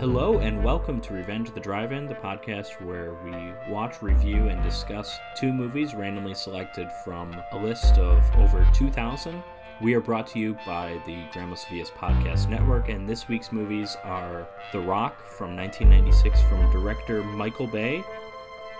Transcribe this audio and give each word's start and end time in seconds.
Hello 0.00 0.38
and 0.38 0.62
welcome 0.62 1.00
to 1.02 1.14
Revenge 1.14 1.52
the 1.52 1.60
Drive-In, 1.60 2.06
the 2.06 2.16
podcast 2.16 2.84
where 2.84 3.14
we 3.24 3.72
watch, 3.72 4.02
review, 4.02 4.48
and 4.48 4.60
discuss 4.62 5.18
two 5.36 5.52
movies 5.52 5.94
randomly 5.94 6.34
selected 6.34 6.90
from 7.04 7.40
a 7.52 7.56
list 7.56 7.96
of 7.98 8.22
over 8.36 8.66
2,000. 8.74 9.40
We 9.80 9.94
are 9.94 10.00
brought 10.00 10.26
to 10.28 10.40
you 10.40 10.58
by 10.66 11.00
the 11.06 11.24
Grandma 11.32 11.54
Sophia's 11.54 11.90
Podcast 11.90 12.48
Network, 12.48 12.88
and 12.88 13.08
this 13.08 13.28
week's 13.28 13.52
movies 13.52 13.96
are 14.02 14.48
The 14.72 14.80
Rock 14.80 15.28
from 15.28 15.56
1996 15.56 16.42
from 16.42 16.70
director 16.72 17.22
Michael 17.22 17.68
Bay, 17.68 18.02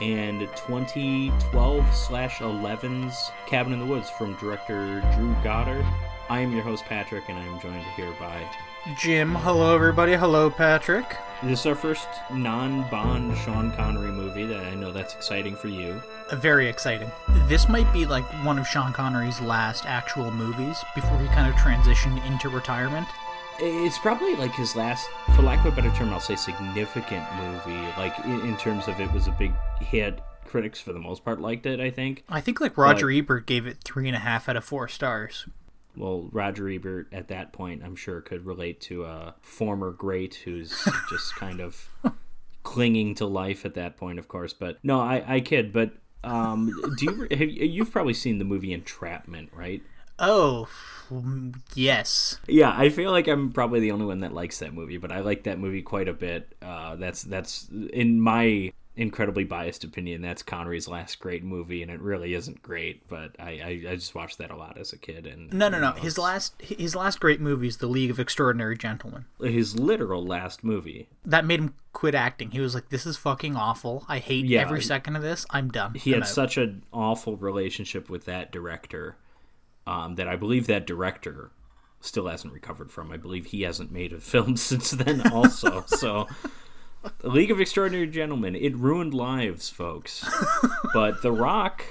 and 0.01 0.41
2012 0.41 1.95
slash 1.95 2.39
11's 2.39 3.31
Cabin 3.47 3.73
in 3.73 3.79
the 3.79 3.87
Woods 3.87 4.11
from 4.11 4.35
director 4.39 5.01
Drew 5.17 5.35
Goddard. 5.45 5.87
I 6.29 6.41
am 6.41 6.53
your 6.53 6.63
host 6.63 6.85
Patrick, 6.85 7.25
and 7.29 7.39
I 7.39 7.45
am 7.45 7.61
joined 7.61 7.85
here 7.97 8.13
by 8.19 8.49
Jim. 8.99 9.35
Hello, 9.35 9.75
everybody. 9.75 10.15
Hello, 10.15 10.49
Patrick. 10.51 11.17
This 11.43 11.61
is 11.61 11.67
our 11.67 11.75
first 11.75 12.09
non-Bond 12.33 13.37
Sean 13.39 13.71
Connery 13.73 14.11
movie. 14.11 14.47
That 14.47 14.65
I 14.65 14.75
know 14.75 14.91
that's 14.91 15.15
exciting 15.15 15.55
for 15.55 15.69
you. 15.69 16.03
Very 16.33 16.67
exciting. 16.67 17.11
This 17.47 17.69
might 17.69 17.93
be 17.93 18.07
like 18.07 18.25
one 18.45 18.59
of 18.59 18.67
Sean 18.67 18.93
Connery's 18.93 19.39
last 19.43 19.85
actual 19.85 20.31
movies 20.31 20.83
before 20.95 21.19
he 21.19 21.27
kind 21.29 21.47
of 21.47 21.55
transitioned 21.57 22.25
into 22.27 22.49
retirement. 22.49 23.07
It's 23.59 23.99
probably 23.99 24.35
like 24.35 24.55
his 24.55 24.75
last, 24.75 25.07
for 25.37 25.43
lack 25.43 25.65
of 25.65 25.73
a 25.75 25.77
better 25.77 25.95
term, 25.95 26.11
I'll 26.13 26.21
say 26.21 26.37
significant 26.37 27.25
movie. 27.37 27.87
Like 27.99 28.19
in, 28.25 28.41
in 28.49 28.57
terms 28.57 28.89
of 28.89 28.99
it 28.99 29.13
was 29.13 29.27
a 29.27 29.33
big 29.33 29.53
hit. 29.81 30.21
Critics 30.47 30.81
for 30.81 30.93
the 30.93 31.01
most 31.01 31.25
part 31.25 31.41
liked 31.41 31.67
it. 31.67 31.81
I 31.81 31.91
think. 31.91 32.25
I 32.29 32.41
think 32.41 32.61
like 32.61 32.79
Roger 32.79 33.11
Ebert 33.11 33.47
gave 33.47 33.67
it 33.67 33.79
three 33.85 34.09
and 34.09 34.17
a 34.17 34.21
half 34.21 34.49
out 34.49 34.57
of 34.57 34.65
four 34.65 34.89
stars. 34.89 35.47
Well, 35.97 36.29
Roger 36.33 36.69
Ebert 36.69 37.09
at 37.13 37.29
that 37.29 37.53
point, 37.53 37.83
I'm 37.85 37.97
sure, 37.97 38.21
could 38.21 38.47
relate 38.47 38.81
to 38.83 39.05
a 39.05 39.35
former 39.41 39.93
great 39.93 40.35
who's 40.45 40.87
just 41.09 41.37
kind 41.37 41.61
of 41.61 41.89
clinging 42.63 43.15
to 43.17 43.27
life 43.27 43.65
at 43.65 43.75
that 43.75 43.97
point, 43.97 44.19
of 44.19 44.29
course. 44.29 44.53
But 44.53 44.79
no, 44.83 45.01
I, 45.01 45.25
I 45.27 45.41
kid. 45.41 45.73
But 45.73 45.93
um, 46.25 46.73
do 46.99 47.05
you 47.05 47.29
have, 47.37 47.49
you've 47.49 47.93
probably 47.93 48.15
seen 48.15 48.39
the 48.39 48.45
movie 48.45 48.73
Entrapment, 48.73 49.51
right? 49.53 49.83
Oh, 50.19 50.69
yes. 51.75 52.39
Yeah, 52.47 52.73
I 52.77 52.89
feel 52.89 53.11
like 53.11 53.27
I'm 53.27 53.53
probably 53.53 53.81
the 53.81 53.91
only 53.91 54.07
one 54.07 54.21
that 54.21 54.33
likes 54.33 54.61
that 54.61 54.73
movie, 54.73 54.97
but 54.97 55.11
I 55.11 55.21
like 55.21 55.45
that 55.45 55.59
movie 55.59 55.83
quite 55.83 56.09
a 56.09 56.13
bit. 56.13 56.55
Uh, 56.63 56.95
that's 56.97 57.23
that's 57.23 57.69
in 57.93 58.21
my 58.21 58.73
incredibly 58.97 59.43
biased 59.45 59.83
opinion. 59.85 60.23
That's 60.23 60.43
Connery's 60.43 60.87
last 60.87 61.19
great 61.19 61.43
movie, 61.43 61.83
and 61.83 61.91
it 61.91 62.01
really 62.01 62.35
isn't 62.35 62.63
great. 62.63 63.07
But 63.09 63.33
I, 63.39 63.51
I, 63.87 63.91
I 63.91 63.95
just 63.97 64.15
watched 64.15 64.39
that 64.39 64.51
a 64.51 64.57
lot 64.57 64.79
as 64.79 64.93
a 64.93 64.99
kid. 64.99 65.27
And 65.27 65.53
No, 65.53 65.69
no, 65.69 65.81
no. 65.81 65.93
His 65.93 66.17
last 66.19 66.55
his 66.61 66.95
last 66.95 67.19
great 67.21 67.41
movie 67.41 67.67
is 67.69 67.79
The 67.79 67.87
League 67.87 68.11
of 68.11 68.21
Extraordinary 68.21 68.77
Gentlemen. 68.77 69.25
his 69.41 69.79
literal 69.79 70.25
last 70.25 70.63
movie. 70.63 71.09
That 71.25 71.45
made 71.45 71.61
him 71.61 71.75
quit 71.93 72.15
acting. 72.15 72.51
He 72.53 72.61
was 72.61 72.75
like, 72.75 72.89
"This 72.91 73.07
is 73.07 73.17
fucking 73.17 73.57
awful. 73.57 74.05
I 74.09 74.19
hate 74.19 74.45
Yeah, 74.47 74.61
every 74.61 74.83
second 74.83 75.17
of 75.17 75.23
this. 75.23 75.45
I'm 75.51 75.71
done." 75.71 75.95
He 75.95 76.11
I'm 76.13 76.21
had 76.21 76.23
out." 76.23 76.29
such 76.29 76.57
an 76.57 76.83
awful 76.93 77.37
relationship 77.37 78.09
with 78.09 78.25
that 78.27 78.53
director 78.53 79.17
um, 79.87 80.15
that 80.17 80.29
I 80.29 80.37
believe 80.37 80.67
that 80.69 80.87
director 80.87 81.51
still 82.01 82.27
hasn't 82.29 82.53
recovered 82.53 82.91
from. 82.91 83.11
I 83.11 83.17
believe 83.17 83.47
he 83.47 83.63
hasn't 83.63 83.91
made 83.91 84.13
a 84.13 84.21
film 84.21 84.57
since 84.57 84.91
then, 84.93 85.27
also. 85.33 85.85
so, 85.87 86.27
League 87.23 87.51
of 87.51 87.61
Extraordinary 87.61 88.07
Gentlemen, 88.07 88.55
it 88.55 88.77
ruined 88.77 89.15
lives, 89.15 89.69
folks. 89.71 90.29
but 90.93 91.23
The 91.23 91.33
Rock, 91.33 91.85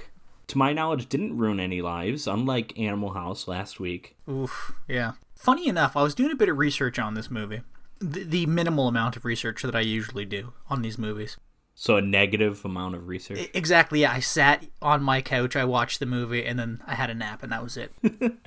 to 0.47 0.57
my 0.57 0.73
knowledge, 0.73 1.07
didn't 1.09 1.37
ruin 1.37 1.59
any 1.59 1.81
lives, 1.81 2.27
unlike 2.27 2.77
Animal 2.79 3.13
House 3.13 3.47
last 3.47 3.79
week. 3.79 4.15
Oof, 4.29 4.73
yeah. 4.87 5.13
Funny 5.35 5.67
enough, 5.67 5.95
I 5.97 6.03
was 6.03 6.15
doing 6.15 6.31
a 6.31 6.35
bit 6.35 6.49
of 6.49 6.57
research 6.57 6.97
on 6.97 7.13
this 7.13 7.29
movie. 7.29 7.61
The, 7.99 8.23
the 8.23 8.45
minimal 8.45 8.87
amount 8.87 9.15
of 9.15 9.25
research 9.25 9.61
that 9.63 9.75
I 9.75 9.81
usually 9.81 10.25
do 10.25 10.53
on 10.69 10.81
these 10.81 10.97
movies. 10.97 11.37
So, 11.75 11.97
a 11.97 12.01
negative 12.01 12.63
amount 12.65 12.95
of 12.95 13.07
research. 13.07 13.49
Exactly, 13.53 14.01
yeah. 14.01 14.11
I 14.11 14.19
sat 14.19 14.67
on 14.81 15.01
my 15.01 15.21
couch, 15.21 15.55
I 15.55 15.65
watched 15.65 15.99
the 15.99 16.05
movie, 16.05 16.45
and 16.45 16.59
then 16.59 16.81
I 16.85 16.93
had 16.95 17.09
a 17.09 17.15
nap, 17.15 17.41
and 17.41 17.51
that 17.51 17.63
was 17.63 17.77
it. 17.77 17.91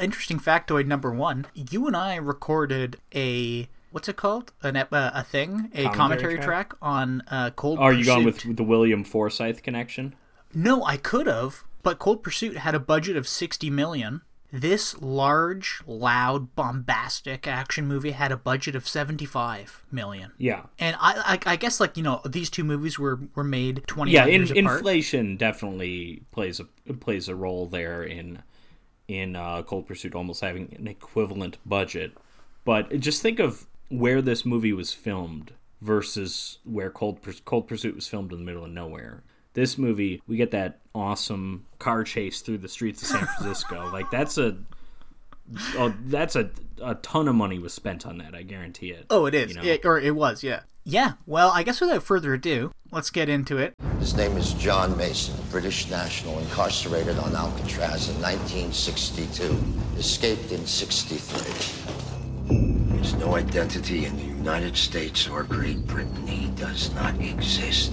Interesting 0.00 0.38
factoid 0.38 0.86
number 0.86 1.10
one 1.10 1.46
you 1.54 1.86
and 1.86 1.96
I 1.96 2.16
recorded 2.16 2.98
a. 3.14 3.68
What's 3.96 4.10
it 4.10 4.16
called? 4.16 4.52
An, 4.62 4.76
uh, 4.76 4.86
a 4.92 5.24
thing? 5.24 5.70
A 5.74 5.88
commentary, 5.88 6.34
track? 6.34 6.68
track? 6.68 6.74
on 6.82 7.22
uh, 7.28 7.48
Cold 7.52 7.78
Are 7.78 7.94
you 7.94 8.00
Pursuit. 8.00 8.12
going 8.12 8.24
with 8.26 8.56
the 8.58 8.62
William 8.62 9.02
Forsythe 9.02 9.62
connection? 9.62 10.14
No, 10.52 10.84
I 10.84 10.98
could 10.98 11.26
have, 11.26 11.64
but 11.82 11.98
Cold 11.98 12.22
Pursuit 12.22 12.58
had 12.58 12.74
a 12.74 12.78
budget 12.78 13.16
of 13.16 13.26
60 13.26 13.70
million. 13.70 14.20
This 14.52 15.00
large, 15.00 15.80
loud, 15.86 16.54
bombastic 16.54 17.46
action 17.46 17.86
movie 17.86 18.10
had 18.10 18.32
a 18.32 18.36
budget 18.36 18.76
of 18.76 18.86
75 18.86 19.86
million. 19.90 20.32
Yeah. 20.36 20.64
And 20.78 20.94
I, 21.00 21.38
I, 21.46 21.52
I 21.52 21.56
guess 21.56 21.80
like 21.80 21.96
you 21.96 22.02
know 22.02 22.20
these 22.26 22.50
two 22.50 22.64
movies 22.64 22.98
were 22.98 23.18
were 23.34 23.44
made 23.44 23.82
20 23.86 24.10
yeah, 24.10 24.26
in, 24.26 24.42
years 24.42 24.50
apart. 24.50 24.76
inflation 24.76 25.38
definitely 25.38 26.20
plays 26.32 26.60
a 26.60 26.92
plays 26.92 27.30
a 27.30 27.34
role 27.34 27.64
there 27.66 28.02
in 28.02 28.42
in 29.08 29.36
uh, 29.36 29.62
Cold 29.62 29.86
Pursuit 29.86 30.14
almost 30.14 30.42
having 30.42 30.76
an 30.78 30.86
equivalent 30.86 31.56
budget. 31.64 32.12
But 32.66 33.00
just 33.00 33.22
think 33.22 33.38
of 33.38 33.66
where 33.88 34.20
this 34.22 34.44
movie 34.44 34.72
was 34.72 34.92
filmed 34.92 35.52
versus 35.80 36.58
where 36.64 36.90
Cold 36.90 37.18
Cold 37.44 37.68
Pursuit 37.68 37.94
was 37.94 38.08
filmed 38.08 38.32
in 38.32 38.38
the 38.38 38.44
middle 38.44 38.64
of 38.64 38.70
nowhere. 38.70 39.22
This 39.54 39.78
movie, 39.78 40.22
we 40.26 40.36
get 40.36 40.50
that 40.50 40.80
awesome 40.94 41.64
car 41.78 42.04
chase 42.04 42.40
through 42.40 42.58
the 42.58 42.68
streets 42.68 43.02
of 43.02 43.08
San 43.08 43.26
Francisco. 43.38 43.90
like 43.92 44.10
that's 44.10 44.38
a 44.38 44.56
oh, 45.76 45.94
that's 46.04 46.36
a 46.36 46.50
a 46.82 46.94
ton 46.96 47.28
of 47.28 47.34
money 47.34 47.58
was 47.58 47.72
spent 47.72 48.06
on 48.06 48.18
that. 48.18 48.34
I 48.34 48.42
guarantee 48.42 48.90
it. 48.90 49.06
Oh, 49.10 49.26
it 49.26 49.34
is. 49.34 49.50
You 49.50 49.56
know? 49.56 49.62
Yeah, 49.62 49.76
or 49.84 49.98
it 49.98 50.14
was. 50.14 50.42
Yeah. 50.42 50.60
Yeah. 50.84 51.12
Well, 51.26 51.50
I 51.50 51.64
guess 51.64 51.80
without 51.80 52.04
further 52.04 52.34
ado, 52.34 52.70
let's 52.92 53.10
get 53.10 53.28
into 53.28 53.58
it. 53.58 53.74
His 53.98 54.14
name 54.14 54.36
is 54.36 54.52
John 54.54 54.96
Mason, 54.96 55.34
British 55.50 55.90
national, 55.90 56.38
incarcerated 56.38 57.18
on 57.18 57.34
Alcatraz 57.34 58.08
in 58.08 58.14
1962, 58.22 59.58
escaped 59.98 60.52
in 60.52 60.64
63. 60.64 61.95
There's 62.48 63.14
no 63.14 63.34
identity 63.36 64.04
in 64.04 64.16
the 64.16 64.24
United 64.24 64.76
States 64.76 65.28
or 65.28 65.42
Great 65.42 65.86
Britain. 65.86 66.26
He 66.26 66.48
does 66.50 66.94
not 66.94 67.20
exist. 67.20 67.92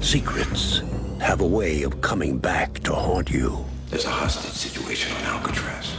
Secrets 0.00 0.82
have 1.20 1.40
a 1.40 1.46
way 1.46 1.82
of 1.82 2.00
coming 2.00 2.38
back 2.38 2.80
to 2.80 2.94
haunt 2.94 3.30
you. 3.30 3.64
There's 3.90 4.04
a 4.04 4.10
hostage 4.10 4.52
situation 4.52 5.16
on 5.16 5.22
Alcatraz. 5.24 5.96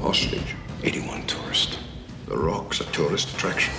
Hostage? 0.00 0.54
81 0.84 1.26
tourists. 1.26 1.78
The 2.26 2.36
Rock's 2.36 2.80
a 2.80 2.84
tourist 2.84 3.34
attraction. 3.34 3.72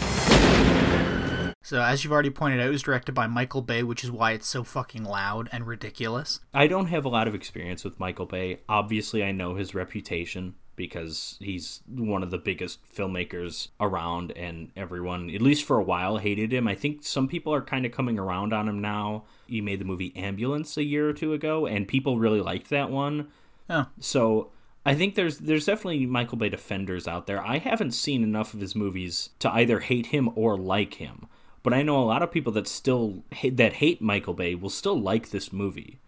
So, 1.61 1.81
as 1.81 2.03
you've 2.03 2.13
already 2.13 2.29
pointed 2.29 2.61
out, 2.61 2.67
it 2.67 2.71
was 2.71 2.81
directed 2.81 3.11
by 3.11 3.27
Michael 3.27 3.61
Bay, 3.61 3.83
which 3.83 4.03
is 4.03 4.09
why 4.09 4.31
it's 4.31 4.47
so 4.47 4.63
fucking 4.63 5.03
loud 5.03 5.49
and 5.51 5.67
ridiculous. 5.67 6.39
I 6.53 6.67
don't 6.67 6.87
have 6.87 7.03
a 7.03 7.09
lot 7.09 7.27
of 7.27 7.35
experience 7.35 7.83
with 7.83 7.99
Michael 7.99 8.25
Bay. 8.25 8.59
Obviously, 8.69 9.23
I 9.23 9.31
know 9.33 9.55
his 9.55 9.75
reputation 9.75 10.55
because 10.77 11.35
he's 11.41 11.81
one 11.89 12.23
of 12.23 12.31
the 12.31 12.37
biggest 12.37 12.79
filmmakers 12.95 13.67
around, 13.81 14.31
and 14.37 14.71
everyone, 14.77 15.29
at 15.31 15.41
least 15.41 15.65
for 15.65 15.77
a 15.77 15.83
while, 15.83 16.17
hated 16.17 16.53
him. 16.53 16.67
I 16.67 16.75
think 16.75 17.03
some 17.03 17.27
people 17.27 17.53
are 17.53 17.61
kind 17.61 17.85
of 17.85 17.91
coming 17.91 18.17
around 18.17 18.53
on 18.53 18.69
him 18.69 18.79
now. 18.79 19.25
He 19.47 19.59
made 19.59 19.79
the 19.79 19.85
movie 19.85 20.15
Ambulance 20.15 20.77
a 20.77 20.83
year 20.83 21.09
or 21.09 21.13
two 21.13 21.33
ago, 21.33 21.65
and 21.65 21.87
people 21.87 22.19
really 22.19 22.39
liked 22.39 22.69
that 22.69 22.89
one. 22.89 23.27
Oh. 23.69 23.87
So 23.99 24.51
I 24.85 24.93
think 24.93 25.15
there's 25.15 25.39
there's 25.39 25.65
definitely 25.65 26.05
Michael 26.05 26.37
Bay 26.37 26.47
defenders 26.47 27.07
out 27.07 27.27
there. 27.27 27.45
I 27.45 27.57
haven't 27.57 27.91
seen 27.91 28.23
enough 28.23 28.53
of 28.53 28.61
his 28.61 28.75
movies 28.75 29.31
to 29.39 29.51
either 29.51 29.81
hate 29.81 30.07
him 30.07 30.29
or 30.35 30.57
like 30.57 30.93
him. 30.93 31.27
But 31.63 31.73
I 31.73 31.81
know 31.81 32.01
a 32.01 32.05
lot 32.05 32.23
of 32.23 32.31
people 32.31 32.53
that 32.53 32.67
still 32.67 33.23
that 33.51 33.73
hate 33.73 33.99
Michael 33.99 34.35
Bay 34.35 34.55
will 34.55 34.69
still 34.69 34.97
like 34.97 35.31
this 35.31 35.51
movie 35.51 35.99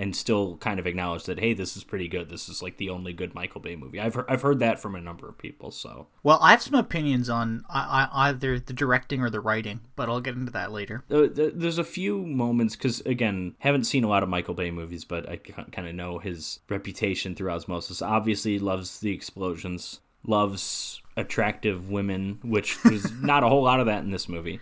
and 0.00 0.16
still 0.16 0.56
kind 0.56 0.80
of 0.80 0.86
acknowledge 0.86 1.24
that 1.24 1.38
hey, 1.38 1.52
this 1.52 1.76
is 1.76 1.84
pretty 1.84 2.08
good. 2.08 2.30
This 2.30 2.48
is 2.48 2.62
like 2.62 2.78
the 2.78 2.88
only 2.88 3.12
good 3.12 3.34
Michael 3.34 3.60
Bay 3.60 3.76
movie. 3.76 4.00
I've 4.00 4.14
heard, 4.14 4.24
I've 4.30 4.40
heard 4.40 4.58
that 4.60 4.80
from 4.80 4.94
a 4.94 5.00
number 5.00 5.28
of 5.28 5.36
people. 5.36 5.70
So 5.70 6.06
Well, 6.22 6.38
I 6.40 6.52
have 6.52 6.62
some 6.62 6.74
opinions 6.74 7.28
on 7.28 7.64
I, 7.68 8.08
I, 8.10 8.28
either 8.28 8.58
the 8.58 8.72
directing 8.72 9.20
or 9.20 9.28
the 9.28 9.40
writing, 9.40 9.80
but 9.96 10.08
I'll 10.08 10.22
get 10.22 10.36
into 10.36 10.52
that 10.52 10.72
later. 10.72 11.04
uh, 11.10 11.28
th- 11.28 11.52
there's 11.54 11.76
a 11.76 11.84
few 11.84 12.24
moments 12.24 12.76
because 12.76 13.00
again, 13.02 13.56
haven't 13.58 13.84
seen 13.84 14.02
a 14.02 14.08
lot 14.08 14.22
of 14.22 14.30
Michael 14.30 14.54
Bay 14.54 14.70
movies, 14.70 15.04
but 15.04 15.28
I 15.28 15.36
kind 15.36 15.86
of 15.86 15.94
know 15.94 16.18
his 16.18 16.60
reputation 16.70 17.34
through 17.34 17.50
osmosis. 17.50 18.00
Obviously, 18.00 18.52
he 18.52 18.58
loves 18.58 19.00
the 19.00 19.12
explosions, 19.12 20.00
loves 20.26 21.02
attractive 21.14 21.90
women, 21.90 22.38
which 22.42 22.78
there's 22.84 23.12
not 23.20 23.44
a 23.44 23.48
whole 23.48 23.64
lot 23.64 23.80
of 23.80 23.86
that 23.86 24.02
in 24.02 24.10
this 24.10 24.30
movie. 24.30 24.60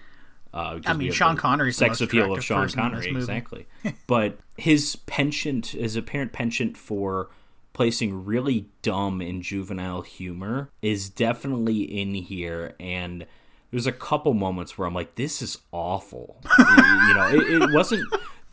Uh, 0.52 0.80
I 0.86 0.92
mean, 0.94 1.12
Sean 1.12 1.34
the 1.34 1.40
Connery's 1.40 1.76
sex 1.76 2.00
most 2.00 2.08
appeal 2.08 2.34
of 2.34 2.44
Sean 2.44 2.68
Connery, 2.68 3.08
exactly. 3.10 3.66
but 4.06 4.38
his 4.56 4.96
penchant, 4.96 5.68
his 5.68 5.96
apparent 5.96 6.32
penchant 6.32 6.76
for 6.76 7.28
placing 7.72 8.24
really 8.24 8.66
dumb 8.82 9.20
and 9.20 9.42
juvenile 9.42 10.02
humor 10.02 10.70
is 10.82 11.08
definitely 11.08 11.82
in 11.82 12.14
here 12.14 12.74
and 12.80 13.24
there's 13.70 13.86
a 13.86 13.92
couple 13.92 14.34
moments 14.34 14.76
where 14.78 14.88
I'm 14.88 14.94
like, 14.94 15.14
this 15.16 15.42
is 15.42 15.58
awful. 15.72 16.40
you 16.58 17.14
know, 17.14 17.28
it, 17.32 17.62
it 17.62 17.72
wasn't 17.72 18.02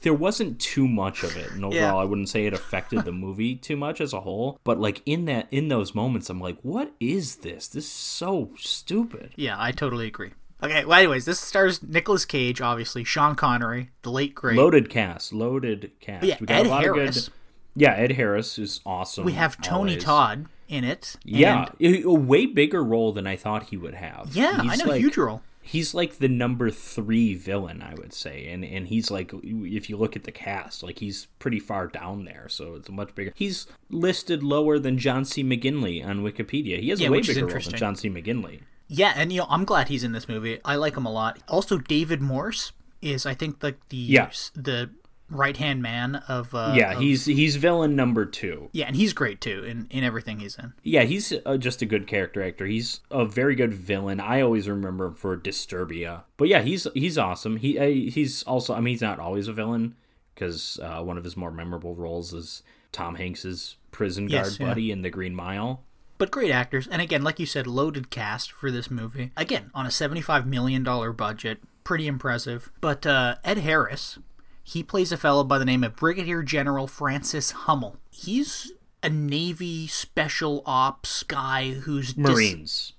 there 0.01 0.13
wasn't 0.13 0.59
too 0.59 0.87
much 0.87 1.23
of 1.23 1.35
it, 1.35 1.51
and 1.51 1.65
overall, 1.65 1.73
Yeah. 1.81 1.95
I 1.95 2.03
wouldn't 2.03 2.29
say 2.29 2.45
it 2.45 2.53
affected 2.53 3.05
the 3.05 3.11
movie 3.11 3.55
too 3.55 3.75
much 3.75 3.99
as 3.99 4.13
a 4.13 4.21
whole. 4.21 4.59
But 4.63 4.79
like 4.79 5.01
in 5.05 5.25
that, 5.25 5.47
in 5.49 5.69
those 5.69 5.95
moments, 5.95 6.29
I'm 6.29 6.39
like, 6.39 6.59
what 6.61 6.91
is 6.99 7.37
this? 7.37 7.67
This 7.67 7.85
is 7.85 7.91
so 7.91 8.51
stupid. 8.59 9.31
Yeah, 9.35 9.55
I 9.57 9.71
totally 9.71 10.05
agree. 10.05 10.33
Okay, 10.63 10.85
well, 10.85 10.97
anyways, 10.97 11.25
this 11.25 11.39
stars 11.39 11.83
Nicolas 11.83 12.25
Cage, 12.25 12.61
obviously, 12.61 13.03
Sean 13.03 13.35
Connery, 13.35 13.91
the 14.03 14.09
late 14.11 14.33
great. 14.33 14.57
Loaded 14.57 14.89
cast, 14.89 15.33
loaded 15.33 15.91
cast. 15.99 16.25
Yeah, 16.25 16.37
we 16.39 16.47
got 16.47 16.57
Ed 16.61 16.65
a 16.65 16.69
lot 16.69 16.83
Harris. 16.83 17.27
of 17.27 17.33
good. 17.33 17.33
Yeah, 17.81 17.93
Ed 17.93 18.13
Harris 18.13 18.57
is 18.57 18.79
awesome. 18.85 19.25
we 19.25 19.33
have 19.33 19.59
Tony 19.61 19.91
always. 19.91 20.03
Todd 20.03 20.45
in 20.69 20.83
it. 20.85 21.17
Yeah, 21.25 21.67
and- 21.79 22.05
a 22.05 22.13
way 22.13 22.45
bigger 22.45 22.83
role 22.83 23.11
than 23.11 23.27
I 23.27 23.35
thought 23.35 23.63
he 23.63 23.77
would 23.77 23.95
have. 23.95 24.29
yeah, 24.33 24.57
I 24.59 24.63
He's 24.63 24.83
know, 24.83 24.91
like- 24.91 25.01
huge 25.01 25.17
role. 25.17 25.41
He's 25.61 25.95
like 25.95 26.19
the 26.19 26.27
number 26.27 26.69
three 26.69 27.33
villain, 27.33 27.81
I 27.81 27.95
would 27.95 28.13
say, 28.13 28.47
and 28.49 28.63
and 28.63 28.87
he's 28.87 29.09
like, 29.09 29.33
if 29.43 29.89
you 29.89 29.97
look 29.97 30.15
at 30.15 30.23
the 30.23 30.31
cast, 30.31 30.83
like 30.83 30.99
he's 30.99 31.25
pretty 31.39 31.59
far 31.59 31.87
down 31.87 32.25
there, 32.25 32.45
so 32.49 32.75
it's 32.75 32.87
much 32.89 33.15
bigger. 33.15 33.33
He's 33.35 33.65
listed 33.89 34.43
lower 34.43 34.77
than 34.77 34.99
John 34.99 35.25
C. 35.25 35.43
McGinley 35.43 36.05
on 36.05 36.19
Wikipedia. 36.23 36.79
He 36.79 36.89
has 36.89 37.01
Yeah, 37.01 37.07
a 37.07 37.11
way 37.11 37.21
bigger 37.21 37.47
role 37.47 37.59
than. 37.59 37.73
John 37.75 37.95
C. 37.95 38.11
McGinley. 38.11 38.59
Yeah, 38.87 39.13
and 39.15 39.31
you 39.31 39.39
know, 39.39 39.47
I'm 39.49 39.65
glad 39.65 39.87
he's 39.87 40.03
in 40.03 40.11
this 40.11 40.27
movie. 40.27 40.59
I 40.63 40.75
like 40.75 40.95
him 40.95 41.05
a 41.05 41.11
lot. 41.11 41.39
Also, 41.47 41.77
David 41.77 42.21
Morse 42.21 42.71
is, 43.01 43.25
I 43.25 43.33
think, 43.33 43.61
like 43.63 43.77
the 43.89 43.97
Yeah. 43.97 44.29
the 44.55 44.89
right 45.27 45.57
hand 45.57 45.81
man 45.81 46.17
of. 46.27 46.53
Uh, 46.53 46.73
yeah, 46.75 46.93
of- 46.93 46.99
he's 47.01 47.25
he's 47.25 47.55
villain 47.55 47.95
number 47.95 48.25
two. 48.25 48.69
yeah, 48.73 48.85
and 48.85 48.95
he's 48.95 49.11
great 49.13 49.41
too 49.41 49.63
in 49.63 49.87
in 49.89 50.03
everything 50.03 50.39
he's 50.39 50.55
in. 50.57 50.73
Yeah, 50.83 51.01
he's 51.03 51.33
uh, 51.45 51.57
just 51.57 51.81
a 51.81 51.85
good 51.87 52.05
character 52.05 52.43
actor. 52.43 52.65
He's 52.67 52.99
a 53.09 53.25
very 53.25 53.55
good 53.55 53.73
villain. 53.73 54.19
I 54.19 54.41
always 54.41 54.69
remember 54.69 55.07
him 55.07 55.15
for 55.15 55.35
Disturbia. 55.35 56.23
But 56.37 56.47
yeah, 56.47 56.61
he's 56.61 56.85
he's 56.93 57.17
awesome. 57.17 57.57
He 57.57 57.79
uh, 57.79 57.87
he's 57.87 58.43
also 58.43 58.73
I 58.75 58.81
mean 58.81 58.93
he's 58.93 59.01
not 59.01 59.19
always 59.19 59.47
a 59.47 59.53
villain 59.53 59.95
because 60.35 60.79
uh, 60.83 61.01
one 61.01 61.17
of 61.17 61.23
his 61.23 61.35
more 61.35 61.51
memorable 61.51 61.95
roles 61.95 62.33
is 62.33 62.61
Tom 62.91 63.15
Hanks's 63.15 63.77
prison 63.91 64.25
guard 64.27 64.45
Yes, 64.45 64.59
yeah. 64.59 64.67
buddy 64.67 64.91
in 64.91 65.01
The 65.01 65.09
Green 65.09 65.33
Mile. 65.33 65.81
But 66.17 66.31
great 66.31 66.51
actors, 66.51 66.87
and 66.87 67.01
again, 67.01 67.23
like 67.23 67.39
you 67.39 67.45
said, 67.45 67.67
loaded 67.67 68.09
cast 68.09 68.51
for 68.51 68.71
this 68.71 68.89
movie. 68.89 69.31
Again, 69.35 69.69
on 69.73 69.85
a 69.85 69.91
seventy-five 69.91 70.45
million 70.47 70.81
dollar 70.83 71.11
budget, 71.11 71.59
pretty 71.83 72.07
impressive. 72.07 72.71
But 72.79 73.05
uh, 73.05 73.35
Ed 73.43 73.57
Harris, 73.59 74.17
he 74.63 74.81
plays 74.81 75.11
a 75.11 75.17
fellow 75.17 75.43
by 75.43 75.57
the 75.59 75.65
name 75.65 75.83
of 75.83 75.95
Brigadier 75.97 76.41
General 76.41 76.87
Francis 76.87 77.51
Hummel. 77.51 77.97
He's 78.11 78.71
a 79.03 79.09
Navy 79.09 79.87
special 79.87 80.63
ops 80.65 81.23
guy 81.23 81.71
who's 81.71 82.13
dis- 82.13 82.17
Marines. 82.29 82.93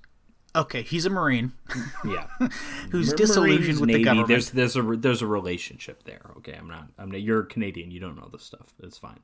okay, 0.54 0.82
he's 0.82 1.06
a 1.06 1.10
Marine 1.10 1.52
Yeah. 2.04 2.26
who's 2.90 3.08
Mar- 3.08 3.16
disillusioned 3.16 3.60
Marines, 3.64 3.80
with 3.80 3.86
Navy, 3.88 3.98
the 4.00 4.04
government. 4.04 4.28
There's 4.28 4.50
there's 4.50 4.76
a 4.76 4.82
there's 4.82 5.22
a 5.22 5.26
relationship 5.26 6.04
there. 6.04 6.30
Okay, 6.36 6.52
I'm 6.52 6.68
not 6.68 6.88
I'm 6.98 7.10
not, 7.10 7.22
you're 7.22 7.44
Canadian. 7.44 7.90
You 7.90 7.98
don't 8.00 8.14
know 8.16 8.28
this 8.30 8.42
stuff. 8.44 8.74
It's 8.82 8.98
fine. 8.98 9.20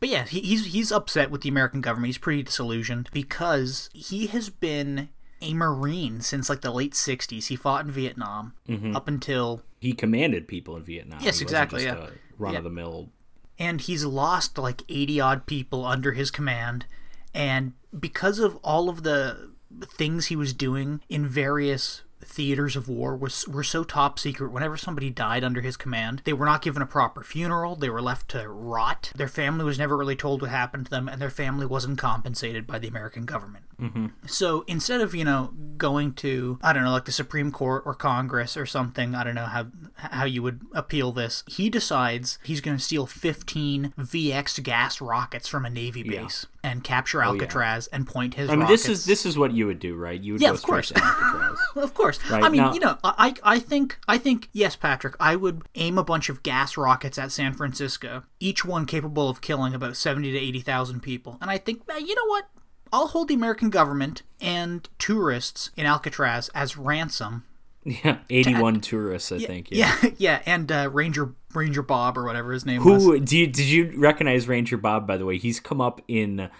But 0.00 0.08
yeah, 0.08 0.24
he, 0.24 0.40
he's 0.40 0.66
he's 0.72 0.90
upset 0.90 1.30
with 1.30 1.42
the 1.42 1.48
American 1.48 1.80
government. 1.80 2.06
He's 2.08 2.18
pretty 2.18 2.42
disillusioned 2.42 3.08
because 3.12 3.90
he 3.92 4.26
has 4.28 4.48
been 4.50 5.10
a 5.42 5.54
Marine 5.54 6.20
since 6.20 6.48
like 6.48 6.62
the 6.62 6.70
late 6.70 6.94
'60s. 6.94 7.46
He 7.48 7.56
fought 7.56 7.84
in 7.84 7.90
Vietnam 7.92 8.54
Mm-hmm. 8.68 8.96
up 8.96 9.08
until, 9.08 9.62
He 9.80 9.92
commanded 9.92 10.48
people 10.48 10.76
in 10.76 10.82
Vietnam. 10.84 11.20
Yes, 11.22 11.40
exactly, 11.40 11.84
just 11.84 11.98
yeah. 11.98 12.08
run 12.38 12.56
of 12.56 12.64
the 12.64 12.70
mill. 12.70 13.10
and 13.58 13.80
he's 13.80 14.04
lost 14.04 14.56
like 14.58 14.82
80 14.88 15.20
odd 15.20 15.46
people 15.46 15.84
under 15.84 16.12
his 16.12 16.30
command. 16.30 16.86
And 17.34 17.74
because 17.98 18.38
of 18.38 18.56
all 18.64 18.88
of 18.88 19.02
the 19.02 19.50
things 19.86 20.26
he 20.26 20.36
was 20.36 20.52
doing 20.52 21.00
in 21.08 21.26
various 21.26 22.02
theaters 22.22 22.76
of 22.76 22.88
war 22.88 23.16
was 23.16 23.46
were 23.48 23.64
so 23.64 23.82
top 23.82 24.18
secret 24.18 24.52
whenever 24.52 24.76
somebody 24.76 25.10
died 25.10 25.42
under 25.42 25.60
his 25.60 25.76
command 25.76 26.22
they 26.24 26.32
were 26.32 26.46
not 26.46 26.62
given 26.62 26.82
a 26.82 26.86
proper 26.86 27.22
funeral 27.22 27.76
they 27.76 27.90
were 27.90 28.02
left 28.02 28.28
to 28.28 28.48
rot 28.48 29.12
their 29.14 29.28
family 29.28 29.64
was 29.64 29.78
never 29.78 29.96
really 29.96 30.16
told 30.16 30.42
what 30.42 30.50
happened 30.50 30.84
to 30.84 30.90
them 30.90 31.08
and 31.08 31.20
their 31.20 31.30
family 31.30 31.66
wasn't 31.66 31.98
compensated 31.98 32.66
by 32.66 32.78
the 32.78 32.88
american 32.88 33.24
government 33.24 33.64
mm-hmm. 33.80 34.06
so 34.26 34.64
instead 34.66 35.00
of 35.00 35.14
you 35.14 35.24
know 35.24 35.52
going 35.80 36.12
to 36.12 36.58
I 36.62 36.72
don't 36.72 36.84
know 36.84 36.92
like 36.92 37.06
the 37.06 37.12
Supreme 37.12 37.50
Court 37.50 37.82
or 37.84 37.94
Congress 37.94 38.56
or 38.56 38.66
something, 38.66 39.14
I 39.16 39.24
don't 39.24 39.34
know 39.34 39.46
how 39.46 39.66
how 39.96 40.24
you 40.24 40.42
would 40.42 40.60
appeal 40.72 41.10
this. 41.10 41.42
He 41.48 41.68
decides 41.68 42.38
he's 42.44 42.60
going 42.60 42.76
to 42.76 42.82
steal 42.82 43.06
15 43.06 43.94
VX 43.98 44.62
gas 44.62 45.00
rockets 45.00 45.48
from 45.48 45.64
a 45.64 45.70
Navy 45.70 46.04
base 46.04 46.46
and 46.62 46.84
capture 46.84 47.22
oh, 47.24 47.28
Alcatraz 47.28 47.86
and 47.88 48.06
point 48.06 48.34
his. 48.34 48.48
I 48.48 48.52
mean, 48.52 48.60
rockets. 48.60 48.82
this 48.84 48.98
is 49.00 49.04
this 49.06 49.26
is 49.26 49.36
what 49.36 49.52
you 49.52 49.66
would 49.66 49.80
do, 49.80 49.96
right? 49.96 50.20
You 50.20 50.34
would 50.34 50.42
Yeah, 50.42 50.48
go 50.48 50.54
of 50.54 50.60
straight 50.60 50.72
course. 50.72 50.88
to 50.90 51.02
Alcatraz. 51.02 51.58
Of 51.76 51.94
course. 51.94 52.09
Right, 52.30 52.42
I 52.42 52.48
mean, 52.48 52.60
now- 52.60 52.72
you 52.74 52.80
know, 52.80 52.98
I 53.04 53.34
I 53.42 53.58
think 53.58 53.98
I 54.08 54.18
think 54.18 54.48
yes, 54.52 54.76
Patrick. 54.76 55.14
I 55.20 55.36
would 55.36 55.62
aim 55.74 55.98
a 55.98 56.04
bunch 56.04 56.28
of 56.28 56.42
gas 56.42 56.76
rockets 56.76 57.18
at 57.18 57.32
San 57.32 57.52
Francisco, 57.54 58.24
each 58.38 58.64
one 58.64 58.86
capable 58.86 59.28
of 59.28 59.40
killing 59.40 59.74
about 59.74 59.96
seventy 59.96 60.32
to 60.32 60.38
eighty 60.38 60.60
thousand 60.60 61.00
people. 61.00 61.38
And 61.40 61.50
I 61.50 61.58
think, 61.58 61.86
man, 61.86 62.06
you 62.06 62.14
know 62.14 62.26
what? 62.26 62.48
I'll 62.92 63.08
hold 63.08 63.28
the 63.28 63.34
American 63.34 63.70
government 63.70 64.22
and 64.40 64.88
tourists 64.98 65.70
in 65.76 65.86
Alcatraz 65.86 66.48
as 66.54 66.76
ransom. 66.76 67.44
yeah, 67.84 68.18
eighty-one 68.28 68.80
tourists, 68.80 69.32
I 69.32 69.38
think. 69.38 69.68
Yeah. 69.70 69.96
Yeah, 70.02 70.10
yeah, 70.18 70.42
and 70.44 70.70
uh, 70.70 70.90
Ranger 70.92 71.34
Ranger 71.54 71.82
Bob 71.82 72.18
or 72.18 72.24
whatever 72.24 72.52
his 72.52 72.66
name 72.66 72.84
was. 72.84 73.04
Who 73.04 73.20
do 73.20 73.38
you, 73.38 73.46
did 73.46 73.66
you 73.66 73.92
recognize 73.96 74.48
Ranger 74.48 74.76
Bob? 74.76 75.06
By 75.06 75.16
the 75.16 75.24
way, 75.24 75.38
he's 75.38 75.60
come 75.60 75.80
up 75.80 76.02
in 76.08 76.50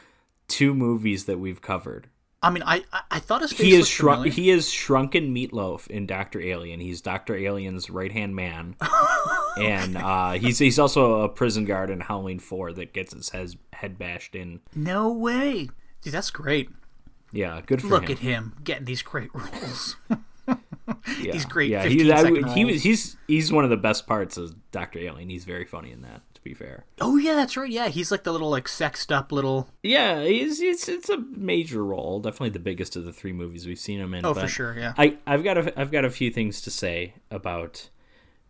two 0.49 0.73
movies 0.75 1.27
that 1.27 1.39
we've 1.39 1.61
covered. 1.61 2.09
I 2.43 2.51
mean, 2.51 2.63
I 2.65 2.85
I, 2.93 3.03
I 3.11 3.19
thought 3.19 3.43
his 3.43 3.53
face 3.53 3.61
He 3.67 3.75
is 3.75 3.87
shrunk. 3.89 4.27
He 4.33 4.51
is 4.51 4.71
shrunken 4.71 5.35
meatloaf 5.35 5.87
in 5.89 6.07
Doctor 6.07 6.41
Alien. 6.41 6.81
He's 6.81 7.01
Doctor 7.01 7.35
Alien's 7.37 7.91
right 7.91 8.11
hand 8.13 8.35
man, 8.35 8.77
and 9.59 9.97
uh, 9.97 10.33
he's 10.33 10.59
he's 10.59 10.79
also 10.79 11.21
a 11.23 11.29
prison 11.29 11.65
guard 11.67 11.91
in 11.91 12.01
Halloween 12.01 12.39
Four 12.39 12.73
that 12.73 12.93
gets 12.95 13.13
his 13.13 13.29
head 13.31 13.53
head 13.75 13.99
bashed 13.99 14.35
in. 14.35 14.61
No 14.75 15.13
way, 15.13 15.69
dude. 16.03 16.15
That's 16.15 16.31
great. 16.31 16.71
Yeah, 17.33 17.61
good 17.65 17.81
for 17.83 17.89
Look 17.89 18.05
him. 18.05 18.13
at 18.13 18.19
him 18.21 18.57
getting 18.65 18.87
these 18.87 19.03
great 19.03 19.31
roles. 19.35 19.97
yeah. 20.49 20.57
these 21.33 21.45
great 21.45 21.71
Yeah, 21.71 21.83
15 21.83 21.99
he, 22.07 22.13
I- 22.13 22.49
he 22.55 22.79
he's 22.79 23.17
he's 23.29 23.53
one 23.53 23.65
of 23.65 23.71
the 23.71 23.77
best 23.77 24.07
parts 24.07 24.37
of 24.37 24.55
Doctor 24.73 24.99
Alien. 24.99 25.29
He's 25.29 25.45
very 25.45 25.65
funny 25.65 25.93
in 25.93 26.03
that. 26.03 26.23
To 26.41 26.45
be 26.45 26.55
fair. 26.55 26.87
oh 27.03 27.19
yeah, 27.19 27.35
that's 27.35 27.55
right. 27.55 27.71
Yeah, 27.71 27.89
he's 27.89 28.11
like 28.11 28.25
the 28.25 28.33
little 28.33 28.49
like 28.49 28.67
sexed 28.67 29.13
up 29.13 29.31
little. 29.31 29.69
Yeah, 29.83 30.25
he's, 30.25 30.59
it's 30.63 30.89
it's 30.89 31.11
a 31.11 31.19
major 31.19 31.85
role, 31.85 32.19
definitely 32.19 32.49
the 32.49 32.59
biggest 32.61 32.97
of 32.97 33.05
the 33.05 33.13
three 33.13 33.35
movies 33.35 33.67
we've 33.67 33.79
seen 33.79 34.01
him 34.01 34.15
in. 34.15 34.25
Oh, 34.25 34.33
for 34.33 34.49
sure, 34.49 34.75
yeah. 34.75 34.95
I 34.97 35.19
I've 35.27 35.45
got 35.45 35.59
a 35.59 35.79
I've 35.79 35.93
got 35.93 36.07
a 36.07 36.11
few 36.11 36.31
things 36.31 36.63
to 36.63 36.71
say 36.71 37.13
about 37.31 37.91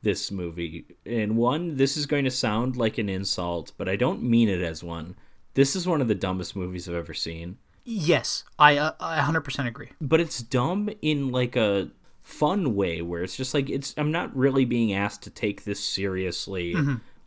this 0.02 0.30
movie. 0.30 0.86
And 1.04 1.36
one, 1.36 1.76
this 1.76 1.96
is 1.96 2.06
going 2.06 2.24
to 2.26 2.30
sound 2.30 2.76
like 2.76 2.96
an 2.98 3.08
insult, 3.08 3.72
but 3.76 3.88
I 3.88 3.96
don't 3.96 4.22
mean 4.22 4.48
it 4.48 4.62
as 4.62 4.84
one. 4.84 5.16
This 5.54 5.74
is 5.74 5.84
one 5.84 6.00
of 6.00 6.06
the 6.06 6.14
dumbest 6.14 6.54
movies 6.54 6.88
I've 6.88 6.94
ever 6.94 7.12
seen. 7.12 7.58
Yes, 7.84 8.44
I 8.56 8.76
uh, 8.76 8.92
I 9.00 9.18
100% 9.18 9.66
agree. 9.66 9.90
But 10.00 10.20
it's 10.20 10.40
dumb 10.40 10.90
in 11.02 11.32
like 11.32 11.56
a 11.56 11.90
fun 12.22 12.76
way 12.76 13.02
where 13.02 13.24
it's 13.24 13.36
just 13.36 13.52
like 13.52 13.68
it's 13.68 13.94
I'm 13.96 14.12
not 14.12 14.34
really 14.36 14.64
being 14.64 14.92
asked 14.92 15.22
to 15.22 15.30
take 15.30 15.64
this 15.64 15.84
seriously. 15.84 16.76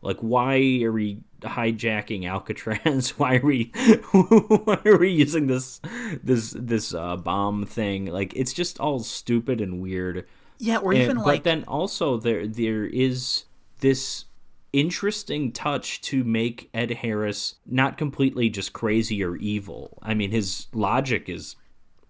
Like 0.03 0.19
why 0.19 0.81
are 0.83 0.91
we 0.91 1.19
hijacking 1.41 2.25
Alcatraz? 2.27 3.09
Why 3.17 3.35
are 3.37 3.45
we 3.45 3.63
why 4.11 4.79
are 4.85 4.97
we 4.97 5.09
using 5.09 5.47
this 5.47 5.81
this 6.23 6.51
this 6.57 6.93
uh, 6.93 7.17
bomb 7.17 7.65
thing? 7.65 8.05
Like 8.05 8.33
it's 8.35 8.53
just 8.53 8.79
all 8.79 8.99
stupid 8.99 9.59
and 9.61 9.81
weird. 9.81 10.25
Yeah, 10.59 10.77
or 10.77 10.93
And- 10.93 11.01
even 11.03 11.17
but 11.17 11.25
like 11.25 11.43
then 11.43 11.63
also 11.67 12.17
there 12.17 12.47
there 12.47 12.85
is 12.85 13.45
this 13.79 14.25
interesting 14.71 15.51
touch 15.51 16.01
to 16.01 16.23
make 16.23 16.69
Ed 16.73 16.91
Harris 16.91 17.55
not 17.65 17.97
completely 17.97 18.49
just 18.49 18.73
crazy 18.73 19.23
or 19.23 19.35
evil. 19.37 19.97
I 20.01 20.13
mean 20.13 20.31
his 20.31 20.67
logic 20.73 21.29
is 21.29 21.55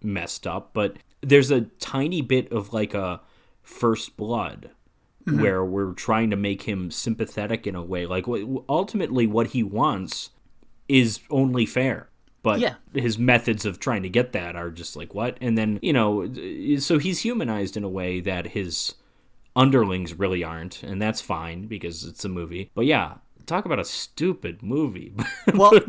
messed 0.01 0.45
up, 0.47 0.71
but 0.73 0.97
there's 1.21 1.51
a 1.51 1.61
tiny 1.79 2.21
bit 2.21 2.51
of 2.51 2.73
like 2.73 2.93
a 2.93 3.21
first 3.61 4.15
blood 4.17 4.69
Mm-hmm. 5.25 5.41
where 5.41 5.63
we're 5.63 5.93
trying 5.93 6.29
to 6.31 6.35
make 6.35 6.63
him 6.63 6.91
sympathetic 6.91 7.65
in 7.65 7.75
a 7.75 7.81
way. 7.81 8.05
Like 8.05 8.25
ultimately 8.67 9.25
what 9.25 9.47
he 9.47 9.63
wants 9.63 10.31
is 10.89 11.21
only 11.29 11.65
fair. 11.65 12.09
But 12.41 12.59
Yeah. 12.59 12.75
his 12.93 13.17
methods 13.17 13.65
of 13.65 13.79
trying 13.79 14.03
to 14.03 14.09
get 14.09 14.33
that 14.33 14.57
are 14.57 14.69
just 14.69 14.97
like 14.97 15.13
what? 15.13 15.37
And 15.39 15.57
then, 15.57 15.79
you 15.81 15.93
know, 15.93 16.27
so 16.77 16.97
he's 16.99 17.21
humanized 17.21 17.77
in 17.77 17.85
a 17.85 17.89
way 17.89 18.19
that 18.19 18.47
his 18.47 18.95
underlings 19.55 20.13
really 20.19 20.43
aren't, 20.43 20.83
and 20.83 21.01
that's 21.01 21.21
fine 21.21 21.67
because 21.67 22.03
it's 22.03 22.25
a 22.25 22.29
movie. 22.29 22.71
But 22.75 22.85
yeah, 22.85 23.13
talk 23.45 23.63
about 23.65 23.79
a 23.79 23.85
stupid 23.85 24.61
movie. 24.63 25.13
Well, 25.53 25.79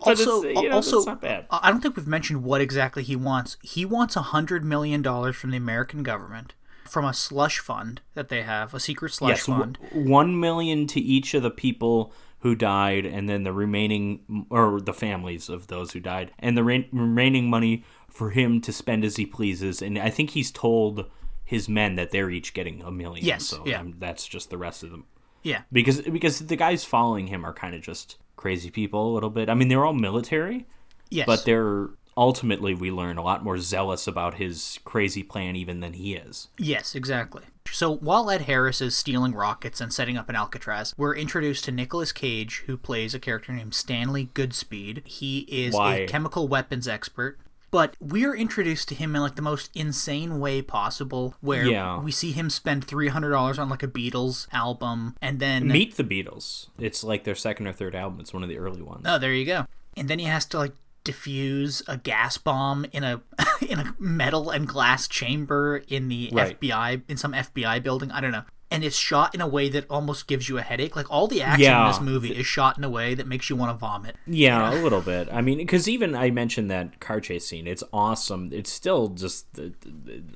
also 0.00 0.42
you 0.42 0.68
know, 0.68 0.76
also 0.76 1.04
not 1.04 1.20
bad. 1.20 1.46
I 1.50 1.70
don't 1.70 1.80
think 1.80 1.96
we've 1.96 2.06
mentioned 2.06 2.42
what 2.42 2.60
exactly 2.60 3.02
he 3.02 3.16
wants. 3.16 3.56
He 3.62 3.84
wants 3.84 4.16
a 4.16 4.22
hundred 4.22 4.64
million 4.64 5.02
dollars 5.02 5.36
from 5.36 5.50
the 5.50 5.56
American 5.58 6.02
government 6.02 6.54
from 6.84 7.04
a 7.04 7.14
slush 7.14 7.58
fund 7.58 8.00
that 8.14 8.28
they 8.28 8.42
have, 8.42 8.74
a 8.74 8.80
secret 8.80 9.12
slush 9.12 9.30
Yes, 9.38 9.46
w- 9.46 9.60
fund. 9.62 9.78
one 9.92 10.38
million 10.38 10.86
to 10.88 11.00
each 11.00 11.34
of 11.34 11.42
the 11.42 11.50
people 11.50 12.12
who 12.40 12.54
died, 12.54 13.06
and 13.06 13.28
then 13.28 13.42
the 13.42 13.52
remaining, 13.52 14.46
or 14.50 14.80
the 14.80 14.92
families 14.92 15.48
of 15.48 15.68
those 15.68 15.92
who 15.92 16.00
died, 16.00 16.30
and 16.38 16.56
the 16.56 16.62
re- 16.64 16.88
remaining 16.92 17.48
money 17.48 17.84
for 18.10 18.30
him 18.30 18.60
to 18.60 18.72
spend 18.72 19.04
as 19.04 19.16
he 19.16 19.24
pleases. 19.26 19.80
And 19.80 19.98
I 19.98 20.10
think 20.10 20.30
he's 20.30 20.50
told 20.50 21.06
his 21.44 21.68
men 21.68 21.96
that 21.96 22.10
they're 22.10 22.30
each 22.30 22.52
getting 22.54 22.82
a 22.82 22.90
million. 22.90 23.24
Yes, 23.24 23.46
so 23.46 23.62
yeah. 23.66 23.80
um, 23.80 23.94
that's 23.98 24.26
just 24.26 24.50
the 24.50 24.58
rest 24.58 24.82
of 24.82 24.90
them. 24.90 25.04
Yeah. 25.42 25.62
because 25.72 26.00
because 26.02 26.38
the 26.38 26.56
guys 26.56 26.84
following 26.84 27.26
him 27.26 27.44
are 27.44 27.52
kind 27.52 27.74
of 27.74 27.82
just 27.82 28.16
crazy 28.36 28.70
people 28.70 29.10
a 29.10 29.12
little 29.12 29.28
bit. 29.30 29.48
I 29.50 29.54
mean, 29.54 29.68
they're 29.68 29.84
all 29.84 29.92
military, 29.92 30.66
Yes. 31.10 31.26
but 31.26 31.44
they're 31.44 31.88
ultimately 32.16 32.74
we 32.74 32.90
learn 32.90 33.18
a 33.18 33.22
lot 33.22 33.44
more 33.44 33.58
zealous 33.58 34.06
about 34.06 34.34
his 34.34 34.78
crazy 34.84 35.22
plan 35.22 35.56
even 35.56 35.80
than 35.80 35.94
he 35.94 36.14
is. 36.14 36.48
Yes, 36.58 36.94
exactly. 36.94 37.42
So 37.70 37.96
while 37.96 38.30
Ed 38.30 38.42
Harris 38.42 38.80
is 38.80 38.94
stealing 38.96 39.34
rockets 39.34 39.80
and 39.80 39.92
setting 39.92 40.16
up 40.16 40.28
an 40.28 40.36
Alcatraz, 40.36 40.94
we're 40.96 41.16
introduced 41.16 41.64
to 41.64 41.72
Nicolas 41.72 42.12
Cage, 42.12 42.62
who 42.66 42.76
plays 42.76 43.14
a 43.14 43.18
character 43.18 43.52
named 43.52 43.74
Stanley 43.74 44.26
Goodspeed. 44.34 45.06
He 45.06 45.40
is 45.48 45.74
Why? 45.74 45.96
a 45.96 46.06
chemical 46.08 46.46
weapons 46.46 46.86
expert. 46.86 47.38
But 47.70 47.96
we're 47.98 48.36
introduced 48.36 48.86
to 48.90 48.94
him 48.94 49.16
in 49.16 49.22
like 49.22 49.34
the 49.34 49.42
most 49.42 49.68
insane 49.74 50.38
way 50.38 50.62
possible, 50.62 51.34
where 51.40 51.64
Yeah. 51.66 51.98
we 52.00 52.12
see 52.12 52.30
him 52.30 52.48
spend 52.48 52.84
three 52.84 53.08
hundred 53.08 53.30
dollars 53.30 53.58
on 53.58 53.68
like 53.68 53.82
a 53.82 53.88
Beatles 53.88 54.46
album, 54.52 55.16
and 55.20 55.40
then 55.40 55.66
Meet 55.66 55.96
the 55.96 56.04
Beatles. 56.04 56.68
It's 56.78 57.02
like 57.02 57.24
their 57.24 57.34
second 57.34 57.66
or 57.66 57.72
third 57.72 57.96
album. 57.96 58.20
It's 58.20 58.32
one 58.32 58.44
of 58.44 58.48
the 58.48 58.58
early 58.58 58.80
ones. 58.82 59.02
Oh, 59.08 59.18
there 59.18 59.32
you 59.34 59.44
go. 59.44 59.66
And 59.96 60.06
then 60.08 60.20
he 60.20 60.26
has 60.26 60.44
to 60.46 60.58
like 60.58 60.72
diffuse 61.04 61.82
a 61.86 61.96
gas 61.96 62.36
bomb 62.38 62.84
in 62.92 63.04
a 63.04 63.20
in 63.68 63.78
a 63.78 63.94
metal 63.98 64.50
and 64.50 64.66
glass 64.66 65.06
chamber 65.06 65.82
in 65.88 66.08
the 66.08 66.30
Right. 66.32 66.58
FBI 66.60 67.02
in 67.08 67.16
some 67.16 67.32
FBI 67.32 67.82
building. 67.82 68.10
I 68.10 68.20
don't 68.20 68.32
know. 68.32 68.42
And 68.70 68.82
it's 68.82 68.96
shot 68.96 69.34
in 69.36 69.40
a 69.40 69.46
way 69.46 69.68
that 69.68 69.86
almost 69.88 70.26
gives 70.26 70.48
you 70.48 70.58
a 70.58 70.62
headache. 70.62 70.96
Like 70.96 71.08
all 71.08 71.28
the 71.28 71.42
action 71.42 71.62
Yeah. 71.64 71.82
in 71.86 71.92
this 71.92 72.00
movie 72.00 72.32
is 72.34 72.46
shot 72.46 72.76
in 72.76 72.82
a 72.82 72.90
way 72.90 73.14
that 73.14 73.28
makes 73.28 73.48
you 73.48 73.54
want 73.54 73.70
to 73.70 73.76
vomit. 73.78 74.16
Yeah, 74.26 74.72
a 74.72 74.82
little 74.82 75.02
bit. 75.02 75.28
I 75.30 75.42
mean, 75.42 75.58
because 75.58 75.88
even 75.88 76.16
I 76.16 76.30
mentioned 76.30 76.70
that 76.72 76.98
car 76.98 77.20
chase 77.20 77.46
scene. 77.46 77.68
It's 77.68 77.84
awesome. 77.92 78.48
It's 78.52 78.72
still 78.72 79.08
just 79.10 79.46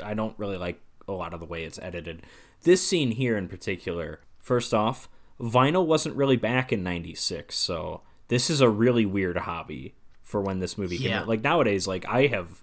I 0.04 0.14
don't 0.14 0.38
really 0.38 0.58
like 0.58 0.80
a 1.08 1.12
lot 1.12 1.34
of 1.34 1.40
the 1.40 1.46
way 1.46 1.64
it's 1.64 1.78
edited. 1.80 2.22
This 2.62 2.87
scene 2.87 3.10
here 3.12 3.37
in 3.37 3.48
particular. 3.48 4.20
First 4.38 4.72
off, 4.72 5.08
vinyl 5.40 5.87
wasn't 5.87 6.14
really 6.16 6.37
back 6.37 6.72
in 6.72 6.82
'96, 6.82 7.54
so 7.56 8.02
this 8.28 8.50
is 8.50 8.60
a 8.60 8.68
really 8.68 9.06
weird 9.06 9.37
hobby 9.38 9.94
for 10.28 10.40
when 10.42 10.58
this 10.61 10.76
movie 10.76 10.99
came 10.99 11.08
Yeah. 11.11 11.20
out. 11.23 11.28
Like 11.28 11.42
nowadays, 11.42 11.87
like 11.88 12.06
I 12.06 12.26
have 12.26 12.62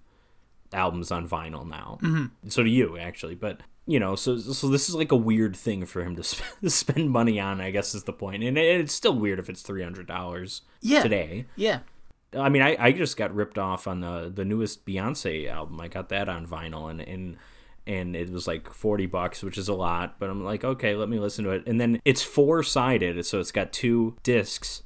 albums 0.73 1.11
on 1.11 1.27
vinyl 1.27 1.67
now. 1.67 1.97
Mm-hmm. 2.01 2.49
So 2.49 2.63
do 2.63 2.69
you 2.69 2.97
actually, 2.97 3.35
but 3.35 3.61
you 3.87 3.99
know, 3.99 4.15
so 4.15 4.37
so 4.37 4.67
this 4.69 4.87
is 4.89 4.95
like 4.95 5.11
a 5.11 5.15
weird 5.17 5.55
thing 5.55 5.85
for 5.85 6.03
him 6.03 6.15
to 6.15 6.23
sp- 6.29 6.45
spend 6.67 7.09
money 7.09 7.39
on. 7.39 7.59
I 7.61 7.71
guess 7.71 7.95
is 7.95 8.03
the 8.03 8.13
point, 8.13 8.43
and 8.43 8.57
it, 8.57 8.79
it's 8.81 8.93
still 8.93 9.15
weird 9.17 9.39
if 9.39 9.49
it's 9.49 9.61
three 9.61 9.83
hundred 9.83 10.07
dollars 10.07 10.61
Yeah. 10.81 11.03
today. 11.03 11.45
Yeah. 11.55 11.79
I 12.37 12.49
mean, 12.49 12.61
I, 12.61 12.75
I 12.77 12.91
just 12.91 13.15
got 13.15 13.33
ripped 13.33 13.57
off 13.57 13.87
on 13.87 14.01
the 14.01 14.31
the 14.33 14.45
newest 14.45 14.85
Beyonce 14.85 15.49
album. 15.49 15.79
I 15.81 15.87
got 15.87 16.09
that 16.09 16.27
on 16.29 16.45
vinyl, 16.47 16.89
and 16.89 16.99
and 17.01 17.37
and 17.87 18.15
it 18.15 18.29
was 18.31 18.45
like 18.47 18.73
forty 18.73 19.05
bucks, 19.05 19.41
which 19.43 19.57
is 19.57 19.69
a 19.69 19.73
lot. 19.73 20.19
But 20.19 20.29
I'm 20.29 20.43
like, 20.43 20.63
okay, 20.65 20.95
let 20.95 21.07
me 21.07 21.17
listen 21.19 21.45
to 21.45 21.51
it. 21.51 21.63
And 21.67 21.79
then 21.79 22.01
it's 22.03 22.21
four 22.23 22.61
sided, 22.63 23.23
so 23.25 23.39
it's 23.39 23.51
got 23.53 23.71
two 23.71 24.17
discs, 24.23 24.81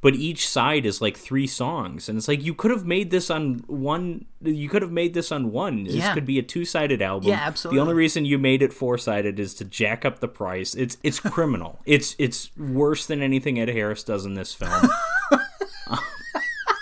but 0.00 0.14
each 0.14 0.48
side 0.48 0.86
is 0.86 1.00
like 1.00 1.16
three 1.16 1.46
songs, 1.46 2.08
and 2.08 2.16
it's 2.18 2.28
like 2.28 2.42
you 2.44 2.54
could 2.54 2.70
have 2.70 2.84
made 2.86 3.10
this 3.10 3.30
on 3.30 3.64
one. 3.66 4.26
You 4.40 4.68
could 4.68 4.82
have 4.82 4.92
made 4.92 5.12
this 5.14 5.32
on 5.32 5.50
one. 5.50 5.84
This 5.84 5.94
Yeah. 5.96 6.14
could 6.14 6.24
be 6.26 6.38
a 6.38 6.42
two 6.42 6.64
sided 6.64 7.02
album. 7.02 7.28
Yeah, 7.30 7.40
absolutely 7.42 7.78
The 7.78 7.82
only 7.82 7.94
reason 7.94 8.24
you 8.24 8.38
made 8.38 8.62
it 8.62 8.72
four 8.72 8.96
sided 8.98 9.40
is 9.40 9.54
to 9.54 9.64
jack 9.64 10.04
up 10.04 10.20
the 10.20 10.28
price. 10.28 10.74
It's 10.74 10.98
it's 11.02 11.18
criminal. 11.36 11.80
it's 11.84 12.14
it's 12.18 12.50
worse 12.56 13.06
than 13.06 13.22
anything 13.22 13.58
Ed 13.58 13.68
Harris 13.68 14.04
does 14.04 14.24
in 14.24 14.34
this 14.34 14.52
film. 14.54 14.88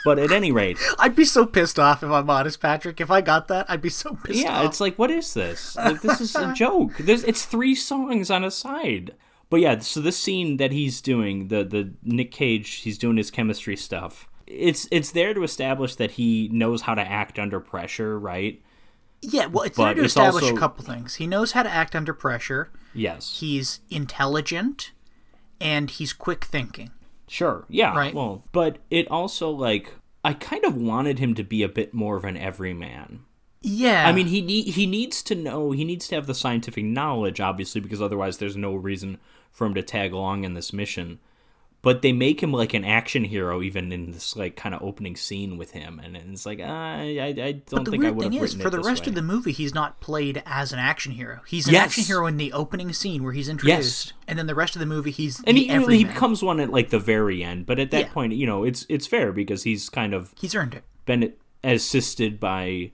but 0.05 0.19
at 0.21 0.31
any 0.31 0.53
rate. 0.53 0.79
I'd 1.01 1.17
be 1.17 1.25
so 1.25 1.45
pissed 1.47 1.79
off 1.81 2.03
if 2.05 2.11
I'm 2.11 2.31
honest, 2.31 2.61
Patrick. 2.61 3.01
If 3.01 3.11
I 3.11 3.21
got 3.23 3.49
that, 3.49 3.67
I'd 3.69 3.83
be 3.83 3.89
so 3.89 4.15
pissed 4.15 4.39
Yeah, 4.41 4.59
off. 4.61 4.67
it's 4.67 4.81
like, 4.81 4.97
what 4.99 5.11
is 5.11 5.35
this? 5.35 5.75
Like, 5.75 6.01
this 6.01 6.21
is 6.21 6.37
a 6.37 6.53
joke. 6.57 6.97
There's, 6.99 7.25
it's 7.25 7.45
three 7.45 7.75
songs 7.75 8.31
on 8.31 8.45
a 8.45 8.51
side. 8.53 9.15
But 9.49 9.61
yeah, 9.61 9.79
so 9.79 10.01
this 10.01 10.19
scene 10.19 10.57
that 10.57 10.73
he's 10.73 11.01
doing, 11.01 11.49
the 11.49 11.65
the 11.65 11.93
Nick 12.03 12.31
Cage, 12.33 12.77
he's 12.77 12.99
doing 12.99 13.17
his 13.17 13.31
chemistry 13.31 13.77
stuff. 13.77 14.29
It's 14.47 14.89
it's 14.91 15.11
there 15.13 15.35
to 15.35 15.43
establish 15.43 15.97
that 15.97 16.13
he 16.13 16.49
knows 16.53 16.83
how 16.83 16.95
to 16.95 17.03
act 17.03 17.39
under 17.39 17.61
pressure, 17.61 18.19
right? 18.19 18.63
yeah, 19.23 19.47
well, 19.47 19.65
it's 19.65 19.77
but 19.77 19.85
there 19.87 19.95
to 19.95 20.01
it's 20.03 20.09
establish 20.13 20.45
also- 20.45 20.55
a 20.57 20.59
couple 20.59 20.85
things. 20.85 21.17
He 21.17 21.27
knows 21.27 21.53
how 21.53 21.63
to 21.63 21.71
act 21.71 21.97
under 21.97 22.13
pressure. 22.13 22.71
Yes. 22.95 23.39
He's 23.41 23.81
intelligent, 23.91 24.93
and 25.61 25.91
he's 25.91 26.13
quick 26.13 26.45
thinking. 26.45 26.91
Sure. 27.29 27.65
Yeah. 27.69 27.97
Right. 27.97 28.15
Well, 28.15 28.45
but 28.53 28.79
it 28.91 29.09
also 29.11 29.51
like 29.51 29.95
I 30.25 30.33
kind 30.33 30.65
of 30.65 30.77
wanted 30.77 31.19
him 31.19 31.35
to 31.35 31.45
be 31.45 31.63
a 31.63 31.69
bit 31.69 31.95
more 31.95 32.17
of 32.17 32.25
an 32.25 32.37
everyman. 32.37 33.21
Yeah, 33.63 34.07
I 34.07 34.13
mean, 34.13 34.27
he 34.29 34.63
he 34.63 34.87
needs 34.87 35.23
to 35.25 35.35
know, 35.35 35.73
he 35.73 35.85
needs 35.85 36.07
to 36.09 36.15
have 36.15 36.27
the 36.29 36.35
scientific 36.35 36.85
knowledge, 36.85 37.41
obviously, 37.41 37.81
because 37.81 38.01
otherwise 38.01 38.39
there's 38.39 38.57
no 38.57 38.75
reason 38.77 39.19
for 39.57 39.67
him 39.67 39.73
to 39.75 39.83
tag 39.83 40.13
along 40.13 40.45
in 40.45 40.53
this 40.53 40.71
mission. 40.71 41.19
But 41.83 42.03
they 42.03 42.13
make 42.13 42.43
him 42.43 42.53
like 42.53 42.75
an 42.75 42.85
action 42.85 43.23
hero, 43.25 43.63
even 43.63 43.93
in 43.93 44.11
this 44.11 44.35
like 44.35 44.57
kind 44.57 44.75
of 44.75 44.83
opening 44.83 45.15
scene 45.15 45.57
with 45.57 45.71
him, 45.71 46.01
and 46.03 46.17
it's 46.17 46.45
like 46.45 46.59
uh, 46.59 46.65
I, 46.65 47.17
I, 47.21 47.27
I 47.45 47.53
don't 47.53 47.71
But 47.71 47.85
the 47.85 47.91
think 47.93 48.05
I 48.05 48.11
would 48.11 48.25
have 48.25 48.33
thing 48.33 48.43
is, 48.43 48.55
for 48.55 48.71
the 48.71 48.81
rest 48.81 49.05
way. 49.05 49.11
of 49.11 49.15
the 49.15 49.23
movie, 49.23 49.53
he's 49.53 49.73
not 49.73 50.01
played 50.01 50.43
as 50.47 50.73
an 50.73 50.81
action 50.81 51.13
hero. 51.13 51.41
He's 51.47 51.69
an 51.69 51.75
Yes. 51.75 51.85
action 51.87 52.05
hero 52.05 52.27
in 52.27 52.39
the 52.39 52.53
opening 52.53 52.93
scene 52.93 53.23
where 53.23 53.33
he's 53.35 53.49
introduced, 53.49 54.15
and 54.27 54.37
then 54.37 54.47
the 54.49 54.55
rest 54.55 54.75
of 54.75 54.81
the 54.81 54.87
movie, 54.87 55.13
he's 55.13 55.41
and 55.45 55.57
he, 55.57 55.69
he 55.69 56.05
becomes 56.05 56.43
one 56.43 56.59
at 56.59 56.71
like 56.71 56.91
the 56.91 56.99
very 56.99 57.45
end. 57.45 57.67
But 57.67 57.79
at 57.79 57.93
that 57.93 58.01
Yeah. 58.07 58.13
point, 58.13 58.33
you 58.33 58.47
know, 58.47 58.65
it's 58.65 58.85
it's 58.89 59.07
fair 59.07 59.31
because 59.31 59.63
he's 59.63 59.89
kind 59.89 60.13
of 60.13 60.35
He's 60.41 60.57
earned 60.57 60.75
it. 60.75 60.83
been 61.05 61.35
assisted 61.63 62.41
by 62.41 62.91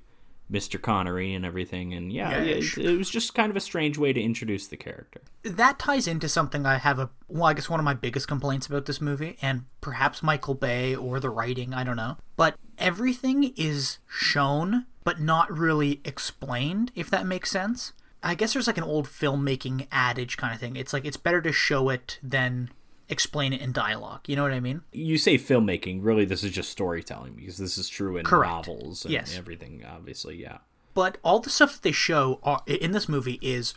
Mr. 0.53 0.81
Connery 0.81 1.33
and 1.33 1.45
everything, 1.47 1.95
and 1.95 2.13
yeah, 2.13 2.31
Yeah, 2.43 2.57
it, 2.57 2.79
it 2.79 2.99
was 2.99 3.09
just 3.09 3.35
kind 3.35 3.51
of 3.51 3.57
a 3.57 3.61
strange 3.61 3.97
way 3.97 4.13
to 4.13 4.21
introduce 4.21 4.67
the 4.67 4.77
character. 4.77 5.23
That 5.43 5.79
ties 5.79 6.07
into 6.07 6.29
something 6.29 6.67
I 6.67 6.77
have 6.77 6.99
a 6.99 7.11
well, 7.29 7.45
I 7.45 7.55
guess 7.55 7.71
one 7.71 7.81
of 7.81 7.85
my 7.85 7.95
biggest 7.95 8.29
complaints 8.29 8.67
about 8.67 8.85
this 8.87 9.01
movie, 9.01 9.39
and 9.41 9.65
perhaps 9.81 10.23
Michael 10.23 10.55
Bay 10.55 10.95
or 10.95 11.19
the 11.19 11.31
writing, 11.31 11.73
I 11.73 11.85
don't 11.85 11.97
know. 11.97 12.19
But 12.37 12.57
everything 12.77 13.55
is 13.57 13.99
shown, 14.07 14.87
but 15.05 15.21
not 15.21 15.51
really 15.51 16.01
explained, 16.05 16.93
if 16.95 17.09
that 17.11 17.27
makes 17.27 17.51
sense. 17.51 17.93
I 18.23 18.35
guess 18.35 18.53
there's 18.53 18.67
like 18.67 18.79
an 18.79 18.85
old 18.85 19.07
filmmaking 19.07 19.89
adage 19.91 20.37
kind 20.37 20.55
of 20.55 20.61
thing. 20.61 20.77
It's 20.77 20.93
like 20.93 21.05
it's 21.05 21.17
better 21.17 21.41
to 21.43 21.53
show 21.53 21.89
it 21.89 22.19
than 22.23 22.71
explain 23.13 23.53
it 23.53 23.61
in 23.61 23.71
dialogue. 23.73 24.21
You 24.27 24.35
know 24.37 24.43
what 24.43 24.53
I 24.53 24.61
mean? 24.61 24.83
you 24.93 25.19
say 25.19 25.37
filmmaking 25.39 26.01
really 26.03 26.25
this 26.25 26.43
is 26.43 26.51
just 26.51 26.71
storytelling 26.71 27.35
because 27.35 27.59
this 27.59 27.79
is 27.79 27.89
true 27.89 28.17
in 28.17 28.25
Correct. 28.25 28.67
novels 28.67 29.05
and 29.05 29.13
Yes. 29.13 29.37
everything 29.37 29.85
obviously 29.89 30.37
yeah 30.37 30.59
but 30.95 31.19
all 31.23 31.39
the 31.41 31.51
stuff 31.51 31.75
that 31.75 31.83
they 31.83 31.93
show 31.93 32.41
are, 32.43 32.63
in 32.67 32.93
this 32.93 33.09
movie 33.09 33.39
is 33.41 33.75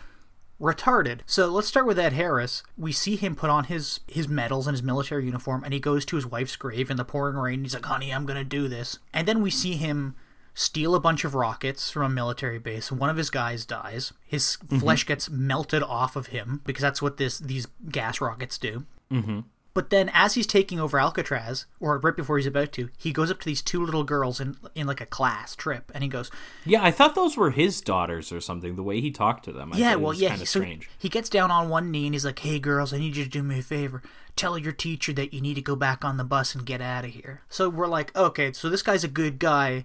retarded. 0.60 1.20
So 1.25 1.48
let's 1.48 1.68
start 1.68 1.86
with 1.86 2.00
Ed 2.00 2.13
Harris. 2.13 2.63
We 2.77 2.92
see 2.92 3.15
him 3.15 3.36
put 3.36 3.50
on 3.50 3.65
his 3.65 4.00
his 4.08 4.27
medals 4.27 4.68
and 4.68 4.74
his 4.74 4.84
military 4.84 5.25
uniform, 5.25 5.63
and 5.63 5.74
he 5.74 5.80
goes 5.80 6.06
to 6.06 6.15
his 6.15 6.25
wife's 6.25 6.56
grave 6.56 6.89
in 6.89 6.98
the 6.98 7.06
pouring 7.06 7.36
rain. 7.36 7.63
He's 7.63 7.74
like, 7.74 7.86
"Honey, 7.86 8.13
I'm 8.13 8.25
gonna 8.25 8.44
do 8.44 8.68
this." 8.68 9.00
And 9.13 9.27
then 9.27 9.42
we 9.42 9.50
see 9.50 9.74
him 9.74 10.15
steal 10.54 10.96
a 10.96 11.00
bunch 11.00 11.25
of 11.25 11.36
rockets 11.36 11.92
from 11.92 12.04
a 12.04 12.10
military 12.10 12.60
base. 12.60 12.92
One 12.92 13.10
of 13.10 13.18
his 13.18 13.30
guys 13.30 13.65
dies. 13.65 14.13
His 14.25 14.58
mm-hmm. 14.63 14.80
flesh 14.80 15.06
gets 15.06 15.30
melted 15.30 15.84
off 15.84 16.15
of 16.15 16.27
him 16.27 16.62
because 16.65 16.82
that's 16.82 17.01
what 17.01 17.18
this 17.18 17.38
these 17.38 17.68
gas 17.89 18.22
rockets 18.22 18.58
do. 18.58 18.86
Mm-hmm. 19.12 19.39
But 19.74 19.89
then, 19.89 20.09
as 20.13 20.35
he's 20.35 20.47
taking 20.47 20.79
over 20.79 20.97
Alcatraz, 20.97 21.65
or 21.81 21.97
right 22.00 22.15
before 22.15 22.38
he's 22.38 22.47
about 22.47 22.71
to, 22.74 22.89
he 22.97 23.12
goes 23.12 23.29
up 23.29 23.39
to 23.41 23.45
these 23.45 23.62
two 23.62 23.83
little 23.83 24.05
girls 24.05 24.39
in 24.39 24.55
in 24.74 24.88
like 24.88 25.01
a 25.01 25.05
class 25.05 25.53
trip, 25.53 25.91
and 25.93 26.01
he 26.01 26.09
goes, 26.09 26.31
yeah 26.65 26.81
i 26.81 26.91
thought 26.91 27.13
those 27.13 27.35
were 27.35 27.51
his 27.51 27.81
daughters 27.81 28.31
or 28.31 28.39
something 28.39 28.77
the 28.77 28.83
way 28.83 29.01
he 29.01 29.12
talked 29.12 29.43
to 29.45 29.51
them 29.51 29.74
I 29.74 29.77
Yeah, 29.77 29.95
well, 29.95 30.09
was 30.12 30.21
yeah. 30.21 30.29
kind 30.29 30.39
He, 30.39 30.43
of 30.43 30.50
so 30.50 30.59
strange 30.62 30.89
he 30.97 31.09
gets 31.09 31.27
down 31.27 31.51
on 31.51 31.67
one 31.67 31.91
knee 31.91 32.05
and 32.05 32.15
he's 32.15 32.24
like, 32.25 32.39
"Hey, 32.39 32.57
girls, 32.57 32.93
I 32.93 33.00
need 33.00 33.17
you 33.17 33.25
to 33.25 33.29
do 33.29 33.43
me 33.43 33.59
a 33.59 33.62
favor. 33.62 34.01
Tell 34.38 34.57
your 34.57 34.71
teacher 34.71 35.12
that 35.12 35.33
you 35.33 35.41
need 35.41 35.55
to 35.55 35.62
go 35.62 35.75
back 35.75 36.05
on 36.05 36.15
the 36.15 36.24
bus 36.24 36.55
and 36.55 36.65
get 36.65 36.79
out 36.81 37.03
of 37.03 37.12
here." 37.12 37.41
So 37.50 37.67
we're 37.67 37.88
like, 37.88 38.15
"Okay, 38.15 38.53
so 38.53 38.69
this 38.69 38.81
guy's 38.81 39.03
a 39.03 39.09
good 39.09 39.39
guy, 39.39 39.83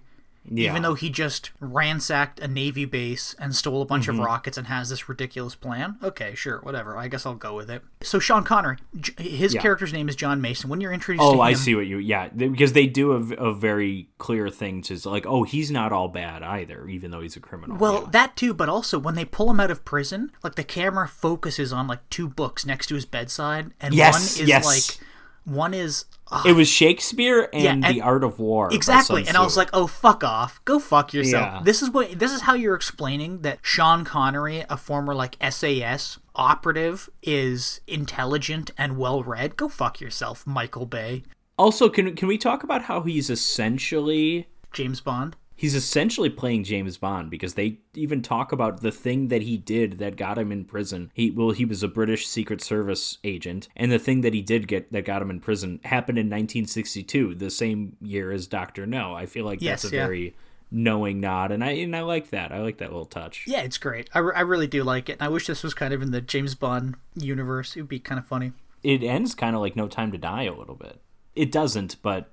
yeah 0.49 0.69
even 0.71 0.81
though 0.81 0.95
he 0.95 1.09
just 1.09 1.51
ransacked 1.59 2.39
a 2.39 2.47
navy 2.47 2.85
base 2.85 3.35
and 3.39 3.55
stole 3.55 3.81
a 3.81 3.85
bunch 3.85 4.07
Mm-hmm. 4.07 4.19
of 4.19 4.25
rockets 4.25 4.57
and 4.57 4.67
has 4.67 4.89
this 4.89 5.07
ridiculous 5.07 5.55
plan." 5.55 5.97
Okay, 6.03 6.33
sure, 6.35 6.59
whatever. 6.61 6.97
I 6.97 7.07
guess 7.07 7.25
I'll 7.25 7.35
go 7.35 7.55
with 7.55 7.69
it. 7.69 7.83
So 8.01 8.17
Sean 8.19 8.43
Connery, 8.43 8.77
J- 8.99 9.13
his 9.29 9.53
Yeah. 9.53 9.61
character's 9.61 9.93
name 9.93 10.09
is 10.09 10.15
John 10.15 10.41
Mason. 10.41 10.69
When 10.69 10.81
you're 10.81 10.91
introduced, 10.93 11.21
to 11.21 11.27
oh 11.27 11.33
him, 11.33 11.41
i 11.41 11.53
see 11.53 11.75
what 11.75 11.85
you 11.87 11.97
yeah 11.99 12.29
because 12.29 12.73
they 12.73 12.87
do 12.87 13.11
a 13.13 13.53
very 13.53 14.09
clear 14.17 14.49
thing 14.49 14.81
to 14.83 14.97
like 15.09 15.25
oh 15.25 15.43
he's 15.43 15.69
not 15.71 15.91
all 15.91 16.07
bad 16.07 16.41
either 16.43 16.87
even 16.87 17.11
though 17.11 17.21
he's 17.21 17.35
a 17.35 17.39
criminal 17.39 17.77
Well, 17.77 18.01
yeah. 18.03 18.09
that 18.11 18.35
too, 18.35 18.53
but 18.53 18.67
also 18.69 18.97
when 18.99 19.15
they 19.15 19.25
pull 19.25 19.49
him 19.51 19.59
out 19.59 19.69
of 19.71 19.85
prison, 19.85 20.31
like 20.43 20.55
the 20.55 20.63
camera 20.63 21.07
focuses 21.07 21.71
on 21.71 21.87
like 21.87 22.07
two 22.09 22.27
books 22.27 22.65
next 22.65 22.87
to 22.87 22.95
his 22.95 23.05
bedside, 23.05 23.71
and 23.79 23.93
Yes, 23.93 24.13
one 24.13 24.43
is 24.43 24.49
yes. 24.49 24.65
like 24.65 25.07
one 25.43 25.73
is 25.73 26.05
ah, 26.31 26.43
it 26.45 26.53
was 26.53 26.67
shakespeare 26.67 27.49
and, 27.51 27.63
Yeah, 27.63 27.71
and- 27.71 27.83
the 27.83 28.01
art 28.01 28.23
of 28.23 28.39
war 28.39 28.69
exactly, 28.73 29.27
and 29.27 29.35
I 29.35 29.43
was 29.43 29.57
like, 29.57 29.69
"Oh, 29.73 29.87
fuck 29.87 30.23
off, 30.23 30.63
go 30.65 30.79
fuck 30.79 31.13
yourself." 31.13 31.45
Yeah. 31.45 31.61
This 31.63 31.81
is 31.81 31.89
what 31.89 32.19
this 32.19 32.31
is 32.31 32.41
how 32.41 32.53
you're 32.53 32.75
explaining 32.75 33.41
that 33.41 33.59
Sean 33.61 34.05
Connery, 34.05 34.63
a 34.69 34.77
former 34.77 35.13
like 35.15 35.35
SAS 35.49 36.19
operative, 36.35 37.09
is 37.23 37.81
intelligent 37.87 38.71
and 38.77 38.97
well 38.97 39.23
read. 39.23 39.57
Go 39.57 39.67
fuck 39.67 39.99
yourself, 39.99 40.45
Michael 40.45 40.85
Bay, 40.85 41.23
also 41.57 41.89
can, 41.89 42.15
can 42.15 42.27
we 42.27 42.37
talk 42.37 42.63
about 42.63 42.83
how 42.83 43.01
he's 43.01 43.29
essentially 43.29 44.47
James 44.73 45.01
Bond. 45.01 45.35
He's 45.61 45.75
essentially 45.75 46.31
playing 46.31 46.63
James 46.63 46.97
Bond 46.97 47.29
because 47.29 47.53
they 47.53 47.77
even 47.93 48.23
talk 48.23 48.51
about 48.51 48.81
the 48.81 48.91
thing 48.91 49.27
that 49.27 49.43
he 49.43 49.57
did 49.57 49.99
that 49.99 50.15
got 50.15 50.39
him 50.39 50.51
in 50.51 50.65
prison. 50.65 51.11
He 51.13 51.29
well, 51.29 51.51
he 51.51 51.65
was 51.65 51.83
a 51.83 51.87
British 51.87 52.25
Secret 52.25 52.61
Service 52.63 53.19
agent, 53.23 53.67
and 53.75 53.91
the 53.91 53.99
thing 53.99 54.21
that 54.21 54.33
he 54.33 54.41
did 54.41 54.67
get 54.67 54.91
that 54.91 55.05
got 55.05 55.21
him 55.21 55.29
in 55.29 55.39
prison 55.39 55.79
happened 55.83 56.17
in 56.17 56.25
1962, 56.25 57.35
the 57.35 57.51
same 57.51 57.95
year 58.01 58.31
as 58.31 58.47
Doctor 58.47 58.87
No. 58.87 59.13
I 59.13 59.27
feel 59.27 59.45
like 59.45 59.61
Yes, 59.61 59.83
that's 59.83 59.93
a 59.93 59.97
yeah. 59.97 60.05
very 60.07 60.35
knowing 60.71 61.19
nod, 61.19 61.51
and 61.51 61.63
I 61.63 61.73
and 61.73 61.95
I 61.95 62.01
like 62.01 62.31
that. 62.31 62.51
I 62.51 62.61
like 62.61 62.79
that 62.79 62.89
little 62.89 63.05
touch. 63.05 63.43
Yeah, 63.45 63.61
it's 63.61 63.77
great. 63.77 64.09
I, 64.15 64.17
re- 64.17 64.33
I 64.35 64.41
really 64.41 64.65
do 64.65 64.83
like 64.83 65.09
it. 65.09 65.17
And 65.19 65.21
I 65.21 65.27
wish 65.27 65.45
this 65.45 65.61
was 65.61 65.75
kind 65.75 65.93
of 65.93 66.01
in 66.01 66.09
the 66.09 66.21
James 66.21 66.55
Bond 66.55 66.95
universe. 67.13 67.75
It 67.75 67.81
would 67.81 67.87
be 67.87 67.99
kind 67.99 68.17
of 68.17 68.25
funny. 68.25 68.53
It 68.81 69.03
ends 69.03 69.35
kind 69.35 69.55
of 69.55 69.61
like 69.61 69.75
No 69.75 69.87
Time 69.87 70.11
to 70.11 70.17
Die 70.17 70.43
a 70.45 70.55
little 70.55 70.73
bit. 70.73 70.99
It 71.35 71.51
doesn't, 71.51 72.01
but 72.01 72.31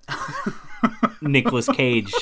Nicolas 1.20 1.68
Cage 1.68 2.14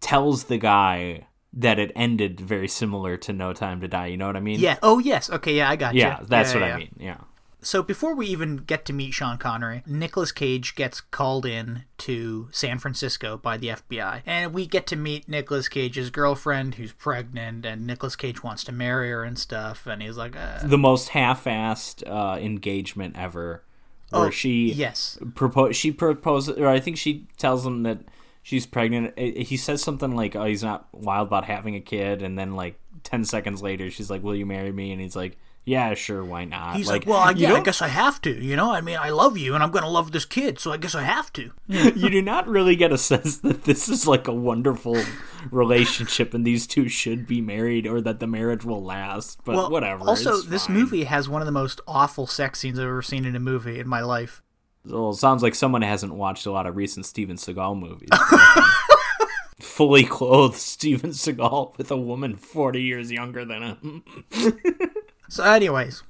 tells 0.00 0.44
the 0.44 0.58
guy 0.58 1.26
that 1.52 1.78
it 1.78 1.90
ended 1.96 2.40
very 2.40 2.68
similar 2.68 3.16
to 3.16 3.32
No 3.32 3.52
Time 3.52 3.80
to 3.80 3.88
Die. 3.88 4.06
You 4.06 4.16
know 4.16 4.26
what 4.26 4.36
I 4.36 4.40
mean? 4.40 4.60
Yeah. 4.60 4.78
Oh, 4.82 4.98
yes. 4.98 5.28
Okay, 5.30 5.56
yeah, 5.56 5.68
I 5.68 5.76
got 5.76 5.94
you. 5.94 6.00
Yeah, 6.02 6.20
that's 6.22 6.54
what 6.54 6.62
yeah. 6.62 6.74
I 6.74 6.78
mean. 6.78 6.96
Yeah. 6.98 7.16
So 7.62 7.82
before 7.82 8.14
we 8.14 8.26
even 8.28 8.56
get 8.56 8.86
to 8.86 8.92
meet 8.94 9.12
Sean 9.12 9.36
Connery, 9.36 9.82
Nicolas 9.86 10.32
Cage 10.32 10.74
gets 10.74 11.02
called 11.02 11.44
in 11.44 11.84
to 11.98 12.48
San 12.52 12.78
Francisco 12.78 13.36
by 13.36 13.58
the 13.58 13.68
FBI, 13.68 14.22
and 14.24 14.54
we 14.54 14.66
get 14.66 14.86
to 14.86 14.96
meet 14.96 15.28
Nicolas 15.28 15.68
Cage's 15.68 16.08
girlfriend 16.08 16.76
who's 16.76 16.92
pregnant, 16.92 17.66
and 17.66 17.86
Nicolas 17.86 18.16
Cage 18.16 18.42
wants 18.42 18.64
to 18.64 18.72
marry 18.72 19.10
her 19.10 19.24
and 19.24 19.38
stuff, 19.38 19.86
and 19.86 20.00
he's 20.00 20.16
like, 20.16 20.34
uh, 20.36 20.66
The 20.66 20.78
most 20.78 21.10
half-assed 21.10 22.02
uh, 22.08 22.38
engagement 22.40 23.16
ever, 23.18 23.62
where 24.08 24.28
Oh, 24.28 24.30
she 24.30 24.72
yes. 24.72 25.18
propose 25.34 25.76
she 25.76 25.92
proposes, 25.92 26.56
or 26.56 26.66
I 26.66 26.80
think 26.80 26.96
she 26.96 27.26
tells 27.36 27.66
him 27.66 27.82
that 27.82 27.98
she's 28.42 28.66
pregnant. 28.66 29.18
He 29.18 29.56
says 29.56 29.82
something 29.82 30.14
like, 30.14 30.34
"Oh, 30.36 30.44
he's 30.44 30.62
not 30.62 30.88
wild 30.92 31.28
about 31.28 31.44
having 31.44 31.74
a 31.74 31.80
kid," 31.80 32.22
and 32.22 32.38
then 32.38 32.54
like 32.54 32.78
ten 33.02 33.24
seconds 33.24 33.62
later, 33.62 33.90
she's 33.90 34.10
like, 34.10 34.22
"Will 34.22 34.36
you 34.36 34.46
marry 34.46 34.72
me?" 34.72 34.92
And 34.92 35.00
he's 35.00 35.16
like, 35.16 35.36
"Yeah, 35.64 35.94
sure, 35.94 36.24
why 36.24 36.44
not?" 36.44 36.76
He's 36.76 36.88
like, 36.88 37.06
well, 37.06 37.18
I, 37.18 37.30
yeah, 37.32 37.54
I 37.54 37.60
guess 37.60 37.80
I 37.82 37.88
have 37.88 38.20
to. 38.22 38.30
You 38.30 38.56
know, 38.56 38.70
I 38.70 38.80
mean, 38.80 38.98
I 39.00 39.10
love 39.10 39.36
you, 39.38 39.54
and 39.54 39.62
I'm 39.62 39.70
gonna 39.70 39.88
love 39.88 40.12
this 40.12 40.24
kid, 40.24 40.58
so 40.58 40.72
I 40.72 40.76
guess 40.76 40.94
I 40.94 41.02
have 41.02 41.32
to. 41.34 41.52
you 41.68 42.10
do 42.10 42.22
not 42.22 42.46
really 42.48 42.76
get 42.76 42.92
a 42.92 42.98
sense 42.98 43.38
that 43.38 43.64
this 43.64 43.88
is 43.88 44.06
like 44.06 44.26
a 44.28 44.34
wonderful 44.34 44.96
relationship 45.50 46.34
and 46.34 46.46
these 46.46 46.66
two 46.66 46.88
should 46.88 47.26
be 47.26 47.40
married 47.40 47.86
or 47.86 48.00
that 48.00 48.20
the 48.20 48.26
marriage 48.26 48.64
will 48.64 48.82
last. 48.82 49.40
But 49.44 49.56
Well, 49.56 49.70
whatever. 49.70 50.04
Also, 50.04 50.40
this 50.42 50.66
fine. 50.66 50.76
movie 50.76 51.04
has 51.04 51.28
one 51.28 51.42
of 51.42 51.46
the 51.46 51.52
most 51.52 51.80
awful 51.86 52.26
sex 52.26 52.60
scenes 52.60 52.78
I've 52.78 52.86
ever 52.86 53.02
seen 53.02 53.24
in 53.24 53.36
a 53.36 53.40
movie 53.40 53.78
in 53.78 53.88
my 53.88 54.00
life. 54.02 54.42
Well, 54.84 55.10
it 55.10 55.16
sounds 55.16 55.42
like 55.42 55.54
someone 55.54 55.82
hasn't 55.82 56.14
watched 56.14 56.46
a 56.46 56.50
lot 56.50 56.66
of 56.66 56.76
recent 56.76 57.06
Steven 57.06 57.36
Seagal 57.36 57.78
movies. 57.78 58.08
Fully 59.60 60.04
clothed 60.04 60.56
Steven 60.56 61.10
Seagal 61.10 61.76
with 61.76 61.90
a 61.90 61.96
woman 61.96 62.36
40 62.36 62.82
years 62.82 63.12
younger 63.12 63.44
than 63.44 63.62
him. 63.62 64.04
So, 65.30 65.44
anyways, 65.44 66.02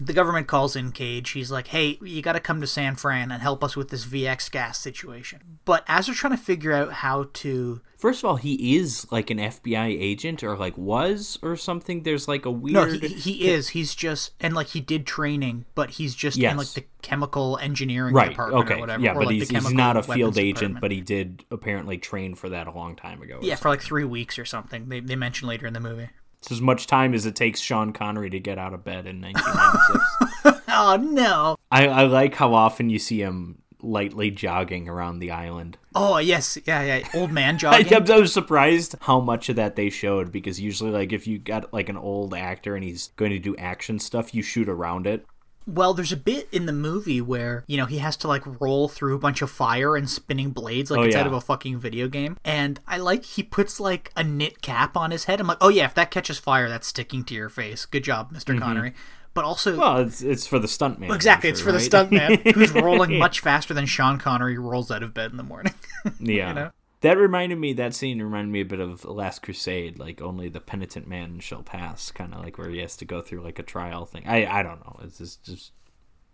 the 0.00 0.12
government 0.12 0.48
calls 0.48 0.74
in 0.74 0.90
Cage. 0.90 1.30
He's 1.30 1.52
like, 1.52 1.68
hey, 1.68 1.96
you 2.02 2.22
got 2.22 2.32
to 2.32 2.40
come 2.40 2.60
to 2.60 2.66
San 2.66 2.96
Fran 2.96 3.30
and 3.30 3.40
help 3.40 3.62
us 3.62 3.76
with 3.76 3.90
this 3.90 4.04
VX 4.04 4.50
gas 4.50 4.80
situation. 4.80 5.60
But 5.64 5.84
as 5.86 6.06
they're 6.06 6.14
trying 6.14 6.36
to 6.36 6.42
figure 6.42 6.72
out 6.72 6.92
how 6.94 7.28
to. 7.34 7.80
First 8.04 8.22
of 8.22 8.28
all, 8.28 8.36
he 8.36 8.76
is 8.76 9.10
like 9.10 9.30
an 9.30 9.38
FBI 9.38 9.86
agent 9.98 10.44
or 10.44 10.58
like 10.58 10.76
was 10.76 11.38
or 11.40 11.56
something. 11.56 12.02
There's 12.02 12.28
like 12.28 12.44
a 12.44 12.50
weird. 12.50 12.74
No, 12.74 12.84
he, 12.84 13.08
he 13.08 13.48
is. 13.48 13.70
He's 13.70 13.94
just. 13.94 14.32
And, 14.40 14.52
like, 14.54 14.66
he 14.66 14.80
did 14.80 15.06
training, 15.06 15.64
but 15.74 15.92
he's 15.92 16.14
just 16.14 16.36
in, 16.38 16.54
like, 16.58 16.66
the 16.74 16.84
chemical 17.00 17.56
engineering 17.62 18.12
Right. 18.12 18.28
department 18.28 18.64
Okay. 18.66 18.74
or 18.74 18.80
whatever. 18.80 19.02
Yeah, 19.02 19.12
or, 19.12 19.20
but 19.20 19.26
like, 19.28 19.36
he's, 19.36 19.48
he's 19.48 19.72
not 19.72 19.96
a 19.96 20.02
field 20.02 20.36
agent, 20.36 20.74
department. 20.74 20.80
but 20.82 20.90
he 20.90 21.00
did 21.00 21.46
apparently 21.50 21.96
train 21.96 22.34
for 22.34 22.50
that 22.50 22.66
a 22.66 22.72
long 22.72 22.94
time 22.94 23.22
ago. 23.22 23.38
Yeah, 23.40 23.54
for 23.54 23.70
like 23.70 23.80
three 23.80 24.04
weeks 24.04 24.38
or 24.38 24.44
something. 24.44 24.90
They, 24.90 25.00
they 25.00 25.16
mention 25.16 25.48
later 25.48 25.66
in 25.66 25.72
the 25.72 25.80
movie. 25.80 26.10
It's 26.40 26.52
as 26.52 26.60
much 26.60 26.86
time 26.86 27.14
as 27.14 27.24
it 27.24 27.34
takes 27.34 27.58
Sean 27.58 27.94
Connery 27.94 28.28
to 28.28 28.38
get 28.38 28.58
out 28.58 28.74
of 28.74 28.84
bed 28.84 29.06
in 29.06 29.22
1996. 29.22 30.60
Oh, 30.76 30.96
no. 30.96 31.56
I, 31.70 31.86
I 31.86 32.02
like 32.02 32.34
how 32.34 32.52
often 32.52 32.90
you 32.90 32.98
see 32.98 33.20
him 33.20 33.62
lightly 33.84 34.30
jogging 34.30 34.88
around 34.88 35.18
the 35.18 35.30
island. 35.30 35.78
Oh, 35.94 36.18
yes. 36.18 36.58
Yeah, 36.64 36.82
yeah. 36.82 37.08
Old 37.14 37.30
man 37.30 37.54
I, 37.64 37.82
jogging. 37.82 38.12
I 38.12 38.18
was 38.18 38.32
surprised 38.32 38.96
how 39.02 39.20
much 39.20 39.48
of 39.48 39.56
that 39.56 39.76
they 39.76 39.90
showed 39.90 40.32
because 40.32 40.60
usually, 40.60 40.90
like, 40.90 41.12
if 41.12 41.26
you 41.26 41.38
got 41.38 41.72
like 41.72 41.88
an 41.88 41.96
old 41.96 42.34
actor 42.34 42.74
and 42.74 42.84
he's 42.84 43.08
going 43.16 43.30
to 43.30 43.38
do 43.38 43.56
action 43.56 43.98
stuff, 43.98 44.34
you 44.34 44.42
shoot 44.42 44.68
around 44.68 45.06
it. 45.06 45.26
Well, 45.66 45.94
there's 45.94 46.12
a 46.12 46.16
bit 46.16 46.48
in 46.52 46.66
the 46.66 46.72
movie 46.72 47.22
where, 47.22 47.64
you 47.66 47.78
know, 47.78 47.86
he 47.86 47.98
has 47.98 48.16
to 48.18 48.28
like 48.28 48.60
roll 48.60 48.86
through 48.86 49.14
a 49.14 49.18
bunch 49.18 49.40
of 49.40 49.50
fire 49.50 49.96
and 49.96 50.08
spinning 50.08 50.50
blades 50.50 50.90
like 50.90 51.00
Oh, 51.00 51.02
it's 51.04 51.14
yeah. 51.14 51.22
out 51.22 51.26
of 51.26 51.32
a 51.32 51.40
fucking 51.40 51.78
video 51.78 52.06
game. 52.06 52.36
And 52.44 52.80
I 52.86 52.98
like 52.98 53.24
he 53.24 53.42
puts 53.42 53.80
like 53.80 54.12
a 54.14 54.22
knit 54.22 54.60
cap 54.60 54.96
on 54.96 55.10
his 55.10 55.24
head. 55.24 55.40
I'm 55.40 55.46
like, 55.46 55.58
oh 55.62 55.70
yeah, 55.70 55.86
if 55.86 55.94
that 55.94 56.10
catches 56.10 56.38
fire, 56.38 56.68
that's 56.68 56.86
sticking 56.86 57.24
to 57.24 57.34
your 57.34 57.48
face. 57.48 57.86
Good 57.86 58.04
job, 58.04 58.30
mister 58.30 58.52
mm-hmm. 58.52 58.62
Connery. 58.62 58.94
But 59.34 59.44
also. 59.44 59.76
Well, 59.76 59.98
it's 59.98 60.22
it's 60.22 60.46
for 60.46 60.58
the 60.60 60.68
stuntman. 60.68 61.12
Exactly, 61.14 61.50
it's 61.50 61.60
sure, 61.60 61.72
for 61.72 61.78
the 61.78 61.84
stuntman 61.84 62.52
who's 62.54 62.72
rolling 62.72 63.18
much 63.18 63.40
faster 63.40 63.74
than 63.74 63.86
Sean 63.86 64.18
Connery 64.18 64.56
rolls 64.56 64.90
out 64.92 65.02
of 65.02 65.12
bed 65.12 65.32
in 65.32 65.36
the 65.36 65.42
morning. 65.42 65.74
Yeah. 66.20 66.52
know? 66.52 66.70
That 67.00 67.16
reminded 67.16 67.58
me, 67.58 67.72
that 67.74 67.94
scene 67.94 68.20
reminded 68.20 68.52
me 68.52 68.60
a 68.60 68.64
bit 68.64 68.78
of 68.78 69.00
The 69.02 69.12
Last 69.12 69.42
Crusade, 69.42 69.98
like 69.98 70.20
only 70.20 70.48
the 70.48 70.60
penitent 70.60 71.08
man 71.08 71.40
shall 71.40 71.62
pass, 71.62 72.10
kind 72.10 72.34
of 72.34 72.42
like 72.42 72.58
where 72.58 72.68
he 72.68 72.78
has 72.78 72.96
to 72.98 73.04
go 73.04 73.20
through 73.22 73.42
like 73.42 73.58
a 73.58 73.62
trial 73.62 74.04
thing. 74.04 74.22
I 74.26 74.46
I 74.46 74.62
don't 74.62 74.80
know. 74.80 75.00
It's 75.02 75.18
just, 75.18 75.44
just 75.44 75.72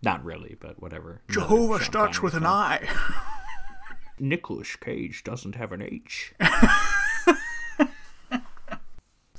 not 0.01 0.23
really, 0.23 0.57
but 0.59 0.81
whatever. 0.81 1.21
Jehovah 1.29 1.83
starts 1.83 2.19
Connery 2.19 2.25
with 2.25 2.33
an. 2.35 2.45
I. 2.45 2.87
Nicolas 4.19 4.75
Cage 4.75 5.23
doesn't 5.23 5.55
have 5.55 5.71
an 5.71 5.81
H. 5.81 6.33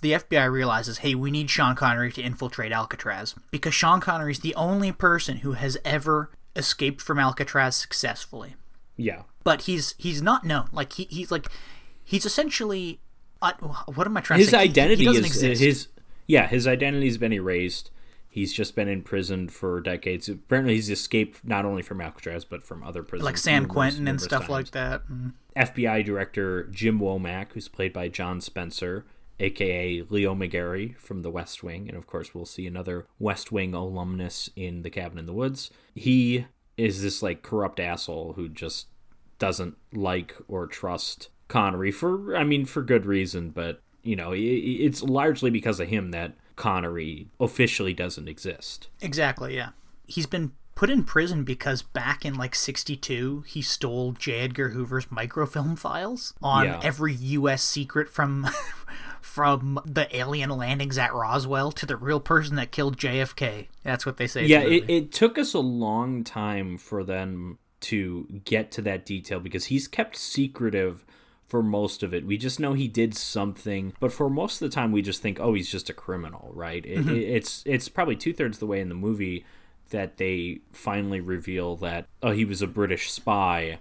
the 0.03 0.12
FBI 0.12 0.51
realizes, 0.53 0.99
hey, 0.99 1.15
we 1.15 1.31
need 1.31 1.49
Sean 1.49 1.75
Connery 1.75 2.12
to 2.12 2.23
infiltrate 2.23 2.71
Alcatraz 2.73 3.35
because 3.51 3.73
Sean 3.75 4.01
Connery's 4.01 4.41
the 4.41 4.55
only 4.55 4.93
person 4.93 5.38
who 5.38 5.53
has 5.53 5.79
ever 5.85 6.31
escaped 6.55 7.01
from 7.01 7.19
Alcatraz 7.19 7.77
successfully. 7.77 8.57
yeah. 8.97 9.23
But 9.45 9.62
he's 9.62 9.95
he's 9.99 10.23
not 10.23 10.45
known. 10.45 10.69
Like 10.73 10.93
he, 10.93 11.05
he's 11.11 11.33
like 11.33 11.47
he's 12.05 12.25
essentially 12.25 13.01
uh, 13.41 13.53
what 13.95 14.07
am 14.07 14.17
I 14.17 14.21
trying 14.21 14.38
to 14.38 14.45
His 14.45 14.51
say? 14.51 14.59
He- 14.59 14.65
he 14.67 14.71
identity 14.71 15.05
doesn't 15.05 15.25
is 15.25 15.31
exist. 15.31 15.61
his. 15.62 15.88
Yeah, 16.29 16.47
his 16.47 16.69
identity's 16.69 17.19
been 17.19 17.33
erased. 17.33 17.91
He's 18.29 18.53
just 18.53 18.77
been 18.77 18.87
imprisoned 18.88 19.53
for 19.53 19.81
decades. 19.81 20.29
Apparently, 20.29 20.75
he's 20.77 20.88
escaped 20.91 21.45
not 21.45 21.65
only 21.65 21.83
from 21.83 22.01
Alcatraz 22.01 22.45
but 22.45 22.62
from 22.62 22.85
other 22.85 23.03
prisons, 23.03 23.25
like 23.27 23.37
San 23.37 23.62
numerous- 23.62 23.73
Quentin 23.73 24.07
and 24.09 24.21
stuff 24.21 24.43
times. 24.43 24.51
like 24.51 24.71
that. 24.71 25.03
Mm. 25.11 25.33
FBI 25.57 26.05
director 26.05 26.65
Jim 26.71 27.01
Womack, 27.01 27.49
who's 27.55 27.67
played 27.69 27.93
by 27.93 28.07
John 28.09 28.41
Spencer, 28.41 29.05
aka 29.40 30.03
Leo 30.09 30.35
McGarry 30.35 30.97
from 30.99 31.23
The 31.23 31.31
West 31.31 31.62
Wing, 31.62 31.88
and 31.88 31.97
of 31.97 32.07
course 32.07 32.35
we'll 32.35 32.45
see 32.47 32.66
another 32.66 33.07
West 33.18 33.51
Wing 33.53 33.75
alumnus 33.75 34.51
in 34.57 34.83
The 34.83 34.90
Cabin 34.90 35.18
in 35.18 35.27
the 35.27 35.33
Woods. 35.33 35.71
He 35.95 36.47
is 36.77 37.03
this 37.03 37.23
like 37.23 37.42
corrupt 37.42 37.79
asshole 37.81 38.35
who 38.35 38.49
just 38.49 38.87
doesn't 39.38 39.77
like 39.92 40.35
or 40.49 40.66
trust 40.66 41.29
Connery 41.49 41.90
for 41.90 42.37
I 42.37 42.45
mean 42.45 42.64
for 42.64 42.83
good 42.83 43.05
reason, 43.07 43.51
but 43.51 43.81
you 44.03 44.16
know, 44.16 44.33
it's 44.35 45.03
largely 45.03 45.51
because 45.51 45.79
of 45.81 45.88
him 45.88 46.11
that 46.11 46.35
Connery 46.57 47.29
officially 47.38 47.95
doesn't 47.95 48.27
exist. 48.29 48.88
Exactly, 49.01 49.55
yeah. 49.55 49.71
He's 50.07 50.27
been 50.27 50.53
put 50.75 50.90
in 50.90 51.05
prison 51.05 51.45
because 51.45 51.83
back 51.83 52.25
in 52.25 52.35
like 52.35 52.55
62 52.55 53.45
he 53.47 53.61
stole 53.62 54.12
J. 54.12 54.40
Edgar 54.40 54.71
Hoover's 54.71 55.11
microfilm 55.11 55.77
files 55.77 56.33
on 56.42 56.64
Yeah. 56.64 56.81
every 56.83 57.12
US 57.14 57.62
secret 57.62 58.09
from 58.09 58.49
from 59.33 59.81
the 59.87 60.14
alien 60.14 60.51
landings 60.51 60.99
at 60.99 61.14
Roswell 61.14 61.73
to 61.73 61.87
the 61.87 61.97
real 61.97 62.21
person 62.21 62.57
that 62.57 62.71
killed 62.71 62.99
JFK. 62.99 63.68
That's 63.83 64.05
what 64.05 64.18
they 64.18 64.27
say. 64.27 64.45
yeah 64.45 64.61
the 64.61 64.75
it, 64.77 64.90
it 64.90 65.12
took 65.12 65.38
us 65.38 65.55
a 65.55 65.59
long 65.59 66.23
time 66.23 66.77
for 66.77 67.03
them 67.03 67.59
to 67.81 68.27
get 68.45 68.71
to 68.73 68.83
that 68.83 69.07
detail 69.07 69.40
because 69.40 69.66
he's 69.66 69.88
kept 69.88 70.16
secretive 70.16 71.05
for 71.47 71.62
most 71.62 72.03
of 72.03 72.12
it 72.12 72.27
we 72.27 72.37
just 72.37 72.61
know 72.61 72.75
he 72.75 72.87
did 72.88 73.14
something 73.16 73.92
but 74.01 74.12
for 74.12 74.29
most 74.31 74.61
of 74.61 74.71
the 74.71 74.75
time 74.75 74.92
we 74.92 75.01
just 75.03 75.21
think 75.23 75.40
oh 75.40 75.55
he's 75.55 75.71
just 75.71 75.88
a 75.90 75.95
criminal 75.95 76.51
right 76.55 76.85
it, 76.87 76.99
mm-hmm. 76.99 77.11
it- 77.11 77.29
it's 77.29 77.62
it's 77.66 77.88
probably 77.88 78.16
two-thirds 78.16 78.59
the 78.59 78.66
way 78.66 78.81
in 78.81 78.88
the 78.90 78.95
movie 78.95 79.45
that 79.90 80.18
they 80.18 80.61
finally 80.73 81.21
reveal 81.21 81.75
that 81.77 82.07
oh 82.23 82.31
he 82.31 82.45
was 82.45 82.62
a 82.62 82.66
british 82.66 83.11
spy 83.11 83.79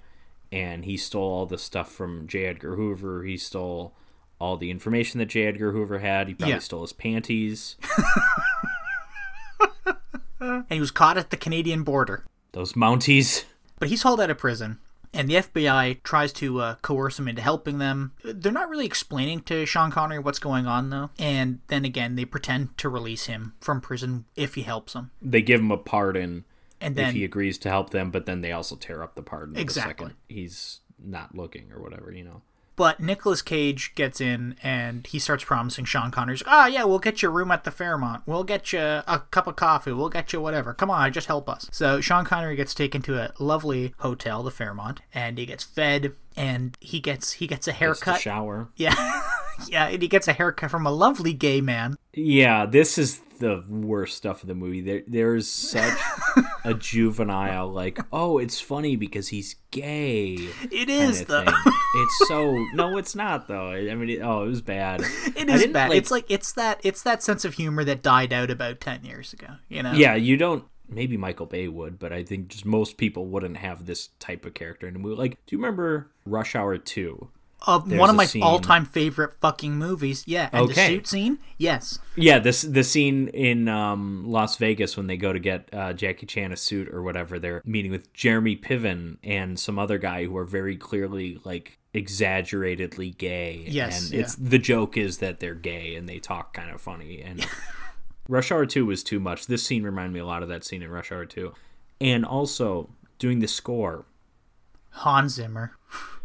and 0.52 0.86
he 0.86 0.98
stole 0.98 1.32
all 1.32 1.46
the 1.46 1.58
stuff 1.58 1.92
from 1.92 2.26
j 2.28 2.46
edgar 2.46 2.76
hoover 2.76 3.24
he 3.24 3.38
stole 3.38 3.94
all 4.42 4.58
the 4.58 4.72
information 4.72 5.20
that 5.20 5.28
j 5.28 5.46
edgar 5.46 5.72
hoover 5.72 6.00
had 6.00 6.28
he 6.28 6.34
probably 6.34 6.54
Yeah. 6.54 6.60
stole 6.60 6.82
his 6.82 6.94
panties 6.94 7.76
and 10.40 10.66
he 10.70 10.80
was 10.80 10.92
caught 10.92 11.18
at 11.18 11.30
the 11.30 11.38
Canadian 11.38 11.84
border. 11.84 12.26
those 12.54 12.74
mounties 12.74 13.46
But 13.80 13.90
he's 13.90 14.02
hauled 14.04 14.20
out 14.22 14.30
of 14.30 14.38
prison, 14.38 14.80
and 15.14 15.28
the 15.30 15.36
FBI 15.36 16.02
tries 16.04 16.32
to 16.34 16.60
uh, 16.60 16.76
coerce 16.82 17.20
him 17.20 17.28
into 17.28 17.42
helping 17.42 17.78
them. 17.78 18.14
They're 18.24 18.52
not 18.52 18.70
really 18.70 18.86
explaining 18.86 19.42
to 19.42 19.66
Sean 19.66 19.92
Connery 19.92 20.20
what's 20.20 20.40
going 20.40 20.68
on, 20.68 20.90
though. 20.90 21.10
And 21.20 21.60
then 21.68 21.84
again, 21.86 22.16
they 22.16 22.26
pretend 22.26 22.78
to 22.80 22.90
release 22.90 23.26
him 23.26 23.54
from 23.60 23.82
prison 23.82 24.26
if 24.36 24.56
he 24.56 24.62
helps 24.64 24.94
them. 24.94 25.12
they 25.22 25.42
give 25.42 25.60
him 25.60 25.72
a 25.72 25.78
pardon 25.78 26.46
And 26.80 26.98
if 26.98 27.14
he 27.14 27.24
agrees 27.24 27.58
to 27.60 27.70
help 27.70 27.90
them, 27.92 28.10
but 28.12 28.26
then 28.26 28.42
they 28.42 28.52
also 28.52 28.76
tear 28.76 29.04
up 29.04 29.16
the 29.16 29.22
pardon 29.24 29.56
Exactly. 29.58 30.06
the 30.06 30.10
second 30.12 30.18
he's 30.28 30.80
not 31.04 31.36
looking 31.36 31.72
or 31.72 31.82
whatever, 31.82 32.12
you 32.12 32.24
know. 32.24 32.42
But 32.76 33.00
Nicolas 33.00 33.42
Cage 33.42 33.94
gets 33.96 34.22
in 34.22 34.56
and 34.64 35.06
he 35.06 35.20
starts 35.20 35.44
promising 35.44 35.86
Sean 35.86 36.12
Connery, 36.12 36.38
"Ah, 36.46 36.68
yeah, 36.68 36.84
we'll 36.84 37.00
get 37.00 37.22
you 37.22 37.30
a 37.30 37.32
room 37.32 37.52
at 37.52 37.64
the 37.64 37.72
Fairmont. 37.72 38.24
We'll 38.26 38.44
get 38.44 38.74
you 38.74 38.80
a 38.80 39.24
cup 39.32 39.48
of 39.48 39.56
coffee. 39.56 39.92
We'll 39.92 40.10
get 40.10 40.34
you 40.34 40.42
whatever. 40.42 40.74
Come 40.74 40.90
on, 40.90 41.12
just 41.12 41.28
help 41.28 41.50
us." 41.50 41.68
So 41.72 42.02
Sean 42.02 42.26
Connery 42.26 42.56
gets 42.56 42.74
taken 42.74 43.02
to 43.04 43.20
a 43.20 43.34
lovely 43.40 43.94
hotel, 44.00 44.44
the 44.44 44.52
Fairmont, 44.52 45.02
and 45.14 45.38
he 45.38 45.46
gets 45.46 45.64
fed 45.64 46.14
and 46.36 46.78
he 46.80 47.00
gets 47.00 47.34
he 47.34 47.48
gets 47.48 47.68
a 47.68 47.72
haircut. 47.72 48.22
shower. 48.22 48.70
Yeah. 48.76 48.96
yeah, 49.68 49.88
and 49.88 50.02
he 50.02 50.08
gets 50.08 50.28
a 50.28 50.34
haircut 50.34 50.72
from 50.72 50.86
a 50.86 50.92
lovely 50.92 51.34
gay 51.34 51.62
man. 51.62 51.98
Yeah, 52.14 52.66
this 52.66 52.98
is 52.98 53.22
the 53.42 53.64
worst 53.68 54.16
stuff 54.16 54.44
of 54.44 54.48
the 54.48 54.56
movie. 54.56 54.80
There, 54.80 55.02
there's 55.06 55.50
such 55.50 56.00
a 56.64 56.74
juvenile, 56.74 57.68
like, 57.70 58.00
oh, 58.14 58.38
it's 58.38 58.62
funny 58.62 58.96
because 58.96 59.28
he's 59.28 59.56
gay. 59.72 60.38
It 60.72 60.90
is 60.90 61.26
though. 61.26 61.46
It's 61.94 62.30
so 62.30 62.56
no, 62.74 62.98
it's 62.98 63.16
not 63.16 63.50
though. 63.50 63.72
I 63.72 63.94
mean, 63.96 64.10
it, 64.10 64.22
oh, 64.22 64.46
it 64.46 64.48
was 64.48 64.62
bad. 64.62 65.02
It 65.36 65.50
is 65.50 65.68
bad. 65.68 65.92
it's 65.92 66.10
like 66.10 66.24
it's 66.30 66.54
that 66.54 66.80
it's 66.86 67.04
that 67.04 67.22
sense 67.22 67.44
of 67.44 67.56
humor 67.56 67.84
that 67.84 68.02
died 68.02 68.32
out 68.32 68.50
about 68.50 68.80
10 68.80 69.04
years 69.04 69.34
ago, 69.34 69.48
you 69.68 69.84
know. 69.84 69.92
yeah, 69.92 70.16
you 70.16 70.38
don't. 70.38 70.64
Maybe 70.88 71.18
Michael 71.18 71.48
Bay 71.48 71.68
would, 71.68 72.00
but 72.00 72.14
I 72.14 72.24
think 72.24 72.48
just 72.48 72.66
most 72.66 72.96
people 72.96 73.26
wouldn't 73.26 73.58
have 73.58 73.88
this 73.88 74.08
type 74.20 74.46
of 74.46 74.54
character 74.54 74.88
in 74.88 74.96
a 74.96 75.00
movie. 75.00 75.18
Like, 75.18 75.32
do 75.46 75.54
you 75.54 75.58
remember 75.58 76.12
Rush 76.26 76.56
Hour 76.56 76.78
Two? 76.78 77.28
Uh, 77.68 77.78
There's 77.78 78.00
one 78.00 78.10
of 78.10 78.16
my 78.16 78.26
scene- 78.26 78.42
all-time 78.42 78.86
favorite 78.86 79.36
fucking 79.40 79.76
movies. 79.76 80.24
Yeah, 80.26 80.50
and 80.52 80.68
the 80.68 80.72
Okay. 80.72 80.88
suit 80.96 81.08
scene? 81.08 81.38
Yes. 81.60 82.00
Yeah, 82.16 82.40
this 82.40 82.64
the 82.64 82.84
scene 82.84 83.28
in 83.28 83.68
um, 83.68 84.24
Las 84.26 84.58
Vegas 84.58 84.98
when 84.98 85.06
they 85.08 85.16
go 85.18 85.32
to 85.32 85.38
get 85.40 85.70
uh, 85.72 85.94
Jackie 85.94 86.26
Chan 86.26 86.52
a 86.52 86.58
suit 86.58 86.90
or 86.90 87.04
whatever. 87.04 87.38
They're 87.38 87.62
meeting 87.64 87.92
with 87.92 88.12
Jeremy 88.14 88.56
Piven 88.58 89.18
and 89.24 89.60
some 89.60 89.78
other 89.78 89.98
guy 90.00 90.26
who 90.26 90.36
are 90.38 90.46
very 90.46 90.76
clearly 90.76 91.40
like 91.44 91.78
exaggeratedly 91.94 93.12
gay. 93.12 93.64
Yes, 93.68 94.10
and 94.12 94.20
it's 94.22 94.36
the 94.36 94.58
joke 94.58 94.98
is 94.98 95.20
that 95.20 95.40
they're 95.40 95.54
gay 95.54 95.96
and 95.96 96.10
they 96.10 96.18
talk 96.20 96.54
kind 96.54 96.72
of 96.72 96.82
funny. 96.82 97.22
And 97.22 97.46
Rush 98.28 98.52
Hour 98.52 98.66
Two 98.66 98.86
was 98.88 99.04
too 99.04 99.20
much. 99.20 99.46
This 99.48 99.64
scene 99.64 99.84
reminded 99.84 100.14
me 100.14 100.20
a 100.20 100.26
lot 100.26 100.42
of 100.42 100.50
that 100.50 100.64
scene 100.64 100.82
in 100.82 100.90
Rush 100.90 101.12
Hour 101.12 101.26
Two, 101.26 101.54
and 102.00 102.26
also 102.26 102.90
doing 103.20 103.40
the 103.40 103.48
score. 103.48 104.06
Hans 104.94 105.36
Zimmer. 105.36 105.74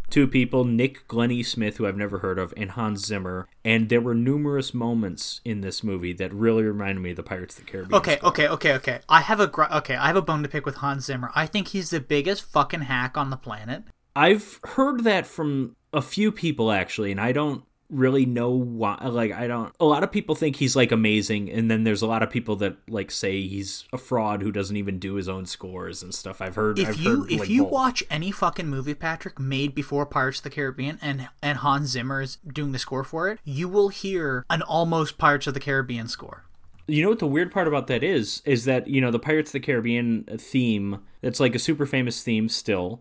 Two 0.08 0.26
people, 0.26 0.64
Nick 0.64 1.06
Glennie 1.08 1.42
Smith, 1.42 1.76
who 1.76 1.86
I've 1.86 1.96
never 1.96 2.18
heard 2.18 2.38
of, 2.38 2.54
and 2.56 2.70
Hans 2.70 3.04
Zimmer. 3.04 3.48
And 3.64 3.88
there 3.88 4.00
were 4.00 4.14
numerous 4.14 4.72
moments 4.72 5.40
in 5.44 5.60
this 5.60 5.82
movie 5.82 6.12
that 6.14 6.32
really 6.32 6.62
reminded 6.62 7.00
me 7.00 7.10
of 7.10 7.16
the 7.16 7.22
Pirates 7.22 7.58
of 7.58 7.64
the 7.64 7.70
Caribbean. 7.70 7.98
Okay, 7.98 8.18
okay, 8.22 8.48
okay, 8.48 8.74
okay. 8.74 9.00
I 9.08 9.20
have 9.20 9.40
a 9.40 9.46
gr- 9.46 9.64
okay, 9.64 9.96
I 9.96 10.06
have 10.06 10.16
a 10.16 10.22
bone 10.22 10.42
to 10.42 10.48
pick 10.48 10.64
with 10.64 10.76
Hans 10.76 11.06
Zimmer. 11.06 11.30
I 11.34 11.46
think 11.46 11.68
he's 11.68 11.90
the 11.90 12.00
biggest 12.00 12.44
fucking 12.44 12.82
hack 12.82 13.16
on 13.18 13.30
the 13.30 13.36
planet. 13.36 13.84
I've 14.14 14.60
heard 14.64 15.04
that 15.04 15.26
from 15.26 15.76
a 15.92 16.00
few 16.00 16.32
people 16.32 16.72
actually, 16.72 17.10
and 17.10 17.20
I 17.20 17.32
don't 17.32 17.64
really 17.90 18.26
know 18.26 18.50
why. 18.50 18.96
Like, 19.04 19.32
I 19.32 19.46
don't. 19.46 19.74
A 19.80 19.84
lot 19.84 20.02
of 20.02 20.12
people 20.12 20.34
think 20.34 20.56
he's 20.56 20.76
like 20.76 20.92
amazing, 20.92 21.50
and 21.50 21.70
then 21.70 21.84
there's 21.84 22.02
a 22.02 22.06
lot 22.06 22.22
of 22.22 22.30
people 22.30 22.56
that 22.56 22.76
like 22.88 23.10
say 23.10 23.46
he's 23.46 23.84
a 23.92 23.98
fraud 23.98 24.42
who 24.42 24.52
doesn't 24.52 24.76
even 24.76 24.98
do 24.98 25.14
his 25.14 25.28
own 25.28 25.46
scores 25.46 26.02
and 26.02 26.14
stuff. 26.14 26.40
I've 26.40 26.54
heard. 26.54 26.78
If 26.78 26.88
I've 26.88 26.96
you 26.96 27.20
heard, 27.22 27.32
if 27.32 27.40
like, 27.40 27.48
you 27.48 27.64
both. 27.64 27.72
watch 27.72 28.04
any 28.10 28.30
fucking 28.30 28.68
movie, 28.68 28.94
Patrick, 28.94 29.38
made 29.38 29.74
before 29.74 30.06
Pirates 30.06 30.38
of 30.38 30.44
the 30.44 30.50
Caribbean, 30.50 30.98
and 31.02 31.28
and 31.42 31.58
Hans 31.58 31.90
Zimmer 31.90 32.22
is 32.22 32.38
doing 32.46 32.72
the 32.72 32.78
score 32.78 33.04
for 33.04 33.28
it, 33.28 33.38
you 33.44 33.68
will 33.68 33.88
hear 33.88 34.44
an 34.50 34.62
almost 34.62 35.18
Pirates 35.18 35.46
of 35.46 35.54
the 35.54 35.60
Caribbean 35.60 36.08
score. 36.08 36.44
You 36.88 37.02
know 37.02 37.08
what 37.08 37.18
the 37.18 37.26
weird 37.26 37.50
part 37.50 37.66
about 37.66 37.88
that 37.88 38.04
is? 38.04 38.42
Is 38.44 38.64
that, 38.66 38.86
you 38.86 39.00
know, 39.00 39.10
the 39.10 39.18
Pirates 39.18 39.48
of 39.48 39.54
the 39.54 39.60
Caribbean 39.60 40.22
theme, 40.38 41.00
that's 41.20 41.40
like 41.40 41.56
a 41.56 41.58
super 41.58 41.84
famous 41.84 42.22
theme 42.22 42.48
still. 42.48 43.00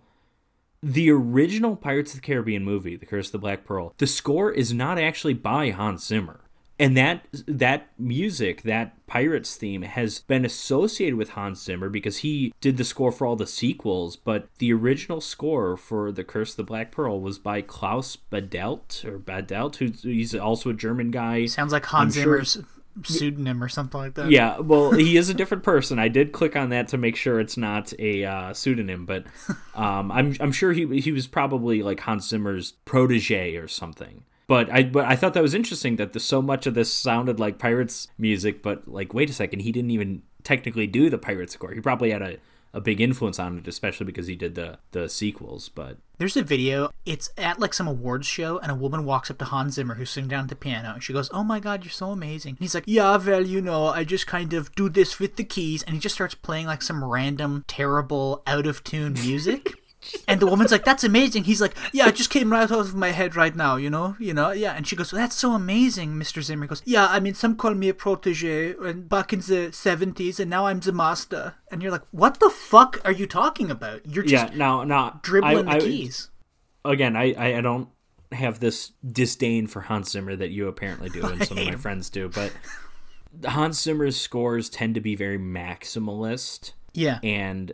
The 0.86 1.10
original 1.10 1.76
Pirates 1.76 2.14
of 2.14 2.22
the 2.22 2.26
Caribbean 2.28 2.64
movie, 2.64 2.96
The 2.96 3.08
Curse 3.08 3.30
of 3.30 3.32
the 3.32 3.38
Black 3.40 3.66
Pearl, 3.66 3.96
the 3.98 4.06
score 4.06 4.52
is 4.52 4.72
not 4.72 5.00
actually 5.00 5.34
by 5.34 5.72
Hans 5.72 6.06
Zimmer. 6.06 6.42
And 6.78 6.96
that 6.96 7.26
that 7.48 7.90
music, 7.98 8.62
that 8.64 9.08
Pirates 9.08 9.56
theme 9.56 9.82
has 9.82 10.20
been 10.20 10.46
associated 10.46 11.16
with 11.16 11.30
Hans 11.30 11.64
Zimmer 11.64 11.90
because 11.90 12.18
he 12.18 12.54
did 12.62 12.78
the 12.78 12.84
score 12.84 13.12
for 13.12 13.26
all 13.26 13.36
the 13.36 13.48
sequels, 13.48 14.16
but 14.16 14.48
the 14.60 14.72
original 14.74 15.22
score 15.22 15.76
for 15.76 16.12
The 16.12 16.24
Curse 16.24 16.52
of 16.52 16.58
the 16.58 16.64
Black 16.64 16.92
Pearl 16.92 17.20
was 17.20 17.40
by 17.40 17.62
Klaus 17.62 18.16
Badelt 18.32 19.04
or 19.06 19.18
Badelt, 19.18 19.78
who's 19.78 20.04
he's 20.04 20.36
also 20.36 20.70
a 20.70 20.74
German 20.76 21.10
guy. 21.10 21.48
Sounds 21.48 21.72
like 21.74 21.86
Hans 21.86 22.16
I'm 22.16 22.24
sure- 22.24 22.44
Zimmer's 22.44 22.70
pseudonym 23.04 23.64
or 23.64 23.70
something 23.70 24.00
like 24.00 24.14
that. 24.16 24.30
Yeah, 24.30 24.60
well, 24.60 24.92
he 24.92 25.18
is 25.18 25.30
a 25.30 25.34
different 25.34 25.64
person. 25.64 26.00
I 26.00 26.08
did 26.08 26.32
click 26.32 26.56
on 26.56 26.70
that 26.70 26.88
to 26.90 26.98
make 26.98 27.16
sure 27.16 27.40
it's 27.40 27.58
not 27.58 27.94
a 28.00 28.26
uh, 28.26 28.54
pseudonym, 28.54 29.06
but 29.06 29.26
um, 29.76 30.12
I'm 30.12 30.36
I'm 30.40 30.52
sure 30.52 30.74
he 30.74 31.00
he 31.00 31.12
was 31.12 31.28
probably 31.28 31.84
like 31.84 32.00
Hans 32.02 32.28
Zimmer's 32.28 32.72
protege 32.86 33.56
or 33.56 33.68
something. 33.68 34.24
But 34.48 34.72
I 34.72 34.84
but 34.84 35.06
I 35.06 35.16
thought 35.16 35.34
that 35.34 35.44
was 35.44 35.56
interesting 35.56 35.96
that 35.96 36.14
the, 36.14 36.20
so 36.20 36.42
much 36.42 36.68
of 36.68 36.76
this 36.76 36.92
sounded 36.92 37.40
like 37.40 37.58
Pirates 37.58 38.08
music, 38.18 38.62
but 38.62 38.88
like 38.88 39.14
wait 39.14 39.30
a 39.30 39.34
second, 39.34 39.62
he 39.62 39.72
didn't 39.72 39.92
even 39.92 40.22
technically 40.44 40.88
do 40.88 41.10
the 41.10 41.18
Pirates 41.18 41.54
score. 41.54 41.74
He 41.74 41.82
probably 41.82 42.12
had 42.12 42.22
a, 42.22 42.38
a 42.76 42.82
big 42.82 43.00
influence 43.00 43.40
on 43.40 43.58
it, 43.58 43.68
especially 43.68 44.06
because 44.06 44.28
he 44.28 44.36
did 44.36 44.54
the 44.54 44.78
the 44.92 45.08
sequels. 45.10 45.70
But 45.70 45.98
There's 46.18 46.36
a 46.36 46.44
video. 46.44 46.92
It's 47.06 47.32
at 47.38 47.58
like 47.58 47.74
some 47.74 47.88
awards 47.88 48.28
show, 48.28 48.60
and 48.60 48.70
a 48.70 48.76
woman 48.76 49.06
walks 49.06 49.32
up 49.32 49.38
to 49.40 49.46
Hans 49.46 49.76
Zimmer, 49.76 49.96
who's 49.96 50.10
sitting 50.10 50.28
down 50.28 50.44
at 50.44 50.50
the 50.50 50.56
piano, 50.56 50.92
and 50.94 51.02
she 51.02 51.14
goes, 51.14 51.30
"Oh 51.34 51.44
my 51.44 51.60
God, 51.60 51.86
you're 51.86 51.92
so 51.92 52.12
amazing." 52.12 52.52
And 52.52 52.60
he's 52.60 52.76
like, 52.76 52.84
"Yeah, 52.86 53.16
well, 53.18 53.46
you 53.46 53.62
know, 53.62 53.88
I 53.88 54.04
just 54.04 54.28
kind 54.28 54.54
of 54.54 54.76
do 54.76 54.90
this 54.90 55.20
with 55.20 55.38
the 55.38 55.46
keys," 55.46 55.84
and 55.84 55.96
he 55.96 56.00
just 56.00 56.16
starts 56.16 56.36
playing 56.36 56.68
like 56.68 56.82
some 56.82 57.04
random, 57.04 57.64
terrible, 57.68 58.44
out 58.46 58.68
of 58.68 58.84
tune 58.84 59.14
music. 59.14 59.74
And 60.28 60.40
the 60.40 60.48
woman's 60.48 60.72
like, 60.72 60.86
"That's 60.86 61.04
amazing." 61.04 61.46
He's 61.46 61.62
like, 61.62 61.76
"Yeah, 61.94 62.08
it 62.08 62.16
just 62.16 62.30
came 62.30 62.52
right 62.52 62.70
out 62.72 62.80
of 62.80 62.96
my 62.96 63.12
head 63.12 63.36
right 63.36 63.56
now, 63.56 63.76
you 63.76 63.90
know, 63.90 64.16
you 64.20 64.34
know, 64.34 64.52
yeah." 64.52 64.74
And 64.74 64.88
she 64.88 64.96
goes, 64.96 65.12
"That's 65.12 65.36
so 65.36 65.54
amazing, 65.54 66.14
Mr. 66.14 66.42
Zimmer." 66.42 66.66
He 66.66 66.70
goes, 66.70 66.82
"Yeah, 66.86 67.08
I 67.08 67.20
mean, 67.20 67.34
some 67.34 67.56
call 67.56 67.74
me 67.74 67.90
a 67.90 67.94
protege, 67.94 68.76
and 68.82 69.08
back 69.10 69.34
in 69.34 69.40
the 69.40 69.70
'70s, 69.72 70.40
and 70.40 70.50
now 70.50 70.68
I'm 70.68 70.80
the 70.80 70.92
master." 70.92 71.56
And 71.72 71.82
you're 71.82 71.92
like, 71.92 72.06
"What 72.12 72.40
the 72.40 72.50
fuck 72.50 73.02
are 73.06 73.12
you 73.12 73.28
talking 73.28 73.70
about? 73.72 74.06
You're 74.06 74.24
just 74.24 74.52
yeah, 74.52 74.58
now 74.58 74.84
now 74.84 75.20
dribbling 75.24 75.68
I, 75.68 75.80
the 75.80 75.86
keys." 75.86 76.30
again, 76.84 77.16
I, 77.16 77.34
I 77.34 77.58
I 77.58 77.62
don't 77.62 77.90
have 78.32 78.60
this 78.60 78.92
disdain 79.06 79.68
for 79.68 79.82
Hans 79.82 80.12
Zimmer 80.12 80.36
that 80.36 80.50
you 80.50 80.68
apparently 80.68 81.10
do 81.10 81.26
and 81.26 81.44
some 81.46 81.58
of 81.58 81.66
my 81.66 81.76
friends 81.76 82.10
do, 82.10 82.30
but 82.30 82.52
Hans 83.46 83.82
Zimmer's 83.82 84.18
scores 84.20 84.70
tend 84.70 84.96
to 84.96 85.02
be 85.02 85.16
very 85.16 85.38
maximalist 85.38 86.72
Yeah. 86.94 87.20
and 87.24 87.74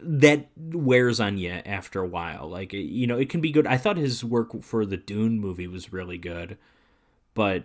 that 0.00 0.48
wears 0.56 1.20
on 1.20 1.38
you 1.38 1.50
after 1.50 2.00
a 2.00 2.08
while. 2.08 2.48
Like 2.48 2.72
you 2.72 3.06
know, 3.06 3.18
it 3.18 3.28
can 3.30 3.40
be 3.40 3.52
good. 3.52 3.66
I 3.66 3.76
thought 3.76 3.96
his 3.96 4.24
work 4.24 4.62
for 4.62 4.84
the 4.84 4.96
Dune 4.96 5.40
movie 5.40 5.68
was 5.68 5.92
really 5.92 6.18
good, 6.18 6.58
but 7.34 7.64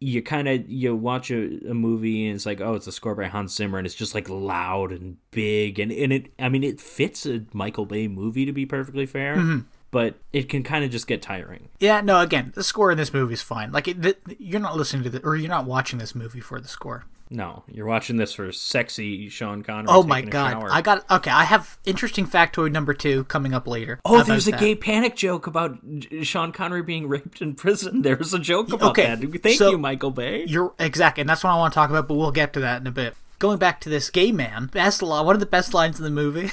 you 0.00 0.22
kind 0.22 0.48
of 0.48 0.68
you 0.68 0.96
watch 0.96 1.30
a, 1.30 1.68
a 1.68 1.74
movie 1.74 2.26
and 2.26 2.36
it's 2.36 2.46
like 2.46 2.60
oh 2.60 2.72
it's 2.72 2.86
a 2.86 2.92
score 2.92 3.14
by 3.14 3.26
Hans 3.26 3.54
Zimmer 3.54 3.76
and 3.76 3.86
it's 3.86 3.94
just 3.94 4.14
like 4.14 4.30
loud 4.30 4.92
and 4.92 5.18
big 5.30 5.78
and, 5.78 5.92
and 5.92 6.10
it 6.12 6.32
I 6.38 6.48
mean 6.48 6.64
it 6.64 6.80
fits 6.80 7.26
a 7.26 7.44
Michael 7.52 7.84
Bay 7.84 8.08
movie 8.08 8.46
to 8.46 8.52
be 8.52 8.64
perfectly 8.64 9.04
fair 9.04 9.36
mm-hmm. 9.36 9.58
but 9.90 10.14
it 10.32 10.48
can 10.48 10.62
kind 10.62 10.86
of 10.86 10.90
just 10.90 11.06
get 11.06 11.20
tiring 11.20 11.68
Yeah, 11.80 12.00
no, 12.00 12.20
again, 12.20 12.52
the 12.54 12.64
score 12.64 12.90
in 12.90 12.98
this 12.98 13.12
movie 13.12 13.34
is 13.34 13.42
fine. 13.42 13.72
Like, 13.72 13.88
it, 13.88 14.02
th- 14.02 14.18
you're 14.38 14.60
not 14.60 14.76
listening 14.76 15.02
to 15.04 15.10
the, 15.10 15.22
or 15.22 15.36
you're 15.36 15.48
not 15.48 15.64
watching 15.64 15.98
this 15.98 16.14
movie 16.14 16.40
for 16.40 16.60
the 16.60 16.68
score. 16.68 17.04
No 17.30 17.62
you're 17.68 17.86
watching 17.86 18.16
this 18.16 18.32
for 18.34 18.50
sexy 18.52 19.28
Sean 19.28 19.62
Connery 19.62 19.86
Oh 19.88 20.02
my 20.02 20.20
god. 20.20 20.52
shower. 20.52 20.68
I 20.70 20.82
got, 20.82 21.08
okay, 21.10 21.30
I 21.30 21.44
have 21.44 21.78
interesting 21.84 22.26
factoid 22.26 22.72
number 22.72 22.92
two 22.92 23.24
coming 23.24 23.54
up 23.54 23.66
later. 23.66 24.00
Oh, 24.04 24.22
there's 24.22 24.48
a 24.48 24.50
that. 24.52 24.60
gay 24.60 24.74
panic 24.74 25.14
joke 25.16 25.46
about 25.46 25.78
Sean 26.22 26.52
Connery 26.52 26.82
being 26.82 27.08
raped 27.08 27.40
in 27.40 27.54
prison. 27.54 28.02
There's 28.02 28.34
a 28.34 28.38
joke 28.38 28.72
about 28.72 28.90
Okay, 28.90 29.14
that. 29.14 29.42
Thank 29.42 29.58
so- 29.58 29.70
you, 29.70 29.78
Michael 29.78 30.10
Bay. 30.10 30.44
You're, 30.46 30.74
exactly, 30.78 31.20
and 31.22 31.30
that's 31.30 31.44
what 31.44 31.50
I 31.50 31.56
want 31.56 31.72
to 31.72 31.74
talk 31.74 31.90
about, 31.90 32.08
but 32.08 32.14
we'll 32.14 32.32
get 32.32 32.52
to 32.54 32.60
that 32.60 32.80
in 32.80 32.86
a 32.86 32.90
bit. 32.90 33.14
Going 33.38 33.58
back 33.58 33.80
to 33.82 33.88
this 33.88 34.10
gay 34.10 34.32
man, 34.32 34.66
best 34.66 35.00
line, 35.02 35.24
one 35.24 35.34
of 35.36 35.40
the 35.40 35.46
best 35.46 35.72
lines 35.72 35.98
in 35.98 36.04
the 36.04 36.10
movie. 36.10 36.50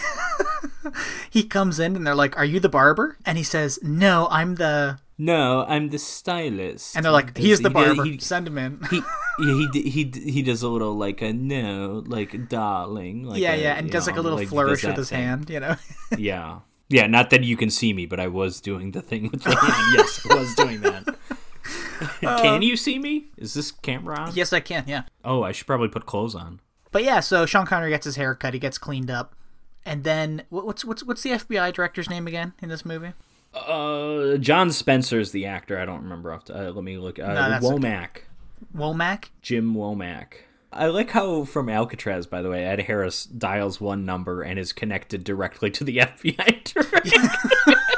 he 1.30 1.44
comes 1.44 1.80
in 1.80 1.96
and 1.96 2.06
they're 2.08 2.16
like, 2.16 2.38
Are 2.38 2.46
you 2.46 2.60
the 2.60 2.70
barber? 2.70 3.18
And 3.26 3.38
he 3.38 3.44
says, 3.44 3.80
No, 3.84 4.28
I'm 4.32 4.56
the. 4.56 5.00
No, 5.18 5.66
I'm 5.68 5.90
the 5.90 5.98
stylist. 5.98 6.96
And 6.96 7.04
they're 7.04 7.12
like, 7.12 7.34
Does- 7.34 7.44
He's 7.44 7.62
the 7.62 7.70
he 7.70 7.74
barber. 7.74 8.04
He, 8.04 8.20
Send 8.20 8.48
him 8.48 8.58
in. 8.58 8.80
he, 8.90 8.98
yeah, 9.40 9.68
he, 9.74 9.82
he, 9.90 10.12
he 10.32 10.42
does 10.44 10.62
a 10.62 10.70
little 10.70 10.96
like 10.96 11.22
a 11.22 11.34
no, 11.34 12.04
like 12.06 12.50
darling. 12.50 13.24
Like 13.24 13.42
yeah, 13.42 13.54
a, 13.54 13.62
yeah, 13.62 13.74
and 13.76 13.90
does 13.90 14.06
like 14.08 14.18
a 14.18 14.22
little 14.22 14.38
does 14.38 14.50
flourish 14.50 14.84
with 14.84 14.96
his 14.98 15.10
thing. 15.10 15.24
hand, 15.24 15.50
you 15.50 15.60
know? 15.60 15.76
Yeah. 16.18 16.60
Yeah, 16.90 17.08
not 17.08 17.32
that 17.32 17.44
you 17.44 17.58
can 17.58 17.70
see 17.70 17.92
me, 17.94 18.06
but 18.06 18.20
I 18.20 18.28
was 18.28 18.62
doing 18.62 18.92
the 18.92 19.02
thing 19.02 19.30
with 19.32 19.44
the 19.44 19.56
hand. 19.56 19.94
Yes, 19.98 20.26
I 20.30 20.36
was 20.36 20.56
doing 20.56 20.82
that. 20.82 21.18
Uh, 22.24 22.42
can 22.42 22.62
you 22.62 22.78
see 22.78 22.98
me? 23.00 23.26
Is 23.38 23.54
this 23.56 23.72
camera 23.72 24.18
on? 24.20 24.36
yes, 24.36 24.54
I 24.54 24.60
can, 24.62 24.86
yeah. 24.88 25.04
Oh, 25.26 25.44
I 25.44 25.52
should 25.52 25.68
probably 25.68 25.90
put 25.90 26.06
clothes 26.06 26.36
on. 26.36 26.62
But 26.92 27.04
yeah, 27.04 27.20
so 27.20 27.46
Sean 27.46 27.66
Connery 27.66 27.90
gets 27.90 28.06
his 28.06 28.16
hair 28.16 28.34
cut, 28.36 28.54
he 28.54 28.60
gets 28.60 28.78
cleaned 28.78 29.12
up, 29.12 29.36
and 29.86 30.04
then 30.04 30.44
what's 30.50 30.86
what's 30.86 31.04
what's 31.04 31.24
the 31.24 31.32
FBI 31.32 31.74
director's 31.74 32.10
name 32.10 32.26
again 32.28 32.54
in 32.62 32.70
this 32.70 32.86
movie? 32.86 33.14
Uh, 33.54 34.38
John 34.38 34.70
is 34.70 35.32
the 35.32 35.46
actor. 35.46 35.80
I 35.80 35.86
don't 35.86 36.04
remember 36.04 36.32
off. 36.34 36.46
The, 36.46 36.70
uh, 36.70 36.72
let 36.72 36.84
me 36.84 36.98
look. 36.98 37.20
Uh, 37.20 37.34
that's 37.34 37.66
okay. 37.66 37.76
Womack. 37.76 38.10
Womack. 38.76 39.26
Jim 39.42 39.74
Womack. 39.74 40.34
I 40.72 40.88
like 40.88 41.12
how 41.12 41.44
from 41.46 41.70
Alcatraz, 41.70 42.28
by 42.28 42.42
the 42.42 42.50
way, 42.50 42.64
Ed 42.66 42.82
Harris 42.82 43.26
dials 43.26 43.80
one 43.82 44.06
number 44.06 44.42
and 44.42 44.60
is 44.60 44.74
connected 44.74 45.24
directly 45.24 45.72
to 45.72 45.84
the 45.84 45.98
FBI 45.98 46.64
director. 46.64 47.76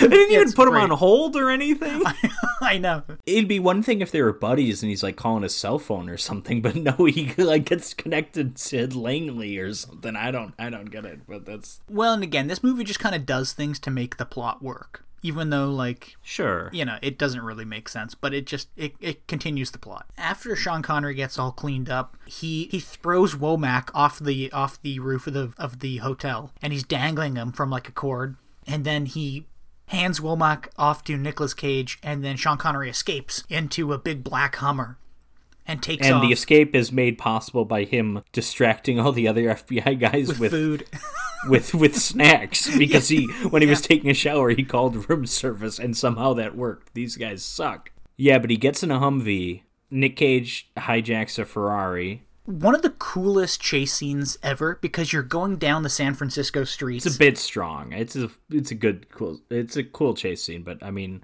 They 0.00 0.08
didn't 0.08 0.32
even 0.32 0.52
put 0.52 0.68
him 0.68 0.76
on 0.76 0.90
hold 0.90 1.36
or 1.36 1.50
anything. 1.50 2.02
I 2.60 2.78
know. 2.78 3.02
It'd 3.26 3.48
be 3.48 3.58
one 3.58 3.82
thing 3.82 4.00
if 4.00 4.10
they 4.10 4.22
were 4.22 4.32
buddies 4.32 4.82
and 4.82 4.90
he's 4.90 5.02
like 5.02 5.16
calling 5.16 5.42
his 5.42 5.54
cell 5.54 5.78
phone 5.78 6.08
or 6.08 6.16
something, 6.16 6.62
but 6.62 6.76
no, 6.76 6.92
he 7.04 7.32
like 7.36 7.66
gets 7.66 7.94
connected 7.94 8.56
to 8.56 8.86
Langley 8.98 9.58
or 9.58 9.72
something. 9.74 10.16
I 10.16 10.30
don't, 10.30 10.54
I 10.58 10.70
don't 10.70 10.90
get 10.90 11.04
it, 11.04 11.20
but 11.28 11.46
that's 11.46 11.80
Well, 11.88 12.14
and 12.14 12.22
again, 12.22 12.46
this 12.46 12.62
movie 12.62 12.84
just 12.84 13.00
kind 13.00 13.14
of 13.14 13.26
does 13.26 13.52
things 13.52 13.78
to 13.80 13.90
make 13.90 14.16
the 14.16 14.24
plot 14.26 14.62
work, 14.62 15.04
even 15.22 15.50
though 15.50 15.70
like 15.70 16.16
sure. 16.22 16.70
you 16.72 16.84
know 16.84 16.98
it 17.02 17.18
doesn't 17.18 17.42
really 17.42 17.64
make 17.64 17.88
sense, 17.88 18.14
but 18.14 18.32
it 18.32 18.46
just 18.46 18.68
it, 18.76 18.94
it 19.00 19.26
continues 19.26 19.70
the 19.70 19.78
plot. 19.78 20.06
After 20.16 20.54
Sean 20.56 20.82
Connery 20.82 21.14
gets 21.14 21.38
all 21.38 21.52
cleaned 21.52 21.88
up, 21.88 22.16
he 22.26 22.68
he 22.70 22.80
throws 22.80 23.34
Womack 23.34 23.90
off 23.94 24.18
the 24.18 24.50
off 24.52 24.80
the 24.82 24.98
roof 24.98 25.26
of 25.26 25.34
the 25.34 25.52
of 25.58 25.80
the 25.80 25.98
hotel, 25.98 26.52
and 26.62 26.72
he's 26.72 26.84
dangling 26.84 27.36
him 27.36 27.52
from 27.52 27.70
like 27.70 27.88
a 27.88 27.92
cord, 27.92 28.36
and 28.66 28.84
then 28.84 29.06
he 29.06 29.46
hands 29.86 30.20
Womack 30.20 30.68
off 30.78 31.04
to 31.04 31.16
Nicolas 31.16 31.54
Cage, 31.54 31.98
and 32.02 32.24
then 32.24 32.36
Sean 32.36 32.56
Connery 32.56 32.88
escapes 32.88 33.44
into 33.48 33.92
a 33.92 33.98
big 33.98 34.24
black 34.24 34.56
Hummer. 34.56 34.96
And 35.66 35.82
takes 35.82 36.06
And 36.06 36.16
off 36.16 36.22
the 36.22 36.32
escape 36.32 36.74
is 36.74 36.90
made 36.90 37.16
possible 37.16 37.64
by 37.64 37.84
him 37.84 38.24
distracting 38.32 38.98
all 38.98 39.12
the 39.12 39.28
other 39.28 39.42
FBI 39.54 39.98
guys 40.00 40.28
with, 40.28 40.40
with 40.40 40.50
food. 40.50 40.86
with 41.48 41.74
with 41.74 41.96
snacks 41.96 42.76
because 42.76 43.08
he 43.08 43.24
when 43.50 43.62
he 43.62 43.68
was 43.68 43.80
taking 43.80 44.10
a 44.10 44.14
shower 44.14 44.50
he 44.50 44.62
called 44.62 45.08
room 45.08 45.26
service 45.26 45.78
and 45.78 45.96
somehow 45.96 46.32
that 46.34 46.56
worked. 46.56 46.94
These 46.94 47.16
guys 47.16 47.42
suck. 47.42 47.90
Yeah, 48.16 48.38
but 48.38 48.50
he 48.50 48.56
gets 48.56 48.82
in 48.82 48.90
a 48.90 49.00
Humvee. 49.00 49.62
Nick 49.90 50.16
Cage 50.16 50.70
hijacks 50.76 51.38
a 51.38 51.44
Ferrari. 51.44 52.22
One 52.44 52.74
of 52.74 52.82
the 52.82 52.90
coolest 52.90 53.60
chase 53.60 53.94
scenes 53.94 54.38
ever 54.42 54.78
because 54.80 55.12
you're 55.12 55.22
going 55.22 55.56
down 55.56 55.82
the 55.82 55.88
San 55.88 56.14
Francisco 56.14 56.64
streets. 56.64 57.06
It's 57.06 57.16
a 57.16 57.18
bit 57.18 57.38
strong. 57.38 57.92
It's 57.92 58.16
a 58.16 58.30
it's 58.50 58.70
a 58.70 58.74
good 58.74 59.10
cool 59.10 59.40
it's 59.50 59.76
a 59.76 59.84
cool 59.84 60.14
chase 60.14 60.42
scene, 60.42 60.62
but 60.62 60.82
I 60.82 60.90
mean 60.90 61.22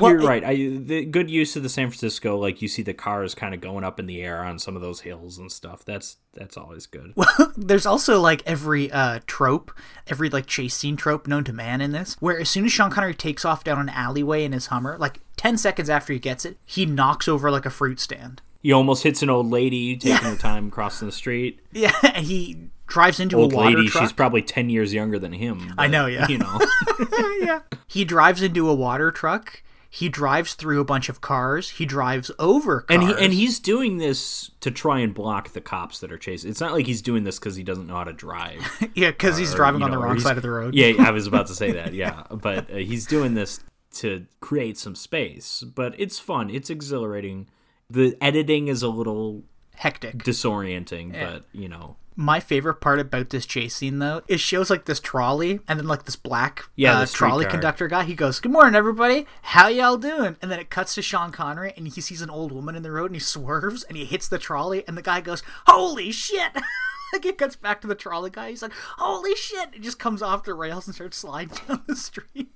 Well, 0.00 0.12
you're 0.12 0.20
it- 0.22 0.26
right. 0.26 0.44
I 0.44 0.54
the 0.54 1.04
good 1.04 1.30
use 1.30 1.56
of 1.56 1.62
the 1.62 1.68
San 1.68 1.88
Francisco, 1.88 2.36
like 2.36 2.60
you 2.62 2.68
see 2.68 2.82
the 2.82 2.94
cars 2.94 3.34
kind 3.34 3.54
of 3.54 3.60
going 3.60 3.84
up 3.84 3.98
in 4.00 4.06
the 4.06 4.22
air 4.22 4.42
on 4.44 4.58
some 4.58 4.76
of 4.76 4.82
those 4.82 5.00
hills 5.00 5.38
and 5.38 5.50
stuff. 5.52 5.84
That's 5.84 6.16
that's 6.34 6.56
always 6.56 6.86
good. 6.86 7.12
Well, 7.16 7.52
There's 7.56 7.86
also 7.86 8.20
like 8.20 8.42
every 8.46 8.90
uh, 8.92 9.20
trope, 9.26 9.72
every 10.06 10.30
like 10.30 10.46
chase 10.46 10.74
scene 10.74 10.96
trope 10.96 11.26
known 11.26 11.44
to 11.44 11.52
man 11.52 11.80
in 11.80 11.92
this, 11.92 12.16
where 12.20 12.38
as 12.38 12.48
soon 12.48 12.64
as 12.64 12.72
Sean 12.72 12.90
Connery 12.90 13.14
takes 13.14 13.44
off 13.44 13.64
down 13.64 13.78
an 13.80 13.88
alleyway 13.88 14.44
in 14.44 14.52
his 14.52 14.66
Hummer, 14.66 14.96
like 14.98 15.20
10 15.36 15.56
seconds 15.58 15.88
after 15.90 16.12
he 16.12 16.18
gets 16.18 16.44
it, 16.44 16.56
he 16.64 16.86
knocks 16.86 17.26
over 17.28 17.50
like 17.50 17.66
a 17.66 17.70
fruit 17.70 17.98
stand. 18.00 18.40
He 18.60 18.72
almost 18.72 19.04
hits 19.04 19.22
an 19.22 19.30
old 19.30 19.48
lady 19.50 19.96
taking 19.96 20.28
her 20.28 20.36
time 20.36 20.70
crossing 20.70 21.06
the 21.06 21.12
street. 21.12 21.60
Yeah, 21.72 21.94
and 22.02 22.26
he 22.26 22.70
drives 22.88 23.20
into 23.20 23.36
Old 23.36 23.52
a 23.52 23.56
water 23.56 23.76
lady, 23.76 23.88
truck. 23.88 24.02
she's 24.02 24.12
probably 24.12 24.42
ten 24.42 24.68
years 24.70 24.92
younger 24.94 25.18
than 25.18 25.32
him. 25.32 25.74
I 25.78 25.86
know, 25.86 26.06
yeah. 26.06 26.26
You 26.28 26.38
know, 26.38 26.58
yeah. 27.40 27.60
He 27.86 28.04
drives 28.04 28.42
into 28.42 28.68
a 28.68 28.74
water 28.74 29.10
truck. 29.12 29.62
He 29.90 30.10
drives 30.10 30.52
through 30.54 30.80
a 30.80 30.84
bunch 30.84 31.08
of 31.08 31.22
cars. 31.22 31.70
He 31.70 31.86
drives 31.86 32.30
over 32.38 32.82
cars. 32.82 33.00
and 33.00 33.02
he 33.02 33.24
and 33.24 33.32
he's 33.32 33.58
doing 33.58 33.96
this 33.96 34.50
to 34.60 34.70
try 34.70 34.98
and 35.00 35.14
block 35.14 35.52
the 35.54 35.62
cops 35.62 36.00
that 36.00 36.12
are 36.12 36.18
chasing. 36.18 36.50
It's 36.50 36.60
not 36.60 36.72
like 36.72 36.84
he's 36.86 37.00
doing 37.00 37.24
this 37.24 37.38
because 37.38 37.56
he 37.56 37.62
doesn't 37.62 37.86
know 37.86 37.94
how 37.94 38.04
to 38.04 38.12
drive. 38.12 38.60
yeah, 38.94 39.10
because 39.10 39.38
he's 39.38 39.54
driving 39.54 39.80
you 39.80 39.86
on 39.86 39.90
the 39.90 39.96
know, 39.96 40.02
or 40.02 40.06
wrong 40.06 40.20
side 40.20 40.36
of 40.36 40.42
the 40.42 40.50
road. 40.50 40.74
Yeah, 40.74 40.92
I 40.98 41.10
was 41.10 41.26
about 41.26 41.46
to 41.46 41.54
say 41.54 41.72
that. 41.78 41.94
Yeah, 41.94 42.24
but 42.30 42.70
uh, 42.70 42.76
he's 42.76 43.06
doing 43.06 43.32
this 43.34 43.60
to 43.94 44.26
create 44.40 44.76
some 44.76 44.94
space. 44.94 45.62
But 45.62 45.94
it's 45.98 46.18
fun. 46.18 46.50
It's 46.50 46.68
exhilarating. 46.68 47.48
The 47.88 48.14
editing 48.20 48.68
is 48.68 48.82
a 48.82 48.88
little 48.88 49.44
Hectic. 49.74 50.18
disorienting, 50.22 51.12
but 51.18 51.44
you 51.52 51.68
know, 51.70 51.96
My 52.20 52.40
favorite 52.40 52.80
part 52.80 52.98
about 52.98 53.30
this 53.30 53.46
chase 53.46 53.76
scene, 53.76 54.00
though, 54.00 54.22
is 54.26 54.40
shows 54.40 54.70
like 54.70 54.86
this 54.86 54.98
trolley 54.98 55.60
and 55.68 55.78
then 55.78 55.86
like 55.86 56.04
this 56.04 56.16
black 56.16 56.64
Yeah, 56.74 56.98
uh, 56.98 57.06
trolley 57.06 57.46
conductor 57.46 57.86
guy. 57.86 58.02
He 58.02 58.16
goes, 58.16 58.40
"Good 58.40 58.50
morning, 58.50 58.74
everybody. 58.74 59.24
How 59.42 59.68
y'all 59.68 59.96
doing?" 59.96 60.36
And 60.42 60.50
then 60.50 60.58
it 60.58 60.68
cuts 60.68 60.96
to 60.96 61.02
Sean 61.02 61.30
Connery, 61.30 61.72
and 61.76 61.86
he 61.86 62.00
sees 62.00 62.20
an 62.20 62.28
old 62.28 62.50
woman 62.50 62.74
in 62.74 62.82
the 62.82 62.90
road, 62.90 63.12
and 63.12 63.14
he 63.14 63.20
swerves, 63.20 63.84
and 63.84 63.96
he 63.96 64.04
hits 64.04 64.26
the 64.26 64.36
trolley, 64.36 64.82
and 64.88 64.98
the 64.98 65.02
guy 65.02 65.20
goes, 65.20 65.44
"Holy 65.68 66.10
shit!" 66.10 66.50
like 67.12 67.24
it 67.24 67.38
cuts 67.38 67.54
back 67.54 67.80
to 67.82 67.86
the 67.86 67.94
trolley 67.94 68.30
guy. 68.30 68.50
He's 68.50 68.62
like, 68.62 68.72
"Holy 68.96 69.36
shit!" 69.36 69.68
It 69.72 69.82
just 69.82 70.00
comes 70.00 70.20
off 70.20 70.42
the 70.42 70.54
rails 70.54 70.88
and 70.88 70.96
starts 70.96 71.18
sliding 71.18 71.56
down 71.68 71.84
the 71.86 71.94
street. 71.94 72.48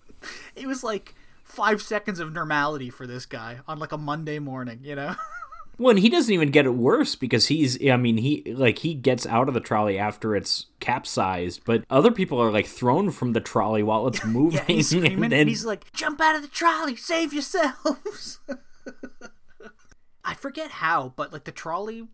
It 0.57 0.67
was 0.67 0.83
like 0.83 1.15
five 1.45 1.81
seconds 1.81 2.19
of 2.19 2.33
normality 2.33 2.91
for 2.91 3.07
this 3.07 3.27
guy 3.27 3.61
on 3.69 3.79
like 3.79 3.93
a 3.93 3.99
Monday 3.99 4.41
morning, 4.41 4.81
you 4.83 4.97
know. 4.97 5.15
Well, 5.79 5.91
and 5.91 5.99
he 5.99 6.09
doesn't 6.09 6.33
even 6.33 6.51
get 6.51 6.67
it 6.67 6.75
worse 6.75 7.17
because 7.17 7.47
he's 7.47 7.83
I 7.89 7.97
mean, 7.97 8.19
he 8.19 8.43
like 8.55 8.79
he 8.81 8.95
gets 8.95 9.27
out 9.27 9.49
of 9.49 9.55
the 9.55 9.61
trolley 9.61 9.99
after 9.99 10.37
it's 10.37 10.67
capsized, 10.81 11.63
but 11.65 11.85
other 11.91 12.11
people 12.13 12.41
are 12.41 12.51
like 12.53 12.67
thrown 12.67 13.11
from 13.11 13.33
the 13.33 13.41
trolley 13.41 13.83
while 13.83 14.07
it's 14.07 14.25
moving. 14.25 14.53
Yeah, 14.69 14.75
he's 14.77 14.89
screaming, 14.91 15.13
and 15.15 15.25
and, 15.25 15.33
then- 15.33 15.49
he's 15.49 15.65
like, 15.65 15.91
"Jump 15.93 16.21
out 16.21 16.37
of 16.37 16.43
the 16.43 16.49
trolley, 16.49 16.95
save 16.97 17.33
yourselves!" 17.33 18.39
I 20.25 20.35
forget 20.35 20.71
how, 20.73 21.13
but 21.17 21.33
like 21.33 21.45
the 21.45 21.53
trolley 21.53 22.07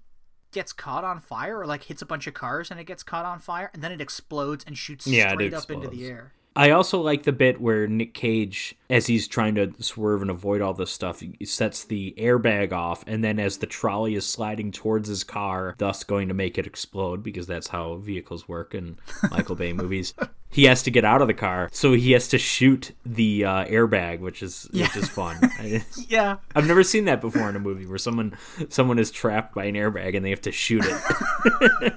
gets 0.53 0.73
caught 0.73 1.05
on 1.05 1.21
fire, 1.21 1.59
or 1.61 1.66
like 1.66 1.85
hits 1.85 2.01
a 2.01 2.07
bunch 2.07 2.27
of 2.27 2.35
cars, 2.35 2.71
and 2.71 2.81
it 2.81 2.85
gets 2.85 3.03
caught 3.03 3.27
on 3.27 3.38
fire, 3.38 3.71
and 3.75 3.83
then 3.83 3.92
it 3.92 4.01
explodes 4.01 4.64
and 4.66 4.79
shoots 4.79 5.07
Yeah, 5.07 5.33
straight 5.33 5.53
up 5.53 5.71
into 5.71 5.88
the 5.88 6.07
air. 6.07 6.33
I 6.57 6.71
also 6.71 7.01
like 7.01 7.23
the 7.23 7.33
bit 7.33 7.61
where 7.61 7.87
Nick 7.87 8.15
Cage, 8.15 8.77
as 8.91 9.07
he's 9.07 9.29
trying 9.29 9.55
to 9.55 9.73
swerve 9.79 10.23
and 10.23 10.31
avoid 10.31 10.61
all 10.61 10.75
this 10.75 10.91
stuff, 10.91 11.21
he 11.21 11.45
sets 11.45 11.85
the 11.85 12.15
airbag 12.19 12.73
off, 12.73 13.05
and 13.07 13.23
then 13.23 13.39
as 13.39 13.59
the 13.59 13.67
trolley 13.67 14.15
is 14.17 14.27
sliding 14.27 14.73
towards 14.73 15.09
his 15.09 15.23
car, 15.23 15.75
thus 15.79 16.03
going 16.03 16.27
to 16.29 16.35
make 16.35 16.59
it 16.59 16.67
explode 16.67 17.23
because 17.23 17.47
that's 17.47 17.69
how 17.69 17.97
vehicles 17.97 18.49
work 18.49 18.75
in 18.75 18.99
Michael 19.31 19.55
Bay 19.55 19.73
movies. 19.73 20.15
He 20.51 20.65
has 20.65 20.83
to 20.85 20.91
get 20.91 21.05
out 21.05 21.21
of 21.21 21.29
the 21.29 21.35
car, 21.35 21.69
so 21.71 21.93
he 21.93 22.13
has 22.13 22.29
to 22.29 22.39
shoot 22.39 22.93
the 23.05 23.45
uh, 23.45 23.65
airbag, 23.67 24.21
which 24.21 24.43
is 24.43 24.69
which 24.73 24.97
is 24.97 25.09
fun. 25.09 25.39
Yeah, 26.09 26.37
I've 26.55 26.67
never 26.67 26.83
seen 26.83 27.05
that 27.05 27.21
before 27.21 27.49
in 27.51 27.57
a 27.57 27.61
movie 27.61 27.87
where 27.87 27.99
someone 27.99 28.37
someone 28.69 28.99
is 28.99 29.11
trapped 29.11 29.55
by 29.55 29.67
an 29.67 29.75
airbag 29.75 30.17
and 30.17 30.25
they 30.25 30.31
have 30.31 30.41
to 30.43 30.53
shoot 30.53 30.85
it. 30.87 31.95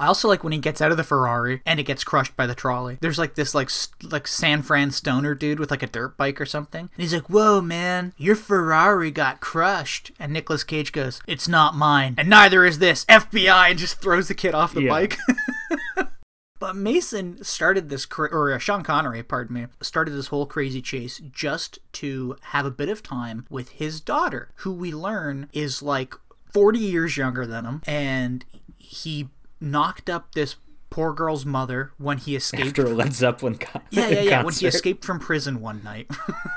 I 0.00 0.06
also 0.06 0.28
like 0.28 0.44
when 0.44 0.52
he 0.52 0.60
gets 0.60 0.80
out 0.80 0.92
of 0.92 0.96
the 0.96 1.02
Ferrari 1.04 1.60
and 1.66 1.80
it 1.80 1.82
gets 1.84 2.04
crushed 2.04 2.36
by 2.36 2.46
the 2.46 2.54
trolley. 2.54 2.98
There's 3.00 3.18
like 3.18 3.34
this 3.34 3.54
like 3.54 3.68
like 4.02 4.28
San 4.28 4.62
Fran 4.62 4.92
stoner 4.92 5.34
dude 5.34 5.58
with 5.58 5.70
like 5.72 5.82
a 5.82 5.88
dirt 5.88 6.16
bike 6.16 6.40
or 6.40 6.46
something. 6.46 6.82
And 6.82 7.02
he's 7.02 7.12
like, 7.12 7.28
"Whoa, 7.28 7.60
man, 7.60 8.12
your 8.16 8.36
Ferrari 8.36 9.10
got 9.10 9.40
crushed." 9.40 10.12
And 10.20 10.32
Nicolas 10.32 10.62
Cage 10.62 10.92
goes, 10.92 11.20
"It's 11.26 11.48
not 11.48 11.74
mine, 11.74 12.14
and 12.16 12.28
neither 12.30 12.64
is 12.64 12.78
this 12.78 13.04
FBI," 13.06 13.70
and 13.70 13.78
just 13.78 14.00
throws 14.00 14.28
the 14.28 14.34
kid 14.34 14.54
off 14.54 14.72
the 14.74 14.82
Yeah. 14.82 14.90
bike. 14.90 15.18
But 16.60 16.74
Mason 16.74 17.44
started 17.44 17.88
this, 17.88 18.04
or 18.18 18.52
uh, 18.52 18.58
Sean 18.58 18.82
Connery, 18.82 19.22
pardon 19.22 19.54
me, 19.54 19.66
started 19.80 20.10
this 20.10 20.26
whole 20.26 20.44
crazy 20.44 20.82
chase 20.82 21.20
just 21.30 21.78
to 21.92 22.36
have 22.50 22.66
a 22.66 22.70
bit 22.72 22.88
of 22.88 23.00
time 23.00 23.46
with 23.48 23.68
his 23.68 24.00
daughter, 24.00 24.50
who 24.56 24.72
we 24.72 24.90
learn 24.92 25.48
is 25.52 25.82
like 25.84 26.16
40 26.52 26.80
years 26.80 27.16
younger 27.16 27.46
than 27.46 27.64
him. 27.64 27.82
And 27.86 28.44
he 28.76 29.28
knocked 29.60 30.08
up 30.10 30.34
this 30.34 30.56
poor 30.90 31.12
girl's 31.12 31.44
mother 31.44 31.92
when 31.98 32.18
he 32.18 32.34
escaped. 32.36 32.66
After 32.68 32.86
a 32.86 32.90
Led 32.90 33.12
Zeppelin 33.12 33.56
con- 33.56 33.82
yeah, 33.90 34.08
yeah, 34.08 34.20
yeah. 34.22 34.42
When 34.44 34.54
he 34.54 34.66
escaped 34.66 35.04
from 35.04 35.20
prison 35.20 35.60
one 35.60 35.82
night. 35.82 36.10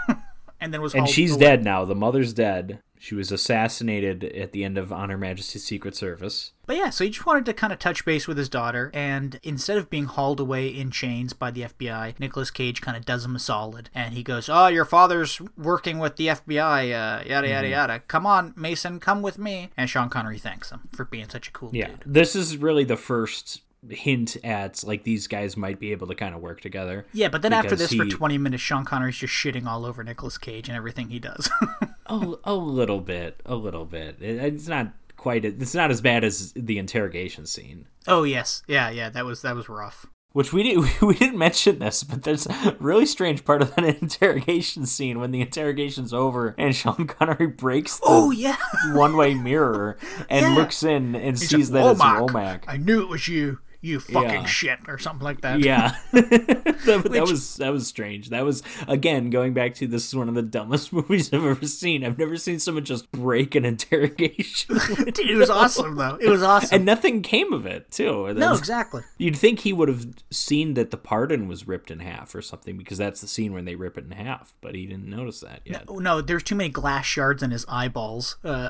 and 0.60 0.74
then 0.74 0.82
was 0.82 0.94
And 0.96 1.08
she's 1.10 1.32
away. 1.34 1.40
dead 1.42 1.64
now. 1.64 1.86
The 1.86 1.96
mother's 1.96 2.34
dead. 2.34 2.80
She 3.04 3.16
was 3.16 3.32
assassinated 3.32 4.24
at 4.24 4.52
the 4.52 4.64
end 4.64 4.78
of 4.78 4.94
On 4.94 5.10
Her 5.10 5.18
Majesty's 5.18 5.64
Secret 5.64 5.96
Service. 5.96 6.52
But 6.68 6.76
yeah, 6.76 6.92
so 6.92 7.04
he 7.04 7.10
just 7.10 7.26
wanted 7.26 7.46
to 7.48 7.54
kind 7.54 7.74
of 7.74 7.80
touch 7.80 8.06
base 8.06 8.28
with 8.28 8.38
his 8.38 8.48
daughter, 8.48 8.92
and 8.94 9.40
instead 9.42 9.80
of 9.80 9.90
being 9.90 10.06
hauled 10.06 10.40
away 10.40 10.68
in 10.68 10.92
chains 10.92 11.34
by 11.34 11.50
the 11.50 11.64
FBI, 11.64 12.20
Nicolas 12.20 12.52
Cage 12.52 12.80
kind 12.80 12.96
of 12.96 13.04
does 13.04 13.26
him 13.26 13.36
a 13.36 13.40
solid, 13.40 13.90
and 13.96 14.14
he 14.14 14.22
goes, 14.22 14.50
"Oh, 14.50 14.68
your 14.68 14.86
father's 14.86 15.42
working 15.58 15.98
with 15.98 16.18
the 16.18 16.28
FBI, 16.30 16.92
uh, 16.92 17.24
yada 17.28 17.50
yada 17.50 17.70
yada. 17.70 18.00
Come 18.02 18.28
on, 18.28 18.54
Mason, 18.56 19.00
come 19.00 19.24
with 19.24 19.40
me." 19.40 19.72
And 19.76 19.90
Sean 19.90 20.10
Connery 20.10 20.38
thanks 20.38 20.70
him 20.70 20.82
for 20.94 21.04
being 21.04 21.28
such 21.28 21.48
a 21.48 21.52
cool 21.52 21.72
Yeah. 21.74 21.88
dude. 21.88 22.04
This 22.06 22.36
is 22.36 22.58
really 22.58 22.84
the 22.84 22.98
first 22.98 23.62
hint 23.90 24.38
at 24.44 24.84
like 24.84 25.04
these 25.04 25.28
guys 25.28 25.58
might 25.58 25.80
be 25.80 25.92
able 25.92 26.08
to 26.08 26.16
kind 26.16 26.36
of 26.36 26.42
work 26.42 26.62
together. 26.62 27.06
Yeah, 27.14 27.30
but 27.30 27.42
then 27.42 27.54
after 27.54 27.76
this, 27.76 27.94
for 27.94 28.06
20 28.06 28.38
minutes, 28.38 28.62
Sean 28.62 28.86
Connery's 28.86 29.18
just 29.18 29.34
shitting 29.34 29.66
all 29.66 29.86
over 29.86 30.04
Nicolas 30.04 30.38
Cage 30.38 30.68
and 30.70 30.78
everything 30.78 31.10
he 31.10 31.20
does. 31.20 31.50
A, 31.62 31.88
oh, 32.08 32.40
a 32.44 32.54
little 32.54 33.00
bit, 33.00 33.42
a 33.46 33.56
little 33.56 33.86
bit. 33.86 34.18
It, 34.22 34.38
it's 34.38 34.68
not 34.68 34.94
quite. 35.18 35.46
It's 35.46 35.74
not 35.76 35.92
as 35.92 36.02
bad 36.02 36.24
as 36.24 36.52
the 36.54 36.78
interrogation 36.78 37.46
scene. 37.46 37.88
oh 38.08 38.24
yes, 38.24 38.64
yeah, 38.68 38.90
yeah, 38.90 39.10
that 39.10 39.26
was 39.26 39.42
that 39.42 39.56
was 39.56 39.68
rough. 39.70 40.06
Which 40.34 40.54
we 40.54 40.64
didn't 40.64 41.02
we 41.02 41.16
didn't 41.16 41.38
mention 41.38 41.80
this, 41.80 42.04
but 42.04 42.24
there's 42.24 42.46
a 42.48 42.78
really 42.80 43.06
strange 43.06 43.44
part 43.44 43.62
of 43.62 43.76
that 43.76 43.84
interrogation 44.02 44.86
scene 44.86 45.20
when 45.20 45.32
the 45.32 45.42
interrogation's 45.42 46.14
over 46.14 46.56
and 46.58 46.74
Sean 46.76 47.06
Connery 47.08 47.48
breaks 47.48 47.98
the 47.98 48.06
Oh 48.08 48.32
yeah. 48.32 48.56
one 48.94 49.18
way 49.18 49.34
mirror 49.34 49.98
and 50.30 50.46
Yeah. 50.46 50.56
looks 50.56 50.84
in 50.84 51.16
and 51.16 51.38
He's 51.38 51.50
sees 51.50 51.70
like, 51.70 51.84
that 51.84 51.92
it's 51.92 52.02
"Womack, 52.02 52.30
Womack. 52.30 52.64
I 52.68 52.78
knew 52.78 53.02
it 53.02 53.10
was 53.10 53.28
you. 53.28 53.60
You 53.82 54.00
fucking 54.00 54.30
Yeah. 54.30 54.46
shit, 54.46 54.80
or 54.88 54.98
something 55.00 55.24
like 55.24 55.42
that. 55.42 55.60
Yeah, 55.60 55.96
that, 56.12 57.08
that 57.12 57.24
was 57.28 57.56
that 57.58 57.72
was 57.72 57.88
strange. 57.88 58.30
That 58.30 58.46
was 58.46 58.62
again 58.88 59.30
going 59.30 59.54
back 59.54 59.74
to 59.76 59.88
this 59.88 60.08
is 60.08 60.16
one 60.16 60.30
of 60.30 60.36
the 60.36 60.42
dumbest 60.42 60.94
movies 60.94 61.34
I've 61.34 61.44
ever 61.46 61.66
seen. 61.66 62.04
I've 62.06 62.18
never 62.20 62.38
seen 62.38 62.60
someone 62.60 62.86
just 62.86 63.12
break 63.12 63.56
an 63.56 63.66
interrogation, 63.66 64.78
Dude, 65.14 65.20
it 65.30 65.36
was 65.38 65.50
awesome 65.50 65.96
though. 65.96 66.18
It 66.22 66.30
was 66.30 66.44
awesome. 66.44 66.76
and 66.78 66.86
nothing 66.86 67.22
came 67.22 67.54
of 67.54 67.66
it 67.66 67.92
too. 67.92 68.34
no, 68.34 68.54
exactly. 68.54 69.02
You'd 69.18 69.36
think 69.36 69.60
he 69.62 69.74
would 69.74 69.90
have 69.90 70.06
seen 70.30 70.74
that 70.76 70.92
the 70.92 70.98
pardon 70.98 71.48
was 71.48 71.68
ripped 71.68 71.92
in 71.92 72.00
half 72.00 72.34
or 72.36 72.42
something 72.42 72.78
because 72.78 72.98
that's 72.98 73.22
the 73.22 73.28
scene 73.28 73.54
when 73.54 73.66
they 73.66 73.76
rip 73.76 73.98
it 73.98 74.06
in 74.06 74.12
half, 74.12 74.54
but 74.62 74.76
he 74.76 74.86
didn't 74.86 75.10
notice 75.10 75.40
that 75.42 75.62
yet. 75.66 75.86
Oh, 75.88 75.98
no, 76.00 76.22
there's 76.22 76.44
too 76.44 76.56
many 76.56 76.70
glass 76.70 77.06
shards 77.06 77.42
in 77.44 77.52
his 77.52 77.66
eyeballs 77.68 78.38
uh, 78.44 78.70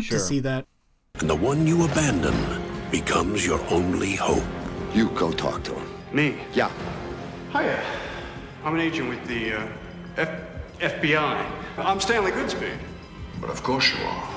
Sure. 0.00 0.18
to 0.18 0.20
see 0.20 0.40
that. 0.40 0.66
And 1.20 1.28
the 1.28 1.34
one 1.34 1.66
you 1.66 1.84
abandon 1.84 2.34
becomes 2.92 3.44
your 3.44 3.60
only 3.70 4.14
hope. 4.14 4.44
You 4.92 5.08
go 5.10 5.32
talk 5.32 5.64
to 5.64 5.74
him. 5.74 5.88
Me? 6.12 6.36
Yeah. 6.52 6.70
Hiya. 7.50 7.82
I'm 8.62 8.74
an 8.74 8.80
agent 8.80 9.08
with 9.08 9.26
the 9.26 9.54
uh, 9.54 9.68
F- 10.18 10.40
FBI. 10.78 11.50
I'm 11.78 12.00
Stanley 12.00 12.30
Goodspeed. 12.30 12.76
But 13.40 13.48
of 13.50 13.62
course 13.62 13.90
you 13.90 14.04
are. 14.04 14.28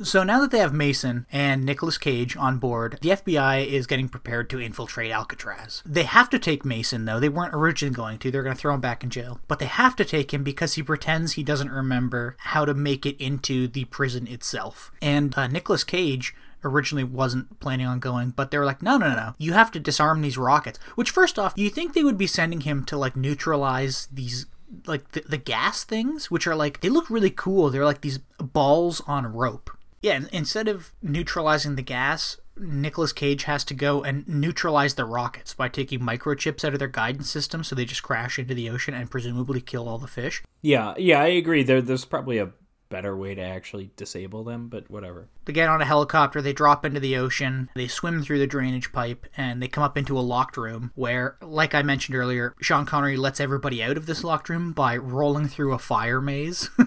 So 0.00 0.22
now 0.22 0.40
that 0.40 0.52
they 0.52 0.60
have 0.60 0.72
Mason 0.72 1.26
and 1.32 1.64
Nicolas 1.64 1.98
Cage 1.98 2.36
on 2.36 2.58
board, 2.58 2.98
the 3.02 3.10
FBI 3.10 3.66
is 3.66 3.88
getting 3.88 4.08
prepared 4.08 4.48
to 4.50 4.60
infiltrate 4.60 5.10
Alcatraz. 5.10 5.82
They 5.84 6.04
have 6.04 6.30
to 6.30 6.38
take 6.38 6.64
Mason, 6.64 7.04
though. 7.04 7.18
They 7.18 7.28
weren't 7.28 7.52
originally 7.54 7.94
going 7.94 8.18
to. 8.18 8.30
They're 8.30 8.44
going 8.44 8.54
to 8.54 8.60
throw 8.60 8.74
him 8.74 8.80
back 8.80 9.02
in 9.02 9.10
jail. 9.10 9.40
But 9.48 9.58
they 9.58 9.66
have 9.66 9.96
to 9.96 10.04
take 10.04 10.32
him 10.32 10.44
because 10.44 10.74
he 10.74 10.84
pretends 10.84 11.32
he 11.32 11.42
doesn't 11.42 11.70
remember 11.72 12.36
how 12.38 12.64
to 12.64 12.74
make 12.74 13.04
it 13.06 13.20
into 13.20 13.66
the 13.66 13.86
prison 13.86 14.28
itself. 14.28 14.92
And 15.02 15.36
uh, 15.36 15.48
Nicolas 15.48 15.82
Cage 15.82 16.32
originally 16.64 17.04
wasn't 17.04 17.60
planning 17.60 17.86
on 17.86 18.00
going, 18.00 18.30
but 18.30 18.50
they 18.50 18.58
were 18.58 18.64
like, 18.64 18.82
no, 18.82 18.96
no, 18.96 19.08
no, 19.08 19.16
no. 19.16 19.34
you 19.38 19.52
have 19.52 19.70
to 19.72 19.80
disarm 19.80 20.22
these 20.22 20.38
rockets. 20.38 20.78
Which, 20.94 21.10
first 21.10 21.38
off, 21.38 21.54
you 21.56 21.70
think 21.70 21.94
they 21.94 22.04
would 22.04 22.18
be 22.18 22.26
sending 22.26 22.62
him 22.62 22.84
to 22.86 22.96
like 22.96 23.16
neutralize 23.16 24.08
these 24.12 24.46
like 24.86 25.12
the, 25.12 25.20
the 25.20 25.38
gas 25.38 25.84
things, 25.84 26.30
which 26.30 26.46
are 26.46 26.56
like 26.56 26.80
they 26.80 26.88
look 26.88 27.10
really 27.10 27.30
cool. 27.30 27.70
They're 27.70 27.84
like 27.84 28.02
these 28.02 28.18
balls 28.38 29.00
on 29.06 29.32
rope. 29.32 29.70
Yeah, 30.02 30.20
instead 30.32 30.68
of 30.68 30.92
neutralizing 31.02 31.74
the 31.74 31.82
gas, 31.82 32.36
Nicolas 32.56 33.12
Cage 33.12 33.44
has 33.44 33.64
to 33.64 33.74
go 33.74 34.02
and 34.02 34.26
neutralize 34.28 34.94
the 34.94 35.04
rockets 35.04 35.54
by 35.54 35.68
taking 35.68 36.00
microchips 36.00 36.64
out 36.64 36.72
of 36.72 36.78
their 36.78 36.88
guidance 36.88 37.30
system 37.30 37.64
so 37.64 37.74
they 37.74 37.84
just 37.84 38.02
crash 38.02 38.38
into 38.38 38.54
the 38.54 38.70
ocean 38.70 38.94
and 38.94 39.10
presumably 39.10 39.60
kill 39.60 39.88
all 39.88 39.98
the 39.98 40.06
fish. 40.06 40.42
Yeah, 40.62 40.94
yeah, 40.96 41.20
I 41.20 41.26
agree. 41.26 41.62
There, 41.62 41.82
there's 41.82 42.04
probably 42.04 42.38
a 42.38 42.50
better 42.88 43.16
way 43.16 43.34
to 43.34 43.42
actually 43.42 43.90
disable 43.96 44.44
them, 44.44 44.68
but 44.68 44.90
whatever. 44.90 45.28
They 45.44 45.52
get 45.52 45.68
on 45.68 45.82
a 45.82 45.86
helicopter, 45.86 46.40
they 46.40 46.52
drop 46.52 46.84
into 46.84 47.00
the 47.00 47.16
ocean, 47.16 47.70
they 47.74 47.88
swim 47.88 48.22
through 48.22 48.38
the 48.38 48.46
drainage 48.46 48.92
pipe, 48.92 49.26
and 49.36 49.62
they 49.62 49.68
come 49.68 49.84
up 49.84 49.98
into 49.98 50.18
a 50.18 50.20
locked 50.20 50.56
room 50.56 50.92
where, 50.94 51.36
like 51.42 51.74
I 51.74 51.82
mentioned 51.82 52.16
earlier, 52.16 52.54
Sean 52.60 52.86
Connery 52.86 53.16
lets 53.16 53.40
everybody 53.40 53.82
out 53.82 53.96
of 53.96 54.06
this 54.06 54.24
locked 54.24 54.48
room 54.48 54.72
by 54.72 54.96
rolling 54.96 55.48
through 55.48 55.72
a 55.72 55.78
fire 55.78 56.20
maze. 56.20 56.70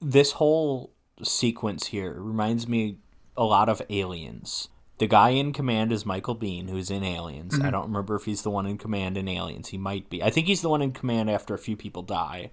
This 0.00 0.32
whole 0.32 0.92
sequence 1.22 1.88
here 1.88 2.14
reminds 2.18 2.68
me 2.68 2.98
a 3.36 3.44
lot 3.44 3.68
of 3.68 3.82
Aliens. 3.90 4.68
The 4.98 5.06
guy 5.06 5.30
in 5.30 5.52
command 5.52 5.92
is 5.92 6.06
Michael 6.06 6.36
Biehn, 6.36 6.70
who's 6.70 6.90
in 6.90 7.04
Aliens. 7.04 7.54
I 7.54 7.68
mhm. 7.68 7.72
don't 7.72 7.86
remember 7.86 8.16
if 8.16 8.24
he's 8.24 8.42
the 8.42 8.50
one 8.50 8.66
in 8.66 8.78
command 8.78 9.16
in 9.16 9.28
Aliens. 9.28 9.68
He 9.68 9.78
might 9.78 10.08
be. 10.08 10.22
I 10.22 10.30
think 10.30 10.46
he's 10.46 10.62
the 10.62 10.68
one 10.68 10.82
in 10.82 10.92
command 10.92 11.30
after 11.30 11.54
a 11.54 11.58
few 11.58 11.76
people 11.76 12.02
die. 12.02 12.50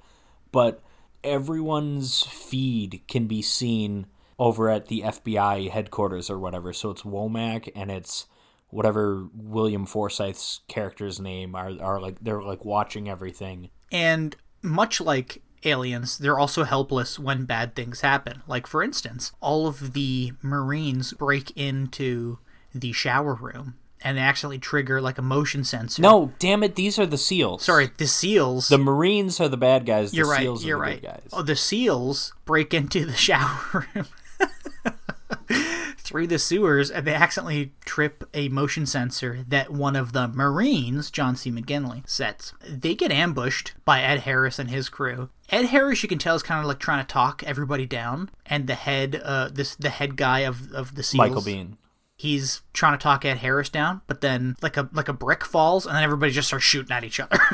But 0.51 0.81
everyone's 1.25 2.23
feed 2.23 3.01
can 3.07 3.27
be 3.27 3.41
seen 3.41 4.07
over 4.37 4.69
at 4.69 4.87
the 4.87 5.01
FBI 5.01 5.69
headquarters 5.69 6.29
or 6.29 6.37
whatever. 6.39 6.73
So 6.73 6.91
it's 6.91 7.03
Womack 7.03 7.69
and 7.75 7.91
it's 7.91 8.27
whatever 8.69 9.27
William 9.33 9.85
Forsythe's 9.85 10.61
character's 10.67 11.19
name 11.19 11.55
are 11.55 11.71
are 11.81 11.99
like 11.99 12.19
they're 12.21 12.41
like 12.41 12.65
watching 12.65 13.09
everything. 13.09 13.69
And 13.91 14.35
much 14.61 14.99
like 14.99 15.41
aliens, 15.63 16.17
they're 16.17 16.39
also 16.39 16.63
helpless 16.63 17.17
when 17.17 17.45
bad 17.45 17.75
things 17.75 18.01
happen. 18.01 18.43
Like, 18.47 18.67
for 18.67 18.83
instance, 18.83 19.31
all 19.41 19.67
of 19.67 19.93
the 19.93 20.33
Marines 20.41 21.13
break 21.13 21.51
into 21.57 22.39
the 22.73 22.91
shower 22.91 23.33
room 23.33 23.75
and 24.05 24.17
they 24.17 24.21
actually 24.21 24.59
trigger 24.59 25.01
like 25.01 25.17
a 25.17 25.21
motion 25.23 25.63
sensor. 25.63 26.01
No, 26.03 26.31
damn 26.37 26.61
it, 26.61 26.75
these 26.75 26.99
are 26.99 27.07
the 27.07 27.17
SEALs. 27.17 27.63
Sorry, 27.63 27.89
the 27.97 28.05
SEAls. 28.05 28.69
The 28.69 28.77
Marines 28.77 29.41
are 29.41 29.49
the 29.49 29.57
bad 29.57 29.85
guys. 29.87 30.11
The 30.11 30.17
you're 30.17 30.29
right. 30.29 30.41
SEALs 30.41 30.63
are 30.63 30.67
You're 30.67 30.77
the 30.77 30.81
right. 30.81 31.01
guys. 31.01 31.27
Oh, 31.33 31.41
the 31.41 31.53
SEAls 31.55 32.31
break 32.45 32.71
into 32.73 33.03
the 33.03 33.13
shower 33.15 33.87
room 33.95 34.05
through 35.97 36.27
the 36.27 36.37
sewers, 36.37 36.91
and 36.91 37.07
they 37.07 37.15
accidentally 37.15 37.73
trip 37.83 38.23
a 38.35 38.47
motion 38.49 38.85
sensor 38.85 39.43
that 39.47 39.71
one 39.71 39.95
of 39.95 40.13
the 40.13 40.27
Marines, 40.27 41.09
John 41.09 41.35
C. 41.35 41.51
McGinley, 41.51 42.07
sets. 42.07 42.53
They 42.69 42.93
get 42.93 43.11
ambushed 43.11 43.73
by 43.85 44.01
Ed 44.03 44.19
Harris 44.19 44.59
and 44.59 44.69
his 44.69 44.87
crew. 44.87 45.29
Ed 45.49 45.65
Harris, 45.65 46.03
you 46.03 46.09
can 46.09 46.19
tell, 46.19 46.35
is 46.35 46.43
kind 46.43 46.59
of 46.59 46.67
like 46.67 46.79
trying 46.79 47.03
to 47.03 47.11
talk 47.11 47.43
everybody 47.43 47.87
down, 47.87 48.29
and 48.45 48.67
the 48.67 48.75
head, 48.75 49.19
uh, 49.25 49.49
this 49.51 49.75
the 49.75 49.89
head 49.89 50.15
guy 50.15 50.41
of 50.41 50.71
of 50.73 50.93
the 50.93 51.01
SEAls, 51.01 51.17
Michael 51.17 51.41
Biehn. 51.41 51.77
He's 52.17 52.61
trying 52.73 52.97
to 52.97 53.01
talk 53.01 53.25
Ed 53.25 53.37
Harris 53.37 53.69
down, 53.69 54.01
but 54.07 54.21
then 54.21 54.55
like 54.61 54.77
a 54.77 54.89
like 54.93 55.07
a 55.09 55.13
brick 55.13 55.43
falls, 55.45 55.85
and 55.85 55.95
then 55.95 56.03
everybody 56.03 56.31
just 56.31 56.47
starts 56.47 56.65
shooting 56.65 56.91
at 56.91 57.03
each 57.03 57.19
other. 57.19 57.37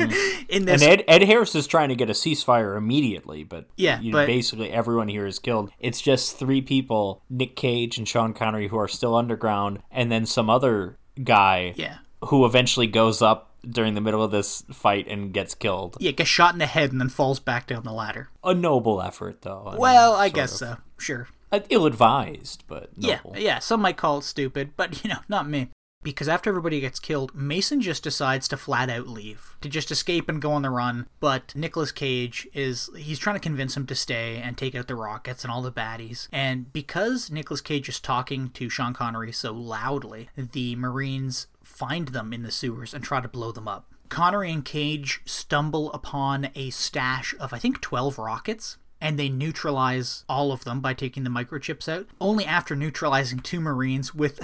Mm-hmm. 0.00 0.42
In 0.48 0.64
this, 0.64 0.82
And 0.82 1.00
Ed, 1.00 1.04
Ed 1.06 1.22
Harris 1.24 1.54
is 1.54 1.66
trying 1.66 1.90
to 1.90 1.94
get 1.94 2.10
a 2.10 2.12
ceasefire 2.14 2.76
immediately, 2.76 3.44
but 3.44 3.66
Yeah, 3.76 4.00
you 4.00 4.10
know, 4.10 4.18
but- 4.18 4.26
basically 4.26 4.70
everyone 4.70 5.08
here 5.08 5.26
is 5.26 5.38
killed. 5.38 5.70
It's 5.78 6.00
just 6.00 6.38
three 6.38 6.60
people: 6.60 7.22
Nick 7.30 7.54
Cage 7.54 7.98
and 7.98 8.08
Sean 8.08 8.32
Connery, 8.32 8.68
who 8.68 8.76
are 8.78 8.88
still 8.88 9.14
underground, 9.14 9.80
and 9.90 10.10
then 10.10 10.26
some 10.26 10.50
other 10.50 10.96
guy 11.22 11.74
yeah, 11.76 11.98
who 12.24 12.44
eventually 12.44 12.86
goes 12.88 13.22
up 13.22 13.52
during 13.68 13.94
the 13.94 14.00
middle 14.00 14.22
of 14.24 14.30
this 14.30 14.62
fight 14.72 15.06
and 15.06 15.32
gets 15.32 15.54
killed. 15.54 15.96
yeah, 16.00 16.10
gets 16.12 16.30
shot 16.30 16.52
in 16.54 16.58
the 16.58 16.66
head 16.66 16.90
and 16.92 17.00
then 17.00 17.08
falls 17.10 17.38
back 17.38 17.66
down 17.68 17.84
the 17.84 17.92
ladder. 17.92 18.30
A 18.42 18.54
noble 18.54 19.00
effort, 19.02 19.42
though. 19.42 19.64
I 19.66 19.70
mean, 19.72 19.80
Well, 19.80 20.14
I 20.14 20.30
guess 20.30 20.52
of. 20.52 20.58
so. 20.58 20.76
Sure. 20.98 21.28
Uh, 21.52 21.60
Ill-advised, 21.68 22.64
but 22.66 22.90
Yeah, 22.96 23.20
noble. 23.24 23.38
yeah. 23.38 23.58
Some 23.58 23.80
might 23.80 23.96
call 23.96 24.18
it 24.18 24.24
stupid, 24.24 24.72
but 24.76 25.02
you 25.04 25.10
know, 25.10 25.18
not 25.28 25.48
me. 25.48 25.68
Because 26.02 26.28
after 26.30 26.48
everybody 26.48 26.80
gets 26.80 26.98
killed, 26.98 27.34
Mason 27.34 27.82
just 27.82 28.02
decides 28.02 28.48
to 28.48 28.56
flat 28.56 28.88
out 28.88 29.06
leave, 29.06 29.56
to 29.60 29.68
just 29.68 29.90
escape 29.90 30.30
and 30.30 30.40
go 30.40 30.52
on 30.52 30.62
the 30.62 30.70
run. 30.70 31.06
But 31.20 31.54
Nicolas 31.54 31.92
Cage 31.92 32.48
is, 32.54 32.88
he's 32.96 33.18
trying 33.18 33.36
to 33.36 33.40
convince 33.40 33.76
him 33.76 33.84
to 33.86 33.94
stay 33.94 34.38
and 34.38 34.56
take 34.56 34.74
out 34.74 34.86
the 34.88 34.94
rockets 34.94 35.44
and 35.44 35.52
all 35.52 35.60
the 35.60 35.70
baddies. 35.70 36.26
And 36.32 36.72
because 36.72 37.30
Nicolas 37.30 37.60
Cage 37.60 37.86
is 37.90 38.00
talking 38.00 38.48
to 38.50 38.70
Sean 38.70 38.94
Connery 38.94 39.30
so 39.30 39.52
loudly, 39.52 40.30
the 40.36 40.74
Marines 40.76 41.48
find 41.62 42.08
them 42.08 42.32
in 42.32 42.44
the 42.44 42.50
sewers 42.50 42.94
and 42.94 43.04
try 43.04 43.20
to 43.20 43.28
blow 43.28 43.52
them 43.52 43.68
up. 43.68 43.86
Connery 44.08 44.50
and 44.50 44.64
Cage 44.64 45.20
stumble 45.26 45.92
upon 45.92 46.48
a 46.54 46.70
stash 46.70 47.34
of, 47.38 47.52
I 47.52 47.58
think, 47.58 47.82
12 47.82 48.18
rockets 48.18 48.78
and 49.00 49.18
they 49.18 49.28
neutralize 49.28 50.24
all 50.28 50.52
of 50.52 50.64
them 50.64 50.80
by 50.80 50.94
taking 50.94 51.24
the 51.24 51.30
microchips 51.30 51.88
out. 51.88 52.06
Only 52.20 52.44
after 52.44 52.76
neutralizing 52.76 53.40
two 53.40 53.60
Marines 53.60 54.14
with 54.14 54.40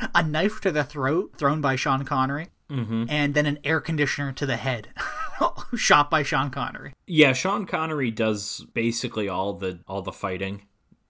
a 0.14 0.22
knife 0.22 0.60
to 0.62 0.72
the 0.72 0.84
throat 0.84 1.34
thrown 1.36 1.60
by 1.60 1.76
Sean 1.76 2.04
Connery, 2.04 2.48
mm-hmm. 2.70 3.04
and 3.08 3.34
then 3.34 3.46
an 3.46 3.58
air 3.64 3.80
conditioner 3.80 4.32
to 4.32 4.46
the 4.46 4.56
head, 4.56 4.88
shot 5.74 6.10
by 6.10 6.22
Sean 6.22 6.50
Connery. 6.50 6.92
Yeah, 7.06 7.32
Sean 7.32 7.66
Connery 7.66 8.10
does 8.10 8.66
basically 8.74 9.28
all 9.28 9.54
the 9.54 9.80
all 9.86 10.02
the 10.02 10.12
fighting. 10.12 10.62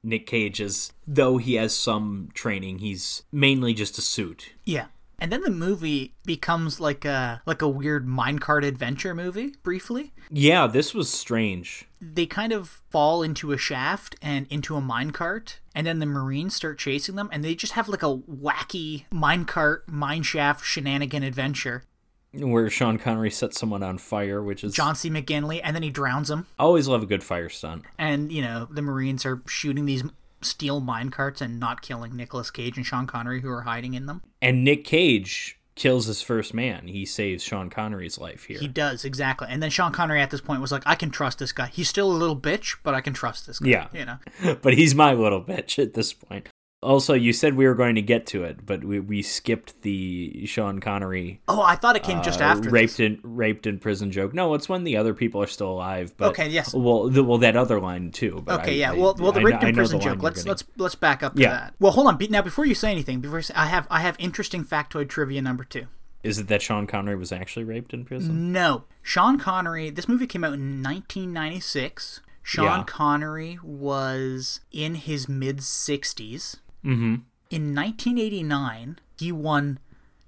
Nick 0.02 0.26
Cage 0.26 0.60
is, 0.60 0.92
though 1.06 1.36
he 1.36 1.54
has 1.54 1.74
some 1.74 2.30
training, 2.32 2.78
he's 2.78 3.22
mainly 3.30 3.74
just 3.74 3.98
a 3.98 4.02
suit. 4.02 4.52
Yeah. 4.64 4.86
And 5.18 5.30
then 5.30 5.42
the 5.42 5.50
movie 5.50 6.14
becomes 6.24 6.80
like 6.80 7.04
a 7.04 7.42
like 7.44 7.60
a 7.60 7.68
weird 7.68 8.06
minecart 8.06 8.64
adventure 8.64 9.14
movie 9.14 9.54
briefly. 9.62 10.14
Yeah, 10.30 10.66
this 10.66 10.94
was 10.94 11.12
strange. 11.12 11.86
They 12.00 12.26
kind 12.26 12.52
of 12.52 12.82
fall 12.90 13.22
into 13.22 13.52
a 13.52 13.58
shaft 13.58 14.16
and 14.22 14.46
into 14.48 14.76
a 14.76 14.80
minecart, 14.80 15.56
and 15.74 15.86
then 15.86 15.98
the 15.98 16.06
Marines 16.06 16.54
start 16.54 16.78
chasing 16.78 17.14
them, 17.14 17.28
and 17.30 17.44
they 17.44 17.54
just 17.54 17.74
have 17.74 17.88
like 17.88 18.02
a 18.02 18.16
wacky 18.16 19.04
minecart, 19.12 19.84
mineshaft 19.86 20.62
shenanigan 20.62 21.22
adventure. 21.22 21.84
Where 22.32 22.70
Sean 22.70 22.96
Connery 22.96 23.30
sets 23.30 23.58
someone 23.58 23.82
on 23.82 23.98
fire, 23.98 24.42
which 24.42 24.62
is 24.64 24.72
John 24.72 24.94
C. 24.94 25.10
McGinley, 25.10 25.60
and 25.62 25.74
then 25.74 25.82
he 25.82 25.90
drowns 25.90 26.30
him. 26.30 26.46
I 26.58 26.62
always 26.62 26.88
love 26.88 27.02
a 27.02 27.06
good 27.06 27.24
fire 27.24 27.48
stunt. 27.48 27.84
And, 27.98 28.30
you 28.30 28.40
know, 28.40 28.68
the 28.70 28.82
Marines 28.82 29.26
are 29.26 29.42
shooting 29.46 29.84
these 29.84 30.04
steel 30.40 30.80
minecarts 30.80 31.40
and 31.40 31.60
not 31.60 31.82
killing 31.82 32.16
Nicolas 32.16 32.50
Cage 32.50 32.76
and 32.76 32.86
Sean 32.86 33.06
Connery, 33.06 33.40
who 33.40 33.50
are 33.50 33.62
hiding 33.62 33.94
in 33.94 34.06
them. 34.06 34.22
And 34.40 34.64
Nick 34.64 34.84
Cage 34.84 35.58
kills 35.80 36.04
his 36.04 36.20
first 36.20 36.52
man. 36.52 36.88
He 36.88 37.06
saves 37.06 37.42
Sean 37.42 37.70
Connery's 37.70 38.18
life 38.18 38.44
here. 38.44 38.58
He 38.58 38.68
does, 38.68 39.02
exactly. 39.02 39.48
And 39.48 39.62
then 39.62 39.70
Sean 39.70 39.92
Connery 39.92 40.20
at 40.20 40.30
this 40.30 40.42
point 40.42 40.60
was 40.60 40.70
like, 40.70 40.82
I 40.84 40.94
can 40.94 41.10
trust 41.10 41.38
this 41.38 41.52
guy. 41.52 41.68
He's 41.68 41.88
still 41.88 42.12
a 42.12 42.12
little 42.12 42.36
bitch, 42.36 42.76
but 42.82 42.94
I 42.94 43.00
can 43.00 43.14
trust 43.14 43.46
this 43.46 43.58
guy. 43.58 43.70
Yeah. 43.70 43.88
You 43.94 44.04
know? 44.04 44.56
but 44.62 44.74
he's 44.74 44.94
my 44.94 45.14
little 45.14 45.42
bitch 45.42 45.82
at 45.82 45.94
this 45.94 46.12
point. 46.12 46.48
Also, 46.82 47.12
you 47.12 47.34
said 47.34 47.56
we 47.56 47.66
were 47.66 47.74
going 47.74 47.94
to 47.96 48.00
get 48.02 48.24
to 48.28 48.42
it, 48.42 48.64
but 48.64 48.82
we, 48.82 49.00
we 49.00 49.20
skipped 49.20 49.82
the 49.82 50.46
Sean 50.46 50.80
Connery 50.80 51.42
Oh, 51.46 51.60
I 51.60 51.76
thought 51.76 51.94
it 51.94 52.02
came 52.02 52.22
just 52.22 52.40
uh, 52.40 52.44
after 52.44 52.70
raped 52.70 52.92
this. 52.96 53.00
in 53.00 53.20
raped 53.22 53.66
in 53.66 53.78
prison 53.78 54.10
joke. 54.10 54.32
No, 54.32 54.54
it's 54.54 54.66
when 54.66 54.84
the 54.84 54.96
other 54.96 55.12
people 55.12 55.42
are 55.42 55.46
still 55.46 55.72
alive. 55.72 56.14
But 56.16 56.30
Okay, 56.30 56.48
yes. 56.48 56.72
Well, 56.72 57.10
the, 57.10 57.22
well, 57.22 57.36
that 57.38 57.54
other 57.54 57.78
line 57.80 58.12
too. 58.12 58.40
But 58.46 58.60
Okay, 58.60 58.72
I- 58.72 58.74
yeah. 58.76 58.92
I- 58.92 58.94
well, 58.94 59.14
well, 59.18 59.30
the 59.32 59.42
raped 59.42 59.62
I 59.62 59.68
in 59.68 59.74
prison 59.74 60.00
joke. 60.00 60.22
Let's 60.22 60.46
let's 60.46 60.64
let's 60.78 60.94
back 60.94 61.22
up 61.22 61.34
to 61.34 61.42
Yeah. 61.42 61.50
that. 61.50 61.74
Well, 61.80 61.92
hold 61.92 62.06
on. 62.06 62.16
Be- 62.16 62.28
Now, 62.28 62.40
before 62.40 62.64
you 62.64 62.74
say 62.74 62.90
anything, 62.90 63.20
before 63.20 63.42
say, 63.42 63.52
I 63.54 63.66
have 63.66 63.86
I 63.90 64.00
have 64.00 64.16
interesting 64.18 64.64
factoid 64.64 65.10
trivia 65.10 65.42
number 65.42 65.64
two. 65.64 65.86
Is 66.22 66.38
it 66.38 66.48
that 66.48 66.62
Sean 66.62 66.86
Connery 66.86 67.16
was 67.16 67.30
actually 67.30 67.64
raped 67.64 67.92
in 67.92 68.06
prison? 68.06 68.52
No, 68.52 68.84
Sean 69.02 69.38
Connery. 69.38 69.90
This 69.90 70.08
movie 70.08 70.26
came 70.26 70.44
out 70.44 70.54
in 70.54 70.82
1996. 70.82 72.20
Sean 72.42 72.64
Yeah. 72.64 72.84
Connery 72.86 73.58
was 73.62 74.60
in 74.72 74.94
his 74.94 75.28
mid 75.28 75.58
60s. 75.58 76.56
Mm-hmm. 76.84 77.14
In 77.50 77.74
1989, 77.74 78.98
he 79.18 79.32
won 79.32 79.78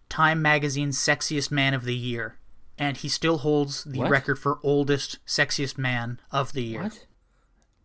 Time 0.09 0.43
Magazine's 0.43 0.99
Sexiest 0.99 1.51
Man 1.51 1.75
of 1.75 1.85
the 1.85 1.97
Year, 1.97 2.37
and 2.79 2.97
he 2.97 3.09
still 3.09 3.39
holds 3.39 3.85
the 3.85 4.01
What? 4.01 4.11
record 4.11 4.39
for 4.39 4.59
oldest 4.63 5.19
sexiest 5.27 5.79
man 5.79 6.21
of 6.31 6.53
the 6.53 6.63
year. 6.63 6.83
What? 6.85 7.07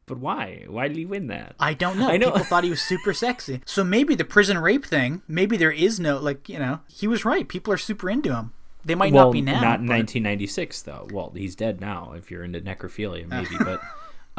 But 0.05 0.19
why? 0.19 0.65
Why 0.67 0.87
did 0.87 0.97
he 0.97 1.05
win 1.05 1.27
that? 1.27 1.55
I 1.59 1.73
don't 1.73 1.99
know. 1.99 2.09
I 2.09 2.17
know. 2.17 2.31
People 2.31 2.45
thought 2.45 2.63
he 2.63 2.69
was 2.69 2.81
super 2.81 3.13
sexy. 3.13 3.61
So 3.65 3.83
maybe 3.83 4.15
the 4.15 4.25
prison 4.25 4.57
rape 4.57 4.85
thing, 4.85 5.21
maybe 5.27 5.57
there 5.57 5.71
is 5.71 5.99
no, 5.99 6.17
like, 6.17 6.47
you 6.49 6.57
know, 6.57 6.79
he 6.87 7.07
was 7.07 7.25
right. 7.25 7.47
People 7.47 7.73
are 7.73 7.77
super 7.77 8.09
into 8.09 8.33
him. 8.33 8.53
They 8.85 8.95
might 8.95 9.11
well, 9.11 9.25
not 9.25 9.33
be 9.33 9.41
now. 9.41 9.59
not 9.59 9.81
in 9.81 9.87
but- 9.87 9.97
1996 9.97 10.81
though. 10.83 11.07
Well, 11.11 11.33
he's 11.35 11.55
dead 11.55 11.81
now. 11.81 12.13
If 12.13 12.31
you're 12.31 12.43
into 12.43 12.61
necrophilia, 12.61 13.27
maybe. 13.27 13.55
but 13.59 13.81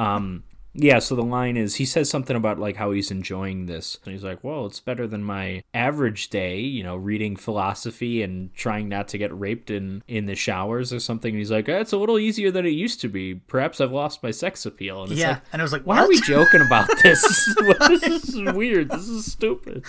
um, 0.02 0.44
yeah. 0.74 0.98
So 0.98 1.14
the 1.16 1.22
line 1.22 1.56
is 1.56 1.76
he 1.76 1.84
says 1.84 2.08
something 2.10 2.36
about 2.36 2.58
like 2.58 2.76
how 2.76 2.92
he's 2.92 3.10
enjoying 3.10 3.66
this, 3.66 3.98
and 4.04 4.12
he's 4.12 4.24
like, 4.24 4.42
"Well, 4.44 4.66
it's 4.66 4.80
better 4.80 5.06
than 5.06 5.22
my 5.24 5.62
average 5.74 6.28
day, 6.30 6.60
you 6.60 6.82
know, 6.82 6.96
reading 6.96 7.36
philosophy 7.36 8.22
and 8.22 8.54
trying 8.54 8.88
not 8.88 9.08
to 9.08 9.18
get 9.18 9.36
raped 9.38 9.70
in 9.70 10.02
in 10.08 10.26
the 10.26 10.34
showers 10.34 10.92
or 10.92 11.00
something." 11.00 11.30
And 11.30 11.38
he's 11.38 11.50
like, 11.50 11.68
"Eh, 11.68 11.80
"It's 11.80 11.92
a 11.92 11.96
little 11.98 12.18
easier 12.18 12.50
than 12.50 12.66
it 12.66 12.70
used 12.70 13.00
to 13.00 13.08
be. 13.08 13.34
Perhaps 13.34 13.80
I've 13.80 13.92
lost 13.92 14.22
my 14.22 14.30
sex 14.30 14.64
appeal." 14.66 15.02
And 15.02 15.12
it's 15.12 15.20
Yeah. 15.20 15.28
like, 15.30 15.42
and 15.52 15.62
I 15.62 15.64
was 15.64 15.72
like, 15.72 15.82
why 15.82 15.98
are 15.98 16.08
we 16.08 16.20
joking 16.20 16.60
about 16.60 16.88
this? 17.02 17.22
this 17.88 18.28
is 18.34 18.52
weird. 18.52 18.90
This 18.90 19.08
is 19.08 19.30
stupid. 19.32 19.84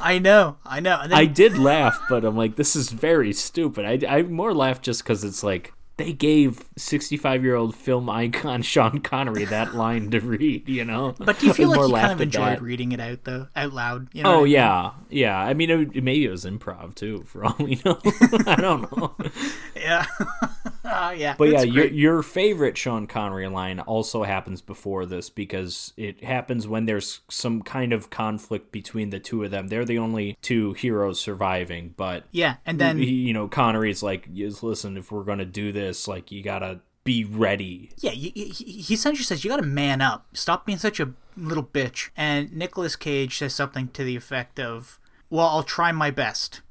I 0.00 0.18
know. 0.18 0.56
I 0.64 0.80
know. 0.80 0.98
And 1.00 1.12
then, 1.12 1.18
I 1.18 1.24
did 1.26 1.56
laugh, 1.58 1.98
but 2.08 2.24
I'm 2.24 2.36
like, 2.36 2.56
this 2.56 2.76
is 2.76 2.90
very 2.90 3.32
stupid. 3.32 4.04
I, 4.04 4.16
I 4.18 4.22
more 4.22 4.54
laugh 4.54 4.80
just 4.80 5.02
because 5.02 5.24
it's 5.24 5.42
like 5.42 5.72
they 5.96 6.12
gave 6.12 6.64
65 6.76 7.42
year 7.42 7.54
old 7.54 7.74
film 7.74 8.10
icon 8.10 8.62
Sean 8.62 9.00
Connery 9.00 9.44
that 9.46 9.74
line 9.74 10.10
to 10.10 10.20
read, 10.20 10.68
you 10.68 10.84
know? 10.84 11.14
but 11.18 11.38
do 11.38 11.46
you 11.46 11.54
feel 11.54 11.70
like 11.70 11.86
he 11.86 11.92
kind 11.92 12.12
of 12.12 12.20
enjoyed 12.20 12.58
that. 12.58 12.62
reading 12.62 12.92
it 12.92 13.00
out, 13.00 13.24
though, 13.24 13.48
out 13.56 13.72
loud? 13.72 14.08
You 14.12 14.22
know 14.22 14.34
Oh 14.34 14.40
I 14.40 14.42
mean? 14.44 14.52
yeah, 14.52 14.90
yeah. 15.08 15.38
I 15.38 15.54
mean, 15.54 15.70
it, 15.70 16.02
maybe 16.02 16.24
it 16.24 16.30
was 16.30 16.44
improv 16.44 16.94
too, 16.94 17.24
for 17.26 17.44
all 17.44 17.56
we 17.58 17.80
know. 17.84 17.98
I 18.46 18.56
don't 18.56 18.96
know. 18.96 19.14
Yeah. 19.74 20.06
Ah, 20.88 21.10
yeah. 21.10 21.34
But 21.36 21.48
yeah, 21.50 21.62
your 21.62 21.86
your 21.86 22.22
favorite 22.22 22.78
Sean 22.78 23.06
Connery 23.06 23.48
line 23.48 23.80
also 23.80 24.22
happens 24.22 24.62
before 24.62 25.04
this 25.04 25.28
because 25.28 25.92
it 25.96 26.22
happens 26.22 26.68
when 26.68 26.86
there's 26.86 27.20
some 27.28 27.62
kind 27.62 27.92
of 27.92 28.08
conflict 28.10 28.70
between 28.72 29.10
the 29.10 29.18
two 29.18 29.42
of 29.42 29.50
them. 29.50 29.68
They're 29.68 29.84
the 29.84 29.98
only 29.98 30.38
two 30.42 30.72
heroes 30.74 31.20
surviving, 31.20 31.94
but 31.96 32.24
Yeah, 32.30 32.56
and 32.64 32.78
then 32.78 32.98
he, 32.98 33.10
you 33.10 33.32
know 33.32 33.48
Connery's 33.48 34.02
like, 34.02 34.28
"Yes, 34.32 34.62
listen, 34.62 34.96
if 34.96 35.10
we're 35.10 35.24
gonna 35.24 35.44
do 35.44 35.72
this, 35.72 36.06
like 36.06 36.30
you 36.30 36.42
gotta 36.42 36.80
be 37.04 37.24
ready. 37.24 37.90
yeah, 37.98 38.10
he, 38.10 38.30
he, 38.30 38.48
he 38.48 38.94
essentially 38.94 39.22
says 39.24 39.44
you 39.44 39.50
got 39.50 39.58
to 39.58 39.62
man 39.62 40.00
up, 40.00 40.26
stop 40.32 40.66
being 40.66 40.76
such 40.76 40.98
a 40.98 41.12
little 41.36 41.62
bitch. 41.62 42.10
And 42.16 42.52
Nicolas 42.52 42.96
Cage 42.96 43.38
says 43.38 43.54
something 43.54 43.88
to 43.88 44.02
the 44.02 44.16
effect 44.16 44.58
of, 44.58 44.98
"Well, 45.30 45.46
I'll 45.46 45.62
try 45.62 45.92
my 45.92 46.10
best." 46.10 46.62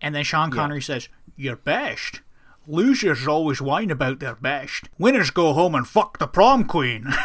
And 0.00 0.14
then 0.14 0.24
Sean 0.24 0.50
Connery 0.50 0.82
says, 0.82 1.08
"Your 1.36 1.56
best." 1.56 2.22
Losers 2.70 3.26
always 3.26 3.62
whine 3.62 3.90
about 3.90 4.20
their 4.20 4.34
best. 4.34 4.90
Winners 4.98 5.30
go 5.30 5.54
home 5.54 5.74
and 5.74 5.88
fuck 5.88 6.18
the 6.18 6.26
prom 6.26 6.64
queen. 6.64 7.06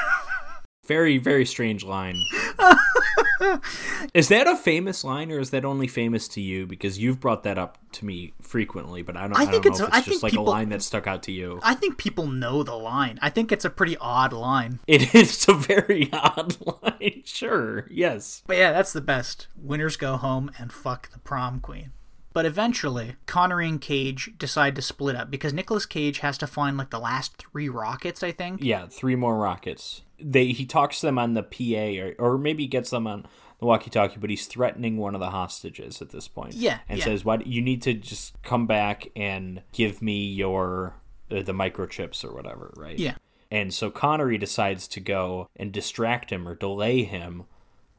Very, 0.85 1.17
very 1.17 1.45
strange 1.45 1.85
line. 1.85 2.17
is 4.13 4.27
that 4.27 4.47
a 4.47 4.55
famous 4.57 5.05
line, 5.05 5.31
or 5.31 5.39
is 5.39 5.49
that 5.51 5.63
only 5.63 5.87
famous 5.87 6.27
to 6.27 6.41
you? 6.41 6.65
Because 6.67 6.99
you've 6.99 7.21
brought 7.21 7.43
that 7.43 7.57
up 7.57 7.77
to 7.93 8.05
me 8.05 8.33
frequently, 8.41 9.01
but 9.01 9.15
I 9.15 9.21
don't. 9.29 9.37
I 9.37 9.43
I, 9.43 9.45
think 9.45 9.63
don't 9.63 9.71
it's 9.71 9.79
know 9.79 9.85
if 9.85 9.93
it's 9.95 10.03
think 10.05 10.13
just 10.15 10.23
like 10.23 10.31
people- 10.33 10.49
a 10.49 10.51
line 10.51 10.67
that 10.69 10.81
stuck 10.81 11.07
out 11.07 11.23
to 11.23 11.31
you. 11.31 11.61
I 11.63 11.73
think 11.73 11.97
people 11.97 12.27
know 12.27 12.63
the 12.63 12.75
line. 12.75 13.17
I 13.21 13.29
think 13.29 13.53
it's 13.53 13.63
a 13.63 13.69
pretty 13.69 13.95
odd 13.95 14.33
line. 14.33 14.79
It 14.85 15.15
is 15.15 15.47
a 15.47 15.53
very 15.53 16.09
odd 16.11 16.57
line. 16.83 17.21
Sure, 17.23 17.87
yes. 17.89 18.43
But 18.45 18.57
yeah, 18.57 18.73
that's 18.73 18.91
the 18.91 18.99
best. 18.99 19.47
Winners 19.55 19.95
go 19.95 20.17
home 20.17 20.51
and 20.59 20.73
fuck 20.73 21.11
the 21.11 21.19
prom 21.19 21.61
queen. 21.61 21.93
But 22.33 22.47
eventually, 22.47 23.15
Connery 23.27 23.69
and 23.69 23.79
Cage 23.79 24.33
decide 24.37 24.75
to 24.75 24.81
split 24.81 25.15
up 25.15 25.29
because 25.29 25.53
Nicolas 25.53 25.85
Cage 25.85 26.19
has 26.19 26.37
to 26.39 26.47
find 26.47 26.77
like 26.77 26.89
the 26.89 26.99
last 26.99 27.37
three 27.37 27.69
rockets, 27.69 28.23
I 28.23 28.31
think. 28.31 28.61
Yeah, 28.63 28.87
three 28.87 29.15
more 29.15 29.37
rockets. 29.37 30.01
They 30.19 30.47
he 30.47 30.65
talks 30.65 30.99
to 30.99 31.05
them 31.05 31.19
on 31.19 31.35
the 31.35 31.43
PA, 31.43 32.03
or, 32.03 32.33
or 32.33 32.37
maybe 32.39 32.63
he 32.63 32.67
gets 32.67 32.89
them 32.89 33.05
on 33.05 33.27
the 33.59 33.67
walkie-talkie, 33.67 34.17
but 34.19 34.31
he's 34.31 34.47
threatening 34.47 34.97
one 34.97 35.13
of 35.13 35.21
the 35.21 35.29
hostages 35.29 36.01
at 36.01 36.09
this 36.09 36.27
point. 36.27 36.55
Yeah, 36.55 36.79
and 36.89 36.97
yeah. 36.97 37.05
says, 37.05 37.23
"What 37.23 37.45
you 37.45 37.61
need 37.61 37.83
to 37.83 37.93
just 37.93 38.41
come 38.41 38.65
back 38.65 39.09
and 39.15 39.61
give 39.71 40.01
me 40.01 40.25
your 40.25 40.95
uh, 41.29 41.43
the 41.43 41.53
microchips 41.53 42.25
or 42.25 42.33
whatever, 42.33 42.73
right?" 42.75 42.97
Yeah. 42.97 43.15
And 43.51 43.71
so 43.71 43.91
Connery 43.91 44.39
decides 44.39 44.87
to 44.87 44.99
go 44.99 45.47
and 45.55 45.71
distract 45.71 46.31
him 46.31 46.47
or 46.47 46.55
delay 46.55 47.03
him, 47.03 47.43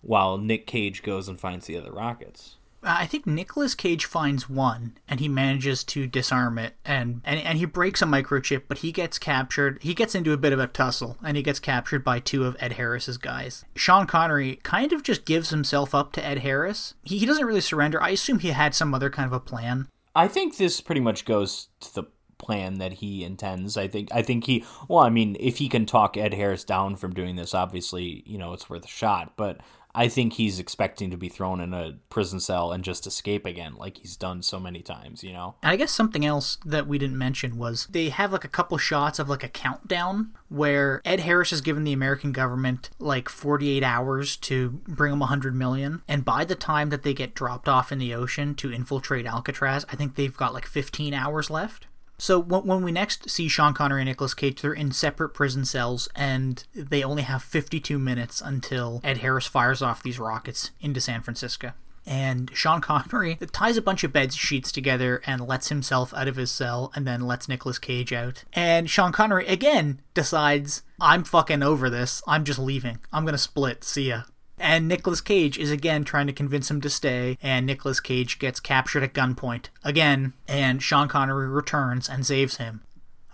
while 0.01 0.39
Nick 0.39 0.67
Cage 0.67 1.05
goes 1.05 1.29
and 1.29 1.39
finds 1.39 1.67
the 1.67 1.77
other 1.77 1.93
rockets. 1.93 2.57
Uh, 2.85 2.97
I 2.99 3.07
think 3.07 3.27
Nicolas 3.27 3.75
Cage 3.75 4.05
finds 4.05 4.49
one 4.49 4.99
and 5.09 5.21
he 5.21 5.29
manages 5.29 5.83
to 5.85 6.07
disarm 6.07 6.59
it 6.59 6.75
and, 6.85 7.23
and 7.25 7.41
and 7.41 7.59
he 7.59 7.65
breaks 7.65 8.03
a 8.03 8.07
microchip, 8.07 8.63
but 8.69 8.79
he 8.79 8.93
gets 8.93 9.19
captured. 9.19 9.79
He 9.83 9.95
gets 9.95 10.15
into 10.15 10.33
a 10.33 10.37
bit 10.37 10.53
of 10.53 10.61
a 10.61 10.67
tussle 10.67 11.17
and 11.23 11.37
he 11.37 11.43
gets 11.43 11.59
captured 11.59 12.05
by 12.05 12.21
two 12.21 12.45
of 12.45 12.57
Ed 12.61 12.75
Harris's 12.75 13.17
guys. 13.17 13.65
Sean 13.75 14.07
Connery 14.07 14.57
kind 14.63 14.93
of 14.93 15.03
just 15.03 15.25
gives 15.25 15.51
himself 15.51 15.95
up 15.95 16.13
to 16.13 16.25
Ed 16.25 16.41
Harris. 16.41 16.95
He, 17.03 17.19
he 17.19 17.27
doesn't 17.27 17.47
really 17.47 17.61
surrender. 17.61 18.03
I 18.03 18.11
assume 18.11 18.41
he 18.41 18.51
had 18.51 18.75
some 18.75 18.95
other 18.95 19.11
kind 19.11 19.27
of 19.27 19.33
a 19.33 19.41
plan. 19.41 19.89
I 20.15 20.29
think 20.29 20.57
this 20.57 20.81
pretty 20.81 21.01
much 21.01 21.25
goes 21.25 21.69
to 21.81 21.95
the 21.95 22.05
plan 22.39 22.75
that 22.75 22.95
he 22.95 23.25
intends. 23.25 23.77
I 23.77 23.89
think 23.89 24.11
I 24.13 24.23
think 24.23 24.45
he 24.45 24.65
well, 24.89 25.01
I 25.01 25.11
mean, 25.11 25.37
if 25.41 25.59
he 25.59 25.69
can 25.69 25.87
talk 25.87 26.17
Ed 26.17 26.35
Harris 26.35 26.65
down 26.65 26.97
from 26.97 27.15
doing 27.15 27.37
this, 27.37 27.55
obviously, 27.55 28.23
you 28.27 28.39
know, 28.39 28.53
it's 28.53 28.69
worth 28.69 28.85
a 28.85 28.89
shot, 28.89 29.33
but 29.37 29.61
I 29.95 30.09
think 30.09 30.35
he's 30.35 30.59
expecting 30.59 31.11
to 31.11 31.17
be 31.17 31.29
thrown 31.29 31.61
in 31.61 31.73
a 31.73 31.99
prison 32.11 32.41
cell 32.41 32.73
and 32.73 32.83
just 32.83 33.07
escape 33.07 33.47
again 33.47 33.77
like 33.77 33.99
he's 33.99 34.17
done 34.17 34.43
so 34.43 34.59
many 34.59 34.83
times, 34.83 35.23
you 35.23 35.33
know. 35.33 35.55
I 35.63 35.77
guess 35.77 35.93
something 35.93 36.25
else 36.25 36.59
that 36.65 36.87
we 36.87 36.99
didn't 36.99 37.19
mention 37.19 37.57
was 37.57 37.87
they 37.87 38.09
have 38.09 38.33
like 38.33 38.45
a 38.45 38.49
couple 38.49 38.77
shots 38.79 39.19
of 39.19 39.29
like 39.29 39.45
a 39.45 39.49
countdown 39.49 40.31
where 40.49 41.01
Ed 41.05 41.21
Harris 41.21 41.51
has 41.51 41.61
given 41.61 41.85
the 41.85 41.93
American 41.93 42.33
government 42.33 42.91
like 42.99 43.29
48 43.29 43.83
hours 43.83 44.37
to 44.39 44.81
bring 44.89 45.13
them 45.13 45.21
100 45.21 45.55
million. 45.55 46.03
And 46.09 46.25
by 46.25 46.45
the 46.45 46.55
time 46.55 46.91
that 46.91 47.03
they 47.03 47.15
get 47.15 47.35
dropped 47.35 47.69
off 47.69 47.93
in 47.93 47.99
the 47.99 48.15
ocean 48.15 48.55
to 48.57 48.73
infiltrate 48.73 49.27
Alcatraz, 49.27 49.85
I 49.91 49.97
think 49.97 50.15
they've 50.17 50.37
got 50.37 50.55
like 50.55 50.67
15 50.67 51.15
hours 51.15 51.51
left. 51.51 51.87
So 52.19 52.39
when, 52.39 52.83
we 52.83 52.93
next 52.93 53.29
see 53.29 53.49
Sean 53.49 53.75
Connery 53.75 54.03
and 54.03 54.09
Nicolas 54.09 54.35
Cage, 54.35 54.63
they're 54.63 54.73
in 54.73 54.93
separate 54.93 55.31
prison 55.31 55.65
cells, 55.65 56.09
and 56.15 56.65
they 56.75 57.03
only 57.03 57.23
have 57.23 57.43
52 57.43 57.99
minutes 57.99 58.41
until 58.41 59.01
Ed 59.03 59.19
Harris 59.19 59.47
fires 59.47 59.83
off 59.83 60.03
these 60.03 60.19
rockets 60.19 60.71
into 60.81 61.01
San 61.01 61.23
Francisco. 61.23 61.73
And 62.07 62.51
Sean 62.55 62.81
Connery 62.83 63.39
ties 63.53 63.77
a 63.77 63.83
bunch 63.83 64.05
of 64.05 64.13
bed 64.13 64.33
sheets 64.33 64.71
together 64.71 65.23
and 65.27 65.47
lets 65.47 65.71
himself 65.71 66.15
out 66.15 66.29
of 66.29 66.37
his 66.37 66.51
cell, 66.51 66.93
and 66.95 67.07
then 67.07 67.23
lets 67.23 67.49
Nicolas 67.49 67.79
Cage 67.79 68.13
out. 68.13 68.45
And 68.53 68.89
Sean 68.89 69.13
Connery 69.13 69.47
again 69.47 70.01
decides, 70.13 70.83
"I'm 71.01 71.25
fucking 71.25 71.63
over 71.63 71.91
this. 71.91 72.23
I'm 72.27 72.45
just 72.45 72.59
leaving. 72.59 72.99
I'm 73.13 73.25
gonna 73.25 73.39
split. 73.39 73.85
See 73.85 74.09
ya." 74.09 74.23
And 74.59 74.87
Nicolas 74.89 75.21
Cage 75.21 75.59
is 75.59 75.71
again 75.71 76.05
trying 76.05 76.27
to 76.29 76.33
convince 76.33 76.71
him 76.71 76.81
to 76.83 76.91
stay, 76.91 77.37
and 77.43 77.67
Nicolas 77.67 78.01
Cage 78.01 78.39
gets 78.39 78.61
captured 78.61 79.03
at 79.03 79.13
gunpoint 79.13 79.67
again, 79.83 80.33
and 80.47 80.83
Sean 80.83 81.09
Connery 81.09 81.49
returns 81.49 82.09
and 82.09 82.25
saves 82.25 82.57
him 82.59 82.83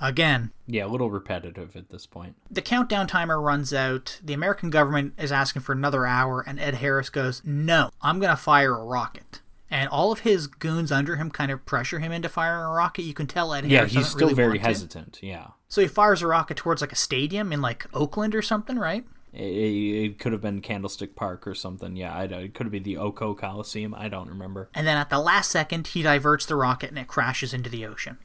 again. 0.00 0.50
Yeah, 0.66 0.86
a 0.86 0.88
little 0.88 1.10
repetitive 1.10 1.76
at 1.76 1.90
this 1.90 2.06
point. 2.06 2.36
The 2.50 2.62
countdown 2.62 3.06
timer 3.06 3.40
runs 3.40 3.74
out. 3.74 4.18
The 4.24 4.32
American 4.32 4.70
government 4.70 5.12
is 5.18 5.30
asking 5.30 5.62
for 5.62 5.72
another 5.72 6.06
hour, 6.06 6.42
and 6.46 6.58
Ed 6.58 6.76
Harris 6.76 7.10
goes, 7.10 7.42
No, 7.44 7.90
I'm 8.00 8.18
going 8.18 8.30
to 8.34 8.36
fire 8.42 8.74
a 8.74 8.84
rocket. 8.84 9.40
And 9.70 9.88
all 9.90 10.10
of 10.10 10.20
his 10.20 10.46
goons 10.48 10.90
under 10.90 11.16
him 11.16 11.30
kind 11.30 11.52
of 11.52 11.64
pressure 11.64 12.00
him 12.00 12.10
into 12.10 12.28
firing 12.28 12.64
a 12.64 12.70
rocket. 12.70 13.02
You 13.02 13.14
can 13.14 13.26
tell 13.28 13.52
Ed 13.54 13.66
Yeah, 13.66 13.78
Harris 13.80 13.92
he's 13.92 14.06
still 14.08 14.20
really 14.28 14.34
very 14.34 14.48
want 14.50 14.62
to. 14.62 14.68
hesitant. 14.68 15.18
Yeah. 15.22 15.48
So 15.68 15.80
he 15.80 15.86
fires 15.86 16.22
a 16.22 16.26
rocket 16.26 16.56
towards 16.56 16.80
like 16.80 16.90
a 16.92 16.96
stadium 16.96 17.52
in 17.52 17.60
like 17.60 17.86
Oakland 17.94 18.34
or 18.34 18.42
something, 18.42 18.78
right? 18.78 19.04
It, 19.32 19.44
it 19.44 20.18
could 20.18 20.32
have 20.32 20.40
been 20.40 20.60
Candlestick 20.60 21.14
Park 21.14 21.46
or 21.46 21.54
something. 21.54 21.96
Yeah, 21.96 22.14
I, 22.14 22.24
it 22.24 22.54
could 22.54 22.66
have 22.66 22.72
been 22.72 22.82
the 22.82 22.96
O.co 22.96 23.34
Coliseum. 23.34 23.94
I 23.94 24.08
don't 24.08 24.28
remember. 24.28 24.68
And 24.74 24.86
then 24.86 24.96
at 24.96 25.10
the 25.10 25.20
last 25.20 25.50
second, 25.50 25.88
he 25.88 26.02
diverts 26.02 26.46
the 26.46 26.56
rocket 26.56 26.90
and 26.90 26.98
it 26.98 27.06
crashes 27.06 27.54
into 27.54 27.70
the 27.70 27.86
ocean. 27.86 28.18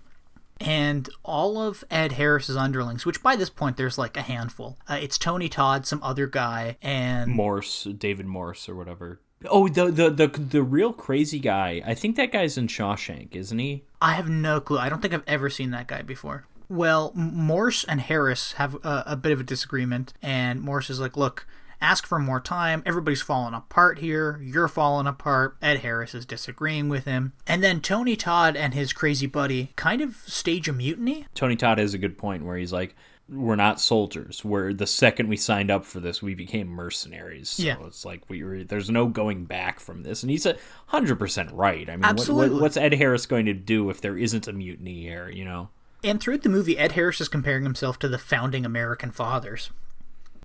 And 0.60 1.10
all 1.24 1.62
of 1.62 1.84
Ed 1.91 2.14
Harris's 2.14 2.56
underlings, 2.56 3.06
which 3.06 3.22
by 3.22 3.36
this 3.36 3.49
point 3.49 3.76
there's 3.78 3.97
like 3.97 4.16
a 4.16 4.22
handful, 4.22 4.78
uh, 4.88 4.97
it's 5.01 5.18
Tony 5.18 5.49
Todd, 5.49 5.86
some 5.86 6.01
other 6.01 6.28
guy, 6.28 6.78
and 6.82 7.30
Morse, 7.30 7.84
David 7.84 8.26
Morse, 8.26 8.70
or 8.70 8.76
whatever. 8.76 9.20
Oh, 9.49 9.68
the 9.68 9.91
the 9.91 10.10
the 10.10 10.28
the 10.28 10.64
real 10.64 10.93
crazy 10.93 11.39
guy. 11.39 11.82
I 11.86 11.93
think 11.93 12.16
that 12.16 12.32
guy's 12.32 12.58
in 12.58 12.68
Shawshank, 12.68 13.36
isn't 13.36 13.60
he? 13.60 13.84
I 14.01 14.14
have 14.14 14.30
no 14.30 14.62
clue. 14.62 14.78
I 14.78 14.88
don't 14.88 15.01
think 15.01 15.14
I've 15.14 15.24
ever 15.28 15.49
seen 15.49 15.72
that 15.72 15.88
guy 15.88 16.01
before. 16.01 16.45
Well, 16.70 17.11
Morse 17.16 17.84
and 17.84 18.01
Harris 18.01 18.53
have 18.53 18.76
a, 18.86 19.03
a 19.07 19.16
bit 19.16 19.32
of 19.32 19.39
a 19.39 19.43
disagreement, 19.43 20.13
and 20.22 20.61
Morse 20.61 20.89
is 20.89 20.99
like, 20.99 21.16
"Look, 21.18 21.47
ask 21.82 22.07
for 22.07 22.18
more 22.20 22.39
time. 22.39 22.82
Everybody's 22.86 23.22
falling 23.22 23.53
apart 23.53 23.99
here. 23.99 24.39
You're 24.43 24.68
falling 24.68 25.07
apart." 25.07 25.57
Ed 25.61 25.80
Harris 25.80 26.16
is 26.16 26.26
disagreeing 26.26 26.89
with 26.89 27.05
him, 27.05 27.34
and 27.45 27.63
then 27.63 27.82
Tony 27.82 28.16
Todd 28.16 28.55
and 28.55 28.74
his 28.74 28.93
crazy 28.93 29.28
buddy 29.28 29.72
kind 29.76 30.01
of 30.01 30.16
stage 30.26 30.68
a 30.68 30.74
mutiny. 30.74 31.28
Tony 31.36 31.55
Todd 31.55 31.78
has 31.78 31.93
a 31.93 31.97
good 31.99 32.18
point 32.18 32.43
where 32.45 32.57
he's 32.57 32.74
like, 32.74 32.95
"We're 33.30 33.55
not 33.55 33.80
soldiers. 33.82 34.43
We're 34.43 34.74
the 34.74 34.88
second 34.88 35.28
we 35.30 35.38
signed 35.38 35.70
up 35.70 35.86
for 35.86 35.99
this, 35.99 36.22
we 36.22 36.34
became 36.36 36.68
mercenaries. 36.68 37.49
So 37.49 37.63
Yeah. 37.63 37.76
it's 37.86 38.05
like 38.05 38.24
we 38.30 38.43
were. 38.43 38.63
There's 38.63 38.89
no 38.89 39.07
going 39.07 39.45
back 39.45 39.80
from 39.80 40.01
this." 40.03 40.24
And 40.24 40.32
he's 40.32 40.45
a 40.45 40.57
hundred 40.88 41.20
percent 41.20 41.51
right. 41.51 41.88
I 41.89 41.93
mean, 41.93 42.01
what, 42.01 42.09
Absolutely. 42.09 42.49
what, 42.55 42.61
what's 42.61 42.78
Ed 42.78 42.93
Harris 42.95 43.26
going 43.28 43.45
to 43.45 43.53
do 43.53 43.89
if 43.91 44.01
there 44.01 44.18
isn't 44.18 44.47
a 44.47 44.53
mutiny 44.53 45.01
here? 45.03 45.30
You 45.30 45.45
know. 45.45 45.70
And 46.03 46.21
throughout 46.21 46.43
the 46.43 46.49
movie, 46.49 46.77
Ed 46.77 46.93
Harris 46.93 47.21
is 47.21 47.27
comparing 47.27 47.63
himself 47.63 47.97
to 47.99 48.07
the 48.07 48.17
founding 48.17 48.65
American 48.65 49.11
fathers. 49.11 49.69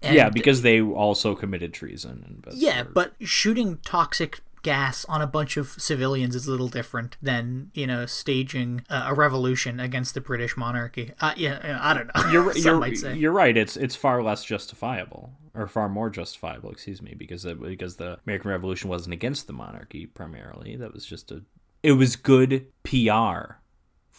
And- 0.02 0.14
yeah, 0.14 0.30
because 0.30 0.62
they 0.62 0.80
also 0.80 1.34
committed 1.34 1.74
treason. 1.74 2.42
Yeah, 2.52 2.84
but 2.84 3.12
shooting 3.20 3.78
toxic 3.84 4.40
gas 4.62 5.04
on 5.06 5.22
a 5.22 5.26
bunch 5.26 5.56
of 5.56 5.70
civilians 5.70 6.34
is 6.34 6.46
a 6.46 6.50
little 6.50 6.68
different 6.68 7.16
than 7.22 7.70
you 7.74 7.86
know 7.86 8.04
staging 8.06 8.84
uh, 8.90 9.06
a 9.08 9.14
revolution 9.14 9.80
against 9.80 10.14
the 10.14 10.20
British 10.20 10.56
monarchy. 10.56 11.12
Uh, 11.20 11.32
yeah, 11.36 11.78
I 11.80 11.94
don't 11.94 12.10
know. 12.14 12.30
you're 12.30 12.52
Some 12.54 12.62
you're, 12.62 12.80
might 12.80 12.98
say. 12.98 13.14
you're 13.16 13.32
right. 13.32 13.56
It's 13.56 13.76
it's 13.76 13.96
far 13.96 14.22
less 14.22 14.44
justifiable, 14.44 15.32
or 15.54 15.66
far 15.66 15.88
more 15.88 16.10
justifiable, 16.10 16.70
excuse 16.70 17.02
me, 17.02 17.14
because 17.14 17.42
the, 17.42 17.54
because 17.54 17.96
the 17.96 18.18
American 18.26 18.50
Revolution 18.50 18.90
wasn't 18.90 19.14
against 19.14 19.46
the 19.46 19.52
monarchy 19.52 20.06
primarily. 20.06 20.76
That 20.76 20.92
was 20.92 21.04
just 21.04 21.30
a. 21.30 21.42
It 21.82 21.92
was 21.92 22.16
good 22.16 22.66
PR 22.84 23.59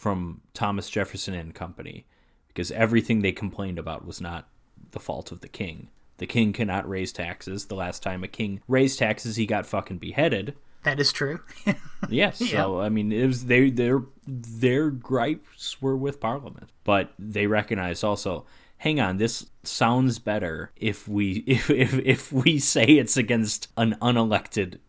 from 0.02 0.40
Thomas 0.52 0.90
Jefferson 0.90 1.32
and 1.32 1.54
Company, 1.54 2.06
because 2.48 2.72
everything 2.72 3.22
they 3.22 3.30
complained 3.30 3.78
about 3.78 4.04
was 4.04 4.20
not 4.20 4.48
the 4.90 4.98
fault 4.98 5.30
of 5.30 5.42
the 5.42 5.48
king. 5.48 5.90
The 6.16 6.26
king 6.26 6.52
cannot 6.52 6.88
raise 6.88 7.12
taxes. 7.12 7.66
The 7.66 7.76
last 7.76 8.02
time 8.02 8.24
a 8.24 8.28
king 8.28 8.60
raised 8.66 8.98
taxes, 8.98 9.36
he 9.36 9.46
got 9.46 9.64
fucking 9.64 9.98
beheaded. 9.98 10.56
that 10.82 10.98
is 10.98 11.12
true. 11.12 11.40
Yes. 12.08 12.38
So 12.50 12.80
I 12.80 12.88
mean, 12.88 13.12
it 13.12 13.26
was 13.28 13.44
they 13.46 13.70
their 13.70 14.02
their 14.26 14.90
gripes 14.90 15.80
were 15.80 15.96
with 15.96 16.18
Parliament, 16.18 16.70
but 16.82 17.12
they 17.16 17.46
recognized 17.46 18.02
also. 18.02 18.44
Hang 18.78 18.98
on, 18.98 19.18
this 19.18 19.46
sounds 19.62 20.18
better 20.18 20.72
if 20.74 21.06
we 21.06 21.30
if 21.46 21.70
if, 21.70 21.94
if 21.94 22.32
we 22.32 22.58
say 22.58 22.84
it's 22.84 23.16
against 23.16 23.68
an 23.76 23.96
unelected 24.02 24.80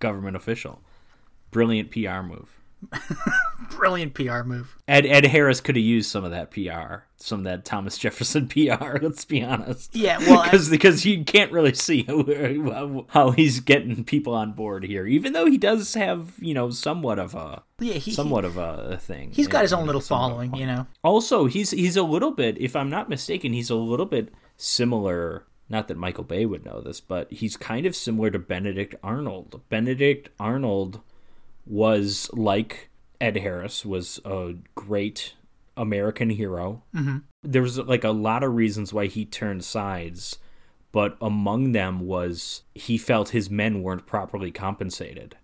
government 0.00 0.34
official. 0.34 0.80
Brilliant 1.52 1.92
PR 1.92 2.22
move. 2.22 2.59
Brilliant 3.70 4.14
PR 4.14 4.42
move. 4.42 4.76
Ed 4.88 5.06
Ed 5.06 5.26
Harris 5.26 5.60
could 5.60 5.76
have 5.76 5.84
used 5.84 6.10
some 6.10 6.24
of 6.24 6.30
that 6.32 6.50
PR, 6.50 7.04
some 7.16 7.40
of 7.40 7.44
that 7.44 7.64
Thomas 7.64 7.96
Jefferson 7.96 8.48
PR. 8.48 8.98
Let's 9.00 9.24
be 9.24 9.42
honest. 9.42 9.94
Yeah, 9.94 10.18
well, 10.18 10.40
I- 10.40 10.44
because 10.50 10.68
because 10.68 11.06
you 11.06 11.24
can't 11.24 11.52
really 11.52 11.72
see 11.74 12.02
how, 12.08 13.06
how 13.10 13.30
he's 13.30 13.60
getting 13.60 14.04
people 14.04 14.34
on 14.34 14.52
board 14.52 14.84
here, 14.84 15.06
even 15.06 15.32
though 15.32 15.46
he 15.46 15.56
does 15.56 15.94
have 15.94 16.32
you 16.40 16.52
know 16.52 16.70
somewhat 16.70 17.18
of 17.18 17.34
a 17.34 17.62
Yeah, 17.78 17.94
he- 17.94 18.10
somewhat 18.12 18.44
of 18.44 18.56
a 18.56 18.98
thing. 19.00 19.30
He's 19.32 19.48
got 19.48 19.62
his 19.62 19.72
own 19.72 19.86
little 19.86 20.00
somewhat 20.00 20.24
of 20.26 20.30
a 20.32 20.34
following, 20.34 20.54
you 20.56 20.66
know. 20.66 20.86
Also, 21.04 21.46
he's 21.46 21.70
he's 21.70 21.96
a 21.96 22.02
little 22.02 22.32
bit, 22.32 22.58
if 22.60 22.74
I'm 22.76 22.90
not 22.90 23.08
mistaken, 23.08 23.52
he's 23.52 23.70
a 23.70 23.76
little 23.76 24.06
bit 24.06 24.32
similar. 24.56 25.44
Not 25.68 25.86
that 25.86 25.96
Michael 25.96 26.24
Bay 26.24 26.46
would 26.46 26.64
know 26.64 26.80
this, 26.80 27.00
but 27.00 27.32
he's 27.32 27.56
kind 27.56 27.86
of 27.86 27.94
similar 27.94 28.28
to 28.30 28.40
Benedict 28.40 28.96
Arnold. 29.04 29.60
Benedict 29.68 30.28
Arnold 30.40 31.00
was 31.66 32.30
like 32.32 32.90
Ed 33.20 33.36
Harris, 33.36 33.84
was 33.84 34.20
a 34.24 34.54
great 34.74 35.34
American 35.76 36.30
hero. 36.30 36.82
Mm-hmm. 36.94 37.18
There 37.42 37.62
was 37.62 37.78
like 37.78 38.04
a 38.04 38.10
lot 38.10 38.42
of 38.42 38.54
reasons 38.54 38.92
why 38.92 39.06
he 39.06 39.24
turned 39.24 39.64
sides, 39.64 40.38
but 40.92 41.16
among 41.20 41.72
them 41.72 42.00
was 42.00 42.62
he 42.74 42.98
felt 42.98 43.30
his 43.30 43.48
men 43.50 43.82
weren't 43.82 44.06
properly 44.06 44.50
compensated 44.50 45.36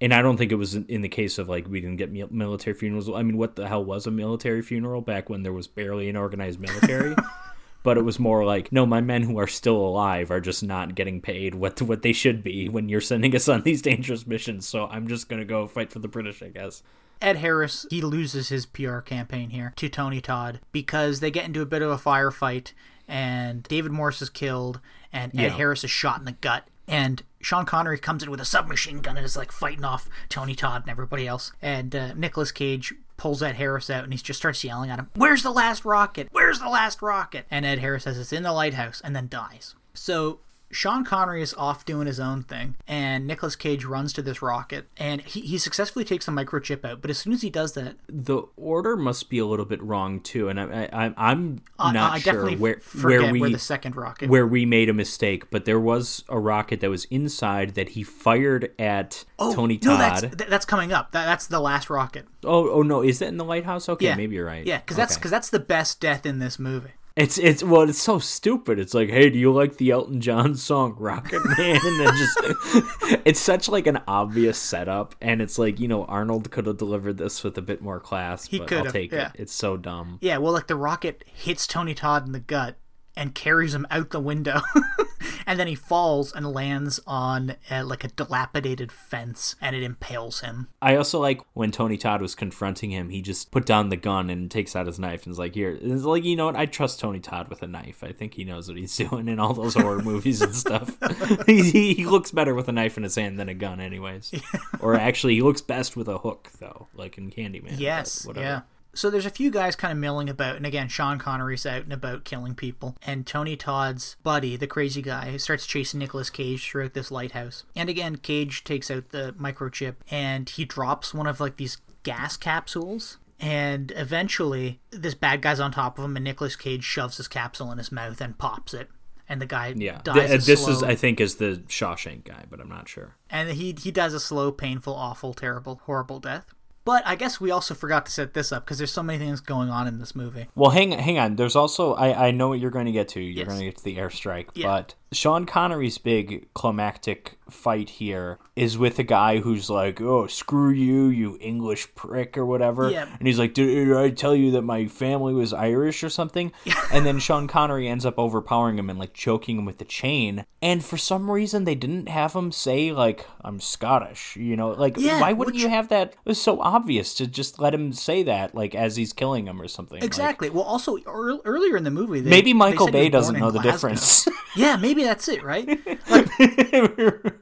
and 0.00 0.14
I 0.14 0.22
don't 0.22 0.36
think 0.36 0.52
it 0.52 0.56
was 0.56 0.74
in- 0.76 0.86
in 0.86 1.00
the 1.00 1.08
case 1.08 1.38
of 1.38 1.48
like 1.48 1.66
we 1.68 1.80
didn't 1.80 1.96
get 1.96 2.12
military 2.32 2.74
funerals. 2.74 3.08
I 3.10 3.22
mean, 3.22 3.36
what 3.36 3.56
the 3.56 3.66
hell 3.66 3.84
was 3.84 4.06
a 4.06 4.10
military 4.12 4.62
funeral 4.62 5.00
back 5.00 5.28
when 5.28 5.42
there 5.42 5.52
was 5.52 5.66
barely 5.66 6.08
an 6.08 6.14
organized 6.16 6.60
military? 6.60 7.16
but 7.82 7.96
it 7.96 8.02
was 8.02 8.18
more 8.18 8.44
like, 8.44 8.72
no, 8.72 8.84
my 8.86 9.00
men 9.00 9.22
who 9.22 9.38
are 9.38 9.46
still 9.46 9.76
alive 9.76 10.30
are 10.30 10.40
just 10.40 10.62
not 10.62 10.94
getting 10.94 11.20
paid 11.20 11.54
what 11.54 11.80
what 11.82 12.02
they 12.02 12.12
should 12.12 12.42
be 12.42 12.68
when 12.68 12.88
you're 12.88 13.00
sending 13.00 13.34
us 13.34 13.48
on 13.48 13.62
these 13.62 13.82
dangerous 13.82 14.26
missions. 14.26 14.66
So 14.66 14.86
I'm 14.86 15.08
just 15.08 15.28
gonna 15.28 15.44
go 15.44 15.66
fight 15.66 15.92
for 15.92 15.98
the 15.98 16.08
British, 16.08 16.42
I 16.42 16.48
guess. 16.48 16.82
Ed 17.20 17.36
Harris, 17.36 17.84
he 17.90 18.00
loses 18.00 18.48
his 18.48 18.64
PR 18.66 18.98
campaign 18.98 19.50
here 19.50 19.72
to 19.76 19.88
Tony 19.88 20.20
Todd 20.20 20.60
because 20.70 21.18
they 21.20 21.30
get 21.32 21.46
into 21.46 21.60
a 21.62 21.66
bit 21.66 21.82
of 21.82 21.90
a 21.90 21.96
firefight 21.96 22.72
and 23.08 23.62
David 23.64 23.90
Morse 23.90 24.22
is 24.22 24.30
killed 24.30 24.80
and 25.12 25.32
Ed 25.34 25.42
Yeah. 25.42 25.48
Harris 25.50 25.82
is 25.82 25.90
shot 25.90 26.18
in 26.20 26.24
the 26.26 26.32
gut. 26.32 26.68
And 26.86 27.22
Sean 27.40 27.66
Connery 27.66 27.98
comes 27.98 28.22
in 28.22 28.30
with 28.30 28.40
a 28.40 28.44
submachine 28.44 29.00
gun 29.00 29.16
and 29.16 29.26
is 29.26 29.36
like 29.36 29.52
fighting 29.52 29.84
off 29.84 30.08
Tony 30.28 30.54
Todd 30.54 30.82
and 30.82 30.90
everybody 30.90 31.26
else. 31.26 31.52
And 31.60 31.94
uh, 31.94 32.14
Nicolas 32.14 32.52
Cage 32.52 32.94
pulls 33.18 33.42
Ed 33.42 33.56
Harris 33.56 33.90
out 33.90 34.04
and 34.04 34.12
he 34.14 34.18
just 34.18 34.38
starts 34.38 34.64
yelling 34.64 34.88
at 34.88 34.98
him, 34.98 35.10
Where's 35.14 35.42
the 35.42 35.50
last 35.50 35.84
rocket? 35.84 36.28
Where's 36.32 36.60
the 36.60 36.70
last 36.70 37.02
rocket? 37.02 37.44
And 37.50 37.66
Ed 37.66 37.80
Harris 37.80 38.04
says 38.04 38.18
it's 38.18 38.32
in 38.32 38.44
the 38.44 38.52
lighthouse 38.52 39.02
and 39.04 39.14
then 39.14 39.28
dies. 39.28 39.74
So 39.92 40.40
Sean 40.70 41.04
Connery 41.04 41.42
is 41.42 41.54
off 41.54 41.84
doing 41.84 42.06
his 42.06 42.20
own 42.20 42.42
thing, 42.42 42.76
and 42.86 43.26
Nicolas 43.26 43.56
Cage 43.56 43.84
runs 43.84 44.12
to 44.12 44.22
this 44.22 44.42
rocket, 44.42 44.86
and 44.96 45.22
he, 45.22 45.40
he 45.40 45.58
successfully 45.58 46.04
takes 46.04 46.26
the 46.26 46.32
microchip 46.32 46.84
out. 46.84 47.00
But 47.00 47.10
as 47.10 47.18
soon 47.18 47.32
as 47.32 47.42
he 47.42 47.50
does 47.50 47.72
that, 47.72 47.96
The 48.06 48.42
order 48.56 48.96
must 48.96 49.30
be 49.30 49.38
a 49.38 49.46
little 49.46 49.64
bit 49.64 49.82
wrong 49.82 50.20
too, 50.20 50.48
and 50.48 50.60
I, 50.60 50.88
I, 50.92 51.14
I'm 51.16 51.62
not 51.78 52.12
I 52.12 52.18
sure 52.18 52.50
where 52.56 52.80
where 53.00 53.32
we 53.32 53.40
where 53.40 53.50
the 53.50 53.58
second 53.58 53.96
rocket. 53.96 54.28
where 54.28 54.46
we 54.46 54.66
made 54.66 54.88
a 54.88 54.94
mistake, 54.94 55.50
but 55.50 55.64
there 55.64 55.80
was 55.80 56.24
a 56.28 56.38
rocket 56.38 56.80
that 56.80 56.90
was 56.90 57.06
inside 57.06 57.74
that 57.74 57.90
he 57.90 58.02
fired 58.02 58.72
at 58.78 59.24
oh, 59.38 59.54
Tony 59.54 59.78
Todd. 59.78 59.90
Oh, 59.90 59.96
No, 59.96 60.28
that's 60.28 60.50
that's 60.50 60.66
coming 60.66 60.92
up. 60.92 61.12
That, 61.12 61.24
that's 61.24 61.46
the 61.46 61.60
last 61.60 61.88
rocket. 61.88 62.26
Oh, 62.44 62.68
oh 62.70 62.82
no, 62.82 63.02
is 63.02 63.20
that 63.20 63.28
in 63.28 63.38
the 63.38 63.44
lighthouse? 63.44 63.88
Okay, 63.88 64.06
Yeah, 64.06 64.16
maybe 64.16 64.36
you're 64.36 64.46
right. 64.46 64.66
Yeah, 64.66 64.78
because 64.78 64.96
that's 64.96 65.16
because 65.16 65.30
that's 65.30 65.50
the 65.50 65.60
best 65.60 66.00
death 66.00 66.26
in 66.26 66.40
this 66.40 66.58
movie. 66.58 66.92
It's 67.18 67.36
it's 67.36 67.64
well, 67.64 67.88
it's 67.88 68.00
so 68.00 68.20
stupid. 68.20 68.78
It's 68.78 68.94
like, 68.94 69.10
hey, 69.10 69.28
do 69.28 69.40
you 69.40 69.52
like 69.52 69.76
the 69.76 69.90
Elton 69.90 70.20
John 70.20 70.54
song 70.54 70.94
Rocket 70.96 71.44
Man? 71.44 71.80
And 71.84 72.00
then 72.00 72.16
just 72.16 72.38
it's 73.26 73.40
such 73.40 73.68
like 73.68 73.88
an 73.88 74.00
obvious 74.06 74.56
setup, 74.56 75.16
and 75.20 75.42
it's 75.42 75.58
like 75.58 75.80
you 75.80 75.88
know 75.88 76.04
Arnold 76.04 76.52
could 76.52 76.66
have 76.66 76.76
delivered 76.76 77.18
this 77.18 77.42
with 77.42 77.58
a 77.58 77.62
bit 77.62 77.82
more 77.82 77.98
class. 77.98 78.46
He 78.46 78.58
but 78.58 78.72
I'll 78.72 78.78
could've, 78.78 78.92
take 78.92 79.10
yeah. 79.10 79.30
it. 79.30 79.40
It's 79.40 79.52
so 79.52 79.76
dumb. 79.76 80.18
Yeah, 80.20 80.38
well, 80.38 80.52
like 80.52 80.68
the 80.68 80.76
rocket 80.76 81.24
hits 81.26 81.66
Tony 81.66 81.92
Todd 81.92 82.24
in 82.24 82.30
the 82.30 82.38
gut 82.38 82.76
and 83.18 83.34
carries 83.34 83.74
him 83.74 83.84
out 83.90 84.10
the 84.10 84.20
window, 84.20 84.60
and 85.46 85.58
then 85.58 85.66
he 85.66 85.74
falls 85.74 86.32
and 86.32 86.52
lands 86.52 87.00
on 87.04 87.56
uh, 87.68 87.84
like 87.84 88.04
a 88.04 88.08
dilapidated 88.08 88.92
fence, 88.92 89.56
and 89.60 89.74
it 89.74 89.82
impales 89.82 90.40
him. 90.40 90.68
I 90.80 90.94
also 90.94 91.18
like 91.20 91.42
when 91.52 91.72
Tony 91.72 91.98
Todd 91.98 92.22
was 92.22 92.36
confronting 92.36 92.90
him, 92.90 93.10
he 93.10 93.20
just 93.20 93.50
put 93.50 93.66
down 93.66 93.88
the 93.88 93.96
gun 93.96 94.30
and 94.30 94.48
takes 94.48 94.76
out 94.76 94.86
his 94.86 95.00
knife 95.00 95.24
and 95.24 95.32
is 95.32 95.38
like, 95.38 95.54
"Here." 95.54 95.76
It's 95.82 96.04
like 96.04 96.24
you 96.24 96.36
know 96.36 96.46
what? 96.46 96.56
I 96.56 96.66
trust 96.66 97.00
Tony 97.00 97.18
Todd 97.18 97.48
with 97.48 97.62
a 97.62 97.66
knife. 97.66 98.04
I 98.04 98.12
think 98.12 98.34
he 98.34 98.44
knows 98.44 98.68
what 98.68 98.78
he's 98.78 98.96
doing 99.08 99.28
in 99.28 99.40
all 99.40 99.52
those 99.52 99.74
horror 99.74 100.00
movies 100.00 100.40
and 100.40 100.54
stuff. 100.54 100.96
he, 101.46 101.94
he 101.94 102.06
looks 102.06 102.30
better 102.30 102.54
with 102.54 102.68
a 102.68 102.72
knife 102.72 102.96
in 102.96 103.02
his 103.02 103.16
hand 103.16 103.38
than 103.38 103.48
a 103.48 103.54
gun, 103.54 103.80
anyways. 103.80 104.32
or 104.80 104.94
actually, 104.94 105.34
he 105.34 105.42
looks 105.42 105.60
best 105.60 105.96
with 105.96 106.08
a 106.08 106.18
hook, 106.18 106.50
though, 106.60 106.86
like 106.94 107.18
in 107.18 107.30
Candyman. 107.30 107.78
Yes, 107.78 108.24
whatever. 108.24 108.46
yeah. 108.46 108.60
So 108.98 109.10
there's 109.10 109.26
a 109.26 109.30
few 109.30 109.52
guys 109.52 109.76
kind 109.76 109.92
of 109.92 109.98
milling 109.98 110.28
about, 110.28 110.56
and 110.56 110.66
again, 110.66 110.88
Sean 110.88 111.20
Connery's 111.20 111.64
out 111.64 111.84
and 111.84 111.92
about 111.92 112.24
killing 112.24 112.56
people, 112.56 112.96
and 113.06 113.24
Tony 113.24 113.54
Todd's 113.54 114.16
buddy, 114.24 114.56
the 114.56 114.66
crazy 114.66 115.02
guy, 115.02 115.36
starts 115.36 115.66
chasing 115.68 116.00
Nicolas 116.00 116.30
Cage 116.30 116.68
throughout 116.68 116.94
this 116.94 117.12
lighthouse. 117.12 117.62
And 117.76 117.88
again, 117.88 118.16
Cage 118.16 118.64
takes 118.64 118.90
out 118.90 119.10
the 119.10 119.36
microchip, 119.38 119.94
and 120.10 120.48
he 120.48 120.64
drops 120.64 121.14
one 121.14 121.28
of 121.28 121.38
like 121.38 121.58
these 121.58 121.78
gas 122.02 122.36
capsules. 122.36 123.18
And 123.38 123.92
eventually, 123.94 124.80
this 124.90 125.14
bad 125.14 125.42
guy's 125.42 125.60
on 125.60 125.70
top 125.70 125.96
of 125.96 126.04
him, 126.04 126.16
and 126.16 126.24
Nicolas 126.24 126.56
Cage 126.56 126.82
shoves 126.82 127.18
his 127.18 127.28
capsule 127.28 127.70
in 127.70 127.78
his 127.78 127.92
mouth 127.92 128.20
and 128.20 128.36
pops 128.36 128.74
it. 128.74 128.90
And 129.28 129.40
the 129.40 129.46
guy 129.46 129.74
Yeah, 129.76 130.00
dies. 130.02 130.14
Th- 130.14 130.30
a 130.30 130.34
uh, 130.34 130.38
this 130.38 130.66
is 130.66 130.82
I 130.82 130.96
think 130.96 131.20
is 131.20 131.36
the 131.36 131.62
Shawshank 131.68 132.24
guy, 132.24 132.46
but 132.50 132.58
I'm 132.60 132.68
not 132.68 132.88
sure. 132.88 133.14
and 133.30 133.50
he 133.50 133.76
he 133.80 133.92
does 133.92 134.12
a 134.12 134.18
slow, 134.18 134.50
painful, 134.50 134.92
awful, 134.94 135.34
terrible, 135.34 135.82
horrible 135.84 136.18
death. 136.18 136.46
But 136.88 137.06
I 137.06 137.16
guess 137.16 137.38
we 137.38 137.50
also 137.50 137.74
forgot 137.74 138.06
to 138.06 138.12
set 138.12 138.32
this 138.32 138.50
up 138.50 138.64
because 138.64 138.78
there's 138.78 138.90
so 138.90 139.02
many 139.02 139.18
things 139.18 139.40
going 139.40 139.68
on 139.68 139.86
in 139.86 139.98
this 139.98 140.16
movie. 140.16 140.46
Well, 140.54 140.70
hang 140.70 140.92
hang 140.92 141.18
on. 141.18 141.36
There's 141.36 141.54
also 141.54 141.92
I 141.92 142.28
I 142.28 142.30
know 142.30 142.48
what 142.48 142.60
you're 142.60 142.70
going 142.70 142.86
to 142.86 142.92
get 142.92 143.08
to. 143.08 143.20
You're 143.20 143.40
Yes. 143.44 143.46
going 143.46 143.58
to 143.58 143.64
get 143.66 143.76
to 143.76 143.84
the 143.84 143.98
airstrike, 143.98 144.46
Yeah. 144.54 144.68
but 144.68 144.94
Sean 145.12 145.46
Connery's 145.46 145.98
big 145.98 146.52
climactic 146.54 147.38
fight 147.48 147.88
here 147.88 148.38
is 148.54 148.76
with 148.76 148.98
a 148.98 149.02
guy 149.02 149.38
who's 149.38 149.70
like, 149.70 150.02
"Oh, 150.02 150.26
screw 150.26 150.68
you, 150.70 151.06
you 151.06 151.38
English 151.40 151.94
prick," 151.94 152.36
or 152.36 152.44
whatever. 152.44 152.90
Yeah. 152.90 153.06
And 153.18 153.26
he's 153.26 153.38
like, 153.38 153.54
"Did 153.54 153.96
I 153.96 154.10
tell 154.10 154.34
you 154.34 154.50
that 154.50 154.62
my 154.62 154.86
family 154.86 155.32
was 155.32 155.54
Irish 155.54 156.04
or 156.04 156.10
something?" 156.10 156.52
and 156.92 157.06
then 157.06 157.18
Sean 157.20 157.46
Connery 157.48 157.88
ends 157.88 158.04
up 158.04 158.18
overpowering 158.18 158.78
him 158.78 158.90
and 158.90 158.98
like 158.98 159.14
choking 159.14 159.56
him 159.58 159.64
with 159.64 159.78
the 159.78 159.86
chain. 159.86 160.44
And 160.60 160.84
for 160.84 160.98
some 160.98 161.30
reason, 161.30 161.64
they 161.64 161.74
didn't 161.76 162.08
have 162.08 162.34
him 162.34 162.52
say 162.52 162.92
like, 162.92 163.26
"I'm 163.40 163.60
Scottish." 163.60 164.36
You 164.36 164.56
know, 164.56 164.68
like 164.72 164.96
Yeah, 164.98 165.20
why 165.22 165.32
wouldn't 165.32 165.54
which- 165.54 165.62
you 165.62 165.70
have 165.70 165.88
that? 165.88 166.08
It 166.12 166.18
was 166.26 166.40
so 166.40 166.60
obvious 166.60 167.14
to 167.14 167.26
just 167.26 167.58
let 167.58 167.72
him 167.72 167.94
say 167.94 168.22
that 168.24 168.54
like 168.54 168.74
as 168.74 168.96
he's 168.96 169.14
killing 169.14 169.46
him 169.46 169.58
or 169.62 169.68
something. 169.68 170.00
like- 170.00 170.04
Exactly. 170.04 170.50
well, 170.50 170.64
also 170.64 170.98
ear- 170.98 171.38
earlier 171.46 171.76
in 171.78 171.84
the 171.84 171.90
movie, 171.90 172.20
they, 172.20 172.28
Maybe 172.28 172.52
Michael 172.52 172.90
Bay 172.90 173.08
doesn't 173.08 173.38
know 173.38 173.50
the 173.50 173.60
Glasgow. 173.60 173.88
difference. 173.88 174.28
yeah, 174.56 174.76
maybe 174.76 174.97
that's 175.04 175.28
it, 175.28 175.42
right? 175.42 175.68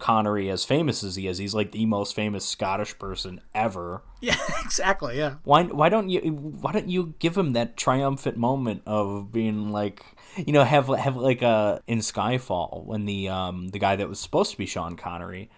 Connery, 0.00 0.50
as 0.50 0.64
famous 0.64 1.04
as 1.04 1.14
he 1.16 1.28
is, 1.28 1.38
he's 1.38 1.54
like 1.54 1.70
the 1.72 1.86
most 1.86 2.14
famous 2.14 2.44
Scottish 2.44 2.98
person 2.98 3.40
ever. 3.54 4.02
Yeah, 4.20 4.36
exactly. 4.64 5.16
Yeah. 5.16 5.36
Why? 5.44 5.62
Why 5.64 5.88
don't 5.88 6.10
you? 6.10 6.20
Why 6.20 6.72
don't 6.72 6.88
you 6.88 7.14
give 7.20 7.38
him 7.38 7.52
that 7.52 7.76
triumphant 7.76 8.36
moment 8.36 8.82
of 8.86 9.30
being 9.32 9.70
like, 9.70 10.04
you 10.36 10.52
know, 10.52 10.64
have 10.64 10.88
have 10.88 11.16
like 11.16 11.42
a 11.42 11.80
in 11.86 11.98
Skyfall 12.00 12.84
when 12.84 13.04
the 13.06 13.28
um 13.28 13.68
the 13.68 13.78
guy 13.78 13.94
that 13.96 14.08
was 14.08 14.18
supposed 14.18 14.50
to 14.50 14.58
be 14.58 14.66
Sean 14.66 14.96
Connery, 14.96 15.48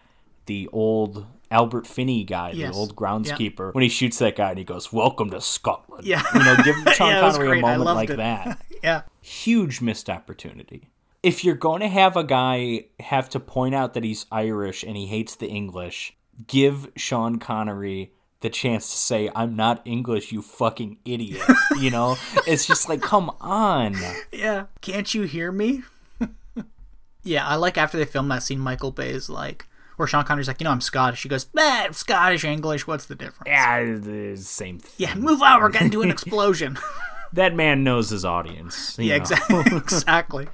the 0.44 0.68
old 0.70 1.26
Albert 1.50 1.86
Finney 1.86 2.22
guy, 2.22 2.50
Yes. 2.50 2.72
the 2.72 2.78
old 2.78 2.94
groundskeeper, 2.94 3.72
when 3.74 3.82
he 3.82 3.88
shoots 3.88 4.18
that 4.18 4.36
guy 4.36 4.50
and 4.50 4.58
he 4.58 4.64
goes, 4.64 4.92
"Welcome 4.92 5.30
to 5.30 5.40
Scotland." 5.40 6.04
Yeah. 6.04 6.22
you 6.34 6.44
know, 6.44 6.56
give 6.62 6.76
Sean 6.94 7.08
Yeah, 7.08 7.20
Connery 7.32 7.58
a 7.58 7.62
moment 7.62 7.84
like 7.96 8.10
it. 8.10 8.18
that. 8.18 8.62
Yeah. 8.82 9.02
huge 9.22 9.80
missed 9.80 10.10
opportunity. 10.10 10.90
If 11.22 11.44
you're 11.44 11.54
going 11.54 11.80
to 11.80 11.88
have 11.88 12.16
a 12.16 12.24
guy 12.24 12.86
have 13.00 13.28
to 13.30 13.40
point 13.40 13.74
out 13.74 13.94
that 13.94 14.04
he's 14.04 14.26
Irish 14.30 14.82
and 14.82 14.96
he 14.96 15.06
hates 15.06 15.34
the 15.34 15.48
English, 15.48 16.16
give 16.46 16.88
Sean 16.96 17.38
Connery 17.38 18.12
the 18.40 18.50
chance 18.50 18.90
to 18.90 18.96
say, 18.96 19.30
I'm 19.34 19.56
not 19.56 19.82
English, 19.84 20.30
you 20.30 20.42
fucking 20.42 20.98
idiot. 21.04 21.42
You 21.78 21.90
know? 21.90 22.16
it's 22.46 22.66
just 22.66 22.88
like, 22.88 23.02
come 23.02 23.30
on. 23.38 23.96
Yeah. 24.32 24.66
Can't 24.80 25.12
you 25.12 25.22
hear 25.22 25.52
me? 25.52 25.82
yeah, 27.22 27.46
I 27.46 27.56
like 27.56 27.76
after 27.76 27.98
they 27.98 28.06
filmed 28.06 28.30
that 28.30 28.42
scene, 28.42 28.58
Michael 28.58 28.92
Bay 28.92 29.10
is 29.10 29.28
like, 29.28 29.66
where 29.96 30.08
Sean 30.08 30.24
Connery's 30.24 30.48
like, 30.48 30.58
you 30.60 30.64
know, 30.64 30.70
I'm 30.70 30.80
Scottish. 30.80 31.22
He 31.22 31.28
goes, 31.28 31.52
man, 31.52 31.92
Scottish, 31.92 32.44
English, 32.44 32.86
what's 32.86 33.06
the 33.06 33.14
difference? 33.14 33.48
Yeah, 33.48 33.96
the 33.96 34.36
same 34.36 34.78
thing. 34.78 34.92
Yeah, 34.96 35.14
move 35.16 35.42
out, 35.42 35.60
we're 35.60 35.68
getting 35.68 35.90
to 35.90 35.92
do 35.92 36.02
an 36.02 36.10
explosion. 36.10 36.78
That 37.32 37.54
man 37.54 37.82
knows 37.82 38.10
his 38.10 38.24
audience. 38.24 38.96
you 38.98 39.06
yeah, 39.06 39.16
know? 39.16 39.22
exactly. 39.22 39.76
exactly. 39.76 40.48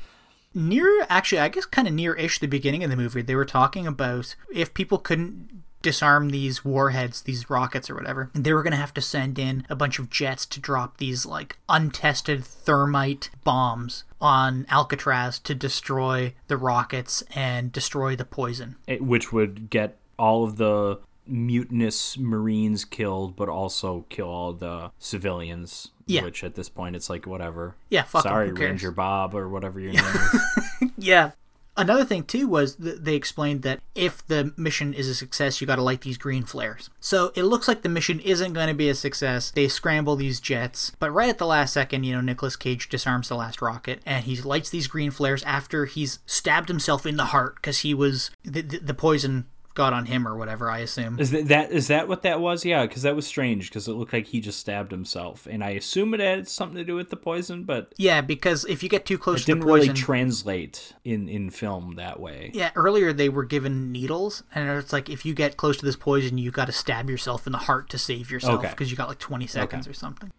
Near, 0.55 1.07
actually, 1.09 1.41
I 1.41 1.49
guess 1.49 1.67
kind 1.67 1.89
of 1.89 1.95
near 1.95 2.15
ish 2.15 2.39
the 2.39 2.47
beginning 2.47 2.85
of 2.85 2.91
the 2.91 2.97
movie, 2.97 3.23
they 3.23 3.35
were 3.35 3.45
talking 3.45 3.87
about 3.87 4.35
if 4.53 4.75
people 4.75 4.99
couldn't 4.99 5.63
disarm 5.83 6.31
these 6.31 6.65
warheads, 6.65 7.23
these 7.23 7.51
rockets 7.51 7.91
or 7.91 7.95
whatever, 7.97 8.31
they 8.35 8.53
were 8.53 8.63
going 8.63 8.71
to 8.71 8.77
have 8.77 8.95
to 8.95 9.01
send 9.01 9.39
in 9.39 9.67
a 9.69 9.75
bunch 9.75 9.99
of 9.99 10.09
jets 10.11 10.47
to 10.47 10.61
drop 10.61 10.99
these 10.99 11.27
like 11.27 11.57
untested 11.69 12.45
thermite 12.45 13.31
bombs 13.43 14.05
on 14.21 14.65
Alcatraz 14.69 15.41
to 15.41 15.55
destroy 15.55 16.35
the 16.47 16.57
rockets 16.57 17.25
and 17.35 17.73
destroy 17.73 18.15
the 18.15 18.25
poison. 18.25 18.77
It- 18.87 19.03
which 19.03 19.33
would 19.33 19.71
get 19.71 19.99
all 20.19 20.45
of 20.45 20.57
the 20.57 21.01
mutinous 21.27 22.19
Marines 22.19 22.85
killed, 22.85 23.37
but 23.37 23.49
also 23.49 24.05
kill 24.09 24.29
all 24.29 24.53
the 24.53 24.91
civilians. 24.99 25.91
Yeah. 26.07 26.25
Which 26.25 26.43
at 26.43 26.55
this 26.55 26.69
point, 26.69 26.97
it's 26.97 27.09
like, 27.09 27.27
whatever. 27.27 27.77
Yeah, 27.89 28.05
Sorry? 28.05 28.53
Ranger 28.53 28.91
Bob, 28.91 29.35
or 29.35 29.49
whatever 29.49 29.79
your 29.81 29.93
name 29.93 30.05
is. 30.05 30.91
Yeah. 30.97 31.31
Another 31.75 32.05
thing 32.05 32.25
too 32.25 32.47
was 32.49 32.77
that 32.77 33.05
they 33.05 33.15
explained 33.15 33.63
that 33.63 33.81
if 33.95 34.27
the 34.27 34.53
mission 34.59 34.93
is 34.93 35.09
a 35.09 35.15
success, 35.15 35.61
you 35.61 35.67
got 35.67 35.77
to 35.77 35.83
light 35.83 36.03
these 36.03 36.19
green 36.19 36.45
flares. 36.45 36.91
So 37.01 37.33
it 37.35 37.45
looks 37.45 37.67
like 37.67 37.81
the 37.81 37.89
mission 37.89 38.21
isn't 38.21 38.53
going 38.53 38.69
to 38.69 38.75
be 38.75 38.91
a 38.91 38.95
success. 38.95 39.51
They 39.51 39.69
scramble 39.69 40.17
these 40.17 40.39
jets, 40.39 40.93
but 40.99 41.11
right 41.11 41.31
at 41.31 41.39
the 41.39 41.47
last 41.47 41.73
second, 41.73 42.05
you 42.05 42.15
know, 42.15 42.21
Nicolas 42.21 42.57
Cage 42.57 42.91
disarms 42.91 43.29
the 43.29 43.37
last 43.37 43.63
rocket 43.63 44.03
and 44.05 44.27
he 44.27 44.37
lights 44.37 44.69
these 44.69 44.87
green 44.87 45.11
flares 45.11 45.43
after 45.45 45.87
he's 45.87 46.19
stabbed 46.27 46.69
himself 46.69 47.07
in 47.07 47.17
the 47.17 47.27
heart 47.27 47.57
because 47.57 47.79
he 47.79 47.95
was 47.95 48.31
the, 48.45 48.61
the, 48.61 48.79
the 48.79 48.95
poison 48.95 49.47
got 49.75 49.93
on 49.93 50.07
him 50.07 50.27
or 50.27 50.37
whatever. 50.37 50.71
I 50.71 50.79
assume. 50.79 51.19
Is 51.19 51.31
that, 51.31 51.49
that 51.49 51.73
is 51.73 51.89
that 51.89 52.09
what 52.09 52.23
that 52.23 52.41
was? 52.41 52.65
Yeah, 52.65 52.87
because 52.87 53.03
that 53.03 53.17
was 53.17 53.27
strange 53.27 53.69
because 53.69 53.89
it 53.89 53.93
looked 53.93 54.13
like 54.13 54.27
he 54.27 54.41
just 54.41 54.59
stabbed 54.59 54.91
himself, 54.91 55.47
and 55.51 55.63
I 55.65 55.71
assume 55.71 56.15
it 56.15 56.21
had 56.21 56.49
something 56.49 56.77
to 56.77 56.85
do 56.85 56.95
with 56.95 57.11
the 57.11 57.17
poison, 57.17 57.65
but 57.65 57.93
Yeah, 57.97 58.21
because 58.21 58.65
if 58.67 58.83
you 58.83 58.89
get 58.89 59.07
too 59.07 59.19
close 59.19 59.41
it 59.43 59.45
to 59.45 59.47
the 59.47 59.55
didn't 59.55 59.67
really 59.67 59.81
poison, 59.89 59.95
translate 59.95 60.95
in 61.05 61.29
in 61.29 61.51
film 61.51 61.95
that 61.97 62.21
way. 62.21 62.51
Yeah, 62.55 62.71
earlier 62.75 63.13
they 63.13 63.29
were 63.29 63.45
given 63.45 63.93
needles, 63.93 64.43
and 64.55 64.69
it's 64.71 64.93
like 64.93 65.09
if 65.09 65.25
you 65.25 65.35
get 65.35 65.57
close 65.57 65.77
to 65.79 65.85
this 65.85 65.97
poison, 65.97 66.39
you 66.39 66.51
got 66.51 66.67
to 66.67 66.73
stab 66.73 67.09
yourself 67.11 67.47
in 67.47 67.53
the 67.53 67.59
heart 67.59 67.89
to 67.91 67.99
save 67.99 68.31
yourself 68.31 68.61
Okay. 68.61 68.71
because 68.71 68.91
you 68.91 68.97
got 68.97 69.09
like 69.09 69.19
20 69.19 69.47
seconds 69.47 69.87
or 69.89 69.93
something. 69.95 70.31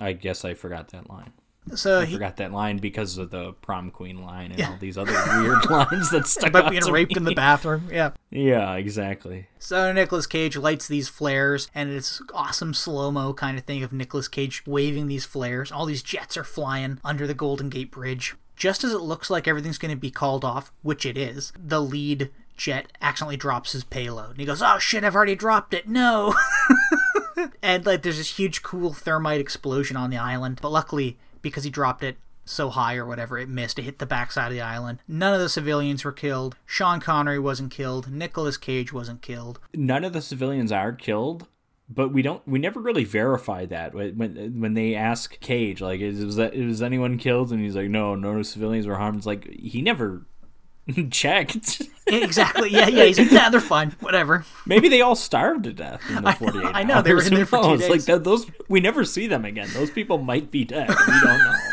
I 0.00 0.12
guess 0.12 0.44
I 0.44 0.54
forgot 0.54 0.88
that 0.88 1.10
line. 1.10 1.32
So 1.76 2.00
I 2.00 2.06
he, 2.06 2.12
forgot 2.12 2.36
that 2.36 2.52
line 2.52 2.78
because 2.78 3.18
of 3.18 3.30
the 3.30 3.52
prom 3.54 3.90
queen 3.90 4.22
line 4.22 4.52
and 4.52 4.62
all 4.62 4.76
these 4.78 4.98
other 4.98 5.12
weird 5.12 5.64
lines 5.70 6.10
that 6.10 6.26
stuck 6.26 6.50
about 6.50 6.66
out 6.66 6.70
being 6.70 6.84
raped 6.84 7.16
in 7.16 7.24
me. 7.24 7.30
the 7.32 7.34
bathroom. 7.34 7.88
Yeah. 7.90 8.10
Yeah, 8.30 8.74
exactly. 8.74 9.48
So 9.58 9.92
Nicolas 9.92 10.26
Cage 10.26 10.56
lights 10.56 10.88
these 10.88 11.08
flares, 11.08 11.70
and 11.74 11.90
it's 11.90 12.22
awesome 12.32 12.74
slow 12.74 13.10
mo 13.10 13.32
kind 13.32 13.58
of 13.58 13.64
thing 13.64 13.82
of 13.82 13.92
Nicolas 13.92 14.28
Cage 14.28 14.62
waving 14.66 15.08
these 15.08 15.24
flares. 15.24 15.72
All 15.72 15.86
these 15.86 16.02
jets 16.02 16.36
are 16.36 16.44
flying 16.44 17.00
under 17.04 17.26
the 17.26 17.34
Golden 17.34 17.68
Gate 17.68 17.90
Bridge. 17.90 18.34
Just 18.56 18.82
as 18.82 18.92
it 18.92 19.00
looks 19.00 19.30
like 19.30 19.46
everything's 19.46 19.78
going 19.78 19.94
to 19.94 19.96
be 19.96 20.10
called 20.10 20.44
off, 20.44 20.72
which 20.82 21.06
it 21.06 21.16
is, 21.16 21.52
the 21.56 21.80
lead 21.80 22.30
jet 22.56 22.92
accidentally 23.00 23.36
drops 23.36 23.72
his 23.72 23.84
payload. 23.84 24.30
And 24.30 24.40
he 24.40 24.46
goes, 24.46 24.60
Oh 24.60 24.78
shit, 24.78 25.04
I've 25.04 25.14
already 25.14 25.36
dropped 25.36 25.72
it. 25.72 25.88
No. 25.88 26.34
and 27.62 27.86
like 27.86 28.02
there's 28.02 28.18
this 28.18 28.36
huge 28.36 28.62
cool 28.62 28.92
thermite 28.92 29.40
explosion 29.40 29.96
on 29.96 30.10
the 30.10 30.16
island. 30.18 30.58
But 30.60 30.70
luckily, 30.72 31.16
because 31.42 31.64
he 31.64 31.70
dropped 31.70 32.02
it 32.02 32.16
so 32.44 32.70
high 32.70 32.96
or 32.96 33.06
whatever, 33.06 33.38
it 33.38 33.48
missed. 33.48 33.78
It 33.78 33.82
hit 33.82 33.98
the 33.98 34.06
backside 34.06 34.46
of 34.46 34.52
the 34.52 34.60
island. 34.60 35.00
None 35.06 35.34
of 35.34 35.40
the 35.40 35.48
civilians 35.48 36.04
were 36.04 36.12
killed. 36.12 36.56
Sean 36.66 37.00
Connery 37.00 37.38
wasn't 37.38 37.70
killed. 37.70 38.10
Nicolas 38.10 38.56
Cage 38.56 38.92
wasn't 38.92 39.22
killed. 39.22 39.60
None 39.74 40.04
of 40.04 40.12
the 40.12 40.22
civilians 40.22 40.72
are 40.72 40.92
killed, 40.92 41.46
but 41.88 42.12
we 42.12 42.22
don't. 42.22 42.46
We 42.46 42.58
never 42.58 42.80
really 42.80 43.04
verify 43.04 43.66
that 43.66 43.94
when 43.94 44.60
when, 44.60 44.74
they 44.74 44.94
ask 44.94 45.38
Cage 45.40 45.80
like, 45.80 46.00
"Is 46.00 46.38
was 46.38 46.82
anyone 46.82 47.18
killed?" 47.18 47.52
and 47.52 47.60
he's 47.60 47.76
like, 47.76 47.90
"No, 47.90 48.14
no 48.14 48.42
civilians 48.42 48.86
were 48.86 48.96
harmed." 48.96 49.18
It's 49.18 49.26
like 49.26 49.48
he 49.50 49.82
never 49.82 50.22
checked. 51.10 51.82
exactly. 52.06 52.70
Yeah, 52.70 52.88
yeah. 52.88 53.04
He's 53.04 53.18
like, 53.18 53.32
nah, 53.32 53.50
they're 53.50 53.60
fine. 53.60 53.90
Whatever. 54.00 54.44
Maybe 54.66 54.88
they 54.88 55.00
all 55.00 55.14
starved 55.16 55.64
to 55.64 55.72
death 55.72 56.02
in 56.10 56.22
the 56.22 56.28
I- 56.30 56.34
48 56.34 56.64
I 56.74 56.82
know, 56.84 57.02
they 57.02 57.12
were 57.14 57.22
in 57.22 57.34
there 57.34 57.46
for 57.46 57.62
two 57.62 57.76
days. 57.78 57.88
Like 57.90 58.02
that, 58.04 58.24
those, 58.24 58.46
we 58.68 58.80
never 58.80 59.04
see 59.04 59.26
them 59.26 59.44
again. 59.44 59.68
Those 59.74 59.90
people 59.90 60.18
might 60.18 60.50
be 60.50 60.64
dead. 60.64 60.88
We 60.88 61.20
don't 61.20 61.38
know. 61.44 61.54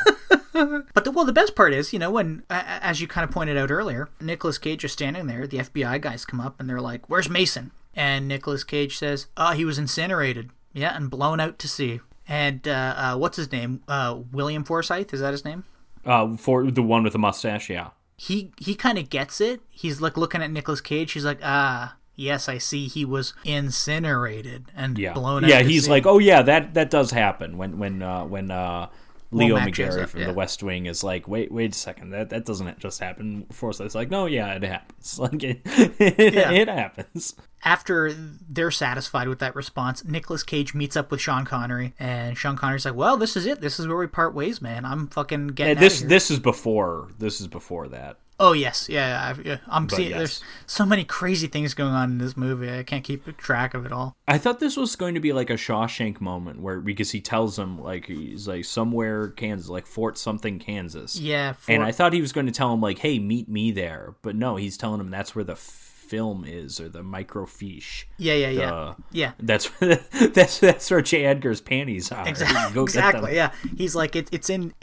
But 0.94 1.04
the, 1.04 1.12
well, 1.12 1.26
the 1.26 1.34
best 1.34 1.54
part 1.54 1.74
is, 1.74 1.92
you 1.92 2.00
know, 2.00 2.10
when 2.10 2.44
a- 2.50 2.66
as 2.82 3.02
you 3.02 3.08
kind 3.10 3.26
of 3.28 3.32
pointed 3.32 3.58
out 3.58 3.72
earlier, 3.72 4.08
Nicolas 4.22 4.58
Cage 4.58 4.86
is 4.86 4.94
standing 4.94 5.28
there. 5.28 5.46
The 5.48 5.58
FBI 5.58 6.00
guys 6.00 6.24
come 6.26 6.40
up 6.40 6.62
and 6.62 6.70
they're 6.70 6.80
like, 6.80 7.10
"Where's 7.10 7.30
Mason?" 7.30 7.72
And 7.94 8.26
Nicolas 8.30 8.64
Cage 8.64 8.98
says, 8.98 9.28
"Ah, 9.36 9.52
he 9.52 9.66
was 9.66 9.78
incinerated. 9.78 10.52
Yeah, 10.72 10.96
and 10.96 11.10
blown 11.10 11.42
out 11.42 11.60
to 11.60 11.68
sea." 11.68 12.00
And 12.26 12.66
uh, 12.70 12.94
uh, 12.98 13.18
what's 13.18 13.36
his 13.36 13.52
name? 13.52 13.82
Uh, 13.90 14.20
William 14.32 14.64
Forsythe 14.64 15.14
is 15.14 15.20
that 15.20 15.32
his 15.34 15.44
name? 15.44 15.66
Uh, 16.06 16.38
for 16.38 16.72
the 16.72 16.82
one 16.82 17.04
with 17.04 17.12
the 17.12 17.20
mustache, 17.20 17.70
yeah. 17.70 17.90
He 18.18 18.52
he 18.60 18.76
kind 18.76 18.98
of 18.98 19.10
gets 19.10 19.42
it. 19.42 19.62
He's 19.70 20.02
like 20.02 20.18
looking 20.18 20.42
at 20.42 20.52
Nicolas 20.52 20.82
Cage. 20.82 21.12
He's 21.14 21.26
like, 21.26 21.40
ah, 21.44 21.96
yes, 22.16 22.48
I 22.48 22.58
see. 22.58 22.88
He 22.88 23.06
was 23.06 23.34
incinerated 23.44 24.72
and 24.76 24.98
Yeah, 24.98 25.14
blown 25.14 25.44
yeah. 25.44 25.62
He's 25.62 25.86
sea." 25.86 25.92
like, 25.92 26.06
oh 26.06 26.20
yeah, 26.20 26.42
that 26.42 26.74
that 26.74 26.90
does 26.90 27.12
happen 27.12 27.58
when 27.58 27.78
when 27.78 28.02
uh, 28.02 28.26
when 28.26 28.52
uh, 28.52 28.88
Leo 29.32 29.58
shows 29.58 29.68
McGarry 29.68 30.08
from 30.08 30.22
yeah. 30.22 30.28
The 30.28 30.34
West 30.34 30.62
Wing 30.64 30.86
is 30.86 31.04
like, 31.04 31.28
wait, 31.28 31.52
wait 31.52 31.74
a 31.74 31.78
second, 31.78 32.12
that 32.12 32.30
that 32.30 32.46
doesn't 32.46 32.80
just 32.80 33.00
happen. 33.00 33.46
Forsythe's 33.52 33.96
like, 33.96 34.10
no, 34.10 34.26
yeah, 34.28 34.54
it 34.54 34.64
happens. 34.64 35.20
Like 35.20 35.44
it, 35.44 35.62
it, 35.66 36.34
Yeah. 36.34 36.52
it 36.52 36.68
happens. 36.68 37.36
after 37.64 38.14
they're 38.14 38.72
satisfied 38.72 39.28
with 39.28 39.40
that 39.40 39.56
response, 39.56 40.04
Nicolas 40.06 40.44
Cage 40.44 40.74
meets 40.74 40.96
up 40.96 41.10
with 41.12 41.22
Sean 41.22 41.46
Connery, 41.46 41.94
and 42.00 42.38
Sean 42.38 42.56
Connery's 42.56 42.86
like, 42.86 42.96
"Well, 42.96 43.18
this 43.18 43.36
is 43.36 43.46
it. 43.46 43.62
This 43.62 43.80
is 43.80 43.88
where 43.88 43.98
we 43.98 44.08
part 44.08 44.34
ways, 44.36 44.62
man. 44.62 44.86
I'm 44.86 45.08
fucking 45.08 45.48
getting 45.50 45.78
out 45.78 45.82
this 45.82 45.96
of 45.96 46.00
here." 46.02 46.10
this 46.10 46.32
is 46.32 46.40
before 46.40 47.10
this 47.18 47.42
is 47.42 47.48
before 47.48 47.88
that. 47.90 48.18
Oh 48.40 48.52
yes, 48.52 48.90
yeah, 48.90 49.34
yeah, 49.36 49.44
yeah. 49.46 49.58
I'm 49.68 49.88
seeing. 49.88 50.10
yes. 50.10 50.18
There's 50.18 50.42
so 50.66 50.86
many 50.86 51.04
crazy 51.06 51.48
things 51.48 51.74
going 51.74 51.94
on 51.94 52.12
in 52.12 52.18
this 52.18 52.36
movie. 52.36 52.70
I 52.70 52.84
can't 52.84 53.04
keep 53.04 53.38
track 53.38 53.74
of 53.74 53.86
it 53.86 53.92
all. 53.92 54.16
I 54.28 54.38
thought 54.38 54.60
this 54.60 54.76
was 54.76 54.96
going 54.98 55.14
to 55.14 55.22
be 55.22 55.32
like 55.32 55.50
a 55.50 55.54
Shawshank 55.54 56.20
moment 56.20 56.60
where 56.60 56.82
because 56.82 57.12
he 57.12 57.22
tells 57.22 57.58
him 57.58 57.82
like 57.82 58.08
he's 58.08 58.48
like 58.48 58.66
somewhere 58.66 59.30
Kansas, 59.30 59.70
like 59.70 59.88
Fort 59.88 60.18
something 60.18 60.60
Kansas. 60.60 61.18
Yeah, 61.18 61.54
and 61.70 61.82
I 61.82 61.92
thought 61.94 62.12
he 62.12 62.22
was 62.22 62.34
going 62.34 62.48
to 62.48 62.52
tell 62.52 62.74
him 62.74 62.82
like, 62.82 63.00
"Hey, 63.00 63.20
meet 63.20 63.48
me 63.48 63.72
there," 63.72 64.16
but 64.22 64.36
no, 64.36 64.58
he's 64.58 64.76
telling 64.78 65.00
him 65.00 65.10
that's 65.12 65.34
where 65.34 65.46
the 65.46 65.56
film 65.56 66.46
is 66.46 66.80
or 66.80 66.88
the 66.88 67.02
microfiche. 67.02 68.04
Yeah, 68.18 68.36
yeah, 68.36 68.50
yeah, 68.50 68.74
Uh, 68.74 68.94
yeah. 69.12 69.32
That's 69.40 69.70
that's 69.80 70.60
that's 70.60 70.92
where 70.92 71.02
J. 71.02 71.26
Edgar's 71.26 71.62
panties 71.62 72.12
are. 72.12 72.28
Exactly. 72.28 72.56
Go 72.74 72.86
get 72.86 72.94
them. 72.94 73.04
exactly. 73.06 73.36
Yeah. 73.36 73.52
He's 73.78 73.96
like, 73.96 74.16
it, 74.16 74.30
it's 74.32 74.50
in. 74.50 74.74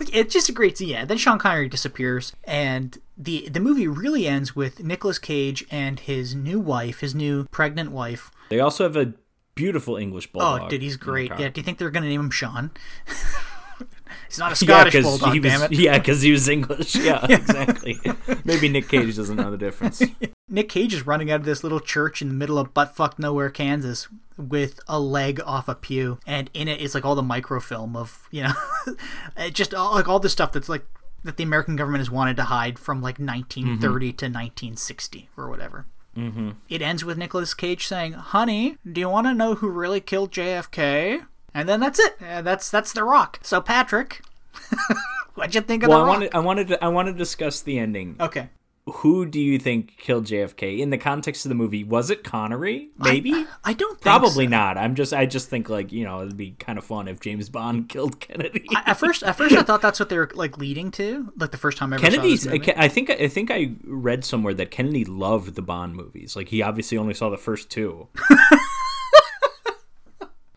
It's 0.00 0.32
just 0.32 0.48
a 0.48 0.52
great 0.52 0.78
scene. 0.78 0.88
Yeah. 0.88 1.04
Then 1.04 1.18
Sean 1.18 1.38
Connery 1.38 1.68
disappears, 1.68 2.32
and 2.44 2.98
the 3.16 3.48
the 3.48 3.60
movie 3.60 3.88
really 3.88 4.26
ends 4.26 4.54
with 4.54 4.82
Nicolas 4.82 5.18
Cage 5.18 5.64
and 5.70 6.00
his 6.00 6.34
new 6.34 6.60
wife, 6.60 7.00
his 7.00 7.14
new 7.14 7.44
pregnant 7.50 7.92
wife. 7.92 8.30
They 8.48 8.60
also 8.60 8.84
have 8.84 8.96
a 8.96 9.14
beautiful 9.54 9.96
English 9.96 10.28
oh, 10.28 10.38
bulldog. 10.38 10.62
Oh, 10.62 10.68
dude, 10.68 10.82
he's 10.82 10.96
great. 10.96 11.30
Yeah. 11.38 11.48
Do 11.48 11.60
you 11.60 11.64
think 11.64 11.78
they're 11.78 11.90
gonna 11.90 12.08
name 12.08 12.20
him 12.20 12.30
Sean? 12.30 12.70
he's 14.28 14.38
not 14.38 14.48
a 14.48 14.64
Yeah, 14.64 14.82
Scottish 14.82 14.92
'cause 14.94 15.04
bulldog, 15.04 15.34
was, 15.34 15.42
damn 15.42 15.62
it. 15.62 15.72
Yeah, 15.78 15.98
because 15.98 16.22
he 16.22 16.30
was 16.30 16.48
English. 16.48 16.94
Yeah, 17.06 17.26
exactly. 17.28 17.98
Maybe 18.44 18.68
Nick 18.68 18.88
Cage 18.88 19.16
doesn't 19.16 19.36
know 19.36 19.50
the 19.50 19.58
difference. 19.58 20.02
Nick 20.48 20.68
Cage 20.68 20.94
is 20.94 21.06
running 21.06 21.30
out 21.30 21.40
of 21.40 21.46
this 21.46 21.62
little 21.64 21.80
church 21.80 22.22
in 22.22 22.28
the 22.28 22.34
middle 22.34 22.58
of 22.58 22.72
buttfuck 22.72 23.18
nowhere, 23.18 23.50
Kansas, 23.50 24.08
with 24.36 24.80
a 24.88 24.98
leg 25.00 25.40
off 25.44 25.68
a 25.68 25.74
pew, 25.74 26.18
and 26.26 26.50
in 26.54 26.68
it 26.68 26.80
is 26.80 26.94
like 26.94 27.04
all 27.04 27.14
the 27.14 27.22
microfilm 27.22 27.96
of 27.96 28.28
you 28.30 28.42
know, 28.44 28.52
just 29.52 29.74
all, 29.74 29.94
like 29.94 30.08
all 30.08 30.20
the 30.20 30.28
stuff 30.28 30.52
that's 30.52 30.68
like 30.68 30.84
that 31.24 31.36
the 31.36 31.44
American 31.44 31.74
government 31.76 32.00
has 32.00 32.10
wanted 32.10 32.36
to 32.36 32.44
hide 32.44 32.78
from 32.78 32.98
like 33.02 33.18
1930 33.18 34.12
to 34.12 34.26
1960 34.26 35.28
or 35.36 35.48
whatever. 35.48 35.86
Mm-hmm. 36.16 36.50
It 36.68 36.80
ends 36.82 37.04
with 37.04 37.18
Nicolas 37.18 37.52
Cage 37.54 37.86
saying, 37.86 38.12
"Honey, 38.14 38.78
do 38.90 39.00
you 39.00 39.08
want 39.08 39.26
to 39.26 39.34
know 39.34 39.54
who 39.56 39.68
really 39.68 40.00
killed 40.00 40.30
JFK?" 40.32 41.26
And 41.52 41.68
then 41.68 41.80
that's 41.80 41.98
it. 41.98 42.16
And 42.20 42.46
that's 42.46 42.70
that's 42.70 42.92
The 42.92 43.04
Rock. 43.04 43.38
So 43.42 43.60
Patrick, 43.60 44.22
what'd 45.34 45.54
you 45.54 45.60
think 45.62 45.82
of 45.82 45.88
Well, 45.88 45.98
The 45.98 46.04
I 46.04 46.06
Rock? 46.06 46.14
wanted, 46.16 46.34
I 46.34 46.38
wanted, 46.38 46.68
to, 46.68 46.84
I 46.84 46.88
want 46.88 47.08
to 47.08 47.12
discuss 47.14 47.60
the 47.60 47.78
ending. 47.78 48.16
okay. 48.20 48.48
Who 48.88 49.26
do 49.26 49.40
you 49.40 49.58
think 49.58 49.96
killed 49.96 50.26
JFK 50.26 50.78
in 50.78 50.90
the 50.90 50.98
context 50.98 51.44
of 51.44 51.48
the 51.48 51.56
movie? 51.56 51.82
Was 51.82 52.08
it 52.08 52.22
Connery? 52.22 52.90
Maybe. 52.96 53.32
I 53.64 53.72
don't 53.72 53.94
think 53.94 54.02
Probably 54.02 54.44
so. 54.44 54.50
not. 54.50 54.78
I'm 54.78 54.94
just, 54.94 55.12
I 55.12 55.26
just 55.26 55.48
think 55.48 55.68
like 55.68 55.90
you 55.90 56.04
know 56.04 56.22
it'd 56.22 56.36
be 56.36 56.52
kind 56.52 56.78
of 56.78 56.84
fun 56.84 57.08
if 57.08 57.18
James 57.18 57.48
Bond 57.48 57.88
killed 57.90 58.20
Kennedy. 58.20 58.64
at 58.76 58.94
first, 58.94 59.24
at 59.24 59.36
first, 59.36 59.56
I 59.56 59.64
thought 59.64 59.82
that's 59.82 59.98
what 59.98 60.08
they 60.08 60.16
were 60.16 60.30
like 60.34 60.56
leading 60.58 60.92
to. 60.92 61.32
Like 61.36 61.50
the 61.50 61.56
first 61.56 61.78
time 61.78 61.92
I 61.92 61.96
ever 61.96 62.04
Kennedy's. 62.04 62.46
I 62.46 62.86
think. 62.86 63.10
I 63.10 63.26
think 63.26 63.50
I 63.50 63.72
read 63.84 64.24
somewhere 64.24 64.54
that 64.54 64.70
Kennedy 64.70 65.04
loved 65.04 65.56
the 65.56 65.62
Bond 65.62 65.96
movies. 65.96 66.36
Like 66.36 66.48
he 66.50 66.62
obviously 66.62 66.96
only 66.96 67.14
saw 67.14 67.28
the 67.28 67.36
first 67.36 67.68
two. 67.70 68.06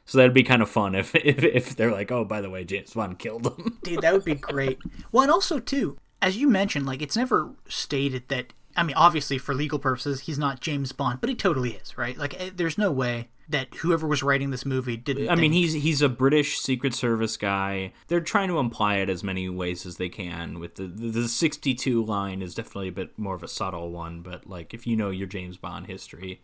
so 0.05 0.19
that'd 0.19 0.35
be 0.35 0.43
kind 0.43 0.61
of 0.61 0.69
fun 0.69 0.93
if, 0.93 1.15
if 1.15 1.43
if 1.43 1.75
they're 1.75 1.91
like, 1.91 2.11
oh, 2.11 2.25
by 2.25 2.41
the 2.41 2.49
way, 2.51 2.63
James 2.63 2.93
Bond 2.93 3.17
killed 3.17 3.47
him. 3.47 3.79
Dude, 3.83 4.01
that 4.01 4.13
would 4.13 4.23
be 4.25 4.35
great. 4.35 4.77
Well, 5.11 5.23
and 5.23 5.31
also 5.31 5.59
too, 5.59 5.97
as 6.21 6.37
you 6.37 6.47
mentioned, 6.49 6.85
like 6.85 7.01
it's 7.01 7.15
never 7.15 7.51
stated 7.67 8.27
that. 8.29 8.53
I 8.75 8.83
mean, 8.83 8.95
obviously 8.95 9.37
for 9.37 9.53
legal 9.53 9.79
purposes, 9.79 10.21
he's 10.21 10.37
not 10.37 10.61
James 10.61 10.91
Bond, 10.91 11.19
but 11.19 11.29
he 11.29 11.35
totally 11.35 11.71
is, 11.71 11.97
right? 11.97 12.17
Like, 12.17 12.39
eh, 12.39 12.51
there's 12.55 12.77
no 12.77 12.91
way 12.91 13.29
that 13.49 13.73
whoever 13.77 14.07
was 14.07 14.21
writing 14.21 14.51
this 14.51 14.65
movie 14.65 14.95
didn't. 14.95 15.27
I 15.27 15.35
mean, 15.35 15.51
he's 15.51 15.73
he's 15.73 16.01
a 16.01 16.09
British 16.09 16.59
Secret 16.59 16.93
Service 16.93 17.35
guy. 17.35 17.93
They're 18.07 18.21
trying 18.21 18.47
to 18.49 18.59
imply 18.59 18.97
it 18.97 19.09
as 19.09 19.23
many 19.23 19.49
ways 19.49 19.85
as 19.85 19.97
they 19.97 20.07
can. 20.07 20.59
With 20.59 20.75
the 20.75 20.83
the, 20.83 21.09
the 21.09 21.27
62 21.27 22.03
line 22.05 22.41
is 22.41 22.53
definitely 22.53 22.89
a 22.89 22.93
bit 22.93 23.17
more 23.17 23.35
of 23.35 23.43
a 23.43 23.47
subtle 23.47 23.91
one, 23.91 24.21
but 24.21 24.47
like 24.47 24.73
if 24.73 24.85
you 24.85 24.95
know 24.95 25.09
your 25.09 25.27
James 25.27 25.57
Bond 25.57 25.87
history, 25.87 26.41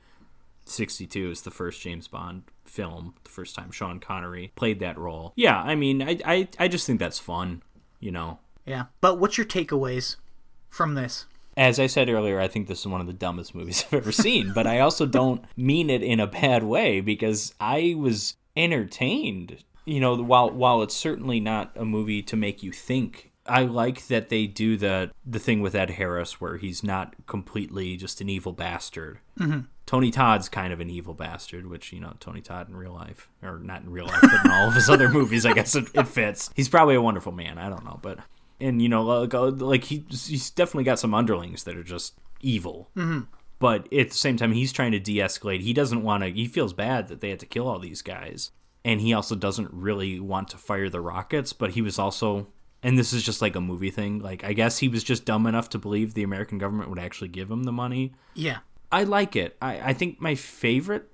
62 0.66 1.32
is 1.32 1.42
the 1.44 1.52
first 1.52 1.82
James 1.82 2.08
Bond 2.08 2.44
film, 2.66 3.14
the 3.24 3.30
first 3.30 3.56
time 3.56 3.72
Sean 3.72 4.00
Connery 4.00 4.52
played 4.56 4.80
that 4.80 4.98
role. 4.98 5.32
Yeah, 5.36 5.62
I 5.62 5.76
mean, 5.76 6.02
I 6.02 6.18
I, 6.26 6.48
I 6.60 6.68
just 6.68 6.88
think 6.88 7.00
that's 7.00 7.20
fun, 7.20 7.62
you 8.00 8.12
know. 8.12 8.40
Yeah. 8.66 8.86
But 9.02 9.20
what's 9.20 9.38
your 9.38 9.46
takeaways 9.46 10.18
from 10.70 10.96
this? 10.96 11.26
As 11.58 11.80
I 11.80 11.88
said 11.88 12.10
earlier, 12.10 12.40
I 12.40 12.50
think 12.50 12.68
this 12.68 12.82
is 12.82 12.88
one 12.88 13.00
of 13.00 13.08
the 13.08 13.14
dumbest 13.14 13.56
movies 13.56 13.86
I've 13.88 13.94
ever 13.94 14.12
seen, 14.12 14.52
but 14.54 14.68
I 14.68 14.80
also 14.80 15.06
don't 15.06 15.44
mean 15.56 15.90
it 15.90 16.04
in 16.04 16.20
a 16.20 16.28
bad 16.28 16.64
way 16.64 17.00
because 17.00 17.54
I 17.60 17.96
was 17.98 18.36
entertained. 18.58 19.64
You 19.86 20.00
know, 20.00 20.16
while 20.16 20.50
while 20.50 20.82
it's 20.82 20.96
certainly 20.96 21.40
not 21.40 21.72
a 21.76 21.86
movie 21.86 22.24
to 22.24 22.36
make 22.36 22.64
you 22.64 22.72
think, 22.72 23.32
I 23.46 23.64
like 23.64 24.08
that 24.08 24.30
they 24.30 24.48
do 24.48 24.78
the 24.78 25.12
the 25.26 25.40
thing 25.40 25.62
with 25.62 25.76
Ed 25.76 25.92
Harris 25.92 26.42
where 26.42 26.58
he's 26.58 26.84
not 26.84 27.14
completely 27.28 27.96
just 27.96 28.20
an 28.20 28.30
evil 28.30 28.52
bastard. 28.52 29.20
Mm-hmm. 29.40 29.62
Tony 29.86 30.10
Todd's 30.10 30.50
kind 30.50 30.74
of 30.74 30.80
an 30.80 30.90
evil 30.90 31.14
bastard, 31.14 31.68
which 31.68 31.94
you 31.94 32.00
know 32.00 32.14
Tony 32.20 32.42
Todd 32.42 32.68
in 32.68 32.76
real 32.76 32.94
life, 32.94 33.30
or 33.44 33.60
not 33.60 33.84
in 33.84 33.92
real 33.92 34.08
life, 34.08 34.22
but 34.22 34.46
in 34.46 34.52
all 34.52 34.70
of 34.70 34.74
his 34.74 34.90
other 34.90 35.10
movies, 35.14 35.46
I 35.46 35.54
guess 35.54 35.76
it, 35.76 35.86
it 35.94 36.08
fits. 36.08 36.50
He's 36.56 36.70
probably 36.70 36.96
a 36.96 37.02
wonderful 37.02 37.32
man. 37.32 37.60
I 37.60 37.70
don't 37.70 37.86
know, 37.86 38.00
but 38.02 38.18
and 38.60 38.82
you 38.82 38.90
know 38.90 39.04
like, 39.04 39.34
uh, 39.34 39.50
like 39.50 39.84
he 39.86 40.06
he's 40.10 40.50
definitely 40.50 40.84
got 40.84 41.00
some 41.00 41.14
underlings 41.14 41.64
that 41.64 41.76
are 41.78 41.84
just 41.84 42.18
evil. 42.42 42.90
Mm-hmm. 42.96 43.22
but 43.60 43.92
at 43.94 44.10
the 44.12 44.18
same 44.18 44.38
time 44.38 44.52
he's 44.52 44.72
trying 44.74 44.92
to 44.92 45.00
de-escalate. 45.00 45.62
He 45.62 45.74
doesn't 45.74 46.04
want 46.04 46.24
to 46.24 46.30
he 46.32 46.48
feels 46.48 46.74
bad 46.74 47.08
that 47.08 47.22
they 47.22 47.30
had 47.30 47.40
to 47.40 47.46
kill 47.46 47.68
all 47.68 47.80
these 47.80 48.02
guys. 48.02 48.52
And 48.84 49.02
he 49.02 49.14
also 49.14 49.34
doesn't 49.36 49.74
really 49.74 50.20
want 50.20 50.50
to 50.50 50.58
fire 50.58 50.90
the 50.90 51.02
rockets 51.02 51.54
but 51.54 51.72
he 51.72 51.82
was 51.82 51.98
also 51.98 52.48
and 52.84 53.00
this 53.00 53.14
is 53.14 53.24
just 53.24 53.42
like 53.42 53.56
a 53.56 53.62
movie 53.62 53.90
thing 53.90 54.20
like 54.20 54.44
i 54.44 54.54
guess 54.54 54.78
he 54.78 54.88
was 54.88 55.04
just 55.04 55.26
dumb 55.26 55.48
enough 55.48 55.70
to 55.70 55.80
believe 55.80 56.14
the 56.14 56.22
american 56.22 56.60
government 56.60 56.90
would 56.90 57.00
actually 57.00 57.30
give 57.30 57.50
him 57.50 57.64
the 57.64 57.72
money. 57.72 58.14
Yeah. 58.36 58.60
i 58.92 59.04
like 59.04 59.36
it. 59.36 59.58
I, 59.62 59.90
I 59.90 59.94
think 59.94 60.22
my 60.22 60.36
favorite 60.36 61.10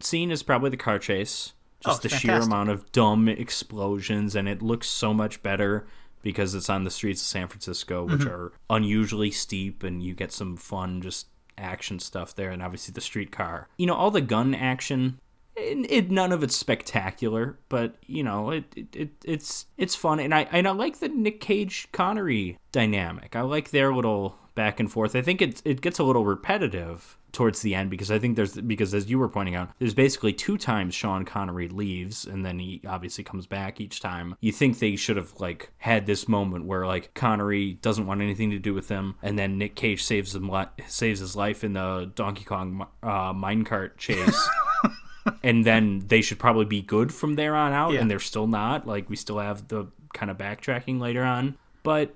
scene 0.00 0.30
is 0.32 0.42
probably 0.42 0.70
the 0.70 0.76
car 0.76 0.98
chase. 0.98 1.52
Just 1.84 2.00
Oh, 2.00 2.08
the 2.08 2.12
it's 2.12 2.16
sheer 2.16 2.40
amount 2.40 2.70
of 2.70 2.90
dumb 2.92 3.28
explosions 3.28 4.34
and 4.34 4.48
it 4.48 4.60
looks 4.62 4.88
so 4.88 5.14
much 5.14 5.42
better 5.42 5.86
because 6.24 6.54
it's 6.56 6.68
on 6.68 6.82
the 6.82 6.90
streets 6.90 7.20
of 7.22 7.26
San 7.28 7.46
Francisco 7.46 8.04
which 8.04 8.22
Mm-hmm. 8.22 8.30
are 8.30 8.52
unusually 8.70 9.30
steep 9.30 9.84
and 9.84 10.02
you 10.02 10.14
get 10.14 10.32
some 10.32 10.56
fun 10.56 11.00
just 11.00 11.28
action 11.56 12.00
stuff 12.00 12.34
there 12.34 12.50
and 12.50 12.60
obviously 12.62 12.92
the 12.92 13.00
streetcar. 13.00 13.68
You 13.78 13.86
know 13.86 13.94
all 13.94 14.10
the 14.10 14.20
gun 14.20 14.54
action 14.56 15.20
it, 15.56 15.86
it 15.88 16.10
none 16.10 16.32
of 16.32 16.42
it's 16.42 16.56
spectacular 16.56 17.60
but 17.68 17.94
you 18.06 18.24
know 18.24 18.50
it, 18.50 18.64
it, 18.74 18.96
it 18.96 19.10
it's 19.24 19.66
it's 19.78 19.94
fun 19.94 20.18
and 20.18 20.34
I 20.34 20.48
and 20.50 20.66
I 20.66 20.72
like 20.72 20.98
the 20.98 21.08
Nick 21.08 21.40
Cage 21.40 21.86
Connery 21.92 22.58
dynamic. 22.72 23.36
I 23.36 23.42
like 23.42 23.70
their 23.70 23.94
little 23.94 24.36
back 24.56 24.80
and 24.80 24.90
forth. 24.90 25.14
I 25.14 25.22
think 25.22 25.40
it 25.40 25.62
it 25.64 25.80
gets 25.80 26.00
a 26.00 26.04
little 26.04 26.24
repetitive 26.24 27.16
towards 27.34 27.60
the 27.60 27.74
end 27.74 27.90
because 27.90 28.10
I 28.10 28.18
think 28.18 28.36
there's 28.36 28.54
because 28.54 28.94
as 28.94 29.10
you 29.10 29.18
were 29.18 29.28
pointing 29.28 29.54
out, 29.54 29.70
there's 29.78 29.92
basically 29.92 30.32
two 30.32 30.56
times 30.56 30.94
Sean 30.94 31.24
Connery 31.26 31.68
leaves 31.68 32.24
and 32.24 32.44
then 32.46 32.58
he 32.58 32.80
obviously 32.86 33.22
comes 33.24 33.46
back 33.46 33.80
each 33.80 34.00
time. 34.00 34.36
You 34.40 34.52
think 34.52 34.78
they 34.78 34.96
should 34.96 35.16
have 35.18 35.34
like 35.38 35.70
had 35.78 36.06
this 36.06 36.26
moment 36.28 36.64
where 36.64 36.86
like 36.86 37.12
Connery 37.14 37.74
doesn't 37.82 38.06
want 38.06 38.22
anything 38.22 38.50
to 38.52 38.58
do 38.58 38.72
with 38.72 38.88
them 38.88 39.16
and 39.22 39.38
then 39.38 39.58
Nick 39.58 39.74
Cage 39.74 40.02
saves 40.02 40.34
him 40.34 40.48
li- 40.48 40.64
saves 40.86 41.20
his 41.20 41.36
life 41.36 41.62
in 41.62 41.74
the 41.74 42.10
Donkey 42.14 42.44
Kong 42.44 42.86
uh, 43.02 43.32
minecart 43.34 43.98
chase. 43.98 44.48
and 45.42 45.64
then 45.64 46.02
they 46.06 46.20
should 46.22 46.38
probably 46.38 46.64
be 46.66 46.82
good 46.82 47.12
from 47.12 47.34
there 47.34 47.54
on 47.54 47.72
out 47.72 47.92
Yeah. 47.92 48.00
and 48.00 48.10
they're 48.10 48.18
still 48.20 48.46
not. 48.46 48.86
Like 48.86 49.10
we 49.10 49.16
still 49.16 49.38
have 49.38 49.68
the 49.68 49.86
kind 50.12 50.30
of 50.30 50.38
backtracking 50.38 51.00
later 51.00 51.22
on. 51.24 51.56
But 51.82 52.14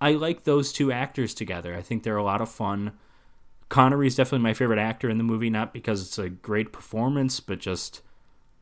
I 0.00 0.12
like 0.12 0.44
those 0.44 0.72
two 0.72 0.92
actors 0.92 1.34
together. 1.34 1.74
I 1.74 1.82
think 1.82 2.02
they're 2.02 2.16
a 2.16 2.22
lot 2.24 2.40
of 2.40 2.50
fun. 2.50 2.92
Connery 3.74 4.06
is 4.06 4.14
definitely 4.14 4.44
my 4.44 4.54
favorite 4.54 4.78
actor 4.78 5.10
in 5.10 5.18
the 5.18 5.24
movie, 5.24 5.50
not 5.50 5.72
because 5.72 6.00
it's 6.00 6.16
a 6.18 6.28
great 6.28 6.72
performance, 6.72 7.40
but 7.40 7.58
just 7.58 8.02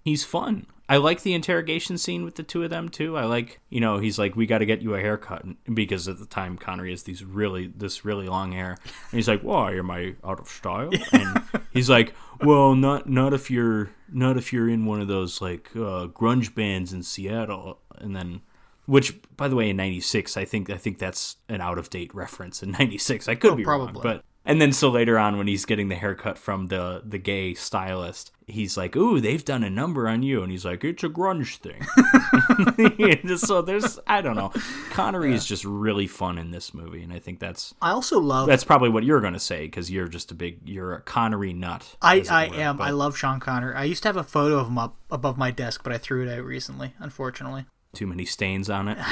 he's 0.02 0.24
fun. 0.24 0.66
I 0.88 0.96
like 0.96 1.20
the 1.22 1.34
interrogation 1.34 1.98
scene 1.98 2.24
with 2.24 2.36
the 2.36 2.42
two 2.42 2.62
of 2.64 2.70
them 2.70 2.88
too. 2.88 3.16
I 3.18 3.24
like, 3.26 3.60
you 3.68 3.78
know, 3.78 3.98
he's 3.98 4.18
like, 4.18 4.36
"We 4.36 4.46
got 4.46 4.58
to 4.58 4.66
get 4.66 4.80
you 4.80 4.94
a 4.94 5.00
haircut," 5.00 5.44
because 5.72 6.08
at 6.08 6.18
the 6.18 6.24
time 6.24 6.56
Connery 6.56 6.90
has 6.90 7.02
these 7.02 7.22
really, 7.24 7.66
this 7.66 8.04
really 8.06 8.26
long 8.26 8.52
hair, 8.52 8.70
and 8.70 9.18
he's 9.18 9.28
like, 9.28 9.42
"Why 9.42 9.74
am 9.74 9.90
I 9.90 10.14
out 10.24 10.40
of 10.40 10.48
style?" 10.48 10.90
And 11.12 11.42
he's 11.72 11.90
like, 11.90 12.14
"Well, 12.40 12.74
not 12.74 13.06
not 13.08 13.34
if 13.34 13.50
you're 13.50 13.90
not 14.10 14.38
if 14.38 14.50
you're 14.50 14.68
in 14.70 14.86
one 14.86 15.00
of 15.02 15.08
those 15.08 15.42
like 15.42 15.68
uh, 15.76 16.08
grunge 16.08 16.54
bands 16.54 16.92
in 16.92 17.02
Seattle." 17.02 17.78
And 17.98 18.16
then, 18.16 18.40
which 18.86 19.20
by 19.36 19.46
the 19.48 19.56
way, 19.56 19.68
in 19.70 19.76
'96, 19.76 20.36
I 20.38 20.44
think 20.46 20.70
I 20.70 20.78
think 20.78 20.98
that's 20.98 21.36
an 21.50 21.60
out 21.60 21.76
of 21.78 21.90
date 21.90 22.14
reference 22.14 22.62
in 22.62 22.70
'96. 22.72 23.28
I 23.28 23.34
could 23.34 23.52
Oh, 23.52 23.56
be 23.56 23.64
wrong, 23.64 23.84
probably. 23.92 24.02
but 24.02 24.24
and 24.44 24.60
then 24.60 24.72
so 24.72 24.88
later 24.90 25.18
on 25.18 25.38
when 25.38 25.46
he's 25.46 25.64
getting 25.64 25.88
the 25.88 25.94
haircut 25.94 26.38
from 26.38 26.66
the 26.68 27.02
the 27.04 27.18
gay 27.18 27.54
stylist, 27.54 28.32
he's 28.46 28.76
like, 28.76 28.96
"Ooh, 28.96 29.20
they've 29.20 29.44
done 29.44 29.62
a 29.62 29.70
number 29.70 30.08
on 30.08 30.22
you." 30.22 30.42
And 30.42 30.50
he's 30.50 30.64
like, 30.64 30.84
"It's 30.84 31.04
a 31.04 31.08
grunge 31.08 31.58
thing." 31.58 31.80
So 33.36 33.62
there's 33.62 33.98
I 34.06 34.20
don't 34.20 34.36
know. 34.36 34.52
Connery 34.90 35.32
is 35.34 35.46
just 35.46 35.64
really 35.64 36.06
fun 36.06 36.38
in 36.38 36.50
this 36.50 36.74
movie 36.74 37.02
and 37.02 37.12
I 37.12 37.18
think 37.18 37.38
that's 37.40 37.74
I 37.80 37.90
also 37.90 38.18
love. 38.20 38.46
that's 38.46 38.64
probably 38.64 38.88
what 38.88 39.04
you're 39.04 39.20
going 39.20 39.32
to 39.32 39.38
say 39.40 39.68
cuz 39.68 39.90
you're 39.90 40.08
just 40.08 40.30
a 40.30 40.34
big 40.34 40.60
you're 40.64 40.94
a 40.94 41.00
Connery 41.00 41.52
nut. 41.52 41.96
I, 42.02 42.24
I 42.30 42.48
were, 42.48 42.54
am. 42.56 42.80
I 42.80 42.90
love 42.90 43.16
Sean 43.16 43.40
Connery. 43.40 43.74
I 43.74 43.84
used 43.84 44.02
to 44.02 44.08
have 44.08 44.16
a 44.16 44.24
photo 44.24 44.58
of 44.58 44.68
him 44.68 44.78
up 44.78 44.96
above 45.10 45.36
my 45.38 45.50
desk, 45.50 45.82
but 45.82 45.92
I 45.92 45.98
threw 45.98 46.26
it 46.26 46.32
out 46.32 46.44
recently, 46.44 46.94
unfortunately. 46.98 47.66
too 47.94 48.06
many 48.06 48.24
stains 48.24 48.68
on 48.70 48.88
it. 48.88 48.98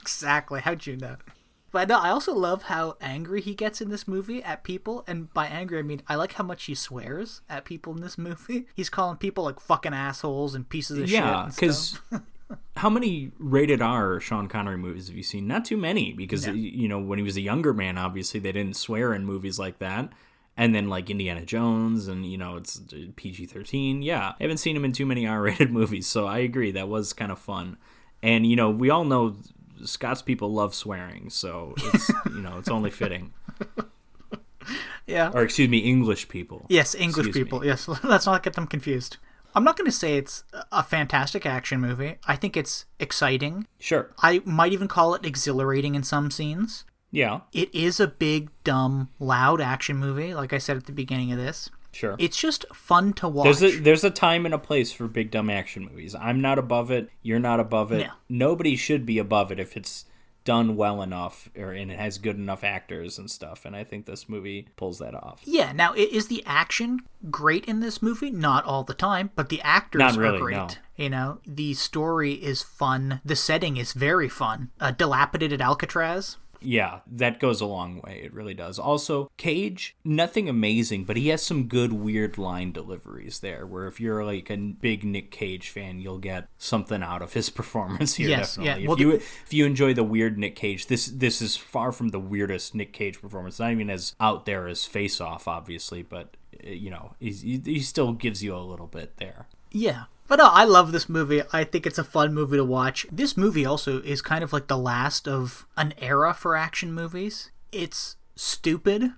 Exactly. 0.00 0.60
How'd 0.60 0.86
you 0.86 0.96
know? 0.96 1.16
But 1.76 1.88
no, 1.88 1.98
I 1.98 2.08
also 2.08 2.32
love 2.32 2.62
how 2.62 2.96
angry 3.02 3.42
he 3.42 3.54
gets 3.54 3.82
in 3.82 3.90
this 3.90 4.08
movie 4.08 4.42
at 4.42 4.64
people, 4.64 5.04
and 5.06 5.30
by 5.34 5.46
angry 5.46 5.78
I 5.78 5.82
mean 5.82 6.00
I 6.08 6.14
like 6.14 6.32
how 6.32 6.42
much 6.42 6.64
he 6.64 6.74
swears 6.74 7.42
at 7.50 7.66
people 7.66 7.94
in 7.94 8.00
this 8.00 8.16
movie. 8.28 8.64
He's 8.74 8.88
calling 8.88 9.18
people 9.18 9.44
like 9.44 9.60
fucking 9.60 9.92
assholes 9.92 10.54
and 10.54 10.66
pieces 10.66 10.96
of 10.96 11.10
yeah, 11.10 11.50
shit. 11.50 11.62
and 11.62 11.68
cuz 11.68 12.00
how 12.78 12.88
many 12.88 13.30
rated 13.38 13.82
R 13.82 14.18
Sean 14.20 14.48
Connery 14.48 14.78
movies 14.78 15.08
have 15.08 15.18
you 15.18 15.22
seen? 15.22 15.46
Not 15.46 15.66
too 15.66 15.76
many 15.76 16.14
because 16.14 16.46
you 16.46 16.88
know 16.88 16.98
when 16.98 17.18
he 17.18 17.22
was 17.22 17.36
a 17.36 17.42
younger 17.42 17.74
man 17.74 17.98
obviously 17.98 18.40
they 18.40 18.52
didn't 18.52 18.76
swear 18.76 19.12
in 19.12 19.26
movies 19.26 19.58
like 19.58 19.78
that. 19.80 20.08
And 20.56 20.74
then 20.74 20.88
like 20.88 21.10
Indiana 21.10 21.44
Jones 21.44 22.08
and 22.08 22.24
you 22.24 22.38
know 22.38 22.56
it's 22.56 22.80
uh, 22.90 23.08
PG-13. 23.16 24.02
Yeah, 24.02 24.28
I 24.28 24.42
haven't 24.44 24.56
seen 24.64 24.76
him 24.76 24.86
in 24.86 24.92
too 24.92 25.04
many 25.04 25.26
R-rated 25.26 25.70
movies, 25.80 26.06
so 26.06 26.26
I 26.26 26.38
agree 26.38 26.70
that 26.70 26.88
was 26.88 27.12
kind 27.12 27.30
of 27.30 27.38
fun. 27.38 27.76
And 28.22 28.46
you 28.46 28.56
know, 28.56 28.70
we 28.70 28.88
all 28.88 29.04
know 29.04 29.36
Scots 29.84 30.22
people 30.22 30.52
love 30.52 30.74
swearing, 30.74 31.30
so 31.30 31.74
it's 31.76 32.08
you 32.26 32.40
know 32.40 32.58
it's 32.58 32.68
only 32.68 32.90
fitting. 32.90 33.32
Yeah. 35.06 35.30
Or 35.32 35.42
excuse 35.42 35.68
me, 35.68 35.78
English 35.78 36.28
people. 36.28 36.66
Yes, 36.68 36.94
English 36.94 37.28
Excuse 37.28 37.36
me. 37.36 37.44
people. 37.44 37.64
Yes, 37.64 37.88
let's 38.04 38.26
not 38.26 38.42
get 38.42 38.54
them 38.54 38.66
confused. 38.66 39.18
I'm 39.54 39.64
not 39.64 39.76
going 39.78 39.86
to 39.86 39.92
say 39.92 40.18
it's 40.18 40.44
a 40.70 40.82
fantastic 40.82 41.46
action 41.46 41.80
movie. 41.80 42.16
I 42.26 42.36
think 42.36 42.56
it's 42.56 42.84
exciting. 42.98 43.66
Sure. 43.78 44.10
I 44.18 44.42
might 44.44 44.72
even 44.72 44.86
call 44.88 45.14
it 45.14 45.24
exhilarating 45.24 45.94
in 45.94 46.02
some 46.02 46.30
scenes. 46.30 46.84
Yeah. 47.10 47.40
It 47.54 47.74
is 47.74 47.98
a 47.98 48.06
big, 48.06 48.50
dumb, 48.64 49.08
loud 49.18 49.62
action 49.62 49.96
movie, 49.96 50.34
like 50.34 50.52
I 50.52 50.58
said 50.58 50.76
at 50.76 50.84
the 50.84 50.92
beginning 50.92 51.32
of 51.32 51.38
this. 51.38 51.70
Sure. 51.96 52.14
It's 52.18 52.36
just 52.36 52.66
fun 52.74 53.14
to 53.14 53.28
watch. 53.28 53.44
There's 53.44 53.62
a 53.62 53.78
there's 53.78 54.04
a 54.04 54.10
time 54.10 54.44
and 54.44 54.54
a 54.54 54.58
place 54.58 54.92
for 54.92 55.08
big 55.08 55.30
dumb 55.30 55.48
action 55.48 55.86
movies. 55.86 56.14
I'm 56.14 56.42
not 56.42 56.58
above 56.58 56.90
it. 56.90 57.08
You're 57.22 57.38
not 57.38 57.58
above 57.58 57.90
it. 57.90 58.06
No. 58.06 58.12
Nobody 58.28 58.76
should 58.76 59.06
be 59.06 59.18
above 59.18 59.50
it 59.50 59.58
if 59.58 59.76
it's 59.76 60.04
done 60.44 60.76
well 60.76 61.02
enough 61.02 61.50
or 61.56 61.72
and 61.72 61.90
it 61.90 61.98
has 61.98 62.18
good 62.18 62.36
enough 62.36 62.62
actors 62.62 63.18
and 63.18 63.30
stuff. 63.30 63.64
And 63.64 63.74
I 63.74 63.82
think 63.82 64.06
this 64.06 64.28
movie 64.28 64.68
pulls 64.76 64.98
that 64.98 65.14
off. 65.14 65.40
yeah, 65.44 65.72
now 65.72 65.92
is 65.94 66.28
the 66.28 66.42
action 66.46 67.00
great 67.30 67.64
in 67.64 67.80
this 67.80 68.00
movie? 68.00 68.30
Not 68.30 68.64
all 68.64 68.84
the 68.84 68.94
time, 68.94 69.30
but 69.34 69.48
the 69.48 69.60
actors 69.62 70.16
really, 70.16 70.36
are 70.36 70.40
great. 70.40 70.56
no. 70.56 70.68
You 70.96 71.10
know, 71.10 71.38
the 71.46 71.74
story 71.74 72.34
is 72.34 72.62
fun. 72.62 73.20
The 73.24 73.36
setting 73.36 73.76
is 73.76 73.92
very 73.92 74.28
fun. 74.28 74.70
A 74.80 74.92
dilapidated 74.92 75.60
Alcatraz. 75.60 76.36
Yeah, 76.60 77.00
that 77.06 77.40
goes 77.40 77.60
a 77.60 77.66
long 77.66 78.00
way. 78.00 78.20
It 78.24 78.32
really 78.32 78.54
does. 78.54 78.78
Also, 78.78 79.30
Cage, 79.36 79.96
nothing 80.04 80.48
amazing, 80.48 81.04
but 81.04 81.16
he 81.16 81.28
has 81.28 81.42
some 81.42 81.64
good 81.64 81.92
weird 81.92 82.38
line 82.38 82.72
deliveries 82.72 83.40
there. 83.40 83.66
Where 83.66 83.86
if 83.86 84.00
you're 84.00 84.24
like 84.24 84.50
a 84.50 84.56
big 84.56 85.04
Nick 85.04 85.30
Cage 85.30 85.70
fan, 85.70 86.00
you'll 86.00 86.18
get 86.18 86.48
something 86.58 87.02
out 87.02 87.22
of 87.22 87.32
his 87.32 87.50
performance 87.56 88.14
here. 88.14 88.28
Yes, 88.28 88.58
yeah. 88.58 88.76
definitely. 88.76 88.88
Well, 88.88 88.96
if 88.96 89.00
you 89.00 89.12
if 89.46 89.52
you 89.52 89.66
enjoy 89.66 89.94
the 89.94 90.04
weird 90.04 90.38
Nick 90.38 90.56
Cage, 90.56 90.86
this 90.86 91.06
this 91.06 91.42
is 91.42 91.56
far 91.56 91.92
from 91.92 92.08
the 92.08 92.20
weirdest 92.20 92.74
Nick 92.74 92.92
Cage 92.92 93.20
performance. 93.20 93.58
Not 93.58 93.72
even 93.72 93.90
as 93.90 94.14
out 94.20 94.46
there 94.46 94.68
as 94.68 94.84
Face 94.84 95.20
Off, 95.20 95.48
obviously, 95.48 96.02
but 96.02 96.36
uh, 96.64 96.70
you 96.70 96.90
know, 96.90 97.14
he 97.20 97.80
still 97.80 98.12
gives 98.12 98.42
you 98.42 98.54
a 98.56 98.58
little 98.58 98.86
bit 98.86 99.16
there. 99.18 99.46
Yeah. 99.70 100.04
But 100.28 100.36
no, 100.40 100.46
I 100.46 100.64
love 100.64 100.90
this 100.92 101.08
movie. 101.08 101.42
I 101.52 101.62
think 101.64 101.86
it's 101.86 101.98
a 101.98 102.04
fun 102.04 102.34
movie 102.34 102.56
to 102.56 102.64
watch. 102.64 103.06
This 103.12 103.36
movie 103.36 103.64
also 103.64 104.00
is 104.02 104.20
kind 104.22 104.42
of 104.42 104.52
like 104.52 104.66
the 104.66 104.76
last 104.78 105.28
of 105.28 105.66
an 105.76 105.94
era 105.98 106.34
for 106.34 106.56
action 106.56 106.92
movies. 106.92 107.50
It's 107.70 108.16
stupid, 108.34 109.12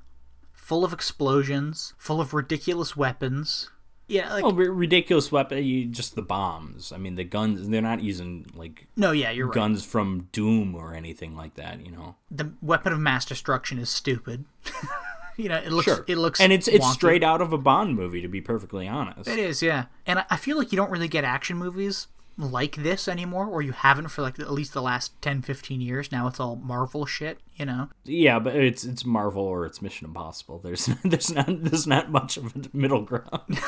full 0.53 0.85
of 0.85 0.93
explosions, 0.93 1.95
full 1.97 2.21
of 2.21 2.35
ridiculous 2.35 2.95
weapons. 2.97 3.71
Yeah, 4.07 4.33
like 4.33 4.45
Oh, 4.45 4.53
ri- 4.53 4.69
ridiculous 4.71 5.31
weapon! 5.31 5.63
You 5.65 5.85
just 5.85 6.15
the 6.15 6.23
bombs. 6.23 6.93
I 6.93 6.97
mean, 6.99 7.15
the 7.17 7.25
guns. 7.25 7.69
They're 7.69 7.83
not 7.83 8.03
using 8.03 8.47
like 8.55 8.87
no, 8.97 9.13
yeah, 9.13 9.31
you're 9.31 9.47
right. 9.49 9.55
guns 9.55 9.85
from 9.85 10.29
Doom 10.33 10.75
or 10.75 10.95
anything 10.95 11.37
like 11.37 11.55
that. 11.57 11.85
You 11.85 11.93
know. 11.93 12.17
The 12.31 12.53
weapon 12.63 12.93
of 12.95 13.01
mass 13.01 13.25
destruction 13.27 13.79
is 13.79 13.91
stupid. 13.91 14.45
you 15.39 15.49
know, 15.49 15.57
it 15.57 15.73
looks 15.73 15.87
Sure. 15.87 16.05
it 16.07 16.19
looks 16.19 16.41
and 16.41 16.53
it's 16.53 16.69
it's 16.69 16.85
wonky. 16.85 16.93
straight 16.93 17.25
out 17.25 17.41
of 17.41 17.53
a 17.55 17.59
Bond 17.59 17.97
movie, 17.97 18.21
to 18.21 18.29
be 18.29 18.43
perfectly 18.43 18.87
honest. 18.87 19.29
It 19.29 19.39
is, 19.39 19.63
yeah. 19.63 19.87
And 20.07 20.19
I- 20.19 20.25
I 20.31 20.37
feel 20.37 20.59
like 20.59 20.71
you 20.73 20.77
don't 20.77 20.91
really 20.91 21.09
get 21.09 21.25
action 21.25 21.57
movies 21.57 22.09
like 22.37 22.77
this 22.77 23.09
anymore, 23.09 23.47
or 23.47 23.63
you 23.63 23.73
haven't 23.73 24.09
for 24.09 24.23
like 24.23 24.39
at 24.39 24.53
least 24.53 24.73
the 24.73 24.83
last 24.83 25.11
10, 25.23 25.43
15 25.43 25.81
years. 25.81 26.13
Now 26.13 26.27
it's 26.29 26.39
all 26.39 26.55
Marvel 26.57 27.05
shit, 27.07 27.39
you 27.57 27.65
know? 27.67 27.89
Yeah, 28.05 28.39
but 28.39 28.55
it's 28.55 28.85
it's 28.85 29.05
Marvel 29.05 29.43
or 29.43 29.65
it's 29.67 29.81
Mission 29.83 30.07
Impossible. 30.07 30.61
There's 30.63 30.87
there's 31.05 31.33
not 31.33 31.47
there's 31.49 31.87
not 31.87 32.11
much 32.13 32.37
of 32.37 32.55
a 32.55 32.61
middle 32.77 33.03
ground. 33.03 33.41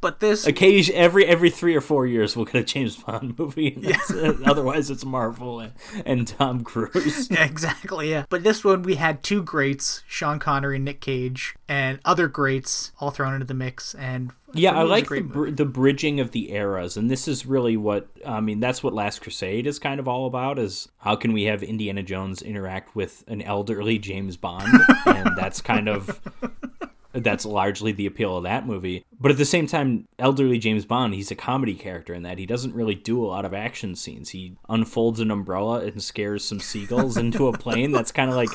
But 0.00 0.20
this, 0.20 0.46
Occasion 0.46 0.94
every 0.94 1.26
every 1.26 1.50
three 1.50 1.74
or 1.74 1.80
four 1.80 2.06
years 2.06 2.36
we'll 2.36 2.44
get 2.44 2.54
a 2.54 2.62
James 2.62 2.96
Bond 2.96 3.36
movie. 3.38 3.70
That's 3.70 4.10
it. 4.10 4.36
Otherwise, 4.44 4.90
it's 4.90 5.04
Marvel 5.04 5.58
and, 5.58 5.72
and 6.06 6.28
Tom 6.28 6.62
Cruise. 6.62 7.28
yeah, 7.30 7.44
exactly, 7.46 8.10
yeah. 8.10 8.24
But 8.28 8.44
this 8.44 8.64
one, 8.64 8.82
we 8.82 8.94
had 8.94 9.24
two 9.24 9.42
greats, 9.42 10.04
Sean 10.06 10.38
Connery 10.38 10.76
and 10.76 10.84
Nick 10.84 11.00
Cage, 11.00 11.56
and 11.68 11.98
other 12.04 12.28
greats 12.28 12.92
all 13.00 13.10
thrown 13.10 13.34
into 13.34 13.46
the 13.46 13.54
mix. 13.54 13.92
And 13.96 14.30
Yeah, 14.54 14.70
I 14.70 14.74
me, 14.74 14.80
it 14.80 14.82
was 14.84 14.88
a 14.88 14.92
like 14.92 15.08
the 15.08 15.20
br- 15.22 15.50
the 15.50 15.64
bridging 15.64 16.20
of 16.20 16.30
the 16.30 16.52
eras, 16.52 16.96
and 16.96 17.10
this 17.10 17.26
is 17.26 17.44
really 17.44 17.76
what 17.76 18.08
I 18.24 18.40
mean. 18.40 18.60
That's 18.60 18.84
what 18.84 18.94
Last 18.94 19.20
Crusade 19.20 19.66
is 19.66 19.80
kind 19.80 19.98
of 19.98 20.06
all 20.06 20.26
about. 20.26 20.60
Is 20.60 20.88
how 20.98 21.16
can 21.16 21.32
we 21.32 21.44
have 21.44 21.64
Indiana 21.64 22.04
Jones 22.04 22.40
interact 22.40 22.94
with 22.94 23.24
an 23.26 23.42
elderly 23.42 23.98
James 23.98 24.36
Bond, 24.36 24.80
and 25.06 25.36
that's 25.36 25.60
kind 25.60 25.88
of 25.88 26.20
that's 27.12 27.44
largely 27.44 27.92
the 27.92 28.06
appeal 28.06 28.36
of 28.36 28.44
that 28.44 28.66
movie. 28.66 29.04
But 29.18 29.30
at 29.30 29.38
the 29.38 29.44
same 29.44 29.66
time, 29.66 30.06
elderly 30.18 30.58
James 30.58 30.84
Bond, 30.84 31.14
he's 31.14 31.30
a 31.30 31.34
comedy 31.34 31.74
character 31.74 32.14
in 32.14 32.22
that 32.22 32.38
he 32.38 32.46
doesn't 32.46 32.74
really 32.74 32.94
do 32.94 33.24
a 33.24 33.26
lot 33.26 33.44
of 33.44 33.54
action 33.54 33.94
scenes. 33.94 34.30
He 34.30 34.56
unfolds 34.68 35.20
an 35.20 35.30
umbrella 35.30 35.80
and 35.80 36.02
scares 36.02 36.44
some 36.44 36.60
seagulls 36.60 37.16
into 37.16 37.48
a 37.48 37.56
plane. 37.56 37.92
That's 37.92 38.12
kind 38.12 38.30
of 38.30 38.36
like 38.36 38.50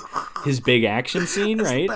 his 0.46 0.60
big 0.60 0.84
action 0.84 1.28
scene, 1.28 1.62
right? 1.62 1.90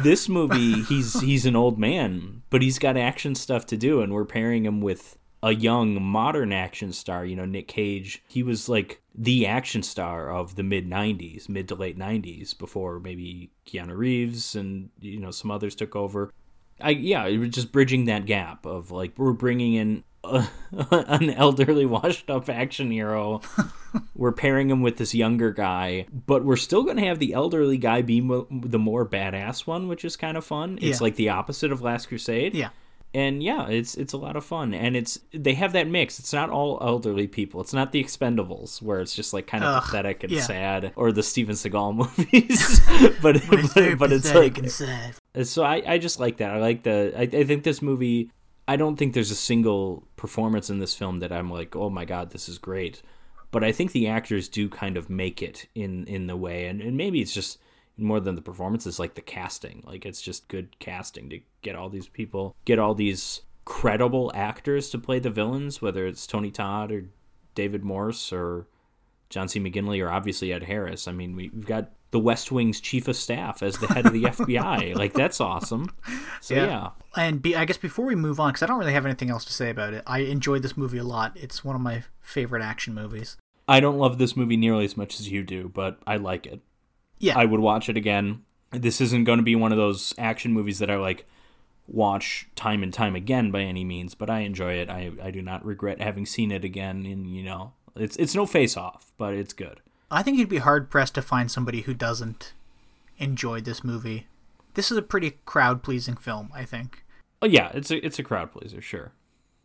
this 0.00 0.28
movie 0.28 0.82
he's 0.84 1.20
he's 1.20 1.44
an 1.44 1.54
old 1.54 1.78
man 1.78 2.42
but 2.48 2.62
he's 2.62 2.78
got 2.78 2.96
action 2.96 3.34
stuff 3.34 3.66
to 3.66 3.76
do 3.76 4.00
and 4.00 4.12
we're 4.12 4.24
pairing 4.24 4.64
him 4.64 4.80
with 4.80 5.17
a 5.42 5.54
young 5.54 6.02
modern 6.02 6.52
action 6.52 6.92
star 6.92 7.24
you 7.24 7.36
know 7.36 7.44
nick 7.44 7.68
cage 7.68 8.22
he 8.28 8.42
was 8.42 8.68
like 8.68 9.00
the 9.14 9.46
action 9.46 9.82
star 9.82 10.30
of 10.32 10.56
the 10.56 10.62
mid 10.62 10.88
90s 10.88 11.48
mid 11.48 11.68
to 11.68 11.74
late 11.74 11.98
90s 11.98 12.56
before 12.58 12.98
maybe 12.98 13.50
keanu 13.66 13.96
reeves 13.96 14.54
and 14.56 14.90
you 15.00 15.18
know 15.20 15.30
some 15.30 15.50
others 15.50 15.74
took 15.74 15.94
over 15.94 16.32
i 16.80 16.90
yeah 16.90 17.24
it 17.26 17.38
was 17.38 17.50
just 17.50 17.70
bridging 17.72 18.04
that 18.06 18.26
gap 18.26 18.66
of 18.66 18.90
like 18.90 19.12
we're 19.16 19.32
bringing 19.32 19.74
in 19.74 20.02
a, 20.24 20.44
an 20.90 21.30
elderly 21.30 21.86
washed 21.86 22.28
up 22.28 22.48
action 22.48 22.90
hero 22.90 23.40
we're 24.16 24.32
pairing 24.32 24.68
him 24.68 24.82
with 24.82 24.96
this 24.98 25.14
younger 25.14 25.52
guy, 25.52 26.06
but 26.26 26.44
we're 26.44 26.56
still 26.56 26.82
going 26.82 26.96
to 26.96 27.06
have 27.06 27.20
the 27.20 27.32
elderly 27.32 27.78
guy 27.78 28.02
be 28.02 28.20
mo- 28.20 28.46
the 28.50 28.78
more 28.80 29.06
badass 29.08 29.66
one, 29.66 29.86
which 29.88 30.04
is 30.04 30.16
kind 30.16 30.36
of 30.36 30.44
fun. 30.44 30.76
It's 30.82 30.98
Yeah. 31.00 31.04
like 31.04 31.14
the 31.16 31.28
opposite 31.30 31.70
of 31.72 31.80
Last 31.80 32.06
Crusade. 32.08 32.54
Yeah. 32.54 32.70
And 33.14 33.42
yeah, 33.42 33.68
it's 33.68 33.94
it's 33.94 34.12
a 34.12 34.18
lot 34.18 34.36
of 34.36 34.44
fun, 34.44 34.74
and 34.74 34.94
it's 34.94 35.18
they 35.32 35.54
have 35.54 35.72
that 35.72 35.88
mix. 35.88 36.18
It's 36.18 36.32
not 36.34 36.50
all 36.50 36.78
elderly 36.82 37.26
people. 37.26 37.62
It's 37.62 37.72
not 37.72 37.90
the 37.90 38.04
Expendables 38.04 38.82
where 38.82 39.00
it's 39.00 39.14
just 39.14 39.32
like 39.32 39.46
kind 39.46 39.64
of 39.64 39.76
Ugh, 39.76 39.82
pathetic 39.82 40.24
and 40.24 40.32
yeah. 40.32 40.42
sad, 40.42 40.92
or 40.94 41.10
the 41.10 41.22
Steven 41.22 41.54
Seagal 41.54 41.96
movies. 42.18 42.80
but 43.22 43.40
but, 43.48 43.98
but 43.98 44.12
it's 44.12 44.34
like 44.34 44.68
sad. 44.68 45.14
Uh, 45.34 45.44
so 45.44 45.62
I, 45.62 45.82
I 45.86 45.98
just 45.98 46.20
like 46.20 46.36
that. 46.36 46.50
I 46.52 46.58
like 46.58 46.82
the 46.82 47.14
I, 47.16 47.22
I 47.22 47.44
think 47.44 47.64
this 47.64 47.80
movie 47.80 48.30
I 48.66 48.76
don't 48.76 48.96
think 48.96 49.14
there's 49.14 49.30
a 49.30 49.36
single 49.36 50.06
performance 50.16 50.68
in 50.68 50.78
this 50.78 50.94
film 50.94 51.20
that 51.20 51.32
I'm 51.32 51.50
like, 51.50 51.74
oh 51.74 51.88
my 51.88 52.04
god, 52.04 52.30
this 52.30 52.46
is 52.46 52.58
great. 52.58 53.00
But 53.50 53.64
I 53.64 53.72
think 53.72 53.92
the 53.92 54.08
actors 54.08 54.46
do 54.46 54.68
kind 54.68 54.98
of 54.98 55.08
make 55.08 55.40
it 55.40 55.66
in 55.74 56.04
in 56.06 56.26
the 56.26 56.36
way 56.36 56.66
and, 56.66 56.82
and 56.82 56.94
maybe 56.98 57.22
it's 57.22 57.32
just 57.32 57.58
more 57.98 58.20
than 58.20 58.34
the 58.36 58.42
performances, 58.42 58.98
like 58.98 59.14
the 59.14 59.20
casting. 59.20 59.82
Like 59.86 60.06
it's 60.06 60.22
just 60.22 60.48
good 60.48 60.78
casting 60.78 61.28
to 61.30 61.40
get 61.62 61.74
all 61.76 61.88
these 61.88 62.08
people 62.08 62.54
get 62.64 62.78
all 62.78 62.94
these 62.94 63.42
credible 63.64 64.30
actors 64.34 64.88
to 64.90 64.98
play 64.98 65.18
the 65.18 65.30
villains, 65.30 65.82
whether 65.82 66.06
it's 66.06 66.26
Tony 66.26 66.50
Todd 66.50 66.90
or 66.92 67.04
David 67.54 67.84
Morse 67.84 68.32
or 68.32 68.66
John 69.28 69.48
C. 69.48 69.60
McGinley 69.60 70.02
or 70.04 70.10
obviously 70.10 70.52
Ed 70.52 70.62
Harris. 70.62 71.06
I 71.06 71.12
mean, 71.12 71.36
we- 71.36 71.50
we've 71.50 71.66
got 71.66 71.90
the 72.10 72.18
West 72.18 72.50
Wing's 72.50 72.80
chief 72.80 73.06
of 73.08 73.16
staff 73.16 73.62
as 73.62 73.76
the 73.76 73.86
head 73.88 74.06
of 74.06 74.14
the 74.14 74.22
FBI. 74.24 74.94
Like 74.96 75.12
that's 75.12 75.40
awesome. 75.40 75.90
So 76.40 76.54
Yeah. 76.54 76.64
yeah. 76.66 76.88
And 77.16 77.42
be, 77.42 77.54
I 77.54 77.66
guess 77.66 77.76
before 77.76 78.06
we 78.06 78.14
move 78.14 78.40
on, 78.40 78.50
because 78.50 78.62
I 78.62 78.66
don't 78.66 78.78
really 78.78 78.94
have 78.94 79.04
anything 79.04 79.28
else 79.28 79.44
to 79.44 79.52
say 79.52 79.68
about 79.68 79.92
it, 79.92 80.02
I 80.06 80.20
enjoyed 80.20 80.62
this 80.62 80.76
movie 80.76 80.96
a 80.98 81.04
lot. 81.04 81.32
It's 81.36 81.62
one 81.62 81.76
of 81.76 81.82
my 81.82 82.04
favorite 82.22 82.62
action 82.62 82.94
movies. 82.94 83.36
I 83.66 83.80
don't 83.80 83.98
love 83.98 84.16
this 84.16 84.34
movie 84.34 84.56
nearly 84.56 84.86
as 84.86 84.96
much 84.96 85.20
as 85.20 85.28
you 85.30 85.42
do, 85.42 85.68
but 85.68 85.98
I 86.06 86.16
like 86.16 86.46
it. 86.46 86.60
Yeah. 87.18 87.38
I 87.38 87.44
would 87.44 87.60
watch 87.60 87.88
it 87.88 87.96
again. 87.96 88.44
This 88.70 89.00
isn't 89.00 89.24
going 89.24 89.38
to 89.38 89.44
be 89.44 89.56
one 89.56 89.72
of 89.72 89.78
those 89.78 90.14
action 90.18 90.52
movies 90.52 90.78
that 90.78 90.90
I 90.90 90.96
like 90.96 91.26
watch 91.86 92.46
time 92.54 92.82
and 92.82 92.92
time 92.92 93.16
again 93.16 93.50
by 93.50 93.62
any 93.62 93.84
means, 93.84 94.14
but 94.14 94.28
I 94.28 94.40
enjoy 94.40 94.74
it. 94.74 94.90
I, 94.90 95.12
I 95.22 95.30
do 95.30 95.40
not 95.40 95.64
regret 95.64 96.00
having 96.00 96.26
seen 96.26 96.52
it 96.52 96.64
again 96.64 97.06
and 97.06 97.26
you 97.34 97.42
know, 97.42 97.72
it's 97.96 98.16
it's 98.16 98.34
no 98.34 98.46
face 98.46 98.76
off, 98.76 99.12
but 99.16 99.34
it's 99.34 99.52
good. 99.52 99.80
I 100.10 100.22
think 100.22 100.38
you'd 100.38 100.48
be 100.48 100.58
hard 100.58 100.90
pressed 100.90 101.14
to 101.16 101.22
find 101.22 101.50
somebody 101.50 101.82
who 101.82 101.94
doesn't 101.94 102.52
enjoy 103.18 103.60
this 103.60 103.82
movie. 103.82 104.26
This 104.74 104.90
is 104.90 104.96
a 104.96 105.02
pretty 105.02 105.38
crowd 105.44 105.82
pleasing 105.82 106.16
film, 106.16 106.50
I 106.54 106.64
think. 106.64 107.04
Oh 107.42 107.46
yeah, 107.46 107.70
it's 107.74 107.90
a 107.90 108.04
it's 108.04 108.18
a 108.18 108.22
crowd 108.22 108.52
pleaser, 108.52 108.80
sure. 108.80 109.12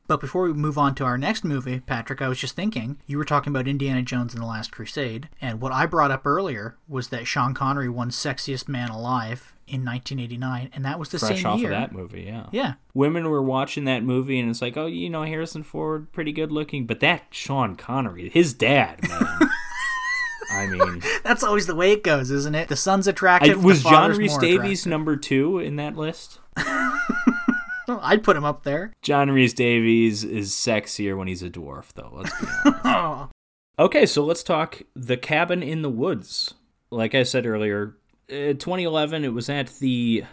But 0.08 0.20
before 0.20 0.44
we 0.44 0.54
move 0.54 0.78
on 0.78 0.96
to 0.96 1.06
our 1.06 1.18
next 1.18 1.44
movie, 1.46 1.80
Patrick, 1.80 2.22
I 2.22 2.28
was 2.28 2.38
just 2.38 2.56
thinking, 2.56 2.98
you 3.08 3.18
were 3.18 3.24
talking 3.24 3.52
about 3.52 3.68
Indiana 3.70 4.02
Jones 4.02 4.34
and 4.34 4.44
the 4.44 4.48
Last 4.48 4.72
Crusade, 4.72 5.30
and 5.40 5.62
what 5.62 5.72
I 5.72 5.86
brought 5.86 6.12
up 6.12 6.26
earlier 6.28 6.76
was 6.90 7.08
that 7.10 7.26
Sean 7.26 7.54
Connery 7.54 7.88
won 7.90 8.10
Sexiest 8.10 8.68
Man 8.68 8.90
Alive 8.90 9.54
in 9.66 9.86
1989, 9.86 10.72
and 10.74 10.84
that 10.84 11.00
was 11.00 11.08
the 11.10 11.20
Fresh 11.20 11.38
same 11.38 11.46
off 11.46 11.60
year. 11.60 11.72
of 11.72 11.80
that 11.80 11.94
movie, 11.94 12.24
yeah. 12.24 12.48
Yeah. 12.52 12.74
Women 12.94 13.30
were 13.30 13.42
watching 13.42 13.86
that 13.86 14.04
movie 14.04 14.40
and 14.40 14.50
it's 14.50 14.62
like, 14.62 14.76
oh, 14.76 14.88
you 14.88 15.10
know, 15.10 15.24
Harrison 15.24 15.64
Ford, 15.64 16.12
pretty 16.12 16.34
good 16.34 16.52
looking, 16.52 16.86
but 16.86 17.00
that 17.00 17.28
Sean 17.32 17.76
Connery, 17.78 18.28
his 18.30 18.54
dad, 18.54 19.08
man. 19.08 19.40
I 20.52 20.68
mean, 20.68 21.02
That's 21.24 21.44
always 21.44 21.66
the 21.66 21.76
way 21.76 21.94
it 21.94 22.04
goes, 22.04 22.30
isn't 22.30 22.54
it? 22.54 22.68
The 22.68 22.76
son's 22.76 23.08
I, 23.08 23.12
attractive. 23.12 23.62
the 23.62 23.66
was 23.68 23.82
John 23.82 24.12
Rhys 24.12 24.38
Davies 24.38 24.82
attractive. 24.82 24.86
number 24.88 25.16
two 25.16 25.60
in 25.60 25.78
that 25.78 25.96
list? 25.96 26.40
Oh, 27.88 28.00
I'd 28.04 28.24
put 28.24 28.38
him 28.38 28.46
up 28.46 28.64
there. 28.64 28.94
John 29.02 29.30
Rhys 29.32 29.54
Davies 29.54 30.24
is 30.24 30.52
sexier 30.52 31.18
when 31.18 31.28
he's 31.28 31.44
a 31.44 31.50
dwarf, 31.50 31.94
though. 31.94 32.12
Let's 32.14 32.40
be 32.40 32.48
honest. 32.84 33.32
Okay, 33.80 34.06
so 34.06 34.24
let's 34.24 34.44
talk 34.44 34.84
The 34.96 35.18
Cabin 35.18 35.64
in 35.64 35.82
the 35.82 35.90
Woods. 35.90 36.54
Like 36.92 37.16
I 37.16 37.24
said 37.24 37.48
earlier, 37.48 37.98
uh, 38.30 38.54
2011, 38.54 39.26
it 39.26 39.30
was 39.34 39.50
at 39.50 39.68
the. 39.80 40.26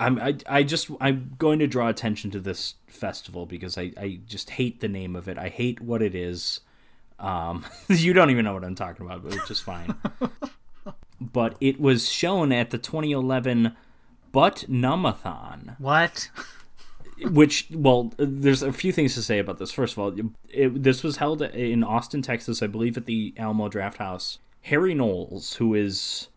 I'm, 0.00 0.18
I, 0.18 0.36
I 0.48 0.62
just 0.64 0.90
I'm 1.00 1.36
going 1.38 1.60
to 1.60 1.68
draw 1.68 1.86
attention 1.88 2.32
to 2.32 2.40
this 2.40 2.74
festival 2.88 3.46
because 3.46 3.78
I, 3.78 3.92
I 3.96 4.18
just 4.26 4.50
hate 4.50 4.80
the 4.80 4.88
name 4.88 5.14
of 5.14 5.28
it. 5.28 5.38
I 5.38 5.50
hate 5.50 5.80
what 5.80 6.02
it 6.02 6.16
is. 6.16 6.62
Um, 7.20 7.64
you 7.88 8.12
don't 8.12 8.30
even 8.30 8.44
know 8.44 8.54
what 8.54 8.64
I'm 8.64 8.74
talking 8.74 9.06
about, 9.06 9.22
but 9.22 9.36
it's 9.36 9.46
just 9.46 9.62
fine. 9.62 9.94
but 11.20 11.54
it 11.60 11.80
was 11.80 12.08
shown 12.10 12.50
at 12.50 12.70
the 12.70 12.78
2011 12.78 13.76
Butt-Numb-A-Thon 14.32 15.76
What? 15.78 16.30
Which 17.22 17.68
well 17.72 18.12
there's 18.16 18.62
a 18.62 18.72
few 18.72 18.92
things 18.92 19.14
to 19.14 19.22
say 19.22 19.38
about 19.38 19.58
this. 19.58 19.72
First 19.72 19.94
of 19.94 19.98
all 19.98 20.14
it, 20.48 20.82
this 20.82 21.02
was 21.02 21.18
held 21.18 21.42
in 21.42 21.84
austin 21.84 22.22
texas 22.22 22.62
i 22.62 22.66
believe 22.66 22.96
at 22.96 23.06
the 23.06 23.34
Alamo 23.36 23.68
Drafthouse. 23.68 24.38
Harry 24.62 24.94
knowles 24.94 25.54
who 25.54 25.74
is 25.74 26.28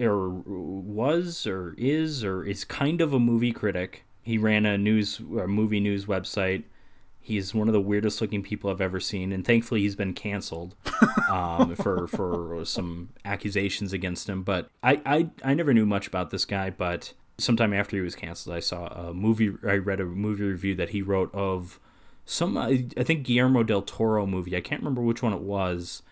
or 0.00 0.28
was 0.28 1.46
or 1.46 1.74
is 1.78 2.24
or 2.24 2.44
is 2.44 2.64
kind 2.64 3.00
of 3.00 3.12
a 3.12 3.18
movie 3.18 3.52
critic. 3.52 4.04
He 4.22 4.38
ran 4.38 4.66
a 4.66 4.78
news 4.78 5.18
a 5.18 5.46
movie 5.46 5.80
news 5.80 6.06
website. 6.06 6.64
He's 7.22 7.54
one 7.54 7.68
of 7.68 7.74
the 7.74 7.80
weirdest 7.80 8.20
looking 8.20 8.42
people 8.42 8.70
i've 8.70 8.80
ever 8.80 8.98
seen 8.98 9.32
and 9.32 9.44
thankfully 9.44 9.82
he's 9.82 9.96
been 9.96 10.14
canceled 10.14 10.74
um, 11.30 11.74
for 11.76 12.06
for 12.06 12.64
some 12.64 13.10
accusations 13.24 13.92
against 13.92 14.28
him. 14.28 14.42
But 14.42 14.70
I, 14.82 15.00
I 15.04 15.30
i 15.44 15.54
never 15.54 15.74
knew 15.74 15.86
much 15.86 16.06
about 16.06 16.30
this 16.30 16.44
guy 16.44 16.70
but 16.70 17.14
sometime 17.40 17.72
after 17.74 17.96
he 17.96 18.02
was 18.02 18.14
canceled, 18.14 18.54
I 18.56 18.60
saw 18.60 18.86
a 18.86 19.12
movie. 19.14 19.52
I 19.66 19.74
read 19.76 20.00
a 20.00 20.04
movie 20.04 20.44
review 20.44 20.74
that 20.76 20.90
he 20.90 21.02
wrote 21.02 21.34
of 21.34 21.80
some. 22.24 22.56
I 22.56 22.86
think 23.02 23.24
Guillermo 23.24 23.62
del 23.62 23.82
Toro 23.82 24.26
movie. 24.26 24.56
I 24.56 24.60
can't 24.60 24.80
remember 24.82 25.02
which 25.02 25.22
one 25.22 25.32
it 25.32 25.40
was. 25.42 26.02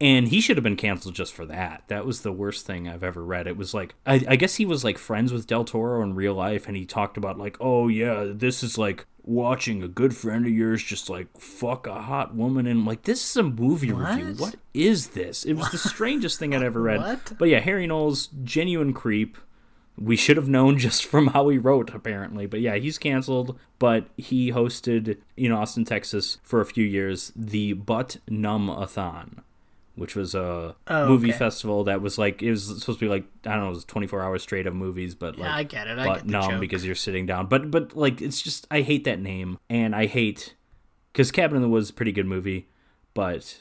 And 0.00 0.28
he 0.28 0.40
should 0.40 0.56
have 0.56 0.64
been 0.64 0.76
canceled 0.76 1.14
just 1.14 1.32
for 1.32 1.46
that. 1.46 1.84
That 1.86 2.04
was 2.04 2.22
the 2.22 2.32
worst 2.32 2.66
thing 2.66 2.88
I've 2.88 3.04
ever 3.04 3.24
read. 3.24 3.46
It 3.46 3.56
was 3.56 3.72
like 3.74 3.94
I, 4.04 4.24
I 4.28 4.36
guess 4.36 4.56
he 4.56 4.66
was 4.66 4.82
like 4.84 4.98
friends 4.98 5.32
with 5.32 5.46
Del 5.46 5.64
Toro 5.64 6.02
in 6.02 6.14
real 6.16 6.34
life, 6.34 6.66
and 6.66 6.76
he 6.76 6.84
talked 6.84 7.16
about 7.16 7.38
like, 7.38 7.56
oh 7.60 7.86
yeah, 7.88 8.24
this 8.26 8.62
is 8.64 8.76
like 8.76 9.06
watching 9.26 9.82
a 9.82 9.88
good 9.88 10.14
friend 10.14 10.44
of 10.44 10.52
yours 10.52 10.82
just 10.82 11.08
like 11.08 11.28
fuck 11.40 11.86
a 11.86 11.94
hot 12.02 12.34
woman 12.34 12.66
and 12.66 12.80
I'm 12.80 12.84
like 12.86 13.04
this 13.04 13.30
is 13.30 13.36
a 13.38 13.42
movie 13.42 13.90
review 13.90 14.26
What? 14.34 14.38
what 14.38 14.56
is 14.74 15.06
this 15.08 15.46
it 15.46 15.54
was 15.54 15.70
the 15.70 15.78
strangest 15.88 16.38
thing 16.38 16.54
i'd 16.54 16.62
ever 16.62 16.82
read 16.82 17.00
What? 17.00 17.32
but 17.38 17.48
yeah 17.48 17.60
harry 17.60 17.86
knowles 17.86 18.26
genuine 18.44 18.92
creep 18.92 19.38
we 19.96 20.16
should 20.16 20.36
have 20.36 20.48
known 20.48 20.78
just 20.86 21.04
from 21.04 21.28
how 21.28 21.48
he 21.48 21.58
wrote 21.58 21.94
apparently 21.94 22.46
but 22.46 22.60
yeah 22.60 22.74
he's 22.76 22.98
canceled 22.98 23.58
but 23.78 24.06
he 24.16 24.50
hosted 24.52 25.18
in 25.36 25.52
austin 25.52 25.84
texas 25.84 26.38
for 26.42 26.60
a 26.60 26.66
few 26.66 26.84
years 26.84 27.32
the 27.36 27.72
butt 27.74 28.16
numb-a-thon 28.28 29.40
which 29.96 30.16
was 30.16 30.34
a 30.34 30.74
Oh, 30.88 31.06
movie 31.08 31.28
okay. 31.30 31.38
festival 31.38 31.84
that 31.84 32.00
was 32.02 32.18
like 32.18 32.42
it 32.42 32.50
was 32.50 32.64
supposed 32.80 32.98
to 32.98 33.04
be 33.04 33.08
like 33.08 33.24
i 33.46 33.50
don't 33.50 33.60
know 33.60 33.66
it 33.68 33.74
was 33.74 33.84
24 33.84 34.20
hours 34.22 34.42
straight 34.42 34.66
of 34.66 34.74
movies 34.74 35.14
but 35.14 35.38
like 35.38 35.48
Yeah, 35.48 35.54
I 35.56 35.62
get 35.62 35.86
it. 35.86 35.98
I 35.98 36.14
get 36.16 36.26
numb 36.26 36.50
joke. 36.52 36.60
because 36.60 36.84
you're 36.84 36.94
sitting 36.96 37.26
down 37.26 37.46
but 37.46 37.70
but 37.70 37.96
like 37.96 38.20
it's 38.20 38.42
just 38.42 38.66
i 38.70 38.80
hate 38.80 39.04
that 39.04 39.20
name 39.20 39.58
and 39.70 39.94
i 39.94 40.06
hate 40.06 40.54
because 41.12 41.30
cabin 41.30 41.54
in 41.56 41.62
the 41.62 41.68
woods 41.68 41.86
is 41.86 41.90
a 41.90 41.94
pretty 41.94 42.10
good 42.12 42.26
movie 42.26 42.66
but 43.14 43.60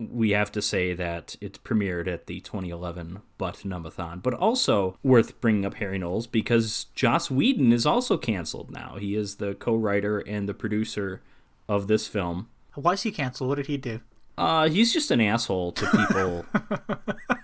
we 0.00 0.30
have 0.30 0.50
to 0.52 0.62
say 0.62 0.94
that 0.94 1.36
it 1.40 1.62
premiered 1.62 2.08
at 2.08 2.26
the 2.26 2.40
2011 2.40 3.20
Butt-Numb-A-Thon. 3.38 4.20
But 4.20 4.34
also 4.34 4.96
worth 5.02 5.40
bringing 5.40 5.66
up 5.66 5.74
Harry 5.74 5.98
Knowles 5.98 6.26
because 6.26 6.86
Joss 6.94 7.30
Whedon 7.30 7.72
is 7.72 7.86
also 7.86 8.16
canceled 8.16 8.70
now. 8.70 8.96
He 8.98 9.14
is 9.14 9.36
the 9.36 9.54
co-writer 9.54 10.20
and 10.20 10.48
the 10.48 10.54
producer 10.54 11.22
of 11.68 11.86
this 11.86 12.08
film. 12.08 12.48
Why 12.74 12.92
is 12.92 13.02
he 13.02 13.12
canceled? 13.12 13.48
What 13.48 13.56
did 13.56 13.66
he 13.66 13.76
do? 13.76 14.00
Uh, 14.38 14.68
he's 14.68 14.92
just 14.92 15.10
an 15.10 15.20
asshole 15.20 15.72
to 15.72 15.86
people. 15.90 16.46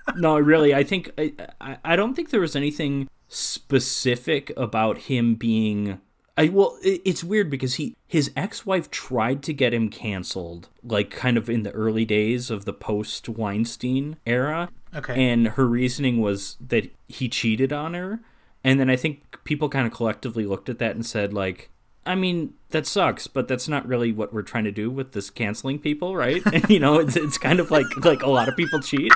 no, 0.16 0.38
really, 0.38 0.74
I 0.74 0.82
think 0.82 1.10
I 1.18 1.76
I 1.84 1.94
don't 1.94 2.14
think 2.14 2.30
there 2.30 2.40
was 2.40 2.56
anything 2.56 3.08
specific 3.28 4.50
about 4.56 4.98
him 4.98 5.34
being. 5.34 6.00
I 6.36 6.48
well, 6.48 6.76
it, 6.82 7.02
it's 7.04 7.24
weird 7.24 7.50
because 7.50 7.74
he 7.74 7.96
his 8.06 8.30
ex-wife 8.36 8.90
tried 8.90 9.42
to 9.44 9.52
get 9.52 9.72
him 9.72 9.88
canceled, 9.88 10.68
like 10.82 11.10
kind 11.10 11.36
of 11.36 11.48
in 11.48 11.62
the 11.62 11.70
early 11.72 12.04
days 12.04 12.50
of 12.50 12.64
the 12.64 12.72
post 12.72 13.28
Weinstein 13.28 14.16
era. 14.26 14.68
Okay. 14.94 15.30
And 15.30 15.48
her 15.48 15.66
reasoning 15.66 16.20
was 16.20 16.56
that 16.60 16.90
he 17.08 17.28
cheated 17.28 17.72
on 17.72 17.94
her, 17.94 18.20
and 18.62 18.78
then 18.78 18.90
I 18.90 18.96
think 18.96 19.38
people 19.44 19.68
kind 19.68 19.86
of 19.86 19.92
collectively 19.92 20.46
looked 20.46 20.68
at 20.68 20.78
that 20.78 20.94
and 20.94 21.04
said 21.04 21.32
like. 21.32 21.70
I 22.08 22.14
mean, 22.14 22.54
that 22.70 22.86
sucks, 22.86 23.26
but 23.26 23.48
that's 23.48 23.66
not 23.66 23.84
really 23.84 24.12
what 24.12 24.32
we're 24.32 24.42
trying 24.42 24.62
to 24.62 24.70
do 24.70 24.92
with 24.92 25.10
this 25.10 25.28
canceling 25.28 25.80
people, 25.80 26.14
right? 26.14 26.40
And, 26.52 26.70
you 26.70 26.78
know, 26.78 27.00
it's, 27.00 27.16
it's 27.16 27.36
kind 27.36 27.58
of 27.58 27.72
like 27.72 27.86
like 28.04 28.22
a 28.22 28.30
lot 28.30 28.48
of 28.48 28.56
people 28.56 28.78
cheat. 28.78 29.10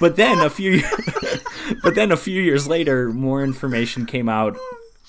But 0.00 0.16
then 0.16 0.40
a 0.40 0.50
few 0.50 0.82
but 1.82 1.94
then 1.94 2.12
a 2.12 2.16
few 2.18 2.42
years 2.42 2.68
later, 2.68 3.08
more 3.08 3.42
information 3.42 4.04
came 4.04 4.28
out 4.28 4.58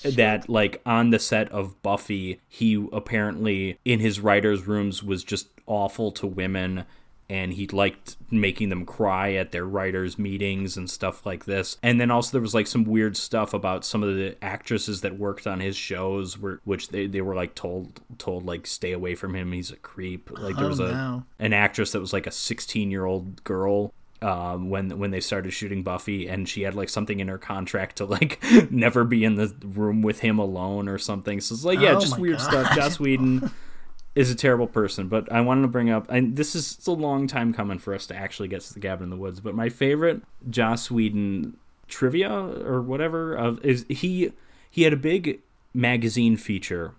that 0.02 0.48
like 0.48 0.80
on 0.86 1.10
the 1.10 1.18
set 1.18 1.50
of 1.50 1.80
Buffy, 1.82 2.40
he 2.48 2.86
apparently 2.92 3.78
in 3.84 4.00
his 4.00 4.20
writers' 4.20 4.66
rooms 4.66 5.02
was 5.02 5.24
just 5.24 5.48
awful 5.66 6.12
to 6.12 6.26
women 6.26 6.84
and 7.30 7.52
he 7.52 7.66
liked 7.66 8.16
making 8.30 8.70
them 8.70 8.86
cry 8.86 9.34
at 9.34 9.52
their 9.52 9.66
writers 9.66 10.18
meetings 10.18 10.78
and 10.78 10.88
stuff 10.88 11.26
like 11.26 11.44
this. 11.44 11.76
And 11.82 12.00
then 12.00 12.10
also 12.10 12.32
there 12.32 12.40
was 12.40 12.54
like 12.54 12.66
some 12.66 12.84
weird 12.84 13.18
stuff 13.18 13.52
about 13.52 13.84
some 13.84 14.02
of 14.02 14.16
the 14.16 14.42
actresses 14.42 15.02
that 15.02 15.18
worked 15.18 15.46
on 15.46 15.60
his 15.60 15.76
shows 15.76 16.38
were 16.38 16.60
which 16.64 16.88
they, 16.88 17.06
they 17.06 17.20
were 17.20 17.34
like 17.34 17.54
told 17.54 18.00
told 18.16 18.46
like 18.46 18.66
stay 18.66 18.92
away 18.92 19.14
from 19.14 19.34
him 19.34 19.52
he's 19.52 19.70
a 19.70 19.76
creep. 19.76 20.30
Like 20.38 20.56
there 20.56 20.64
Oh, 20.64 20.68
was 20.68 20.80
a 20.80 20.92
no. 20.92 21.24
an 21.38 21.52
actress 21.52 21.92
that 21.92 22.00
was 22.00 22.14
like 22.14 22.26
a 22.26 22.30
16 22.30 22.90
year 22.90 23.04
old 23.04 23.44
girl 23.44 23.92
um, 24.22 24.68
when 24.70 24.98
when 24.98 25.10
they 25.10 25.20
started 25.20 25.52
shooting 25.52 25.82
Buffy, 25.82 26.28
and 26.28 26.48
she 26.48 26.62
had 26.62 26.74
like 26.74 26.88
something 26.88 27.20
in 27.20 27.28
her 27.28 27.38
contract 27.38 27.96
to 27.96 28.04
like 28.04 28.42
never 28.70 29.04
be 29.04 29.24
in 29.24 29.36
the 29.36 29.54
room 29.64 30.02
with 30.02 30.20
him 30.20 30.38
alone 30.38 30.88
or 30.88 30.98
something. 30.98 31.40
So 31.40 31.54
it's 31.54 31.64
like 31.64 31.78
yeah, 31.80 31.96
Oh 31.96 32.00
just 32.00 32.18
weird 32.18 32.38
God. 32.38 32.50
stuff. 32.50 32.76
Joss 32.76 33.00
Whedon 33.00 33.50
is 34.14 34.30
a 34.30 34.34
terrible 34.34 34.66
person, 34.66 35.08
but 35.08 35.30
I 35.30 35.40
wanted 35.40 35.62
to 35.62 35.68
bring 35.68 35.90
up, 35.90 36.10
and 36.10 36.36
this 36.36 36.54
is 36.56 36.76
it's 36.78 36.86
a 36.86 36.92
long 36.92 37.26
time 37.26 37.52
coming 37.52 37.78
for 37.78 37.94
us 37.94 38.06
to 38.08 38.16
actually 38.16 38.48
get 38.48 38.62
to 38.62 38.74
the 38.74 38.80
Cabin 38.80 39.04
in 39.04 39.10
the 39.10 39.16
Woods. 39.16 39.40
But 39.40 39.54
my 39.54 39.68
favorite 39.68 40.22
Joss 40.50 40.90
Whedon 40.90 41.56
trivia 41.86 42.30
or 42.30 42.82
whatever 42.82 43.34
of 43.34 43.64
is 43.64 43.86
he 43.88 44.32
he 44.70 44.82
had 44.82 44.92
a 44.92 44.96
big 44.96 45.40
magazine 45.72 46.36
feature 46.36 46.94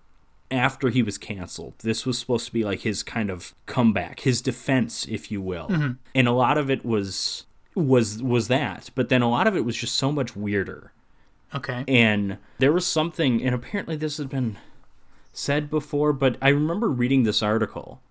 after 0.51 0.89
he 0.89 1.03
was 1.03 1.17
canceled. 1.17 1.73
This 1.79 2.05
was 2.05 2.17
supposed 2.17 2.45
to 2.47 2.53
be 2.53 2.63
like 2.63 2.81
his 2.81 3.03
kind 3.03 3.29
of 3.29 3.53
comeback, 3.65 4.21
his 4.21 4.41
defense, 4.41 5.05
if 5.07 5.31
you 5.31 5.41
will. 5.41 5.67
Mm-hmm. 5.67 5.91
And 6.15 6.27
a 6.27 6.31
lot 6.31 6.57
of 6.57 6.69
it 6.69 6.85
was 6.85 7.45
was 7.75 8.21
was 8.21 8.47
that, 8.47 8.89
but 8.95 9.09
then 9.09 9.21
a 9.21 9.29
lot 9.29 9.47
of 9.47 9.55
it 9.55 9.65
was 9.65 9.75
just 9.75 9.95
so 9.95 10.11
much 10.11 10.35
weirder. 10.35 10.91
Okay. 11.53 11.83
And 11.87 12.37
there 12.59 12.71
was 12.71 12.85
something, 12.85 13.41
and 13.41 13.55
apparently 13.55 13.95
this 13.95 14.17
has 14.17 14.27
been 14.27 14.57
said 15.33 15.69
before, 15.69 16.13
but 16.13 16.37
I 16.41 16.49
remember 16.49 16.89
reading 16.89 17.23
this 17.23 17.41
article. 17.41 18.01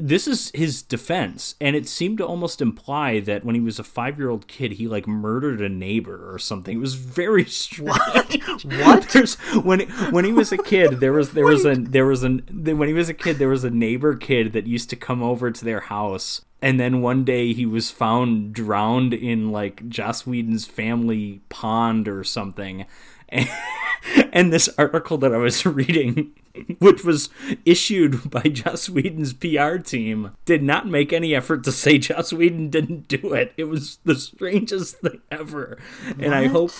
This 0.00 0.26
is 0.26 0.50
his 0.54 0.82
defense, 0.82 1.54
and 1.60 1.74
it 1.76 1.88
seemed 1.88 2.18
to 2.18 2.26
almost 2.26 2.60
imply 2.60 3.20
that 3.20 3.44
when 3.44 3.54
he 3.54 3.60
was 3.60 3.78
a 3.78 3.84
five-year-old 3.84 4.48
kid, 4.48 4.72
he 4.72 4.86
like 4.88 5.06
murdered 5.06 5.60
a 5.60 5.68
neighbor 5.68 6.32
or 6.32 6.38
something. 6.38 6.76
It 6.76 6.80
was 6.80 6.94
very 6.94 7.44
strange. 7.46 8.64
What? 8.64 9.08
There's, 9.12 9.36
when 9.62 9.80
when 10.10 10.24
he 10.24 10.32
was 10.32 10.52
a 10.52 10.58
kid, 10.58 11.00
there 11.00 11.12
was 11.12 11.32
there 11.32 11.46
was 11.46 11.64
a 11.64 11.74
there 11.74 12.06
was 12.06 12.22
an 12.22 12.42
when 12.52 12.88
he 12.88 12.94
was 12.94 13.08
a 13.08 13.14
kid, 13.14 13.38
there 13.38 13.48
was 13.48 13.64
a 13.64 13.70
neighbor 13.70 14.16
kid 14.16 14.52
that 14.52 14.66
used 14.66 14.90
to 14.90 14.96
come 14.96 15.22
over 15.22 15.50
to 15.50 15.64
their 15.64 15.80
house, 15.80 16.42
and 16.60 16.78
then 16.78 17.02
one 17.02 17.24
day 17.24 17.52
he 17.52 17.66
was 17.66 17.90
found 17.90 18.52
drowned 18.52 19.14
in 19.14 19.50
like 19.52 19.88
Joss 19.88 20.26
Whedon's 20.26 20.66
family 20.66 21.40
pond 21.48 22.08
or 22.08 22.24
something. 22.24 22.86
And, 23.28 23.48
and 24.32 24.52
this 24.52 24.68
article 24.78 25.18
that 25.18 25.34
I 25.34 25.38
was 25.38 25.64
reading, 25.66 26.32
which 26.78 27.04
was 27.04 27.28
issued 27.64 28.30
by 28.30 28.42
Joss 28.42 28.88
Whedon's 28.88 29.32
PR 29.32 29.76
team, 29.76 30.32
did 30.44 30.62
not 30.62 30.86
make 30.86 31.12
any 31.12 31.34
effort 31.34 31.64
to 31.64 31.72
say 31.72 31.98
Joss 31.98 32.32
Whedon 32.32 32.70
didn't 32.70 33.08
do 33.08 33.32
it. 33.34 33.52
It 33.56 33.64
was 33.64 33.98
the 34.04 34.14
strangest 34.14 34.98
thing 34.98 35.20
ever. 35.30 35.78
And 36.18 36.34
I 36.34 36.46
hope 36.46 36.72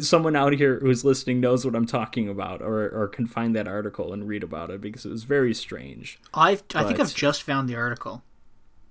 someone 0.00 0.36
out 0.36 0.52
here 0.54 0.78
who's 0.80 1.04
listening 1.04 1.40
knows 1.40 1.64
what 1.64 1.74
I'm 1.74 1.86
talking 1.86 2.28
about 2.28 2.62
or, 2.62 2.88
or 2.88 3.08
can 3.08 3.26
find 3.26 3.54
that 3.56 3.68
article 3.68 4.12
and 4.12 4.28
read 4.28 4.42
about 4.42 4.70
it 4.70 4.80
because 4.80 5.04
it 5.04 5.10
was 5.10 5.24
very 5.24 5.54
strange. 5.54 6.18
I've 6.34 6.62
I 6.74 6.84
think 6.84 7.00
I've 7.00 7.14
just 7.14 7.42
found 7.42 7.68
the 7.68 7.76
article. 7.76 8.22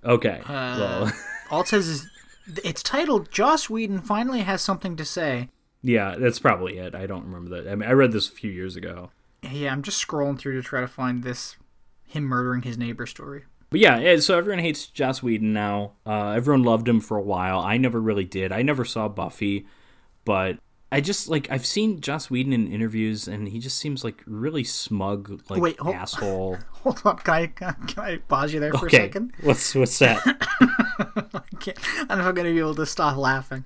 Okay. 0.04 0.42
Uh, 0.46 0.78
well, 0.80 1.12
All 1.52 1.62
it 1.62 1.68
says 1.68 1.88
is 1.88 2.10
it's 2.64 2.82
titled 2.82 3.32
"Joss 3.32 3.70
Whedon 3.70 4.02
finally 4.02 4.42
has 4.42 4.62
something 4.62 4.96
to 4.96 5.06
say." 5.06 5.50
Yeah, 5.84 6.16
that's 6.18 6.40
probably 6.40 6.78
it. 6.78 6.96
I 6.96 7.06
don't 7.06 7.26
remember 7.26 7.62
that. 7.62 7.72
I 7.72 7.76
mean, 7.76 7.90
I 7.90 7.94
read 7.94 8.12
this 8.12 8.28
a 8.28 8.32
few 8.32 8.52
years 8.52 8.76
ago. 8.76 9.12
Yeah, 9.50 9.72
I'm 9.72 9.82
just 9.82 10.06
scrolling 10.06 10.38
through 10.38 10.62
to 10.62 10.68
try 10.68 10.82
to 10.82 10.88
find 10.88 11.24
this 11.24 11.56
him 12.06 12.24
murdering 12.24 12.62
his 12.64 12.78
neighbor 12.78 13.06
story. 13.06 13.44
But 13.70 13.80
yeah, 13.80 13.98
eh, 14.00 14.20
so 14.20 14.38
everyone 14.38 14.60
hates 14.64 14.86
Joss 14.88 15.24
Whedon 15.24 15.54
now. 15.54 15.94
Uh, 16.06 16.32
everyone 16.32 16.64
loved 16.64 16.88
him 16.88 17.00
for 17.00 17.18
a 17.18 17.22
while. 17.22 17.60
I 17.60 17.78
never 17.78 18.02
really 18.02 18.26
did. 18.26 18.52
I 18.52 18.62
never 18.64 18.84
saw 18.84 19.08
Buffy, 19.08 19.66
but 20.26 20.58
I 20.92 21.00
just 21.00 21.30
like 21.30 21.50
I've 21.50 21.66
seen 21.66 22.02
Joss 22.02 22.30
Whedon 22.30 22.52
in 22.52 22.72
interviews, 22.72 23.30
and 23.30 23.48
he 23.48 23.60
just 23.60 23.78
seems 23.78 24.04
like 24.04 24.22
really 24.28 24.66
smug, 24.66 25.42
like 25.50 25.62
Wait, 25.62 25.80
hold- 25.80 25.96
asshole. 25.96 26.58
Hold 26.82 27.02
on, 27.06 27.18
can 27.20 27.34
I, 27.34 27.48
can 27.48 27.76
I 27.98 28.18
pause 28.28 28.54
you 28.54 28.60
there 28.60 28.74
for 28.74 28.88
a 28.88 28.92
second? 28.92 29.34
what's 29.42 29.74
what's 29.74 29.98
that? 30.00 30.20
Okay. 31.62 31.74
I 31.98 32.06
don't 32.06 32.18
know 32.18 32.24
if 32.24 32.30
I'm 32.30 32.36
to 32.36 32.44
be 32.44 32.60
able 32.60 32.76
to 32.76 32.86
stop 32.88 33.18
laughing. 33.18 33.66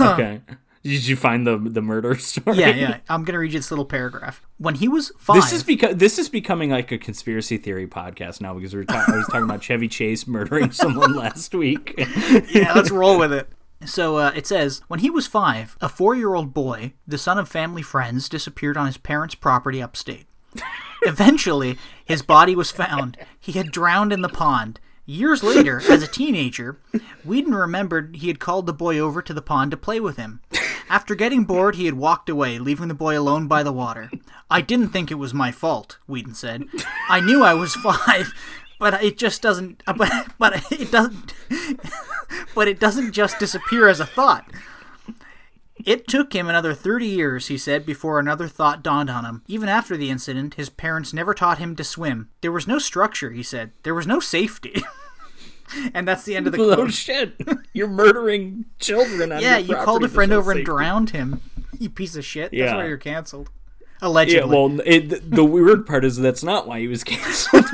okay, 0.00 0.42
did 0.86 1.06
you 1.06 1.16
find 1.16 1.46
the 1.46 1.58
the 1.58 1.82
murder 1.82 2.14
story? 2.18 2.58
Yeah, 2.58 2.68
yeah. 2.70 2.98
I'm 3.08 3.24
going 3.24 3.34
to 3.34 3.38
read 3.38 3.52
you 3.52 3.58
this 3.58 3.70
little 3.70 3.84
paragraph. 3.84 4.42
When 4.58 4.76
he 4.76 4.88
was 4.88 5.12
five. 5.18 5.36
This 5.36 5.52
is 5.52 5.62
because 5.62 5.96
this 5.96 6.18
is 6.18 6.28
becoming 6.28 6.70
like 6.70 6.92
a 6.92 6.98
conspiracy 6.98 7.58
theory 7.58 7.86
podcast 7.86 8.40
now 8.40 8.54
because 8.54 8.72
we 8.74 8.80
were 8.80 8.84
ta- 8.84 9.04
I 9.08 9.16
was 9.16 9.26
talking 9.26 9.44
about 9.44 9.62
Chevy 9.62 9.88
Chase 9.88 10.26
murdering 10.26 10.70
someone 10.82 11.14
last 11.14 11.54
week. 11.54 11.94
yeah, 12.50 12.72
let's 12.74 12.90
roll 12.92 13.18
with 13.18 13.32
it. 13.32 13.48
So 13.84 14.16
uh, 14.16 14.32
it 14.34 14.46
says, 14.46 14.80
when 14.88 15.00
he 15.00 15.10
was 15.10 15.26
five, 15.26 15.76
a 15.80 15.88
four 15.88 16.14
year 16.14 16.34
old 16.34 16.54
boy, 16.54 16.94
the 17.06 17.18
son 17.18 17.38
of 17.38 17.48
family 17.48 17.82
friends, 17.82 18.28
disappeared 18.28 18.76
on 18.76 18.86
his 18.86 18.96
parents' 18.96 19.34
property 19.34 19.82
upstate. 19.82 20.26
Eventually, 21.02 21.76
his 22.04 22.22
body 22.22 22.56
was 22.56 22.70
found. 22.70 23.18
He 23.38 23.52
had 23.52 23.70
drowned 23.70 24.12
in 24.12 24.22
the 24.22 24.28
pond. 24.28 24.80
Years 25.04 25.42
later, 25.44 25.80
as 25.88 26.02
a 26.02 26.08
teenager, 26.08 26.80
Whedon 27.24 27.54
remembered 27.54 28.16
he 28.16 28.26
had 28.28 28.40
called 28.40 28.66
the 28.66 28.72
boy 28.72 28.98
over 28.98 29.22
to 29.22 29.32
the 29.32 29.42
pond 29.42 29.70
to 29.70 29.76
play 29.76 30.00
with 30.00 30.16
him. 30.16 30.40
After 30.88 31.14
getting 31.14 31.44
bored, 31.44 31.74
he 31.74 31.86
had 31.86 31.94
walked 31.94 32.28
away, 32.28 32.58
leaving 32.58 32.88
the 32.88 32.94
boy 32.94 33.18
alone 33.18 33.48
by 33.48 33.62
the 33.62 33.72
water. 33.72 34.10
I 34.50 34.60
didn't 34.60 34.88
think 34.88 35.10
it 35.10 35.14
was 35.16 35.34
my 35.34 35.50
fault, 35.50 35.98
Whedon 36.06 36.34
said. 36.34 36.64
I 37.08 37.20
knew 37.20 37.42
I 37.42 37.54
was 37.54 37.74
five, 37.76 38.32
but 38.78 39.02
it 39.02 39.18
just 39.18 39.42
doesn't. 39.42 39.82
But, 39.86 40.28
but 40.38 40.72
it 40.72 40.90
doesn't. 40.90 41.34
But 42.54 42.68
it 42.68 42.80
doesn't 42.80 43.12
just 43.12 43.38
disappear 43.38 43.86
as 43.86 44.00
a 44.00 44.06
thought. 44.06 44.50
It 45.84 46.08
took 46.08 46.32
him 46.32 46.48
another 46.48 46.72
30 46.72 47.06
years, 47.06 47.48
he 47.48 47.58
said, 47.58 47.84
before 47.84 48.18
another 48.18 48.48
thought 48.48 48.82
dawned 48.82 49.10
on 49.10 49.24
him. 49.24 49.42
Even 49.46 49.68
after 49.68 49.96
the 49.96 50.10
incident, 50.10 50.54
his 50.54 50.70
parents 50.70 51.12
never 51.12 51.34
taught 51.34 51.58
him 51.58 51.76
to 51.76 51.84
swim. 51.84 52.30
There 52.40 52.50
was 52.50 52.66
no 52.66 52.78
structure, 52.78 53.30
he 53.30 53.42
said. 53.42 53.72
There 53.82 53.94
was 53.94 54.06
no 54.06 54.20
safety. 54.20 54.82
and 55.94 56.06
that's 56.06 56.24
the 56.24 56.36
end 56.36 56.46
of 56.46 56.52
the 56.52 56.62
oh 56.62 56.74
quote. 56.76 56.92
shit! 56.92 57.34
You're 57.72 57.88
murdering 57.88 58.64
children. 58.78 59.32
On 59.32 59.40
Yeah, 59.40 59.58
you 59.58 59.74
called 59.76 60.04
a 60.04 60.08
friend 60.08 60.32
over 60.32 60.52
and 60.52 60.64
drowned 60.64 61.10
him. 61.10 61.40
You 61.78 61.90
piece 61.90 62.16
of 62.16 62.24
shit. 62.24 62.52
That's 62.52 62.72
why 62.72 62.86
you're 62.86 62.96
canceled. 62.96 63.50
Yeah, 64.02 64.08
Allegedly. 64.08 64.50
well, 64.54 64.80
it, 64.84 65.08
the- 65.08 65.22
the 65.24 65.44
weird 65.44 65.86
part 65.86 66.04
is 66.04 66.18
that's 66.18 66.42
not 66.44 66.66
why 66.68 66.80
he 66.80 66.86
was 66.88 67.02
canceled. 67.04 67.64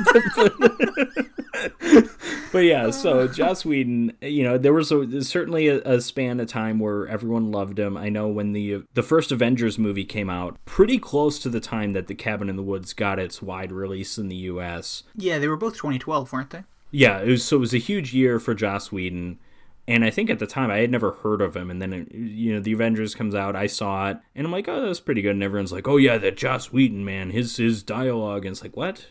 but 2.51 2.59
yeah, 2.59 2.89
so 2.91 3.27
Joss 3.33 3.65
Whedon, 3.65 4.13
you 4.21 4.43
know, 4.43 4.57
there 4.57 4.73
was 4.73 4.91
a, 4.91 5.21
certainly 5.21 5.67
a, 5.67 5.81
a 5.81 6.01
span 6.01 6.39
of 6.39 6.47
time 6.47 6.79
where 6.79 7.07
everyone 7.07 7.51
loved 7.51 7.77
him. 7.79 7.97
I 7.97 8.09
know 8.09 8.27
when 8.27 8.53
the 8.53 8.83
the 8.93 9.03
first 9.03 9.31
Avengers 9.31 9.77
movie 9.77 10.05
came 10.05 10.29
out, 10.29 10.57
pretty 10.65 10.97
close 10.97 11.39
to 11.39 11.49
the 11.49 11.59
time 11.59 11.93
that 11.93 12.07
The 12.07 12.15
Cabin 12.15 12.49
in 12.49 12.55
the 12.55 12.63
Woods 12.63 12.93
got 12.93 13.19
its 13.19 13.41
wide 13.41 13.71
release 13.71 14.17
in 14.17 14.27
the 14.29 14.35
U.S. 14.35 15.03
yeah, 15.15 15.39
they 15.39 15.47
were 15.47 15.57
both 15.57 15.73
2012, 15.75 16.31
weren't 16.31 16.49
they? 16.51 16.63
Yeah, 16.93 17.19
it 17.19 17.27
was 17.27 17.43
so 17.43 17.57
it 17.57 17.59
was 17.59 17.73
a 17.73 17.79
huge 17.79 18.13
year 18.13 18.39
for 18.39 18.53
Joss 18.53 18.91
Whedon. 18.91 19.39
And 19.85 20.05
I 20.05 20.11
think 20.11 20.29
at 20.29 20.39
the 20.39 20.47
time 20.47 20.71
I 20.71 20.77
had 20.77 20.91
never 20.91 21.11
heard 21.11 21.41
of 21.41 21.57
him, 21.57 21.69
and 21.69 21.81
then 21.81 21.91
it, 21.91 22.13
you 22.13 22.53
know 22.53 22.61
the 22.61 22.71
Avengers 22.71 23.15
comes 23.15 23.35
out, 23.35 23.55
I 23.55 23.67
saw 23.67 24.11
it, 24.11 24.17
and 24.35 24.45
I'm 24.45 24.51
like, 24.51 24.69
oh, 24.69 24.85
that's 24.85 25.01
pretty 25.01 25.21
good. 25.21 25.31
And 25.31 25.43
everyone's 25.43 25.73
like, 25.73 25.87
oh 25.87 25.97
yeah, 25.97 26.17
that 26.19 26.37
Joss 26.37 26.71
Whedon 26.71 27.03
man, 27.03 27.31
his 27.31 27.57
his 27.57 27.83
dialogue, 27.83 28.45
and 28.45 28.53
it's 28.53 28.61
like, 28.61 28.77
what, 28.77 29.07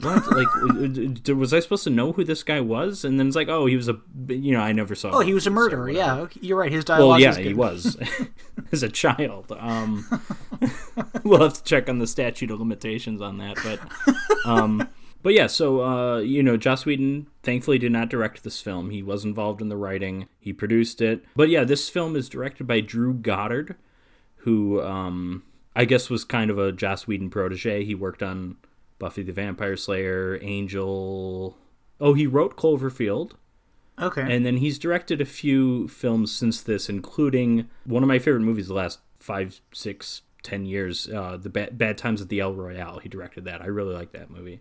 what? 0.00 0.24
like, 0.32 1.28
was 1.36 1.52
I 1.52 1.60
supposed 1.60 1.84
to 1.84 1.90
know 1.90 2.12
who 2.12 2.24
this 2.24 2.42
guy 2.42 2.60
was? 2.60 3.04
And 3.04 3.18
then 3.18 3.26
it's 3.26 3.36
like, 3.36 3.48
oh, 3.48 3.66
he 3.66 3.76
was 3.76 3.88
a, 3.88 3.98
you 4.28 4.52
know, 4.52 4.60
I 4.60 4.72
never 4.72 4.94
saw. 4.94 5.10
Oh, 5.10 5.20
he 5.20 5.34
was 5.34 5.46
a 5.46 5.50
murderer. 5.50 5.90
yeah, 5.90 6.26
you're 6.40 6.58
right. 6.58 6.72
His 6.72 6.84
dialogue 6.84 7.20
Well, 7.20 7.20
yeah, 7.20 7.36
he 7.36 7.52
was 7.52 7.96
as 8.72 8.82
a 8.82 8.88
child. 8.88 9.52
Um, 9.58 10.06
we'll 11.24 11.42
have 11.42 11.54
to 11.54 11.64
check 11.64 11.88
on 11.88 11.98
the 11.98 12.06
statute 12.06 12.50
of 12.50 12.60
limitations 12.60 13.20
on 13.20 13.38
that, 13.38 13.58
but, 13.62 14.16
um, 14.48 14.88
but 15.24 15.32
yeah. 15.32 15.48
So 15.48 15.82
uh, 15.82 16.18
you 16.18 16.40
know, 16.40 16.56
Joss 16.56 16.86
Whedon 16.86 17.26
thankfully 17.42 17.78
did 17.78 17.90
not 17.90 18.08
direct 18.10 18.44
this 18.44 18.60
film. 18.60 18.90
He 18.90 19.02
was 19.02 19.24
involved 19.24 19.60
in 19.60 19.68
the 19.68 19.76
writing. 19.76 20.28
He 20.38 20.52
produced 20.52 21.00
it. 21.00 21.24
But 21.34 21.48
yeah, 21.48 21.64
this 21.64 21.88
film 21.88 22.14
is 22.14 22.28
directed 22.28 22.68
by 22.68 22.78
Drew 22.80 23.14
Goddard, 23.14 23.74
who 24.36 24.80
um, 24.82 25.42
I 25.74 25.84
guess 25.86 26.08
was 26.08 26.24
kind 26.24 26.50
of 26.50 26.58
a 26.58 26.70
Joss 26.70 27.08
Whedon 27.08 27.30
protege. 27.30 27.84
He 27.84 27.96
worked 27.96 28.22
on 28.22 28.58
Buffy 29.00 29.22
the 29.22 29.32
Vampire 29.32 29.76
Slayer, 29.76 30.38
Angel. 30.42 31.56
Oh, 32.00 32.14
he 32.14 32.26
wrote 32.26 32.56
Cloverfield. 32.56 33.32
Okay. 34.00 34.22
And 34.22 34.44
then 34.44 34.56
he's 34.58 34.78
directed 34.78 35.20
a 35.20 35.24
few 35.24 35.88
films 35.88 36.32
since 36.32 36.60
this, 36.60 36.88
including 36.88 37.68
one 37.84 38.02
of 38.02 38.08
my 38.08 38.18
favorite 38.18 38.40
movies 38.40 38.68
the 38.68 38.74
last 38.74 38.98
five, 39.20 39.60
six, 39.72 40.22
ten 40.42 40.66
years, 40.66 41.08
uh, 41.08 41.36
The 41.40 41.48
Bad, 41.48 41.78
Bad 41.78 41.96
Times 41.96 42.20
at 42.20 42.28
the 42.28 42.40
El 42.40 42.54
Royale. 42.54 42.98
He 42.98 43.08
directed 43.08 43.44
that. 43.44 43.62
I 43.62 43.66
really 43.66 43.94
like 43.94 44.12
that 44.12 44.30
movie. 44.30 44.60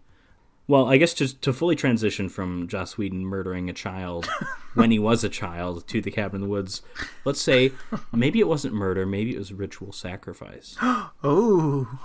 Well, 0.66 0.88
I 0.88 0.96
guess 0.96 1.14
to, 1.16 1.40
to 1.42 1.52
fully 1.52 1.76
transition 1.76 2.30
from 2.30 2.70
Joss 2.70 2.98
Whedon 2.98 3.26
murdering 3.26 3.70
a 3.70 3.74
child 3.74 4.30
when 4.76 4.92
he 4.92 5.00
was 5.00 5.24
a 5.24 5.30
child 5.30 5.86
to 5.90 6.02
The 6.02 6.12
Cabin 6.12 6.36
in 6.36 6.42
the 6.42 6.48
Woods, 6.48 6.82
let's 7.26 7.42
say 7.42 7.74
maybe 8.14 8.40
it 8.40 8.48
wasn't 8.48 8.74
murder, 8.74 9.06
maybe 9.06 9.36
it 9.36 9.40
was 9.40 9.52
ritual 9.52 9.92
sacrifice. 9.92 10.78
oh. 10.82 12.00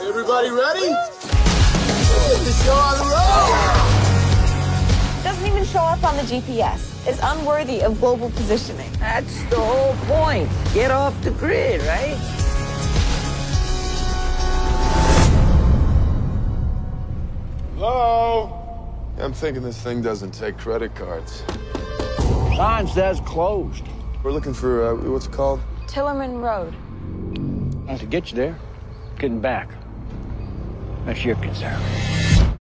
Everybody 0.00 0.48
ready? 0.48 0.88
Get 0.88 2.38
the 2.40 2.52
show 2.64 2.72
on 2.72 2.98
the 2.98 3.04
road! 3.04 3.90
Doesn't 5.22 5.46
even 5.46 5.64
show 5.66 5.80
up 5.80 6.02
on 6.02 6.16
the 6.16 6.22
GPS. 6.22 7.06
It's 7.06 7.20
unworthy 7.22 7.82
of 7.82 8.00
global 8.00 8.30
positioning. 8.30 8.90
That's 8.98 9.42
the 9.44 9.56
whole 9.56 9.94
point. 10.06 10.48
Get 10.72 10.90
off 10.90 11.20
the 11.22 11.32
grid, 11.32 11.82
right? 11.82 12.39
Hello? 17.80 18.94
I'm 19.16 19.32
thinking 19.32 19.62
this 19.62 19.80
thing 19.80 20.02
doesn't 20.02 20.32
take 20.32 20.58
credit 20.58 20.94
cards. 20.94 21.42
Sign 22.54 22.86
says 22.86 23.20
closed. 23.20 23.84
We're 24.22 24.32
looking 24.32 24.52
for, 24.52 24.88
uh, 24.88 25.10
what's 25.10 25.24
it 25.24 25.32
called? 25.32 25.60
Tillerman 25.86 26.42
Road. 26.42 26.74
Not 27.86 27.98
to 28.00 28.04
get 28.04 28.30
you 28.30 28.36
there, 28.36 28.58
getting 29.18 29.40
back. 29.40 29.70
That's 31.06 31.24
your 31.24 31.36
concern. 31.36 31.80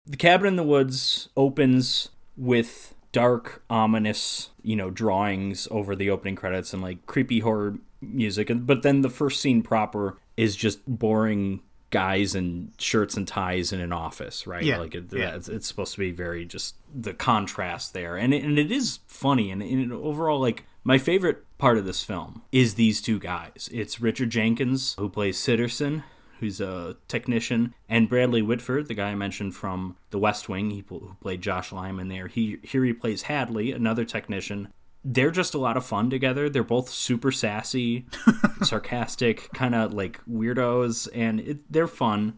The 0.05 0.17
Cabin 0.17 0.49
in 0.49 0.55
the 0.55 0.61
Woods 0.61 1.29
opens 1.35 2.09
with 2.37 2.93
dark, 3.11 3.63
ominous, 3.71 4.51
you 4.61 4.75
know, 4.75 4.91
drawings 4.91 5.67
over 5.71 5.95
the 5.95 6.11
opening 6.11 6.35
credits 6.35 6.73
and 6.73 6.83
like 6.83 7.07
creepy 7.07 7.39
horror 7.39 7.79
music. 8.01 8.51
But 8.53 8.83
then 8.83 9.01
the 9.01 9.09
first 9.09 9.41
scene 9.41 9.63
proper 9.63 10.19
is 10.35 10.55
just 10.55 10.85
boring 10.85 11.61
guys 11.89 12.35
in 12.35 12.71
shirts 12.77 13.15
and 13.15 13.27
ties 13.27 13.71
in 13.71 13.79
an 13.79 13.93
office, 13.93 14.45
right? 14.45 14.63
Yeah, 14.63 14.77
Like 14.79 14.95
it, 14.95 15.05
yeah. 15.11 15.35
it's, 15.35 15.47
it's 15.47 15.67
supposed 15.67 15.93
to 15.93 15.99
be 15.99 16.11
very 16.11 16.45
just 16.45 16.75
the 16.93 17.13
contrast 17.13 17.93
there, 17.93 18.15
and 18.15 18.33
it, 18.33 18.43
and 18.43 18.59
it 18.59 18.71
is 18.71 18.99
funny. 19.07 19.51
And, 19.51 19.61
and 19.61 19.93
overall, 19.93 20.39
like 20.39 20.65
my 20.83 20.97
favorite 20.97 21.43
part 21.57 21.77
of 21.77 21.85
this 21.85 22.03
film 22.03 22.41
is 22.51 22.75
these 22.75 23.01
two 23.01 23.19
guys. 23.19 23.69
It's 23.71 24.01
Richard 24.01 24.29
Jenkins 24.29 24.95
who 24.97 25.09
plays 25.09 25.37
Sitterson, 25.37 26.03
who's 26.39 26.61
a 26.61 26.97
technician, 27.07 27.73
and 27.89 28.09
Bradley 28.09 28.41
Whitford, 28.41 28.87
the 28.87 28.93
guy 28.93 29.09
I 29.09 29.15
mentioned 29.15 29.55
from 29.55 29.97
The 30.11 30.19
West 30.19 30.47
Wing, 30.49 30.69
he 30.71 30.83
who 30.87 31.15
played 31.21 31.41
Josh 31.41 31.71
Lyman 31.71 32.09
there. 32.09 32.27
He 32.27 32.59
here 32.63 32.83
he 32.83 32.93
plays 32.93 33.23
Hadley, 33.23 33.71
another 33.71 34.05
technician. 34.05 34.69
They're 35.03 35.31
just 35.31 35.53
a 35.53 35.59
lot 35.59 35.77
of 35.77 35.85
fun 35.85 36.09
together. 36.09 36.49
They're 36.49 36.63
both 36.63 36.89
super 36.89 37.31
sassy, 37.31 38.05
sarcastic, 38.63 39.49
kind 39.53 39.73
of 39.75 39.93
like 39.93 40.19
weirdos, 40.25 41.07
and 41.13 41.39
it, 41.39 41.71
they're 41.71 41.87
fun. 41.87 42.37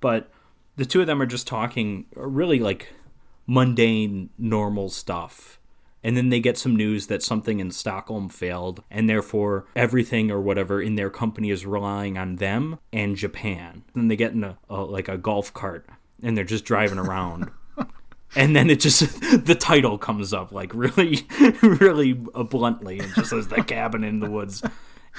But 0.00 0.30
the 0.76 0.86
two 0.86 1.00
of 1.00 1.06
them 1.06 1.20
are 1.20 1.26
just 1.26 1.46
talking 1.46 2.06
really 2.14 2.60
like 2.60 2.92
mundane, 3.46 4.30
normal 4.38 4.88
stuff. 4.90 5.58
And 6.04 6.16
then 6.16 6.28
they 6.28 6.38
get 6.38 6.56
some 6.56 6.76
news 6.76 7.08
that 7.08 7.24
something 7.24 7.58
in 7.58 7.72
Stockholm 7.72 8.28
failed, 8.28 8.84
and 8.88 9.10
therefore 9.10 9.66
everything 9.74 10.30
or 10.30 10.40
whatever 10.40 10.80
in 10.80 10.94
their 10.94 11.10
company 11.10 11.50
is 11.50 11.66
relying 11.66 12.16
on 12.16 12.36
them 12.36 12.78
and 12.92 13.16
Japan. 13.16 13.82
Then 13.94 14.06
they 14.06 14.14
get 14.14 14.32
in 14.32 14.44
a, 14.44 14.58
a 14.70 14.82
like 14.82 15.08
a 15.08 15.18
golf 15.18 15.52
cart, 15.52 15.86
and 16.22 16.36
they're 16.36 16.44
just 16.44 16.64
driving 16.64 16.98
around. 16.98 17.50
and 18.36 18.54
then 18.54 18.70
it 18.70 18.80
just 18.80 19.20
the 19.46 19.54
title 19.54 19.98
comes 19.98 20.32
up 20.32 20.52
like 20.52 20.72
really, 20.74 21.26
really 21.62 22.12
bluntly, 22.12 22.98
and 22.98 23.14
just 23.14 23.30
says 23.30 23.48
"The 23.48 23.62
Cabin 23.62 24.04
in 24.04 24.20
the 24.20 24.30
Woods." 24.30 24.62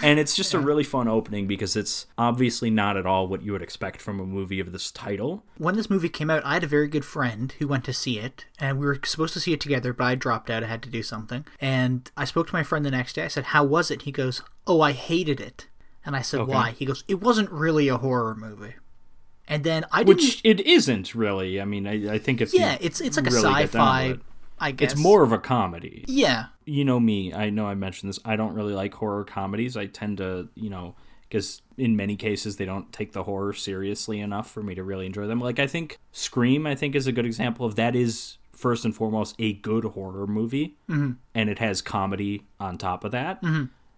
And 0.01 0.17
it's 0.19 0.35
just 0.35 0.53
a 0.53 0.59
really 0.59 0.83
fun 0.83 1.07
opening 1.09 1.45
because 1.45 1.75
it's 1.75 2.05
obviously 2.17 2.69
not 2.69 2.95
at 2.95 3.05
all 3.05 3.27
what 3.27 3.41
you 3.41 3.51
would 3.51 3.61
expect 3.61 4.01
from 4.01 4.19
a 4.19 4.25
movie 4.25 4.61
of 4.61 4.71
this 4.71 4.91
title. 4.91 5.43
When 5.57 5.75
this 5.75 5.89
movie 5.89 6.07
came 6.07 6.29
out, 6.29 6.45
I 6.45 6.53
had 6.53 6.63
a 6.63 6.67
very 6.67 6.87
good 6.87 7.03
friend 7.03 7.51
who 7.59 7.67
went 7.67 7.83
to 7.85 7.93
see 7.93 8.17
it, 8.17 8.45
and 8.59 8.79
we 8.79 8.85
were 8.85 8.99
supposed 9.03 9.33
to 9.33 9.41
see 9.41 9.51
it 9.51 9.59
together, 9.59 9.91
but 9.91 10.05
I 10.05 10.15
dropped 10.15 10.49
out. 10.49 10.63
I 10.63 10.67
had 10.67 10.83
to 10.83 10.89
do 10.89 11.03
something. 11.03 11.45
And 11.59 12.09
I 12.15 12.23
spoke 12.25 12.47
to 12.47 12.55
my 12.55 12.63
friend 12.63 12.85
the 12.85 12.91
next 12.91 13.13
day. 13.13 13.25
I 13.25 13.27
said, 13.27 13.45
How 13.45 13.63
was 13.63 13.91
it? 13.91 14.03
He 14.03 14.11
goes, 14.11 14.41
Oh, 14.65 14.79
I 14.81 14.93
hated 14.93 15.41
it. 15.41 15.67
And 16.05 16.15
I 16.15 16.21
said, 16.21 16.41
Okay. 16.41 16.53
Why? 16.53 16.71
He 16.71 16.85
goes, 16.85 17.03
It 17.07 17.19
wasn't 17.19 17.51
really 17.51 17.89
a 17.89 17.97
horror 17.97 18.35
movie. 18.35 18.75
And 19.49 19.63
then 19.63 19.83
I 19.91 20.03
didn't. 20.03 20.17
Which 20.21 20.41
it 20.43 20.59
isn't 20.61 21.15
really. 21.15 21.59
I 21.59 21.65
mean, 21.65 21.87
I, 21.87 22.13
I 22.13 22.17
think 22.19 22.39
if 22.39 22.53
yeah, 22.53 22.77
it's 22.79 23.01
it's 23.01 23.17
like 23.17 23.27
a 23.27 23.31
really 23.31 23.41
to 23.41 23.49
sci-fi 23.67 24.03
it. 24.11 24.19
I 24.59 24.71
guess 24.71 24.91
it's 24.93 25.01
more 25.01 25.23
of 25.23 25.31
a 25.31 25.37
comedy. 25.39 26.03
Yeah, 26.07 26.45
You 26.65 26.83
know 26.85 26.99
me. 26.99 27.33
I 27.33 27.49
know 27.49 27.65
I 27.65 27.75
mentioned 27.75 28.09
this. 28.09 28.19
I 28.25 28.35
don't 28.35 28.53
really 28.53 28.73
like 28.73 28.93
horror 28.93 29.23
comedies. 29.23 29.77
I 29.77 29.85
tend 29.85 30.17
to, 30.17 30.49
you 30.55 30.69
know, 30.69 30.95
because 31.29 31.61
in 31.77 31.95
many 31.95 32.17
cases 32.17 32.57
they 32.57 32.65
don't 32.65 32.91
take 32.91 33.13
the 33.13 33.23
horror 33.23 33.53
seriously 33.53 34.19
enough 34.19 34.51
for 34.51 34.61
me 34.61 34.75
to 34.75 34.83
really 34.83 35.05
enjoy 35.05 35.27
them. 35.27 35.39
Like 35.39 35.59
I 35.59 35.67
think 35.67 35.97
Scream, 36.11 36.67
I 36.67 36.75
think 36.75 36.93
is 36.93 37.07
a 37.07 37.13
good 37.13 37.25
example 37.25 37.65
of 37.65 37.75
that. 37.75 37.95
Is 37.95 38.37
first 38.51 38.83
and 38.83 38.93
foremost 38.93 39.33
a 39.39 39.53
good 39.53 39.85
horror 39.85 40.27
movie, 40.27 40.75
Mhm. 40.89 41.15
and 41.33 41.49
it 41.49 41.59
has 41.59 41.81
comedy 41.81 42.43
on 42.59 42.77
top 42.77 43.05
of 43.05 43.11
that. 43.13 43.41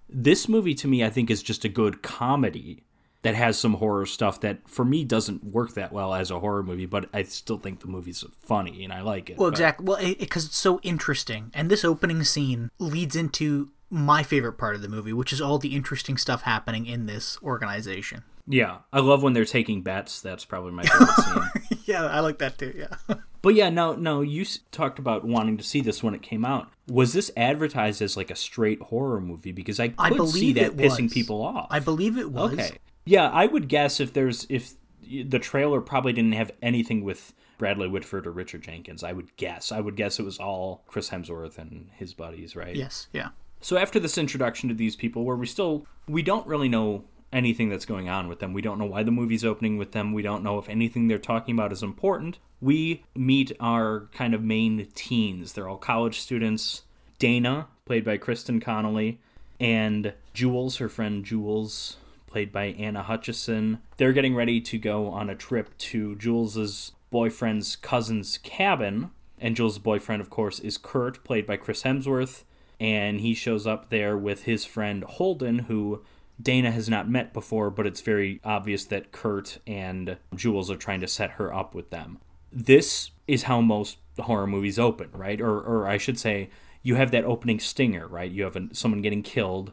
This 0.07 0.47
movie 0.47 0.75
to 0.75 0.87
me, 0.87 1.03
I 1.03 1.09
think, 1.09 1.31
is 1.31 1.41
just 1.41 1.65
a 1.65 1.69
good 1.69 2.03
comedy 2.03 2.83
that 3.23 3.35
has 3.35 3.57
some 3.59 3.75
horror 3.75 4.05
stuff 4.05 4.39
that 4.41 4.67
for 4.67 4.83
me 4.83 5.03
doesn't 5.03 5.43
work 5.43 5.73
that 5.75 5.91
well 5.91 6.13
as 6.13 6.31
a 6.31 6.39
horror 6.39 6.63
movie, 6.63 6.85
but 6.87 7.07
I 7.13 7.23
still 7.23 7.57
think 7.59 7.81
the 7.81 7.87
movie's 7.87 8.23
funny 8.41 8.83
and 8.83 8.91
I 8.91 9.01
like 9.01 9.29
it. 9.29 9.37
Well, 9.37 9.49
But- 9.51 9.53
exactly. 9.59 9.85
Well, 9.85 10.15
because 10.19 10.45
it's 10.45 10.57
so 10.57 10.79
interesting, 10.81 11.51
and 11.53 11.69
this 11.69 11.85
opening 11.85 12.23
scene 12.23 12.71
leads 12.79 13.15
into 13.15 13.69
my 13.89 14.23
favorite 14.23 14.53
part 14.53 14.75
of 14.75 14.81
the 14.81 14.87
movie, 14.89 15.13
which 15.13 15.33
is 15.33 15.41
all 15.41 15.57
the 15.59 15.75
interesting 15.75 16.17
stuff 16.17 16.43
happening 16.43 16.85
in 16.85 17.05
this 17.05 17.37
organization. 17.43 18.23
Yeah, 18.47 18.77
I 18.91 18.99
love 19.01 19.21
when 19.21 19.33
they're 19.33 19.45
taking 19.45 19.81
bets. 19.83 20.21
That's 20.21 20.45
probably 20.45 20.71
my 20.71 20.83
favorite 20.83 21.09
scene. 21.69 21.79
yeah, 21.85 22.05
I 22.05 22.21
like 22.21 22.39
that 22.39 22.57
too. 22.57 22.73
Yeah. 22.75 23.15
But 23.43 23.55
yeah, 23.55 23.71
no, 23.71 23.93
no. 23.93 24.21
You 24.21 24.41
s- 24.43 24.59
talked 24.71 24.99
about 24.99 25.25
wanting 25.25 25.57
to 25.57 25.63
see 25.63 25.81
this 25.81 26.03
when 26.03 26.13
it 26.13 26.21
came 26.21 26.45
out. 26.45 26.69
Was 26.87 27.11
this 27.13 27.31
advertised 27.35 27.99
as 28.03 28.15
like 28.15 28.29
a 28.29 28.35
straight 28.35 28.79
horror 28.79 29.19
movie? 29.19 29.51
Because 29.51 29.79
I 29.79 29.87
could 29.87 30.21
I 30.21 30.25
see 30.25 30.53
that 30.53 30.77
pissing 30.77 31.05
was. 31.05 31.13
people 31.13 31.41
off. 31.41 31.65
I 31.71 31.79
believe 31.79 32.19
it 32.19 32.31
was. 32.31 32.53
Okay. 32.53 32.77
Yeah, 33.05 33.29
I 33.29 33.45
would 33.45 33.67
guess 33.67 33.99
if 33.99 34.13
there's 34.13 34.45
if 34.49 34.73
the 35.01 35.39
trailer 35.39 35.81
probably 35.81 36.13
didn't 36.13 36.33
have 36.33 36.51
anything 36.61 37.03
with 37.03 37.33
Bradley 37.57 37.87
Whitford 37.87 38.25
or 38.25 38.31
Richard 38.31 38.63
Jenkins. 38.63 39.03
I 39.03 39.13
would 39.13 39.35
guess. 39.37 39.71
I 39.71 39.81
would 39.81 39.95
guess 39.95 40.19
it 40.19 40.23
was 40.23 40.39
all 40.39 40.83
Chris 40.87 41.09
Hemsworth 41.09 41.57
and 41.57 41.89
his 41.95 42.13
buddies, 42.13 42.55
right? 42.55 42.75
Yes. 42.75 43.07
Yeah. 43.13 43.29
So 43.59 43.77
after 43.77 43.99
this 43.99 44.17
introduction 44.17 44.69
to 44.69 44.75
these 44.75 44.95
people, 44.95 45.23
where 45.23 45.35
we 45.35 45.45
still 45.45 45.85
we 46.07 46.23
don't 46.23 46.47
really 46.47 46.69
know 46.69 47.03
anything 47.31 47.69
that's 47.69 47.85
going 47.85 48.09
on 48.09 48.27
with 48.27 48.39
them. 48.39 48.53
We 48.53 48.61
don't 48.61 48.79
know 48.79 48.85
why 48.85 49.03
the 49.03 49.11
movie's 49.11 49.45
opening 49.45 49.77
with 49.77 49.91
them. 49.91 50.11
We 50.11 50.21
don't 50.21 50.43
know 50.43 50.57
if 50.57 50.67
anything 50.67 51.07
they're 51.07 51.17
talking 51.17 51.55
about 51.55 51.71
is 51.71 51.83
important. 51.83 52.39
We 52.59 53.03
meet 53.15 53.51
our 53.59 54.09
kind 54.11 54.33
of 54.33 54.43
main 54.43 54.87
teens. 54.95 55.53
They're 55.53 55.69
all 55.69 55.77
college 55.77 56.19
students. 56.19 56.83
Dana, 57.19 57.67
played 57.85 58.03
by 58.03 58.17
Kristen 58.17 58.59
Connolly, 58.59 59.19
and 59.59 60.13
Jules, 60.33 60.77
her 60.77 60.89
friend 60.89 61.23
Jules, 61.23 61.97
played 62.31 62.51
by 62.51 62.65
Anna 62.65 63.03
Hutchison. 63.03 63.79
They're 63.97 64.13
getting 64.13 64.35
ready 64.35 64.61
to 64.61 64.77
go 64.77 65.07
on 65.09 65.29
a 65.29 65.35
trip 65.35 65.77
to 65.79 66.15
Jules's 66.15 66.93
boyfriend's 67.09 67.75
cousin's 67.75 68.37
cabin. 68.37 69.11
And 69.37 69.55
Jules' 69.55 69.79
boyfriend, 69.79 70.21
of 70.21 70.29
course, 70.29 70.59
is 70.59 70.77
Kurt, 70.77 71.23
played 71.23 71.45
by 71.45 71.57
Chris 71.57 71.83
Hemsworth. 71.83 72.43
And 72.79 73.19
he 73.19 73.33
shows 73.33 73.67
up 73.67 73.89
there 73.89 74.17
with 74.17 74.43
his 74.43 74.65
friend 74.65 75.03
Holden, 75.03 75.59
who 75.59 76.03
Dana 76.41 76.71
has 76.71 76.89
not 76.89 77.09
met 77.09 77.33
before, 77.33 77.69
but 77.69 77.85
it's 77.85 78.01
very 78.01 78.39
obvious 78.43 78.85
that 78.85 79.11
Kurt 79.11 79.59
and 79.67 80.17
Jules 80.33 80.71
are 80.71 80.77
trying 80.77 81.01
to 81.01 81.07
set 81.07 81.31
her 81.31 81.53
up 81.53 81.75
with 81.75 81.89
them. 81.89 82.19
This 82.51 83.11
is 83.27 83.43
how 83.43 83.61
most 83.61 83.97
horror 84.19 84.47
movies 84.47 84.79
open, 84.79 85.09
right? 85.13 85.39
Or, 85.39 85.59
or 85.59 85.87
I 85.87 85.97
should 85.97 86.19
say, 86.19 86.49
you 86.81 86.95
have 86.95 87.11
that 87.11 87.25
opening 87.25 87.59
stinger, 87.59 88.07
right? 88.07 88.31
You 88.31 88.43
have 88.43 88.55
a, 88.55 88.69
someone 88.73 89.01
getting 89.01 89.21
killed, 89.21 89.71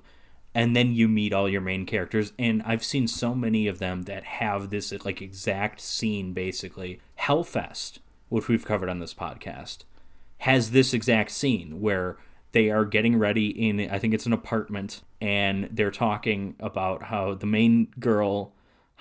and 0.55 0.75
then 0.75 0.93
you 0.95 1.09
meet 1.09 1.33
all 1.33 1.49
your 1.49 1.61
main 1.61 1.87
characters. 1.87 2.33
And 2.39 2.63
I've 2.65 2.85
seen 2.85 3.07
so 3.07 3.35
many 3.35 3.67
of 3.69 3.79
them 3.79 4.03
that 4.03 4.25
have 4.25 4.71
this 4.71 4.93
like 5.05 5.21
exact 5.23 5.81
scene, 5.81 6.33
basically. 6.33 7.01
Hellfest, 7.21 7.99
which 8.29 8.49
we've 8.49 8.65
covered 8.65 8.89
on 8.89 8.99
this 9.01 9.15
podcast, 9.15 9.79
has 10.39 10.71
this 10.71 10.93
exact 10.95 11.31
scene 11.31 11.81
where 11.81 12.17
they 12.53 12.71
are 12.71 12.85
getting 12.85 13.19
ready 13.19 13.49
in 13.49 13.91
I 13.91 13.99
think 13.99 14.15
it's 14.15 14.27
an 14.27 14.33
apartment 14.33 15.03
and 15.21 15.69
they're 15.71 15.91
talking 15.91 16.55
about 16.61 17.05
how 17.05 17.35
the 17.35 17.47
main 17.47 17.89
girl 17.99 18.53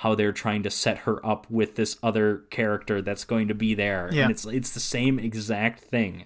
how 0.02 0.14
they're 0.14 0.32
trying 0.34 0.62
to 0.64 0.70
set 0.70 1.00
her 1.00 1.26
up 1.26 1.50
with 1.50 1.76
this 1.76 1.98
other 2.04 2.40
character 2.52 3.02
that's 3.02 3.24
going 3.24 3.48
to 3.48 3.56
be 3.56 3.74
there 3.74 4.10
Yeah. 4.12 4.24
and 4.24 4.32
it's 4.32 4.46
it's 4.46 4.72
the 4.72 4.80
same 4.80 5.18
exact 5.18 5.80
thing. 5.80 6.26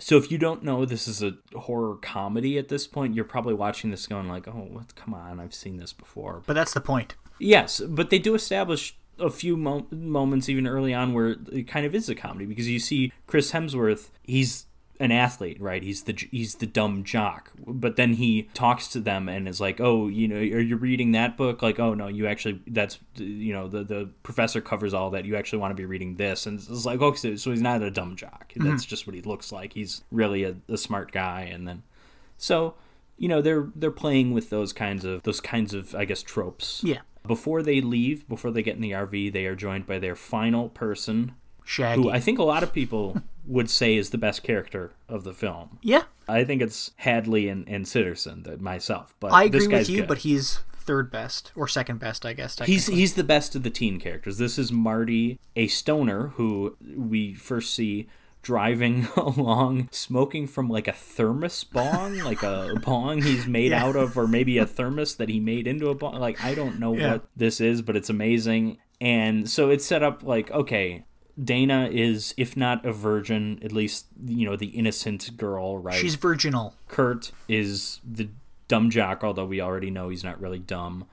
So 0.00 0.16
if 0.16 0.30
you 0.30 0.38
don't 0.38 0.62
know 0.64 0.84
this 0.84 1.06
is 1.06 1.22
a 1.22 1.34
horror 1.54 1.96
comedy 1.96 2.58
at 2.58 2.68
this 2.68 2.86
point, 2.86 3.14
you're 3.14 3.24
probably 3.24 3.54
watching 3.54 3.90
this 3.90 4.06
going 4.06 4.28
like, 4.28 4.48
"Oh, 4.48 4.68
what, 4.70 4.94
come 4.94 5.14
on, 5.14 5.38
I've 5.38 5.54
seen 5.54 5.76
this 5.76 5.92
before." 5.92 6.42
But 6.46 6.54
that's 6.54 6.74
the 6.74 6.80
point. 6.80 7.14
Yes, 7.38 7.80
but 7.80 8.10
they 8.10 8.18
do 8.18 8.34
establish 8.34 8.96
a 9.18 9.30
few 9.30 9.56
mo- 9.56 9.86
moments 9.90 10.48
even 10.48 10.66
early 10.66 10.94
on 10.94 11.12
where 11.12 11.36
it 11.52 11.68
kind 11.68 11.84
of 11.86 11.94
is 11.94 12.08
a 12.08 12.14
comedy 12.14 12.46
because 12.46 12.68
you 12.68 12.78
see 12.78 13.12
Chris 13.26 13.52
Hemsworth, 13.52 14.08
he's 14.22 14.66
an 15.00 15.10
athlete, 15.10 15.58
right? 15.60 15.82
He's 15.82 16.02
the 16.02 16.16
he's 16.30 16.56
the 16.56 16.66
dumb 16.66 17.02
jock. 17.04 17.50
But 17.66 17.96
then 17.96 18.12
he 18.12 18.50
talks 18.52 18.86
to 18.88 19.00
them 19.00 19.28
and 19.28 19.48
is 19.48 19.60
like, 19.60 19.80
"Oh, 19.80 20.08
you 20.08 20.28
know, 20.28 20.36
are 20.36 20.60
you 20.60 20.76
reading 20.76 21.12
that 21.12 21.38
book?" 21.38 21.62
Like, 21.62 21.80
"Oh 21.80 21.94
no, 21.94 22.06
you 22.06 22.26
actually 22.26 22.60
that's 22.66 22.98
you 23.16 23.52
know, 23.54 23.66
the 23.66 23.82
the 23.82 24.10
professor 24.22 24.60
covers 24.60 24.92
all 24.92 25.10
that. 25.10 25.24
You 25.24 25.36
actually 25.36 25.60
want 25.60 25.72
to 25.72 25.76
be 25.76 25.86
reading 25.86 26.16
this." 26.16 26.46
And 26.46 26.58
it's 26.58 26.84
like, 26.84 27.00
"Okay, 27.00 27.16
so, 27.16 27.36
so 27.36 27.50
he's 27.50 27.62
not 27.62 27.82
a 27.82 27.90
dumb 27.90 28.14
jock. 28.14 28.52
Mm-hmm. 28.52 28.68
That's 28.68 28.84
just 28.84 29.06
what 29.06 29.16
he 29.16 29.22
looks 29.22 29.50
like. 29.50 29.72
He's 29.72 30.04
really 30.12 30.44
a, 30.44 30.56
a 30.68 30.76
smart 30.76 31.12
guy." 31.12 31.48
And 31.50 31.66
then 31.66 31.82
so, 32.36 32.74
you 33.16 33.26
know, 33.26 33.40
they're 33.40 33.68
they're 33.74 33.90
playing 33.90 34.32
with 34.32 34.50
those 34.50 34.74
kinds 34.74 35.04
of 35.06 35.22
those 35.22 35.40
kinds 35.40 35.72
of 35.72 35.94
I 35.94 36.04
guess 36.04 36.22
tropes. 36.22 36.82
Yeah. 36.84 37.00
Before 37.26 37.62
they 37.62 37.80
leave, 37.80 38.28
before 38.28 38.50
they 38.50 38.62
get 38.62 38.76
in 38.76 38.82
the 38.82 38.92
RV, 38.92 39.32
they 39.32 39.46
are 39.46 39.54
joined 39.56 39.86
by 39.86 39.98
their 39.98 40.16
final 40.16 40.70
person, 40.70 41.34
Shaggy. 41.64 42.02
who 42.02 42.10
I 42.10 42.20
think 42.20 42.38
a 42.38 42.42
lot 42.44 42.62
of 42.62 42.72
people 42.72 43.22
would 43.46 43.70
say 43.70 43.96
is 43.96 44.10
the 44.10 44.18
best 44.18 44.42
character 44.42 44.92
of 45.08 45.24
the 45.24 45.32
film. 45.32 45.78
Yeah. 45.82 46.04
I 46.28 46.44
think 46.44 46.62
it's 46.62 46.92
Hadley 46.96 47.48
and, 47.48 47.68
and 47.68 47.84
Sitterson, 47.86 48.44
that 48.44 48.60
myself. 48.60 49.14
But 49.20 49.32
I 49.32 49.48
this 49.48 49.64
agree 49.64 49.78
with 49.78 49.88
you, 49.90 49.98
good. 50.02 50.08
but 50.08 50.18
he's 50.18 50.60
third 50.76 51.10
best 51.10 51.52
or 51.56 51.66
second 51.68 51.98
best, 51.98 52.24
I 52.24 52.32
guess. 52.32 52.58
He's 52.60 52.86
he's 52.86 53.14
the 53.14 53.24
best 53.24 53.54
of 53.56 53.62
the 53.64 53.70
teen 53.70 53.98
characters. 53.98 54.38
This 54.38 54.58
is 54.58 54.70
Marty, 54.72 55.38
a 55.56 55.66
stoner 55.66 56.28
who 56.36 56.76
we 56.96 57.34
first 57.34 57.74
see 57.74 58.08
driving 58.42 59.06
along 59.16 59.88
smoking 59.92 60.46
from 60.46 60.68
like 60.68 60.88
a 60.88 60.92
thermos 60.92 61.62
bong, 61.64 62.18
like 62.20 62.42
a 62.42 62.74
bong 62.82 63.20
he's 63.22 63.46
made 63.46 63.70
Yeah. 63.72 63.84
out 63.84 63.96
of 63.96 64.16
or 64.16 64.26
maybe 64.26 64.56
a 64.58 64.64
thermos 64.66 65.16
that 65.16 65.28
he 65.28 65.40
made 65.40 65.66
into 65.66 65.88
a 65.90 65.94
bong. 65.94 66.14
Like 66.14 66.42
I 66.44 66.54
don't 66.54 66.78
know 66.78 66.94
Yeah. 66.96 67.12
what 67.14 67.26
this 67.36 67.60
is, 67.60 67.82
but 67.82 67.96
it's 67.96 68.08
amazing. 68.10 68.78
And 69.00 69.48
so 69.50 69.68
it's 69.70 69.84
set 69.84 70.02
up 70.02 70.22
like 70.22 70.50
okay, 70.52 71.04
Dana 71.42 71.88
is 71.90 72.34
if 72.36 72.56
not 72.56 72.84
a 72.84 72.92
virgin, 72.92 73.60
at 73.62 73.72
least 73.72 74.06
you 74.24 74.46
know 74.48 74.56
the 74.56 74.68
innocent 74.68 75.36
girl, 75.36 75.78
right? 75.78 76.00
She's 76.00 76.14
virginal. 76.14 76.74
Kurt 76.88 77.32
is 77.48 78.00
the 78.08 78.28
dumb 78.68 78.90
jock, 78.90 79.24
although 79.24 79.46
we 79.46 79.60
already 79.60 79.90
know 79.90 80.08
he's 80.08 80.24
not 80.24 80.40
really 80.40 80.58
dumb. 80.58 81.06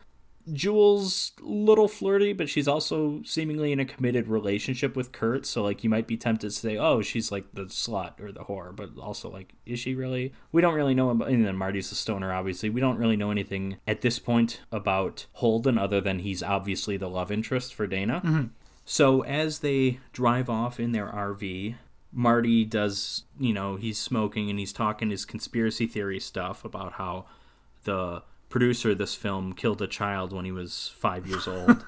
Jules, 0.53 1.33
little 1.41 1.89
flirty, 1.89 2.31
but 2.31 2.47
she's 2.47 2.69
also 2.69 3.21
seemingly 3.23 3.73
in 3.73 3.81
a 3.81 3.85
committed 3.85 4.29
relationship 4.29 4.95
with 4.95 5.11
Kurt. 5.11 5.45
So, 5.45 5.61
like, 5.61 5.83
you 5.83 5.89
might 5.89 6.07
be 6.07 6.15
tempted 6.15 6.47
to 6.47 6.55
say, 6.55 6.77
"Oh, 6.77 7.01
she's 7.01 7.33
like 7.33 7.53
the 7.53 7.63
slut 7.63 8.17
or 8.21 8.31
the 8.31 8.45
whore," 8.45 8.73
but 8.73 8.91
also, 8.97 9.29
like, 9.29 9.51
is 9.65 9.77
she 9.77 9.93
really? 9.93 10.31
We 10.53 10.61
don't 10.61 10.73
really 10.73 10.95
know. 10.95 11.09
About, 11.09 11.27
and 11.27 11.45
then 11.45 11.57
Marty's 11.57 11.89
the 11.89 11.95
stoner, 11.95 12.31
obviously. 12.31 12.69
We 12.69 12.79
don't 12.79 12.97
really 12.97 13.17
know 13.17 13.29
anything 13.29 13.75
at 13.85 13.99
this 13.99 14.19
point 14.19 14.61
about 14.71 15.25
Holden, 15.33 15.77
other 15.77 15.99
than 15.99 16.19
he's 16.19 16.41
obviously 16.41 16.95
the 16.95 17.09
love 17.09 17.29
interest 17.29 17.73
for 17.75 17.85
Dana. 17.85 18.21
Mhm. 18.23 18.49
So 18.89 19.21
as 19.25 19.59
they 19.59 19.99
drive 20.13 20.49
off 20.49 20.79
in 20.79 20.93
their 20.93 21.07
RV, 21.07 21.75
Marty 22.13 22.63
does, 22.63 23.25
you 23.37 23.53
know, 23.53 23.75
he's 23.75 23.99
smoking 23.99 24.49
and 24.49 24.57
he's 24.57 24.71
talking 24.71 25.09
his 25.09 25.25
conspiracy 25.25 25.87
theory 25.87 26.21
stuff 26.21 26.63
about 26.63 26.93
how 26.93 27.25
the 27.83 28.23
producer 28.47 28.91
of 28.91 28.97
this 28.97 29.13
film 29.13 29.51
killed 29.51 29.81
a 29.81 29.87
child 29.87 30.31
when 30.31 30.45
he 30.45 30.53
was 30.53 30.93
five 30.95 31.27
years 31.27 31.49
old. 31.49 31.83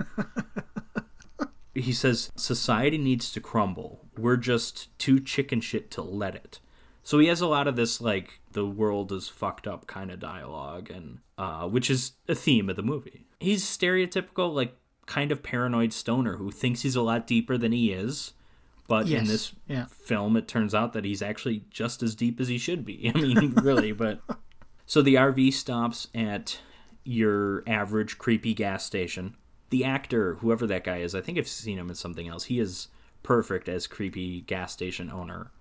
he 1.74 1.94
says, 1.94 2.34
Society 2.36 2.98
needs 2.98 3.32
to 3.32 3.40
crumble. 3.40 4.06
We're 4.18 4.36
just 4.36 4.90
too 5.00 5.22
chicken 5.22 5.62
shit 5.62 5.90
to 5.92 6.02
let 6.02 6.36
it. 6.36 6.60
So 7.02 7.18
he 7.20 7.28
has 7.28 7.40
a 7.40 7.48
lot 7.48 7.66
of 7.66 7.78
this, 7.78 8.02
like, 8.02 8.42
the 8.52 8.66
world 8.66 9.14
is 9.14 9.30
fucked 9.30 9.68
up 9.68 9.88
kind 9.88 10.12
of 10.12 10.20
dialogue, 10.20 10.90
and 10.90 11.20
uh, 11.38 11.66
which 11.70 11.90
is 11.90 12.12
a 12.28 12.36
theme 12.36 12.70
of 12.70 12.76
the 12.76 12.84
movie. 12.84 13.26
He's 13.40 13.64
stereotypical, 13.64 14.54
like, 14.54 14.76
kind 15.10 15.31
of 15.31 15.41
paranoid 15.41 15.91
stoner 15.91 16.38
who 16.38 16.52
thinks 16.52 16.84
he's 16.84 16.95
a 16.95 17.02
lot 17.02 17.26
deeper 17.26 17.57
than 17.57 17.72
he 17.72 17.91
is. 17.91 18.34
But 18.88 19.10
in 19.10 19.26
this 19.26 19.53
yeah. 19.68 19.86
film, 19.86 20.38
it 20.38 20.48
turns 20.48 20.73
out 20.73 20.94
that 20.94 21.06
he's 21.06 21.22
actually 21.22 21.64
just 21.69 22.02
as 22.02 22.15
deep 22.15 22.40
as 22.40 22.48
he 22.48 22.57
should 22.57 22.86
be. 22.86 23.11
I 23.15 23.19
mean, 23.19 23.53
really, 23.56 23.91
but. 23.91 24.22
So 24.86 25.03
the 25.03 25.14
RV 25.14 25.53
stops 25.53 26.07
at 26.15 26.61
your 27.03 27.64
average 27.68 28.18
creepy 28.18 28.56
gas 28.56 28.84
station. 28.84 29.36
The 29.69 29.84
actor, 29.84 30.34
whoever 30.41 30.65
that 30.65 30.84
guy 30.84 30.98
is, 30.98 31.14
I 31.14 31.22
think 31.22 31.38
I've 31.38 31.48
seen 31.48 31.77
him 31.77 31.90
in 31.90 31.95
something 31.95 32.27
else. 32.27 32.45
He 32.45 32.60
is 32.60 32.88
perfect 33.22 33.69
as 33.69 33.86
creepy 33.86 34.41
gas 34.41 34.73
station 34.73 35.11
owner. 35.11 35.52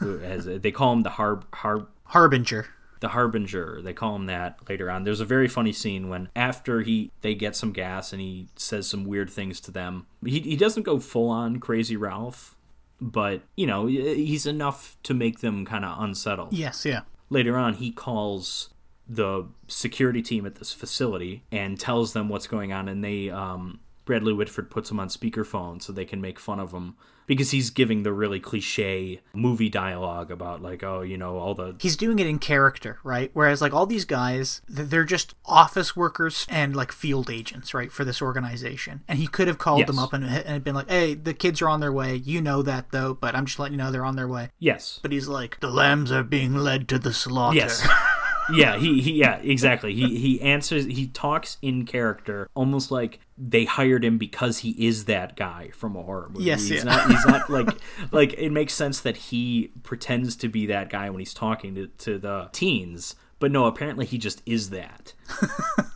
Who- 0.00 0.18
As 0.18 0.46
they 0.46 0.72
call 0.72 0.92
him 0.94 1.04
the 1.04 1.10
Harb 1.10 1.46
Harb 1.54 1.86
Harbinger. 2.06 2.66
The 3.00 3.08
harbinger 3.08 3.80
they 3.82 3.92
call 3.92 4.14
him 4.14 4.26
that 4.26 4.58
later 4.68 4.90
on 4.90 5.04
there's 5.04 5.20
a 5.20 5.24
very 5.24 5.48
funny 5.48 5.72
scene 5.72 6.08
when 6.08 6.28
after 6.36 6.82
he 6.82 7.10
they 7.22 7.34
get 7.34 7.56
some 7.56 7.72
gas 7.72 8.12
and 8.12 8.20
he 8.20 8.46
says 8.56 8.86
some 8.86 9.04
weird 9.04 9.30
things 9.30 9.60
to 9.60 9.70
them 9.70 10.06
he, 10.24 10.40
he 10.40 10.56
doesn't 10.56 10.82
go 10.82 11.00
full 11.00 11.28
on 11.28 11.58
crazy 11.58 11.96
ralph 11.96 12.56
but 13.00 13.42
you 13.56 13.66
know 13.66 13.86
he's 13.86 14.46
enough 14.46 14.96
to 15.04 15.14
make 15.14 15.40
them 15.40 15.64
kind 15.64 15.84
of 15.84 16.00
unsettled. 16.02 16.52
Yes, 16.52 16.84
yeah. 16.84 17.02
Later 17.30 17.56
on, 17.56 17.74
he 17.74 17.90
calls 17.90 18.70
the 19.08 19.48
security 19.66 20.22
team 20.22 20.46
at 20.46 20.56
this 20.56 20.72
facility 20.72 21.44
and 21.50 21.78
tells 21.78 22.12
them 22.12 22.28
what's 22.28 22.46
going 22.46 22.72
on, 22.72 22.88
and 22.88 23.02
they 23.02 23.30
um, 23.30 23.80
Bradley 24.04 24.32
Whitford 24.32 24.70
puts 24.70 24.90
him 24.90 25.00
on 25.00 25.08
speakerphone 25.08 25.82
so 25.82 25.92
they 25.92 26.04
can 26.04 26.20
make 26.20 26.38
fun 26.38 26.60
of 26.60 26.72
him 26.72 26.96
because 27.30 27.52
he's 27.52 27.70
giving 27.70 28.02
the 28.02 28.12
really 28.12 28.40
cliche 28.40 29.20
movie 29.32 29.68
dialogue 29.68 30.32
about 30.32 30.60
like 30.60 30.82
oh 30.82 31.00
you 31.00 31.16
know 31.16 31.38
all 31.38 31.54
the 31.54 31.76
He's 31.78 31.96
doing 31.96 32.18
it 32.18 32.26
in 32.26 32.40
character, 32.40 32.98
right? 33.04 33.30
Whereas 33.34 33.62
like 33.62 33.72
all 33.72 33.86
these 33.86 34.04
guys, 34.04 34.62
they're 34.68 35.04
just 35.04 35.36
office 35.46 35.94
workers 35.94 36.44
and 36.50 36.74
like 36.74 36.90
field 36.90 37.30
agents, 37.30 37.72
right, 37.72 37.92
for 37.92 38.04
this 38.04 38.20
organization. 38.20 39.04
And 39.06 39.16
he 39.16 39.28
could 39.28 39.46
have 39.46 39.58
called 39.58 39.86
them 39.86 40.00
up 40.00 40.12
and, 40.12 40.24
and 40.24 40.64
been 40.64 40.74
like, 40.74 40.90
"Hey, 40.90 41.14
the 41.14 41.32
kids 41.32 41.62
are 41.62 41.68
on 41.68 41.78
their 41.78 41.92
way. 41.92 42.16
You 42.16 42.40
know 42.40 42.62
that 42.62 42.90
though, 42.90 43.14
but 43.14 43.36
I'm 43.36 43.46
just 43.46 43.60
letting 43.60 43.78
you 43.78 43.84
know 43.84 43.92
they're 43.92 44.04
on 44.04 44.16
their 44.16 44.26
way." 44.26 44.50
yes 44.58 44.98
But 45.00 45.12
he's 45.12 45.28
like, 45.28 45.60
"The 45.60 45.70
lambs 45.70 46.10
are 46.10 46.24
being 46.24 46.56
led 46.56 46.88
to 46.88 46.98
the 46.98 47.12
slaughter." 47.12 47.58
Yes. 47.58 47.86
yeah, 48.52 48.76
he, 48.78 49.00
he 49.00 49.12
yeah, 49.12 49.36
exactly. 49.36 49.94
He 49.94 50.18
he 50.18 50.40
answers 50.40 50.84
he 50.84 51.08
talks 51.08 51.58
in 51.62 51.84
character 51.86 52.48
almost 52.54 52.90
like 52.90 53.20
they 53.36 53.64
hired 53.64 54.04
him 54.04 54.18
because 54.18 54.58
he 54.58 54.70
is 54.86 55.06
that 55.06 55.36
guy 55.36 55.70
from 55.74 55.96
a 55.96 56.02
horror 56.02 56.28
movie. 56.30 56.44
Yes, 56.44 56.66
he's 56.66 56.84
yeah. 56.84 56.96
not 56.96 57.10
he's 57.10 57.26
not 57.26 57.50
like 57.50 57.68
like 58.12 58.34
it 58.34 58.50
makes 58.50 58.74
sense 58.74 59.00
that 59.00 59.16
he 59.16 59.72
pretends 59.82 60.36
to 60.36 60.48
be 60.48 60.66
that 60.66 60.90
guy 60.90 61.10
when 61.10 61.18
he's 61.18 61.34
talking 61.34 61.74
to, 61.74 61.86
to 61.86 62.18
the 62.18 62.48
teens, 62.52 63.14
but 63.38 63.50
no, 63.50 63.66
apparently 63.66 64.06
he 64.06 64.18
just 64.18 64.42
is 64.46 64.70
that. 64.70 65.14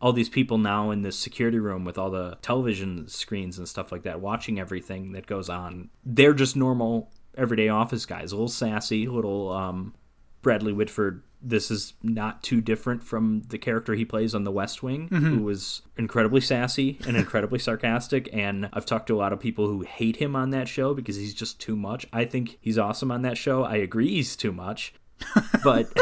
all 0.00 0.12
these 0.12 0.28
people 0.28 0.58
now 0.58 0.90
in 0.90 1.02
this 1.02 1.18
security 1.18 1.58
room 1.58 1.84
with 1.84 1.98
all 1.98 2.10
the 2.10 2.36
television 2.42 3.08
screens 3.08 3.58
and 3.58 3.68
stuff 3.68 3.90
like 3.90 4.02
that 4.02 4.20
watching 4.20 4.60
everything 4.60 5.12
that 5.12 5.26
goes 5.26 5.48
on 5.48 5.88
they're 6.04 6.34
just 6.34 6.54
normal 6.54 7.10
everyday 7.36 7.68
office 7.68 8.04
guys 8.04 8.30
a 8.30 8.34
little 8.34 8.46
sassy 8.46 9.06
a 9.06 9.10
little 9.10 9.50
um 9.50 9.94
bradley 10.42 10.72
whitford 10.72 11.22
this 11.42 11.70
is 11.70 11.94
not 12.02 12.42
too 12.42 12.60
different 12.60 13.02
from 13.02 13.42
the 13.48 13.58
character 13.58 13.94
he 13.94 14.04
plays 14.04 14.34
on 14.34 14.44
the 14.44 14.50
west 14.50 14.82
wing 14.82 15.08
mm-hmm. 15.08 15.36
who 15.36 15.42
was 15.42 15.82
incredibly 15.96 16.40
sassy 16.40 16.98
and 17.06 17.16
incredibly 17.16 17.58
sarcastic 17.60 18.28
and 18.32 18.68
i've 18.72 18.86
talked 18.86 19.06
to 19.06 19.14
a 19.14 19.18
lot 19.18 19.32
of 19.32 19.40
people 19.40 19.66
who 19.66 19.82
hate 19.82 20.16
him 20.16 20.34
on 20.34 20.50
that 20.50 20.66
show 20.66 20.94
because 20.94 21.16
he's 21.16 21.34
just 21.34 21.60
too 21.60 21.76
much 21.76 22.06
i 22.12 22.24
think 22.24 22.58
he's 22.60 22.78
awesome 22.78 23.10
on 23.10 23.22
that 23.22 23.36
show 23.36 23.62
i 23.64 23.76
agree 23.76 24.08
he's 24.08 24.34
too 24.34 24.52
much 24.52 24.94
but 25.64 25.92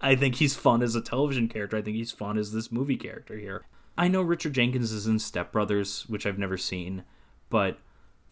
I 0.00 0.14
think 0.14 0.36
he's 0.36 0.54
fun 0.54 0.82
as 0.82 0.94
a 0.94 1.00
television 1.00 1.48
character. 1.48 1.76
I 1.76 1.82
think 1.82 1.96
he's 1.96 2.12
fun 2.12 2.38
as 2.38 2.52
this 2.52 2.70
movie 2.70 2.96
character 2.96 3.36
here. 3.36 3.64
I 3.98 4.08
know 4.08 4.22
Richard 4.22 4.52
Jenkins 4.52 4.92
is 4.92 5.06
in 5.06 5.18
Step 5.18 5.52
Brothers, 5.52 6.04
which 6.08 6.26
I've 6.26 6.38
never 6.38 6.58
seen, 6.58 7.04
but 7.48 7.78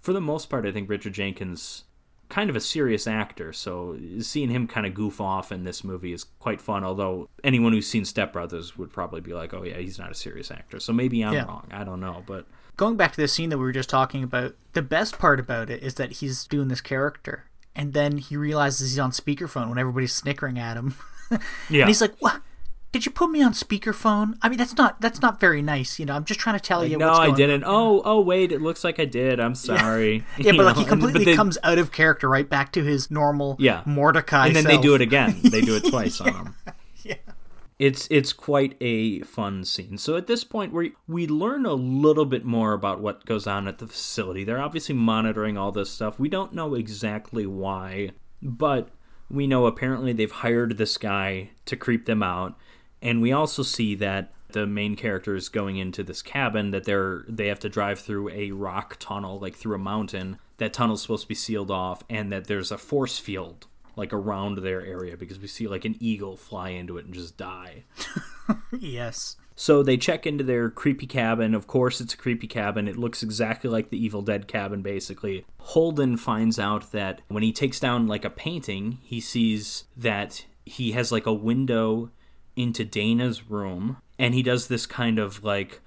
for 0.01 0.13
the 0.13 0.21
most 0.21 0.51
part, 0.51 0.67
I 0.67 0.73
think 0.73 0.91
Richard 0.91 1.15
Jenkins 1.15 1.85
kind 2.29 2.51
of 2.51 2.57
a 2.57 2.61
serious 2.61 3.07
actor. 3.07 3.53
So 3.53 3.99
seeing 4.21 4.51
him 4.51 4.67
kind 4.67 4.87
of 4.87 4.95
goof 4.95 5.21
off 5.21 5.53
in 5.53 5.65
this 5.65 5.85
movie 5.85 6.13
is 6.13 6.25
quite 6.39 6.61
fun. 6.61 6.85
Although 6.85 7.29
anyone 7.43 7.73
who's 7.73 7.87
seen 7.87 8.05
Step 8.05 8.33
Brothers 8.33 8.77
would 8.77 8.93
probably 8.93 9.21
be 9.21 9.33
like, 9.35 9.53
"Oh 9.55 9.63
yeah, 9.63 9.79
he's 9.79 9.99
not 9.99 10.11
a 10.11 10.15
serious 10.15 10.51
actor." 10.51 10.81
So 10.81 10.93
maybe 10.93 11.23
I'm 11.25 11.33
Yeah. 11.35 11.45
wrong. 11.45 11.69
I 11.71 11.85
don't 11.85 12.01
know, 12.01 12.23
but 12.27 12.47
Going 12.77 12.97
back 12.97 13.13
to 13.13 13.21
the 13.21 13.29
scene 13.29 13.51
that 13.51 13.59
we 13.59 13.63
were 13.65 13.71
just 13.71 13.89
talking 13.89 14.25
about, 14.25 14.57
the 14.73 14.83
best 14.83 15.17
part 15.17 15.39
about 15.39 15.71
it 15.71 15.81
is 15.85 15.95
that 15.95 16.15
he's 16.15 16.45
doing 16.45 16.67
this 16.67 16.81
character, 16.81 17.45
and 17.77 17.93
then 17.93 18.19
he 18.19 18.37
realizes 18.37 18.91
he's 18.91 18.99
on 18.99 19.13
speakerphone 19.13 19.69
when 19.69 19.79
everybody's 19.79 20.13
snickering 20.13 20.59
at 20.59 20.77
him. 20.77 20.97
yeah, 21.71 21.83
And 21.83 21.89
he's 21.89 22.01
like, 22.01 22.17
"What? 22.19 22.41
Did 22.95 23.07
you 23.07 23.11
put 23.11 23.29
me 23.29 23.43
on 23.43 23.53
speakerphone? 23.55 24.39
I 24.41 24.49
mean, 24.49 24.57
that's 24.57 24.77
not 24.77 25.01
that's 25.01 25.21
not 25.21 25.41
very 25.41 25.63
nice. 25.63 25.99
You 25.99 26.07
know, 26.07 26.15
I'm 26.15 26.25
just 26.25 26.39
trying 26.39 26.57
to 26.57 26.63
tell 26.63 26.87
you. 26.87 26.97
no, 26.97 27.11
I 27.13 27.33
didn't. 27.33 27.65
Oh, 27.67 28.03
oh, 28.05 28.21
wait, 28.21 28.53
it 28.53 28.63
looks 28.63 28.85
like 28.85 29.01
I 29.01 29.05
did. 29.05 29.41
I'm 29.41 29.55
sorry. 29.73 30.25
Yeah, 30.39 30.53
You 30.53 30.59
but 30.59 30.67
like 30.67 30.77
he 30.83 30.85
completely 30.85 31.35
comes 31.35 31.59
out 31.65 31.79
of 31.79 31.91
character, 31.91 32.29
right 32.29 32.49
back 32.49 32.71
to 32.75 32.85
his 32.85 33.11
normal 33.11 33.57
Yeah. 33.59 33.83
Mordecai. 33.85 34.47
and 34.47 34.55
then 34.55 34.63
they 34.63 34.75
self. 34.75 34.83
do 34.85 34.95
it 34.95 35.01
again. 35.01 35.41
They 35.43 35.61
do 35.61 35.75
it 35.75 35.87
twice 35.91 36.21
on 36.21 36.33
him. 36.35 36.55
It's 37.77 38.07
it's 38.09 38.33
quite 38.33 38.77
a 38.81 39.23
fun 39.23 39.65
scene. 39.65 39.99
So 39.99 40.17
at 40.17 40.29
this 40.29 40.45
point 40.45 40.73
we 40.73 40.93
we 41.09 41.27
learn 41.27 41.67
a 41.67 41.75
little 41.75 42.25
bit 42.25 42.45
more 42.45 42.73
about 42.73 43.01
what 43.01 43.27
goes 43.27 43.49
on 43.49 43.67
at 43.67 43.79
the 43.79 43.89
facility. 43.89 44.45
They're 44.45 44.63
obviously 44.63 44.95
monitoring 44.95 45.59
all 45.59 45.73
this 45.73 45.91
stuff. 45.91 46.21
We 46.21 46.29
don't 46.29 46.53
know 46.55 46.77
exactly 46.77 47.45
why, 47.47 48.11
but 48.41 48.91
we 49.29 49.49
know 49.49 49.67
apparently 49.67 50.13
they've 50.13 50.31
hired 50.31 50.79
this 50.79 50.97
guy 50.97 51.51
to 51.67 51.75
creep 51.77 52.07
them 52.07 52.23
out. 52.23 52.57
And 53.05 53.23
we 53.23 53.31
also 53.31 53.63
see 53.63 53.95
that 53.97 54.33
the 54.49 54.67
main 54.67 54.97
character 54.97 55.37
is 55.37 55.49
going 55.49 55.77
into 55.77 56.03
this 56.03 56.23
cabin 56.23 56.71
that 56.71 56.85
they're 56.85 57.25
they 57.29 57.49
have 57.49 57.59
to 57.61 57.69
drive 57.69 58.01
through 58.01 58.31
a 58.31 58.51
rock 58.53 58.97
tunnel 58.99 59.39
like 59.39 59.55
through 59.55 59.77
a 59.77 59.79
mountain. 59.79 60.39
That 60.59 60.73
tunnel's 60.73 61.03
supposed 61.03 61.23
to 61.23 61.29
be 61.29 61.35
sealed 61.35 61.71
off 61.71 62.03
and 62.09 62.33
that 62.33 62.47
there's 62.47 62.73
a 62.73 62.79
force 62.79 63.19
field 63.19 63.67
like 63.97 64.13
around 64.13 64.59
their 64.59 64.85
area 64.85 65.17
because 65.17 65.39
we 65.39 65.47
see 65.47 65.69
like 65.69 65.85
an 65.85 65.97
eagle 66.01 66.37
fly 66.37 66.71
into 66.71 66.99
it 66.99 67.05
and 67.05 67.15
just 67.15 67.37
die. 67.37 67.85
Yes. 68.79 69.37
So 69.57 69.83
they 69.83 69.97
check 69.97 70.27
into 70.27 70.45
their 70.45 70.69
creepy 70.69 71.07
cabin. 71.07 71.55
Of 71.55 71.67
course, 71.67 72.01
it's 72.01 72.15
a 72.15 72.19
creepy 72.19 72.47
cabin. 72.47 72.89
It 72.89 72.97
looks 72.97 73.23
exactly 73.23 73.71
like 73.71 73.91
the 73.91 74.03
Evil 74.03 74.23
Dead 74.23 74.49
cabin, 74.49 74.83
basically. 74.83 75.45
Holden 75.61 76.17
finds 76.17 76.59
out 76.59 76.91
that 76.93 77.23
when 77.29 77.43
he 77.43 77.53
takes 77.53 77.79
down 77.79 78.07
like 78.07 78.25
a 78.25 78.31
painting, 78.31 78.99
he 79.03 79.21
sees 79.21 79.85
that 79.97 80.45
he 80.67 80.93
has 80.93 81.13
like 81.13 81.27
a 81.27 81.33
window 81.33 82.11
into 82.57 82.85
Dana's 82.85 83.51
room. 83.51 83.99
And 84.19 84.35
he 84.35 84.43
does 84.43 84.69
this 84.69 84.87
kind 84.87 85.19
of 85.19 85.43
like, 85.45 85.81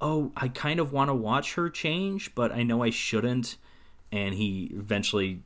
oh, 0.00 0.32
I 0.36 0.48
kind 0.48 0.80
of 0.80 0.92
want 0.92 1.08
to 1.10 1.14
watch 1.14 1.54
her 1.54 1.68
change, 1.70 2.34
but 2.34 2.52
I 2.52 2.62
know 2.62 2.82
I 2.82 2.90
shouldn't. 2.90 3.56
And 4.12 4.34
he 4.34 4.70
eventually 4.74 5.42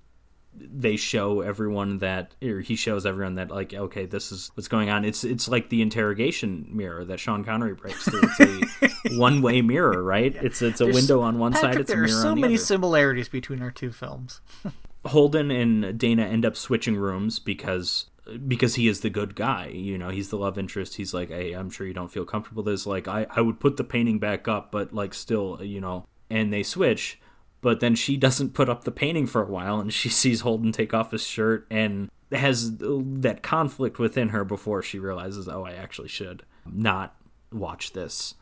they 0.61 0.97
show 0.97 1.41
everyone 1.41 1.99
that 1.99 2.35
or 2.43 2.61
he 2.61 2.75
shows 2.75 3.07
everyone 3.07 3.35
that 3.35 3.49
like 3.49 3.73
okay 3.73 4.07
this 4.07 4.33
is 4.33 4.51
what's 4.55 4.67
going 4.67 4.91
on 4.91 5.05
it's 5.05 5.23
it's 5.23 5.47
like 5.47 5.69
the 5.69 5.81
interrogation 5.81 6.67
mirror 6.71 7.05
that 7.05 7.21
Sean 7.21 7.45
Connery 7.45 7.75
breaks 7.75 8.05
through 8.09 8.23
it's 8.41 8.85
a 9.05 9.17
one 9.19 9.41
way 9.41 9.63
mirror 9.63 10.03
right 10.03 10.35
it's 10.35 10.61
it's 10.61 10.81
a 10.81 10.85
There's- 10.85 10.97
window 10.97 11.21
on 11.21 11.39
one 11.39 11.53
Patrick, 11.53 11.73
side 11.75 11.81
it's 11.83 11.91
a 11.91 11.95
there 11.95 12.05
are 12.05 12.09
so 12.09 12.35
many 12.35 12.55
other 12.55 12.65
similarities 12.65 13.29
between 13.29 13.63
our 13.63 13.71
two 13.71 13.93
films. 13.93 14.41
Holden 15.05 15.51
and 15.53 15.97
Dana 15.97 16.25
end 16.25 16.45
up 16.45 16.57
switching 16.57 16.97
rooms 16.97 17.39
because 17.39 18.07
because 18.47 18.75
he 18.75 18.89
is 18.89 19.01
the 19.01 19.11
good 19.11 19.35
guy. 19.35 19.69
You 19.69 19.99
know, 19.99 20.09
he's 20.11 20.31
the 20.31 20.37
love 20.37 20.59
interest. 20.59 20.97
He's 20.97 21.15
like, 21.15 21.29
hey, 21.29 21.53
I'm 21.53 21.71
sure 21.71 21.87
you 21.87 21.95
don't 21.95 22.13
feel 22.13 22.25
comfortable 22.25 22.63
this. 22.63 22.87
Like, 22.87 23.09
I, 23.09 23.27
I 23.31 23.41
would 23.41 23.61
put 23.61 23.77
the 23.77 23.85
painting 23.85 24.19
back 24.19 24.49
up, 24.49 24.71
but 24.71 24.93
like 24.93 25.15
still, 25.15 25.63
you 25.63 25.81
know. 25.81 26.07
And 26.31 26.53
they 26.53 26.63
switch, 26.63 27.21
but 27.61 27.81
then 27.81 27.95
she 27.95 28.17
doesn't 28.19 28.55
put 28.55 28.69
up 28.69 28.85
the 28.85 28.91
painting 28.91 29.27
for 29.27 29.43
a 29.43 29.51
while, 29.51 29.81
and 29.81 29.93
she 29.93 30.09
sees 30.11 30.41
Holden 30.41 30.73
take 30.73 30.95
off 30.95 31.13
his 31.13 31.25
shirt 31.25 31.67
and 31.71 32.11
has 32.31 32.77
that 32.79 33.43
conflict 33.43 33.99
within 33.99 34.31
her 34.31 34.45
before 34.45 34.83
she 34.83 34.99
realizes, 34.99 35.49
oh, 35.49 35.65
I 35.65 35.73
actually 35.73 36.09
should 36.09 36.43
not 36.67 37.17
watch 37.51 37.93
this. 37.93 38.35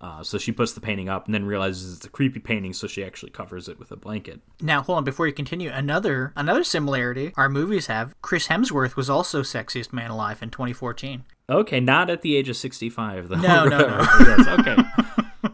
Uh, 0.00 0.22
so 0.22 0.38
she 0.38 0.52
puts 0.52 0.72
the 0.72 0.80
painting 0.80 1.08
up 1.08 1.26
and 1.26 1.34
then 1.34 1.46
realizes 1.46 1.96
it's 1.96 2.06
a 2.06 2.10
creepy 2.10 2.40
painting, 2.40 2.72
so 2.72 2.86
she 2.86 3.04
actually 3.04 3.30
covers 3.30 3.68
it 3.68 3.78
with 3.78 3.90
a 3.90 3.96
blanket. 3.96 4.40
Now, 4.60 4.82
hold 4.82 4.98
on, 4.98 5.04
before 5.04 5.26
you 5.26 5.32
continue, 5.32 5.70
another 5.70 6.32
another 6.36 6.64
similarity 6.64 7.32
our 7.36 7.48
movies 7.48 7.86
have. 7.86 8.14
Chris 8.22 8.48
Hemsworth 8.48 8.96
was 8.96 9.08
also 9.08 9.42
sexiest 9.42 9.92
man 9.92 10.10
alive 10.10 10.42
in 10.42 10.50
2014. 10.50 11.24
Okay, 11.48 11.80
not 11.80 12.10
at 12.10 12.22
the 12.22 12.36
age 12.36 12.48
of 12.48 12.56
65, 12.56 13.28
though. 13.28 13.36
No, 13.36 13.64
no, 13.64 13.78
no. 13.78 14.08
yes, 14.20 14.46
okay. 14.48 14.76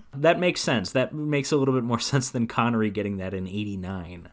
that 0.14 0.38
makes 0.38 0.60
sense. 0.60 0.92
That 0.92 1.12
makes 1.14 1.52
a 1.52 1.56
little 1.56 1.74
bit 1.74 1.84
more 1.84 1.98
sense 2.00 2.30
than 2.30 2.46
Connery 2.46 2.90
getting 2.90 3.18
that 3.18 3.34
in 3.34 3.46
89. 3.46 4.30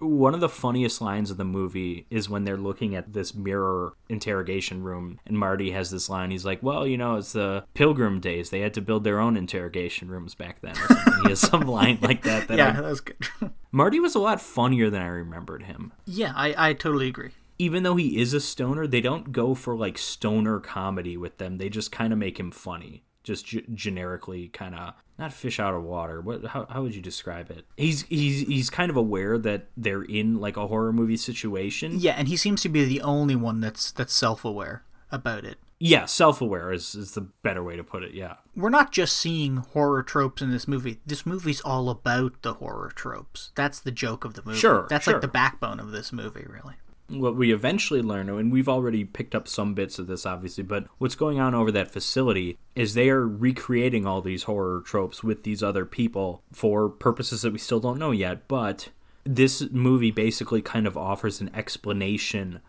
One 0.00 0.34
of 0.34 0.40
the 0.40 0.48
funniest 0.48 1.00
lines 1.00 1.30
of 1.30 1.36
the 1.36 1.44
movie 1.44 2.06
is 2.10 2.28
when 2.28 2.44
they're 2.44 2.56
looking 2.56 2.94
at 2.94 3.12
this 3.12 3.34
mirror 3.34 3.94
interrogation 4.08 4.82
room, 4.82 5.18
and 5.26 5.38
Marty 5.38 5.70
has 5.72 5.90
this 5.90 6.08
line. 6.08 6.30
He's 6.30 6.44
like, 6.44 6.62
Well, 6.62 6.86
you 6.86 6.96
know, 6.98 7.16
it's 7.16 7.32
the 7.32 7.64
Pilgrim 7.74 8.20
days. 8.20 8.50
They 8.50 8.60
had 8.60 8.74
to 8.74 8.80
build 8.80 9.04
their 9.04 9.20
own 9.20 9.36
interrogation 9.36 10.10
rooms 10.10 10.34
back 10.34 10.60
then. 10.62 10.74
He 11.22 11.28
has 11.30 11.40
some 11.40 11.62
line 11.62 11.98
like 12.02 12.22
that. 12.22 12.48
that 12.48 12.58
yeah, 12.58 12.68
I- 12.70 12.80
that 12.80 12.84
was 12.84 13.00
good. 13.00 13.16
Marty 13.72 14.00
was 14.00 14.14
a 14.14 14.18
lot 14.18 14.40
funnier 14.40 14.90
than 14.90 15.00
I 15.02 15.06
remembered 15.06 15.62
him 15.62 15.92
yeah, 16.04 16.32
I, 16.34 16.70
I 16.70 16.72
totally 16.72 17.06
agree. 17.06 17.30
even 17.58 17.84
though 17.84 17.94
he 17.96 18.20
is 18.20 18.34
a 18.34 18.40
stoner, 18.40 18.86
they 18.86 19.00
don't 19.00 19.30
go 19.32 19.54
for 19.54 19.76
like 19.76 19.96
stoner 19.96 20.58
comedy 20.58 21.16
with 21.16 21.38
them. 21.38 21.58
They 21.58 21.68
just 21.68 21.92
kind 21.92 22.12
of 22.12 22.18
make 22.18 22.40
him 22.40 22.50
funny, 22.50 23.04
just 23.22 23.46
g- 23.46 23.64
generically, 23.74 24.48
kind 24.48 24.74
of 24.74 24.94
not 25.18 25.32
fish 25.32 25.60
out 25.60 25.74
of 25.74 25.82
water. 25.82 26.20
What? 26.20 26.44
How, 26.46 26.66
how 26.70 26.82
would 26.82 26.94
you 26.94 27.02
describe 27.02 27.50
it? 27.50 27.64
He's 27.76 28.02
he's 28.02 28.46
he's 28.46 28.70
kind 28.70 28.90
of 28.90 28.96
aware 28.96 29.38
that 29.38 29.66
they're 29.76 30.02
in 30.02 30.40
like 30.40 30.56
a 30.56 30.66
horror 30.66 30.92
movie 30.92 31.16
situation. 31.16 31.92
Yeah, 31.98 32.12
and 32.12 32.28
he 32.28 32.36
seems 32.36 32.62
to 32.62 32.68
be 32.68 32.84
the 32.84 33.02
only 33.02 33.36
one 33.36 33.60
that's 33.60 33.92
that's 33.92 34.14
self-aware 34.14 34.84
about 35.10 35.44
it. 35.44 35.58
Yeah, 35.82 36.04
self 36.04 36.42
aware 36.42 36.72
is 36.72 36.94
is 36.94 37.12
the 37.12 37.22
better 37.22 37.62
way 37.64 37.76
to 37.76 37.82
put 37.84 38.02
it. 38.02 38.12
Yeah. 38.12 38.34
We're 38.54 38.68
not 38.68 38.92
just 38.92 39.16
seeing 39.16 39.56
horror 39.56 40.02
tropes 40.02 40.42
in 40.42 40.50
this 40.50 40.68
movie. 40.68 41.00
This 41.06 41.24
movie's 41.24 41.62
all 41.62 41.88
about 41.88 42.42
the 42.42 42.54
horror 42.54 42.92
tropes. 42.94 43.50
That's 43.54 43.80
the 43.80 43.90
joke 43.90 44.24
of 44.26 44.34
the 44.34 44.42
movie. 44.44 44.58
Sure, 44.58 44.86
That's 44.90 45.04
sure. 45.04 45.14
like 45.14 45.22
the 45.22 45.28
backbone 45.28 45.80
of 45.80 45.90
this 45.90 46.12
movie, 46.12 46.44
really. 46.46 46.74
What 47.10 47.36
we 47.36 47.52
eventually 47.52 48.02
learn, 48.02 48.28
and 48.28 48.52
we've 48.52 48.68
already 48.68 49.04
picked 49.04 49.34
up 49.34 49.48
some 49.48 49.74
bits 49.74 49.98
of 49.98 50.06
this, 50.06 50.24
obviously, 50.24 50.64
but 50.64 50.86
what's 50.98 51.14
going 51.14 51.40
on 51.40 51.54
over 51.54 51.72
that 51.72 51.90
facility 51.90 52.58
is 52.74 52.94
they 52.94 53.10
are 53.10 53.26
recreating 53.26 54.06
all 54.06 54.20
these 54.20 54.44
horror 54.44 54.82
tropes 54.84 55.22
with 55.22 55.42
these 55.42 55.62
other 55.62 55.84
people 55.84 56.42
for 56.52 56.88
purposes 56.88 57.42
that 57.42 57.52
we 57.52 57.58
still 57.58 57.80
don't 57.80 57.98
know 57.98 58.10
yet. 58.10 58.48
But 58.48 58.90
this 59.24 59.62
movie 59.70 60.10
basically 60.10 60.62
kind 60.62 60.86
of 60.86 60.96
offers 60.96 61.40
an 61.40 61.50
explanation 61.54 62.60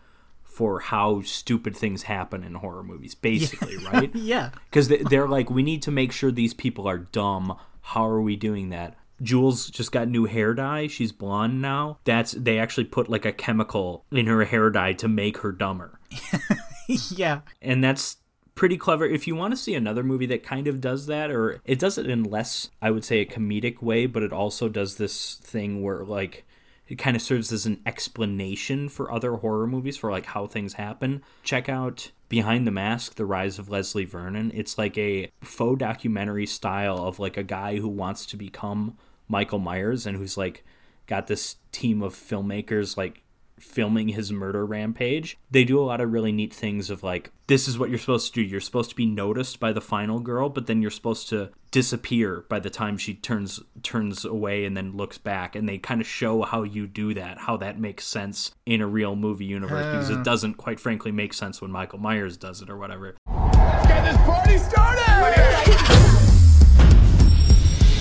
for 0.44 0.80
how 0.80 1.22
stupid 1.22 1.74
things 1.74 2.02
happen 2.02 2.44
in 2.44 2.54
horror 2.54 2.82
movies, 2.82 3.14
basically, 3.14 3.78
right? 3.78 4.10
yeah. 4.14 4.50
Because 4.70 4.88
they're 4.88 5.28
like, 5.28 5.48
we 5.48 5.62
need 5.62 5.82
to 5.82 5.90
make 5.90 6.12
sure 6.12 6.30
these 6.30 6.52
people 6.52 6.86
are 6.86 6.98
dumb. 6.98 7.56
How 7.80 8.06
are 8.06 8.20
we 8.20 8.36
doing 8.36 8.68
that? 8.68 8.96
Jules 9.22 9.70
just 9.70 9.92
got 9.92 10.08
new 10.08 10.24
hair 10.24 10.54
dye. 10.54 10.86
She's 10.86 11.12
blonde 11.12 11.62
now. 11.62 11.98
That's 12.04 12.32
they 12.32 12.58
actually 12.58 12.84
put 12.84 13.08
like 13.08 13.24
a 13.24 13.32
chemical 13.32 14.04
in 14.10 14.26
her 14.26 14.44
hair 14.44 14.70
dye 14.70 14.92
to 14.94 15.08
make 15.08 15.38
her 15.38 15.52
dumber. 15.52 16.00
yeah. 16.88 17.40
And 17.60 17.82
that's 17.82 18.16
pretty 18.54 18.76
clever. 18.76 19.06
If 19.06 19.26
you 19.26 19.34
want 19.34 19.52
to 19.52 19.56
see 19.56 19.74
another 19.74 20.02
movie 20.02 20.26
that 20.26 20.42
kind 20.42 20.66
of 20.66 20.80
does 20.80 21.06
that, 21.06 21.30
or 21.30 21.60
it 21.64 21.78
does 21.78 21.98
it 21.98 22.08
in 22.08 22.24
less, 22.24 22.70
I 22.80 22.90
would 22.90 23.04
say, 23.04 23.20
a 23.20 23.26
comedic 23.26 23.82
way, 23.82 24.06
but 24.06 24.22
it 24.22 24.32
also 24.32 24.68
does 24.68 24.96
this 24.96 25.36
thing 25.36 25.82
where 25.82 26.04
like 26.04 26.44
it 26.88 26.96
kind 26.96 27.16
of 27.16 27.22
serves 27.22 27.52
as 27.52 27.64
an 27.64 27.80
explanation 27.86 28.88
for 28.88 29.10
other 29.10 29.36
horror 29.36 29.66
movies 29.66 29.96
for 29.96 30.10
like 30.10 30.26
how 30.26 30.46
things 30.46 30.74
happen. 30.74 31.22
Check 31.42 31.68
out 31.68 32.10
Behind 32.28 32.66
the 32.66 32.70
Mask: 32.70 33.14
The 33.14 33.24
Rise 33.24 33.58
of 33.58 33.68
Leslie 33.68 34.04
Vernon. 34.04 34.50
It's 34.54 34.76
like 34.76 34.98
a 34.98 35.30
faux 35.42 35.78
documentary 35.78 36.46
style 36.46 36.98
of 36.98 37.18
like 37.18 37.36
a 37.36 37.42
guy 37.42 37.76
who 37.76 37.88
wants 37.88 38.26
to 38.26 38.36
become 38.36 38.96
Michael 39.32 39.58
Myers 39.58 40.06
and 40.06 40.16
who's 40.16 40.36
like 40.36 40.62
got 41.06 41.26
this 41.26 41.56
team 41.72 42.02
of 42.02 42.14
filmmakers 42.14 42.96
like 42.96 43.22
filming 43.58 44.08
his 44.08 44.30
murder 44.30 44.66
rampage. 44.66 45.38
They 45.50 45.64
do 45.64 45.80
a 45.80 45.84
lot 45.84 46.00
of 46.00 46.12
really 46.12 46.32
neat 46.32 46.52
things 46.52 46.90
of 46.90 47.02
like 47.02 47.32
this 47.46 47.66
is 47.66 47.78
what 47.78 47.88
you're 47.88 47.98
supposed 47.98 48.34
to 48.34 48.42
do. 48.42 48.46
You're 48.46 48.60
supposed 48.60 48.90
to 48.90 48.96
be 48.96 49.06
noticed 49.06 49.58
by 49.58 49.72
the 49.72 49.80
final 49.80 50.20
girl, 50.20 50.48
but 50.48 50.66
then 50.66 50.82
you're 50.82 50.90
supposed 50.90 51.28
to 51.30 51.50
disappear 51.70 52.44
by 52.50 52.58
the 52.58 52.68
time 52.68 52.98
she 52.98 53.14
turns 53.14 53.60
turns 53.82 54.24
away 54.24 54.66
and 54.66 54.76
then 54.76 54.96
looks 54.96 55.16
back 55.16 55.56
and 55.56 55.66
they 55.66 55.78
kind 55.78 56.00
of 56.00 56.06
show 56.06 56.42
how 56.42 56.62
you 56.62 56.86
do 56.86 57.14
that, 57.14 57.38
how 57.38 57.56
that 57.56 57.78
makes 57.80 58.06
sense 58.06 58.52
in 58.66 58.82
a 58.82 58.86
real 58.86 59.16
movie 59.16 59.46
universe 59.46 59.86
because 59.86 60.10
it 60.10 60.22
doesn't 60.22 60.54
quite 60.54 60.78
frankly 60.78 61.10
make 61.10 61.32
sense 61.32 61.62
when 61.62 61.70
Michael 61.70 61.98
Myers 62.00 62.36
does 62.36 62.60
it 62.60 62.68
or 62.68 62.76
whatever. 62.76 63.16
Let's 63.26 63.86
get 63.86 64.04
this 64.04 64.16
party 64.18 64.58
started! 64.58 66.11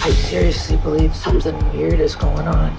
I 0.03 0.09
seriously 0.09 0.77
believe 0.77 1.15
something 1.15 1.55
weird 1.77 1.99
is 1.99 2.15
going 2.15 2.47
on. 2.47 2.75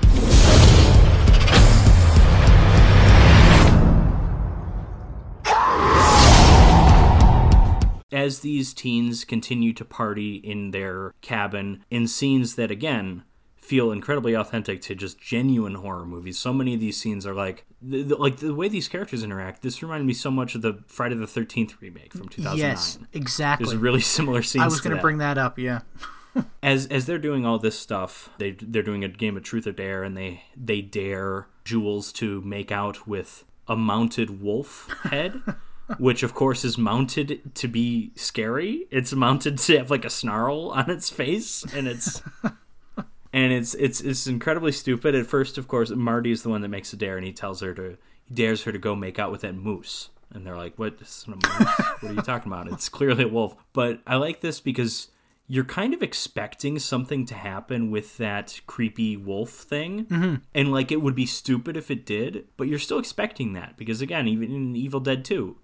as 8.13 8.41
these 8.41 8.75
teens 8.75 9.25
continue 9.25 9.73
to 9.73 9.85
party 9.85 10.37
in 10.37 10.71
their 10.71 11.15
cabin 11.23 11.85
in 11.91 12.07
scenes 12.07 12.57
that 12.57 12.71
again 12.71 13.25
feel 13.57 13.91
incredibly 13.91 14.35
authentic 14.35 14.83
to 14.83 14.95
just 14.95 15.21
genuine 15.21 15.77
horror 15.77 16.05
movies. 16.05 16.39
So 16.39 16.53
many 16.53 16.75
of 16.75 16.81
these 16.81 17.01
scenes 17.01 17.27
are 17.27 17.35
like 17.35 17.65
the, 17.81 18.03
the, 18.03 18.17
like 18.17 18.37
the 18.37 18.55
way 18.55 18.69
these 18.69 18.89
characters 18.89 19.23
interact. 19.23 19.63
This 19.63 19.83
reminded 19.83 20.07
me 20.07 20.13
so 20.13 20.31
much 20.31 20.55
of 20.55 20.63
the 20.63 20.83
Friday 20.89 21.15
the 21.15 21.27
13th 21.27 21.81
remake 21.81 22.13
from 22.13 22.29
2009. 22.29 22.59
Yes, 22.59 22.99
exactly. 23.13 23.67
There's 23.67 23.77
really 23.77 24.01
similar 24.19 24.43
scenes. 24.43 24.63
I 24.63 24.67
was 24.67 24.81
going 24.81 24.97
to 24.97 25.03
bring 25.03 25.19
that 25.19 25.39
up, 25.39 25.59
yeah. 25.59 25.81
as 26.63 26.87
as 26.87 27.07
they're 27.07 27.19
doing 27.19 27.45
all 27.45 27.59
this 27.59 27.79
stuff, 27.79 28.31
they 28.39 28.53
they're 28.53 28.83
doing 28.83 29.05
a 29.05 29.09
game 29.09 29.37
of 29.37 29.43
truth 29.43 29.67
or 29.67 29.73
dare 29.73 30.03
and 30.03 30.17
they 30.17 30.45
they 30.57 30.81
dare 30.81 31.49
Jules 31.65 32.13
to 32.15 32.41
make 32.43 32.73
out 32.73 33.07
with 33.07 33.45
a 33.69 33.77
mounted 33.77 34.43
wolf 34.43 34.89
head. 35.05 35.43
which 35.99 36.23
of 36.23 36.35
course 36.35 36.65
is 36.65 36.79
mounted 36.79 37.55
to 37.55 37.69
be 37.69 38.13
scary. 38.15 38.87
It's 38.91 39.13
mounted 39.13 39.59
to 39.59 39.79
have 39.79 39.91
like 39.91 40.05
a 40.05 40.11
snarl 40.11 40.71
on 40.71 40.91
its 40.91 41.11
face, 41.11 41.65
and 41.75 41.87
it's 41.87 42.23
and 43.33 43.53
it's 43.53 43.75
it's 43.75 44.01
it's 44.01 44.27
incredibly 44.27 44.73
stupid. 44.73 45.15
At 45.15 45.27
first, 45.27 45.59
of 45.59 45.69
course, 45.69 45.91
Marty 45.91 46.31
is 46.31 46.43
the 46.43 46.49
one 46.49 46.63
that 46.63 46.69
makes 46.69 46.93
a 46.93 46.97
dare, 46.97 47.17
and 47.17 47.27
he 47.27 47.33
tells 47.33 47.61
her 47.61 47.75
to 47.75 47.97
he 48.25 48.35
dares 48.35 48.63
her 48.65 48.73
to 48.73 48.79
go 48.79 48.95
make 48.95 49.19
out 49.19 49.33
with 49.33 49.43
that 49.43 49.55
moose. 49.55 50.11
And 50.31 50.47
they're 50.47 50.57
like, 50.57 50.79
"What? 50.79 50.99
This 50.99 51.23
isn't 51.23 51.33
a 51.33 51.37
moose? 51.37 51.79
what 52.01 52.11
are 52.11 52.15
you 52.15 52.23
talking 52.23 52.51
about? 52.51 52.69
It's 52.69 52.89
clearly 52.89 53.25
a 53.25 53.29
wolf." 53.29 53.55
But 53.73 54.01
I 54.07 54.17
like 54.17 54.41
this 54.41 54.61
because 54.61 55.09
you're 55.47 55.65
kind 55.65 55.93
of 55.93 56.03
expecting 56.03 56.79
something 56.79 57.27
to 57.27 57.35
happen 57.35 57.91
with 57.91 58.17
that 58.17 58.61
creepy 58.67 59.17
wolf 59.17 59.51
thing. 59.51 60.07
Mm-hmm. 60.07 60.35
And 60.55 60.73
like 60.73 60.91
it 60.91 61.03
would 61.03 61.15
be 61.15 61.27
stupid 61.27 61.77
if 61.77 61.91
it 61.91 62.07
did, 62.07 62.47
but 62.57 62.69
you're 62.69 62.79
still 62.79 62.99
expecting 62.99 63.53
that 63.53 63.77
because 63.77 64.01
again, 64.01 64.29
even 64.29 64.55
in 64.55 64.77
Evil 64.77 65.01
Dead 65.01 65.25
2, 65.25 65.57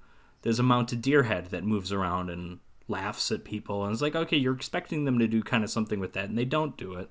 there's 0.43 0.59
a 0.59 0.65
mounted 0.65 1.03
deer 1.03 1.25
head 1.25 1.47
that 1.47 1.65
moves 1.65 1.93
around 1.93 2.31
and 2.31 2.59
laughs 2.89 3.31
at 3.31 3.45
people 3.45 3.85
and 3.85 3.93
it's 3.93 4.01
like 4.01 4.17
okay 4.17 4.37
you're 4.39 4.55
expecting 4.55 5.05
them 5.05 5.19
to 5.19 5.29
do 5.29 5.43
kind 5.43 5.63
of 5.63 5.69
something 5.69 6.01
with 6.01 6.15
that 6.15 6.31
and 6.31 6.39
they 6.39 6.45
don't 6.45 6.79
do 6.79 6.95
it 6.95 7.11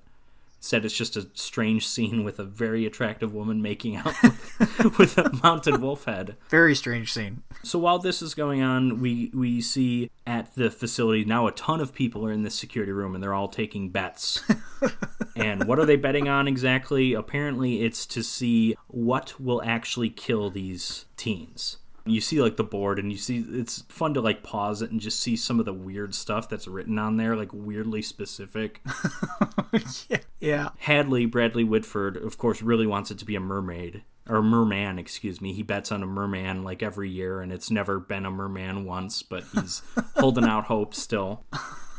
instead 0.58 0.86
it's 0.86 0.94
just 0.96 1.16
a 1.16 1.28
strange 1.34 1.88
scene 1.88 2.24
with 2.24 2.40
a 2.40 2.44
very 2.44 2.86
attractive 2.86 3.34
woman 3.34 3.62
making 3.62 3.96
out 3.96 4.14
with, 4.24 4.98
with 4.98 5.18
a 5.18 5.32
mounted 5.44 5.82
wolf 5.82 6.06
head. 6.06 6.36
Very 6.50 6.76
strange 6.76 7.14
scene. 7.14 7.44
so 7.64 7.80
while 7.80 8.00
this 8.00 8.22
is 8.22 8.34
going 8.34 8.62
on 8.62 9.00
we 9.00 9.32
we 9.34 9.62
see 9.62 10.10
at 10.26 10.54
the 10.56 10.70
facility 10.70 11.24
now 11.26 11.48
a 11.48 11.52
ton 11.52 11.80
of 11.82 11.94
people 11.94 12.26
are 12.26 12.32
in 12.32 12.44
this 12.44 12.56
security 12.56 12.92
room 12.92 13.14
and 13.16 13.24
they're 13.24 13.34
all 13.34 13.50
taking 13.50 13.90
bets. 13.90 14.44
And 15.36 15.68
what 15.68 15.78
are 15.78 15.86
they 15.86 15.98
betting 15.98 16.28
on 16.28 16.48
exactly? 16.48 17.14
Apparently 17.14 17.84
it's 17.84 18.08
to 18.08 18.24
see 18.24 18.76
what 18.88 19.40
will 19.40 19.62
actually 19.64 20.10
kill 20.10 20.50
these 20.50 21.06
teens 21.16 21.78
you 22.12 22.22
see 22.22 22.42
like 22.42 22.58
the 22.58 22.64
board 22.64 23.00
and 23.00 23.12
you 23.12 23.18
see 23.18 23.46
it's 23.50 23.84
fun 23.90 24.14
to 24.14 24.22
like 24.22 24.44
pause 24.44 24.82
it 24.82 24.92
and 24.92 25.00
just 25.00 25.20
see 25.20 25.36
some 25.36 25.60
of 25.60 25.66
the 25.66 25.74
weird 25.74 26.14
stuff 26.14 26.50
that's 26.50 26.68
written 26.68 26.98
on 26.98 27.18
there 27.18 27.36
like 27.36 27.52
weirdly 27.54 28.02
specific 28.02 28.82
yeah. 30.10 30.18
yeah. 30.40 30.70
hadley 30.80 31.26
bradley 31.26 31.64
whitford 31.64 32.18
of 32.18 32.38
course 32.38 32.62
really 32.62 32.88
wants 32.88 33.12
it 33.12 33.18
to 33.18 33.26
be 33.26 33.36
a 33.36 33.40
mermaid 33.40 34.04
or 34.30 34.42
merman 34.42 35.00
excuse 35.00 35.42
me 35.42 35.54
he 35.54 35.64
bets 35.64 35.92
on 35.92 36.04
a 36.04 36.08
merman 36.08 36.64
like 36.64 36.84
every 36.84 37.10
year 37.10 37.42
and 37.42 37.52
it's 37.52 37.72
never 37.72 38.00
been 38.00 38.26
a 38.26 38.32
merman 38.32 38.86
once 38.86 39.24
but 39.24 39.44
he's 39.54 39.82
holding 40.18 40.46
out 40.46 40.66
hope 40.66 40.94
still 40.94 41.44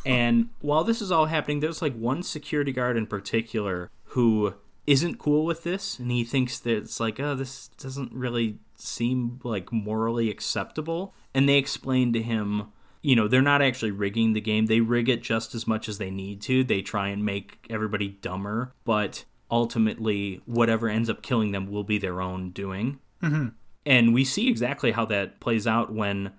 and 0.04 0.48
while 0.60 0.84
this 0.84 1.00
is 1.02 1.10
all 1.10 1.26
happening 1.26 1.60
there's 1.60 1.82
like 1.82 1.94
one 1.94 2.22
security 2.22 2.72
guard 2.72 2.96
in 2.96 3.06
particular 3.06 3.90
who 4.12 4.54
isn't 4.86 5.18
cool 5.18 5.44
with 5.44 5.64
this 5.64 5.98
and 5.98 6.10
he 6.10 6.24
thinks 6.24 6.58
that 6.60 6.76
it's 6.76 7.00
like 7.00 7.20
oh 7.20 7.34
this 7.34 7.68
doesn't 7.78 8.12
really 8.12 8.58
seem 8.80 9.40
like 9.42 9.72
morally 9.72 10.30
acceptable 10.30 11.14
and 11.34 11.48
they 11.48 11.56
explain 11.56 12.12
to 12.12 12.22
him 12.22 12.68
you 13.02 13.14
know 13.14 13.28
they're 13.28 13.42
not 13.42 13.62
actually 13.62 13.92
rigging 13.92 14.32
the 14.32 14.40
game. 14.40 14.66
They 14.66 14.80
rig 14.80 15.08
it 15.08 15.22
just 15.22 15.54
as 15.54 15.66
much 15.66 15.88
as 15.88 15.98
they 15.98 16.10
need 16.10 16.42
to. 16.42 16.64
They 16.64 16.82
try 16.82 17.08
and 17.08 17.24
make 17.24 17.66
everybody 17.70 18.08
dumber 18.08 18.72
but 18.84 19.24
ultimately 19.50 20.40
whatever 20.46 20.88
ends 20.88 21.08
up 21.08 21.22
killing 21.22 21.52
them 21.52 21.70
will 21.70 21.84
be 21.84 21.98
their 21.98 22.20
own 22.20 22.50
doing. 22.50 22.98
Mm-hmm. 23.22 23.48
and 23.84 24.14
we 24.14 24.24
see 24.24 24.48
exactly 24.48 24.92
how 24.92 25.04
that 25.06 25.40
plays 25.40 25.66
out 25.66 25.92
when 25.92 26.32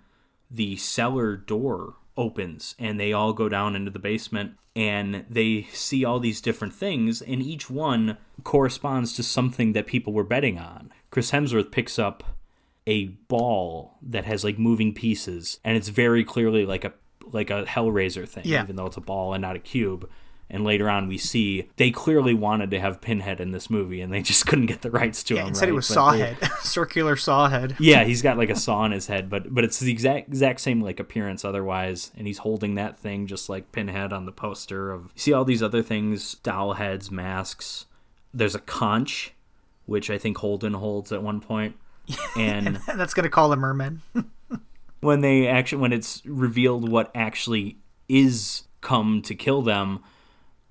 the 0.49 0.77
cellar 0.77 1.35
door 1.35 1.95
opens 2.17 2.75
and 2.79 2.99
they 2.99 3.13
all 3.13 3.33
go 3.33 3.47
down 3.49 3.75
into 3.75 3.91
the 3.91 3.99
basement 3.99 4.53
and 4.75 5.25
they 5.29 5.67
see 5.71 6.05
all 6.05 6.19
these 6.19 6.41
different 6.41 6.73
things 6.73 7.21
and 7.21 7.41
each 7.41 7.69
one 7.69 8.17
corresponds 8.43 9.13
to 9.13 9.23
something 9.23 9.73
that 9.73 9.87
people 9.87 10.13
were 10.13 10.23
betting 10.23 10.57
on. 10.57 10.91
Chris 11.11 11.31
Hemsworth 11.31 11.71
picks 11.71 11.97
up 11.99 12.23
a 12.87 13.05
ball 13.27 13.97
that 14.01 14.25
has 14.25 14.43
like 14.43 14.57
moving 14.57 14.93
pieces 14.93 15.59
and 15.63 15.75
it's 15.77 15.89
very 15.89 16.23
clearly 16.23 16.65
like 16.65 16.83
a 16.85 16.93
like 17.31 17.49
a 17.51 17.63
Hellraiser 17.65 18.27
thing 18.27 18.43
Yeah. 18.45 18.63
even 18.63 18.75
though 18.75 18.87
it's 18.87 18.97
a 18.97 19.01
ball 19.01 19.33
and 19.33 19.41
not 19.41 19.55
a 19.55 19.59
cube. 19.59 20.09
And 20.51 20.63
later 20.63 20.89
on, 20.89 21.07
we 21.07 21.19
see 21.19 21.69
they 21.75 21.91
clearly 21.91 22.33
wanted 22.33 22.71
to 22.71 22.79
have 22.79 23.01
Pinhead 23.01 23.39
in 23.39 23.51
this 23.51 23.69
movie, 23.69 24.01
and 24.01 24.11
they 24.11 24.23
just 24.23 24.45
couldn't 24.47 24.65
get 24.65 24.81
the 24.81 24.89
rights 24.89 25.21
to 25.25 25.35
Yeah, 25.35 25.41
him. 25.43 25.47
instead 25.49 25.69
it 25.69 25.73
right? 25.73 25.75
was 25.75 25.89
But 25.93 26.11
they- 26.13 26.33
Sawhead. 26.33 26.57
Circular 26.63 27.15
Sawhead. 27.15 27.75
yeah, 27.79 28.03
he's 28.03 28.21
got 28.23 28.37
like 28.37 28.49
a 28.49 28.55
saw 28.55 28.83
in 28.85 28.91
his 28.91 29.05
head, 29.07 29.29
but 29.29 29.53
but 29.53 29.63
it's 29.63 29.79
the 29.79 29.91
exact 29.91 30.27
exact 30.29 30.59
same 30.61 30.81
like 30.81 30.99
appearance 30.99 31.45
otherwise, 31.45 32.11
and 32.17 32.25
he's 32.25 32.39
holding 32.39 32.73
that 32.75 32.97
thing 32.97 33.27
just 33.27 33.47
like 33.47 33.71
Pinhead 33.71 34.11
on 34.11 34.25
the 34.25 34.31
poster 34.31 34.91
of. 34.91 35.11
You 35.15 35.21
see 35.21 35.33
all 35.33 35.45
these 35.45 35.61
other 35.61 35.83
things: 35.83 36.33
doll 36.35 36.73
heads, 36.73 37.11
masks. 37.11 37.85
There's 38.33 38.55
a 38.55 38.59
conch, 38.59 39.33
which 39.85 40.09
I 40.09 40.17
think 40.17 40.37
Holden 40.39 40.73
holds 40.73 41.11
at 41.11 41.21
one 41.21 41.41
point, 41.41 41.75
and 42.37 42.77
That's 42.87 43.13
going 43.13 43.23
to 43.25 43.29
call 43.29 43.53
him 43.53 43.59
Merman. 43.59 44.01
when 45.01 45.21
they 45.21 45.47
actually 45.47 45.81
when 45.81 45.93
it's 45.93 46.23
revealed 46.25 46.89
what 46.89 47.11
actually 47.13 47.77
is 48.07 48.63
come 48.81 49.21
to 49.21 49.35
kill 49.35 49.61
them 49.61 49.99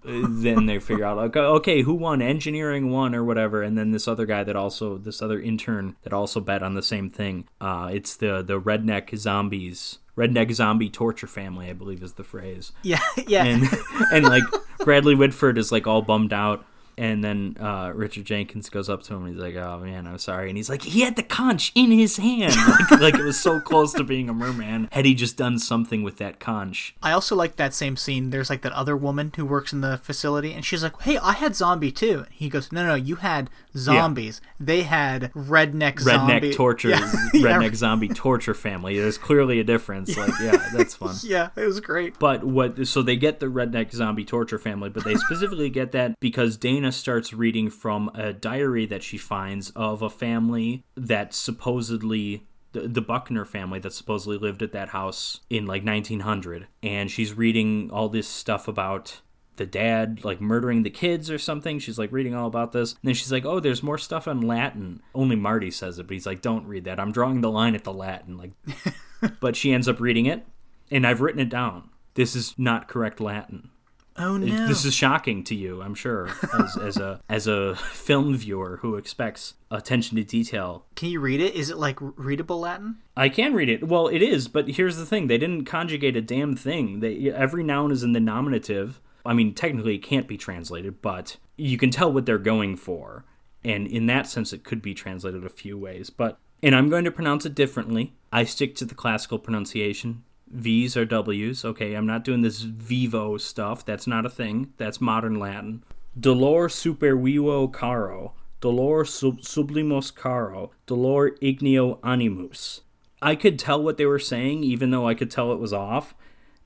then 0.09 0.67
they 0.67 0.79
figure 0.79 1.05
out 1.05 1.17
like 1.17 1.37
okay 1.37 1.83
who 1.83 1.95
won? 1.95 2.23
Engineering 2.23 2.91
won 2.91 3.15
or 3.15 3.25
whatever. 3.25 3.63
And 3.63 3.77
then 3.77 3.91
this 3.91 4.09
other 4.09 4.27
guy 4.27 4.45
that 4.45 4.57
also 4.57 4.99
this 4.99 5.23
other 5.23 5.41
intern 5.41 5.97
that 6.03 6.13
also 6.13 6.41
bet 6.41 6.63
on 6.63 6.75
the 6.75 6.83
same 6.83 7.11
thing. 7.11 7.47
Uh, 7.61 7.91
it's 7.93 8.17
the 8.17 8.43
the 8.43 8.61
redneck 8.61 9.17
zombies 9.17 9.99
redneck 10.17 10.53
zombie 10.53 10.91
torture 10.91 11.29
family 11.29 11.71
i 11.71 11.73
believe 11.73 12.03
is 12.03 12.15
the 12.15 12.25
phrase. 12.25 12.73
Yeah, 12.83 13.01
yeah. 13.27 13.45
and 13.45 13.69
and 14.13 14.25
like 14.25 14.43
bradley 14.81 15.15
whitford 15.15 15.59
is 15.59 15.71
like 15.71 15.87
all 15.87 16.03
bummed 16.03 16.33
out 16.33 16.65
And 16.99 17.23
then 17.25 17.57
uh, 17.61 17.93
Richard 17.95 18.25
Jenkins 18.25 18.69
goes 18.69 18.89
up 18.89 19.03
to 19.05 19.15
him 19.15 19.25
and 19.25 19.35
he's 19.35 19.43
like, 19.43 19.57
"Oh 19.57 19.79
man, 19.79 20.07
I'm 20.07 20.19
sorry." 20.19 20.49
And 20.49 20.57
he's 20.57 20.69
like, 20.69 20.83
"He 20.83 21.01
had 21.01 21.17
the 21.17 21.23
conch 21.23 21.73
in 21.75 21.91
his 21.91 22.17
hand, 22.17 22.55
like, 22.91 23.01
like 23.01 23.15
it 23.15 23.25
was 23.25 23.41
so 23.41 23.61
close 23.61 23.93
to 23.95 24.05
being 24.05 24.29
a 24.29 24.35
merman. 24.35 24.89
Had 24.93 25.05
he 25.05 25.15
just 25.15 25.37
done 25.37 25.59
something 25.59 26.03
with 26.03 26.19
that 26.19 26.41
conch?" 26.41 26.95
I 27.03 27.13
also 27.13 27.35
like 27.35 27.57
that 27.57 27.73
same 27.75 27.97
scene. 27.97 28.31
There's 28.31 28.51
like 28.51 28.63
that 28.63 28.73
other 28.73 28.97
woman 28.97 29.33
who 29.37 29.47
works 29.47 29.73
in 29.73 29.81
the 29.81 29.99
facility, 29.99 30.53
and 30.53 30.65
she's 30.65 30.83
like, 30.83 31.01
"Hey, 31.03 31.19
I 31.19 31.33
had 31.33 31.57
zombie 31.57 31.93
too." 31.93 32.27
He 32.31 32.49
goes, 32.49 32.73
"No, 32.73 32.87
no, 32.87 32.95
you 32.95 33.17
had 33.17 33.49
zombies. 33.75 34.41
Yeah. 34.43 34.51
They 34.61 34.83
had 34.83 35.33
redneck 35.33 35.79
redneck 35.79 36.01
zombie. 36.01 36.53
torture, 36.55 36.91
yeah. 36.91 37.13
redneck 37.35 37.75
zombie 37.75 38.09
torture 38.09 38.55
family. 38.55 38.99
There's 38.99 39.19
clearly 39.19 39.61
a 39.61 39.65
difference. 39.65 40.17
Like, 40.17 40.33
yeah, 40.41 40.69
that's 40.75 40.95
fun. 40.95 41.15
yeah, 41.23 41.51
it 41.57 41.65
was 41.65 41.81
great. 41.81 42.19
But 42.19 42.45
what? 42.45 42.87
So 42.87 43.03
they 43.03 43.17
get 43.17 43.41
the 43.41 43.47
redneck 43.47 43.93
zombie 43.93 44.25
torture 44.25 44.59
family, 44.59 44.89
but 44.89 45.05
they 45.05 45.15
specifically 45.15 45.71
get 45.71 45.93
that 45.93 46.19
because 46.21 46.57
Dana 46.57 46.88
starts 46.97 47.33
reading 47.33 47.71
from 47.71 48.11
a 48.15 48.33
diary 48.33 48.87
that 48.87 49.03
she 49.03 49.19
finds 49.19 49.71
of 49.71 50.03
a 50.03 50.11
family 50.11 50.85
that 50.97 51.35
supposedly 51.35 52.47
the, 52.73 52.81
the 52.81 53.01
Buckner 53.01 53.45
family 53.45 53.79
that 53.81 53.93
supposedly 53.93 54.39
lived 54.39 54.63
at 54.63 54.73
that 54.73 54.91
house 54.91 55.41
in 55.49 55.67
like 55.67 55.85
1900 55.85 56.67
and 56.83 57.11
she's 57.11 57.33
reading 57.33 57.91
all 57.93 58.09
this 58.09 58.29
stuff 58.29 58.69
about 58.69 59.21
the 59.57 59.67
dad 59.67 60.25
like 60.25 60.41
murdering 60.41 60.83
the 60.83 60.91
kids 60.91 61.31
or 61.31 61.39
something. 61.39 61.79
She's 61.79 61.99
like 61.99 62.13
reading 62.13 62.35
all 62.35 62.47
about 62.47 62.73
this. 62.73 62.93
And 62.93 63.01
then 63.03 63.15
she's 63.15 63.33
like 63.33 63.45
oh 63.45 63.61
there's 63.61 63.83
more 63.83 63.99
stuff 63.99 64.29
in 64.29 64.41
latin. 64.41 65.03
Only 65.15 65.37
marty 65.37 65.71
says 65.71 65.99
it 65.99 66.07
but 66.07 66.15
he's 66.15 66.27
like 66.27 66.43
don't 66.43 66.67
read 66.67 66.85
that. 66.85 67.01
I'm 67.01 67.13
drawing 67.13 67.41
the 67.41 67.51
line 67.51 67.75
at 67.75 67.85
the 67.85 67.93
latin. 67.93 68.37
Like 68.37 68.53
but 69.41 69.57
she 69.57 69.73
ends 69.73 69.89
up 69.89 70.01
reading 70.01 70.27
it 70.27 70.47
and 70.91 71.07
i've 71.07 71.21
written 71.21 71.41
it 71.41 71.49
down. 71.49 71.91
This 72.15 72.37
is 72.37 72.55
not 72.59 72.89
correct 72.89 73.21
latin 73.21 73.71
Oh 74.19 74.37
no! 74.37 74.67
This 74.67 74.85
is 74.85 74.95
shocking 74.95 75.45
to 75.45 75.55
you, 75.55 75.81
I'm 75.81 75.95
sure, 75.95 76.31
as, 76.59 76.77
as 76.77 76.97
a 76.97 77.21
as 77.29 77.47
a 77.47 77.77
film 77.77 78.37
viewer 78.37 78.79
who 78.83 78.97
expects 78.97 79.55
attention 79.71 80.17
to 80.17 80.25
detail. 80.25 80.87
Can 80.97 81.11
you 81.11 81.21
read 81.21 81.41
it? 81.41 81.55
Is 81.55 81.71
it 81.71 81.79
like 81.79 81.99
readable 82.01 82.59
Latin? 82.59 82.97
I 83.17 83.29
can 83.29 83.55
read 83.55 83.69
it. 83.69 83.87
Well, 83.87 84.09
it 84.09 84.23
is, 84.23 84.49
but 84.49 84.69
here's 84.71 84.97
the 84.97 85.07
thing: 85.07 85.29
they 85.29 85.39
didn't 85.39 85.65
conjugate 85.65 86.17
a 86.17 86.21
damn 86.23 86.57
thing. 86.57 87.01
They 87.01 87.31
every 87.31 87.63
noun 87.63 87.93
is 87.93 88.03
in 88.03 88.13
the 88.13 88.21
nominative. 88.21 89.01
I 89.25 89.35
mean, 89.35 89.55
technically, 89.55 89.97
it 89.97 90.03
can't 90.03 90.27
be 90.27 90.37
translated, 90.37 91.03
but 91.03 91.37
you 91.57 91.77
can 91.77 91.91
tell 91.91 92.13
what 92.13 92.27
they're 92.27 92.39
going 92.39 92.77
for, 92.77 93.25
and 93.63 93.87
in 93.87 94.07
that 94.07 94.27
sense, 94.27 94.53
it 94.53 94.65
could 94.65 94.83
be 94.83 94.95
translated 94.95 95.45
a 95.45 95.51
few 95.51 95.79
ways. 95.79 96.11
But 96.11 96.39
and 96.63 96.75
I'm 96.75 96.89
going 96.89 97.05
to 97.05 97.11
pronounce 97.11 97.47
it 97.47 97.55
differently. 97.55 98.15
I 98.33 98.45
stick 98.45 98.75
to 98.77 98.85
the 98.85 98.95
classical 98.95 99.39
pronunciation. 99.39 100.25
V's 100.51 100.97
are 100.97 101.05
W's. 101.05 101.65
Okay, 101.65 101.95
I'm 101.95 102.07
not 102.07 102.25
doing 102.25 102.43
this 102.43 102.61
vivo 102.63 103.37
stuff. 103.37 103.85
That's 103.85 104.07
not 104.07 104.27
a 104.27 104.31
thing. 104.31 104.73
That's 104.77 105.01
modern 105.01 105.39
Latin. 105.39 105.83
Dolor 106.19 106.69
super 106.69 107.17
vivo 107.17 107.69
caro. 107.69 108.35
Dolor 108.61 109.05
sub- 109.05 109.41
sublimos 109.41 110.15
caro. 110.15 110.73
Dolor 110.87 111.31
igneo 111.43 111.99
animus. 112.03 112.81
I 113.21 113.35
could 113.35 113.59
tell 113.59 113.83
what 113.83 113.97
they 113.97 114.07
were 114.07 114.19
saying, 114.19 114.65
even 114.65 114.91
though 114.91 115.07
I 115.07 115.15
could 115.15 115.31
tell 115.31 115.53
it 115.53 115.59
was 115.59 115.73
off. 115.73 116.15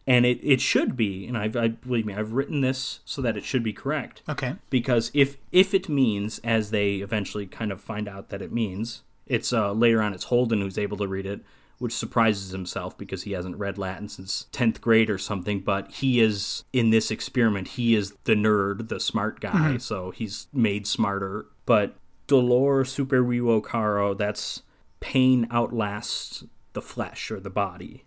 And 0.04 0.26
it, 0.26 0.40
it 0.42 0.60
should 0.60 0.96
be, 0.96 1.26
and 1.28 1.38
I've, 1.38 1.56
I 1.56 1.68
believe 1.68 2.04
me, 2.04 2.14
I've 2.14 2.32
written 2.32 2.60
this 2.60 2.98
so 3.04 3.22
that 3.22 3.36
it 3.36 3.44
should 3.44 3.62
be 3.62 3.72
correct. 3.72 4.22
Okay. 4.28 4.56
Because 4.68 5.12
if 5.14 5.36
if 5.52 5.74
it 5.74 5.88
means, 5.88 6.40
as 6.42 6.72
they 6.72 6.94
eventually 6.96 7.46
kind 7.46 7.70
of 7.70 7.80
find 7.80 8.08
out 8.08 8.28
that 8.30 8.42
it 8.42 8.50
means, 8.50 9.02
it's 9.28 9.52
uh, 9.52 9.70
later 9.70 10.02
on 10.02 10.12
it's 10.12 10.24
Holden 10.24 10.60
who's 10.60 10.76
able 10.76 10.96
to 10.96 11.06
read 11.06 11.24
it 11.24 11.42
which 11.82 11.92
surprises 11.92 12.52
himself 12.52 12.96
because 12.96 13.24
he 13.24 13.32
hasn't 13.32 13.56
read 13.56 13.76
Latin 13.76 14.08
since 14.08 14.46
10th 14.52 14.80
grade 14.80 15.10
or 15.10 15.18
something. 15.18 15.58
But 15.58 15.90
he 15.90 16.20
is, 16.20 16.62
in 16.72 16.90
this 16.90 17.10
experiment, 17.10 17.66
he 17.66 17.96
is 17.96 18.12
the 18.22 18.36
nerd, 18.36 18.86
the 18.86 19.00
smart 19.00 19.40
guy, 19.40 19.50
mm-hmm. 19.50 19.78
so 19.78 20.12
he's 20.12 20.46
made 20.52 20.86
smarter. 20.86 21.46
But 21.66 21.96
dolor 22.28 22.84
supervivo 22.84 23.60
caro, 23.60 24.14
that's 24.14 24.62
pain 25.00 25.48
outlasts 25.50 26.44
the 26.72 26.80
flesh 26.80 27.32
or 27.32 27.40
the 27.40 27.50
body. 27.50 28.04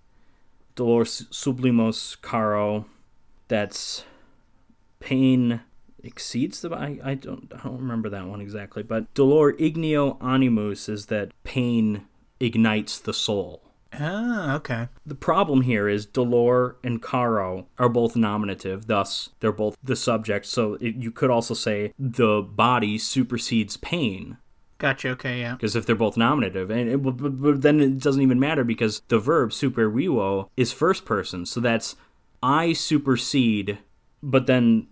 Dolor 0.75 1.03
sublimos 1.03 2.15
caro, 2.21 2.85
that's 3.49 4.05
pain 5.01 5.59
exceeds 6.01 6.61
the 6.61 6.71
I, 6.71 6.99
I 7.03 7.13
don't 7.15 7.51
I 7.53 7.63
don't 7.63 7.79
remember 7.79 8.09
that 8.09 8.25
one 8.27 8.39
exactly, 8.39 8.83
but 8.83 9.13
dolor 9.13 9.51
igneo 9.53 10.17
animus 10.23 10.87
is 10.87 11.07
that 11.07 11.31
pain 11.43 12.05
ignites 12.39 12.99
the 12.99 13.13
soul. 13.13 13.61
Ah, 13.99 14.55
okay. 14.55 14.89
The 15.05 15.15
problem 15.15 15.61
here 15.61 15.87
is 15.87 16.05
dolor 16.05 16.77
and 16.83 17.01
caro 17.01 17.67
are 17.77 17.89
both 17.89 18.15
nominative, 18.15 18.87
thus 18.87 19.29
they're 19.39 19.51
both 19.51 19.77
the 19.83 19.95
subject. 19.95 20.45
So 20.45 20.73
it, 20.75 20.95
you 20.95 21.11
could 21.11 21.29
also 21.29 21.53
say 21.53 21.93
the 21.97 22.41
body 22.41 22.97
supersedes 22.97 23.77
pain. 23.77 24.37
Gotcha. 24.77 25.09
Okay. 25.09 25.39
Yeah. 25.39 25.53
Because 25.53 25.75
if 25.75 25.85
they're 25.85 25.95
both 25.95 26.17
nominative, 26.17 26.69
and 26.69 26.89
it, 26.89 26.97
but, 26.97 27.13
but 27.13 27.61
then 27.61 27.79
it 27.79 27.99
doesn't 27.99 28.21
even 28.21 28.39
matter 28.39 28.63
because 28.63 29.01
the 29.07 29.19
verb 29.19 29.51
supervivo 29.51 30.49
is 30.57 30.73
first 30.73 31.05
person, 31.05 31.45
so 31.45 31.61
that's 31.61 31.95
I 32.43 32.73
supersede. 32.73 33.77
But 34.21 34.47
then 34.47 34.87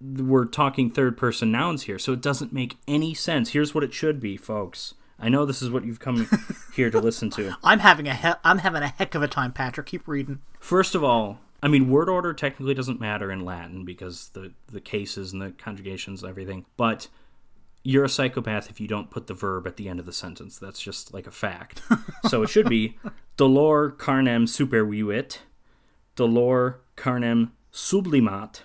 we're 0.00 0.46
talking 0.46 0.90
third 0.90 1.16
person 1.16 1.52
nouns 1.52 1.84
here, 1.84 1.98
so 1.98 2.12
it 2.12 2.22
doesn't 2.22 2.52
make 2.52 2.78
any 2.88 3.14
sense. 3.14 3.50
Here's 3.50 3.74
what 3.74 3.84
it 3.84 3.94
should 3.94 4.18
be, 4.18 4.36
folks. 4.36 4.94
I 5.20 5.28
know 5.28 5.44
this 5.44 5.60
is 5.62 5.70
what 5.70 5.84
you've 5.84 6.00
come 6.00 6.28
here 6.74 6.90
to 6.90 6.98
listen 6.98 7.30
to. 7.30 7.54
I'm 7.62 7.80
having 7.80 8.08
a 8.08 8.14
he- 8.14 8.40
I'm 8.44 8.58
having 8.58 8.82
a 8.82 8.88
heck 8.88 9.14
of 9.14 9.22
a 9.22 9.28
time, 9.28 9.52
Patrick. 9.52 9.86
Keep 9.86 10.08
reading. 10.08 10.40
First 10.58 10.94
of 10.94 11.04
all, 11.04 11.40
I 11.62 11.68
mean 11.68 11.90
word 11.90 12.08
order 12.08 12.32
technically 12.32 12.74
doesn't 12.74 13.00
matter 13.00 13.30
in 13.30 13.44
Latin 13.44 13.84
because 13.84 14.30
the 14.30 14.52
the 14.70 14.80
cases 14.80 15.32
and 15.32 15.42
the 15.42 15.50
conjugations 15.50 16.22
and 16.22 16.30
everything, 16.30 16.64
but 16.76 17.08
you're 17.82 18.04
a 18.04 18.08
psychopath 18.10 18.68
if 18.70 18.78
you 18.80 18.86
don't 18.86 19.10
put 19.10 19.26
the 19.26 19.32
verb 19.34 19.66
at 19.66 19.76
the 19.76 19.88
end 19.88 19.98
of 20.00 20.06
the 20.06 20.12
sentence. 20.12 20.58
That's 20.58 20.80
just 20.80 21.14
like 21.14 21.26
a 21.26 21.30
fact. 21.30 21.80
so 22.28 22.42
it 22.42 22.48
should 22.50 22.68
be 22.68 22.98
dolor 23.36 23.90
carnem 23.90 24.44
superviuit, 24.44 25.38
dolor 26.16 26.80
carnem 26.96 27.52
sublimat, 27.72 28.60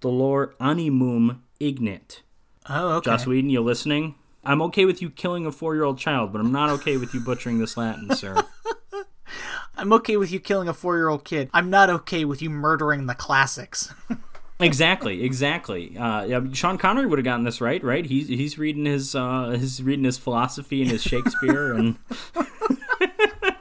dolor 0.00 0.54
animum 0.60 1.40
ignit. 1.60 2.20
Oh, 2.68 2.96
okay. 2.96 3.10
Joss 3.10 3.26
Whedon, 3.26 3.50
you 3.50 3.60
listening? 3.62 4.14
I'm 4.44 4.62
okay 4.62 4.84
with 4.84 5.02
you 5.02 5.10
killing 5.10 5.46
a 5.46 5.52
four 5.52 5.74
year 5.74 5.84
old 5.84 5.98
child, 5.98 6.32
but 6.32 6.40
I'm 6.40 6.52
not 6.52 6.70
okay 6.70 6.96
with 6.96 7.14
you 7.14 7.20
butchering 7.20 7.58
this 7.58 7.76
Latin, 7.76 8.14
sir. 8.14 8.44
I'm 9.76 9.92
okay 9.92 10.16
with 10.16 10.32
you 10.32 10.40
killing 10.40 10.68
a 10.68 10.74
four 10.74 10.96
year 10.96 11.08
old 11.08 11.24
kid. 11.24 11.50
I'm 11.52 11.70
not 11.70 11.90
okay 11.90 12.24
with 12.24 12.42
you 12.42 12.50
murdering 12.50 13.06
the 13.06 13.14
classics. 13.14 13.94
exactly, 14.60 15.22
exactly. 15.22 15.96
Uh, 15.96 16.24
yeah, 16.24 16.40
Sean 16.52 16.78
Connery 16.78 17.06
would 17.06 17.18
have 17.18 17.24
gotten 17.24 17.44
this 17.44 17.60
right, 17.60 17.82
right? 17.82 18.04
He's 18.04 18.28
he's 18.28 18.58
reading 18.58 18.86
his 18.86 19.14
uh, 19.14 19.56
he's 19.58 19.82
reading 19.82 20.04
his 20.04 20.18
philosophy 20.18 20.82
and 20.82 20.90
his 20.90 21.02
Shakespeare 21.02 21.72
and 21.72 21.96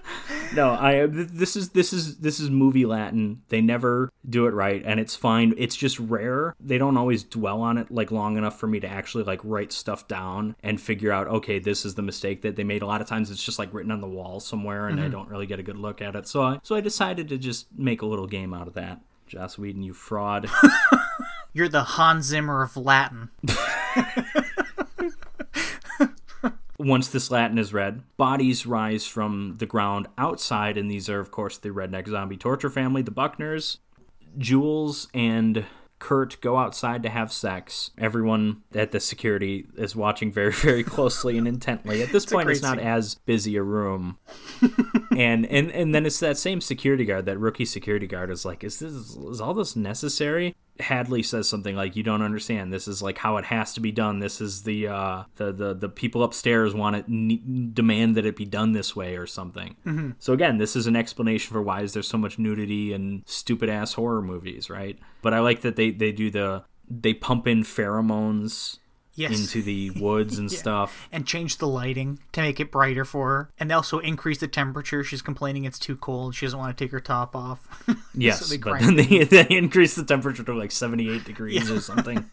no, 0.54 0.72
I 0.72 1.06
this 1.08 1.56
is 1.56 1.70
this 1.70 1.94
is 1.94 2.18
this 2.18 2.40
is 2.40 2.50
movie 2.50 2.86
Latin. 2.86 3.42
They 3.50 3.62
never 3.62 4.12
do 4.28 4.48
it 4.48 4.54
right, 4.54 4.84
and 4.86 5.00
it's 5.00 5.16
fine. 5.16 5.54
It's 5.58 5.76
just 5.76 6.00
rare. 6.00 6.56
They 6.60 6.78
don't 6.78 6.98
always 6.98 7.24
dwell 7.24 7.62
on 7.62 7.78
it 7.78 7.92
like 7.92 8.12
long 8.12 8.38
enough 8.38 8.60
for 8.60 8.68
me 8.68 8.80
to 8.80 8.88
actually 8.88 9.24
like 9.24 9.42
write 9.44 9.72
stuff 9.72 10.08
down 10.08 10.56
and 10.64 10.80
figure 10.80 11.12
out. 11.12 11.28
Okay, 11.28 11.60
this 11.60 11.86
is 11.86 11.96
the 11.96 12.02
mistake 12.02 12.42
that 12.42 12.56
they 12.56 12.64
made. 12.64 12.82
A 12.82 12.88
lot 12.88 13.02
of 13.02 13.08
times, 13.08 13.32
it's 13.32 13.44
just 13.44 13.60
like 13.60 13.74
written 13.74 13.92
on 13.92 14.02
the 14.02 14.08
wall 14.08 14.40
somewhere, 14.40 14.88
and 14.88 14.98
mm-hmm. 14.98 15.08
I 15.08 15.10
don't 15.10 15.30
really 15.30 15.48
get 15.48 15.60
a 15.60 15.64
good 15.64 15.78
look 15.78 16.02
at 16.02 16.16
it. 16.16 16.28
So 16.28 16.42
I 16.42 16.60
so 16.64 16.76
I 16.76 16.82
decided 16.82 17.30
to 17.30 17.38
just 17.38 17.68
make 17.78 18.02
a 18.02 18.06
little 18.06 18.28
game 18.28 18.54
out 18.54 18.68
of 18.68 18.74
that. 18.74 19.02
Joss 19.28 19.58
Whedon, 19.58 19.84
you 19.84 19.94
fraud. 19.94 20.50
You're 21.54 21.70
the 21.70 21.84
Hans 21.84 22.26
Zimmer 22.26 22.64
of 22.64 22.78
Latin. 22.78 23.30
Once 26.88 27.10
this 27.10 27.30
Latin 27.30 27.58
is 27.58 27.74
read, 27.74 28.02
bodies 28.16 28.66
rise 28.66 29.06
from 29.06 29.56
the 29.58 29.66
ground 29.66 30.08
outside, 30.18 30.78
and 30.78 30.90
these 30.90 31.10
are, 31.10 31.20
of 31.20 31.32
course, 31.32 31.58
the 31.58 31.68
redneck 31.68 32.08
zombie 32.08 32.38
torture 32.38 32.70
family, 32.70 33.02
the 33.02 33.12
Buckners. 33.12 33.80
Jules 34.38 35.10
and 35.14 35.66
Kurt 36.00 36.40
go 36.40 36.58
outside 36.58 37.04
to 37.04 37.10
have 37.10 37.34
sex. 37.34 37.92
Everyone 37.98 38.62
at 38.74 38.94
the 38.94 39.02
security 39.02 39.66
is 39.76 39.98
watching 39.98 40.32
very, 40.32 40.52
very 40.54 40.82
closely 40.82 41.38
and 41.38 41.46
intently. 41.46 42.02
At 42.02 42.14
this 42.14 42.24
it's 42.24 42.32
point, 42.32 42.50
it's 42.50 42.62
not 42.62 42.78
scene. 42.78 42.88
as 42.88 43.16
busy 43.16 43.58
a 43.58 43.64
room. 43.64 44.18
and 45.12 45.46
and 45.48 45.70
and 45.72 45.94
then 45.94 46.06
it's 46.06 46.22
that 46.22 46.38
same 46.38 46.62
security 46.62 47.04
guard, 47.04 47.26
that 47.26 47.38
rookie 47.38 47.66
security 47.66 48.08
guard, 48.08 48.32
is 48.32 48.46
like, 48.46 48.64
"Is 48.64 48.80
this 48.80 48.94
is 48.94 49.42
all 49.42 49.54
this 49.54 49.76
necessary?" 49.76 50.56
Hadley 50.80 51.24
says 51.24 51.48
something 51.48 51.76
like, 51.76 51.96
"You 51.96 52.04
don't 52.04 52.22
understand. 52.22 52.72
This 52.72 52.88
is 52.88 53.02
like 53.02 53.18
how 53.18 53.38
it 53.38 53.46
has 53.46 53.74
to 53.74 53.80
be 53.80 53.92
done. 53.92 54.20
This 54.20 54.42
is 54.42 54.64
the 54.64 54.88
uh, 54.88 55.24
the 55.36 55.52
the 55.52 55.74
the 55.74 55.90
people 55.90 56.24
upstairs 56.24 56.74
want 56.74 56.96
it 56.96 57.06
ne- 57.08 57.42
demand 57.74 58.16
that 58.16 58.26
it 58.26 58.36
be 58.36 58.46
done 58.46 58.72
this 58.72 58.96
way 58.96 59.18
or 59.18 59.28
something." 59.28 59.76
Mm-hmm. 59.86 60.12
So 60.20 60.34
again, 60.34 60.58
this 60.58 60.76
is 60.76 60.88
an 60.88 60.96
explanation 60.96 61.54
for 61.54 61.62
why 61.62 61.82
is 61.82 61.94
there 61.94 62.04
so 62.04 62.18
much 62.18 62.40
nudity 62.40 62.94
and 62.94 63.24
stupid 63.26 63.70
ass 63.70 63.94
horror 63.94 64.22
movies, 64.22 64.70
right? 64.70 64.98
But 65.22 65.34
I 65.34 65.40
like 65.40 65.62
that 65.62 65.76
they 65.76 65.92
they 65.92 66.12
do 66.12 66.30
the 66.30 66.64
they 66.90 67.14
pump 67.14 67.48
in 67.48 67.64
pheromones 67.64 68.80
yes. 69.18 69.40
into 69.40 69.62
the 69.62 69.90
woods 70.00 70.38
and 70.38 70.50
yeah. 70.52 70.58
stuff. 70.58 71.10
And 71.12 71.26
change 71.26 71.58
the 71.58 71.68
lighting 71.68 72.20
to 72.32 72.42
make 72.42 72.60
it 72.60 72.72
brighter 72.72 73.04
for 73.04 73.28
her. 73.28 73.50
And 73.60 73.72
also 73.72 74.00
increase 74.00 74.40
the 74.40 74.48
temperature. 74.48 75.04
She's 75.04 75.22
complaining 75.22 75.66
it's 75.66 75.80
too 75.80 75.98
cold. 75.98 76.36
She 76.36 76.46
doesn't 76.46 76.58
want 76.58 76.78
to 76.78 76.84
take 76.84 76.92
her 76.92 77.00
top 77.00 77.36
off. 77.36 77.84
yes, 78.14 78.46
so 78.46 78.58
but 78.58 78.80
then 78.80 78.96
they, 78.96 79.24
they 79.24 79.48
increase 79.50 79.96
the 79.96 80.06
temperature 80.06 80.44
to 80.44 80.54
like 80.54 80.72
78 80.72 81.26
degrees 81.26 81.70
yeah. 81.70 81.76
or 81.76 81.82
something. 81.82 82.30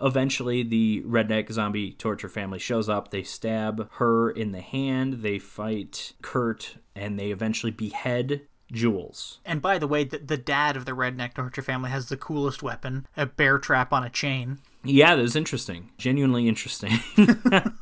eventually 0.00 0.62
the 0.62 1.02
redneck 1.06 1.50
zombie 1.50 1.92
torture 1.92 2.28
family 2.28 2.58
shows 2.58 2.88
up. 2.88 3.10
They 3.10 3.22
stab 3.22 3.90
her 3.94 4.30
in 4.30 4.52
the 4.52 4.60
hand. 4.60 5.22
They 5.22 5.38
fight 5.38 6.12
Kurt, 6.20 6.76
and 6.94 7.18
they 7.18 7.30
eventually 7.30 7.72
behead 7.72 8.42
Jules. 8.72 9.38
And 9.44 9.62
by 9.62 9.78
the 9.78 9.86
way, 9.86 10.04
the, 10.04 10.18
the 10.18 10.36
dad 10.36 10.76
of 10.76 10.84
the 10.84 10.92
redneck 10.92 11.34
torture 11.34 11.62
family 11.62 11.90
has 11.90 12.08
the 12.08 12.16
coolest 12.16 12.62
weapon 12.62 13.06
a 13.16 13.26
bear 13.26 13.58
trap 13.58 13.92
on 13.92 14.02
a 14.02 14.10
chain. 14.10 14.58
Yeah, 14.86 15.16
that 15.16 15.22
was 15.22 15.36
interesting. 15.36 15.90
Genuinely 15.98 16.48
interesting. 16.48 16.90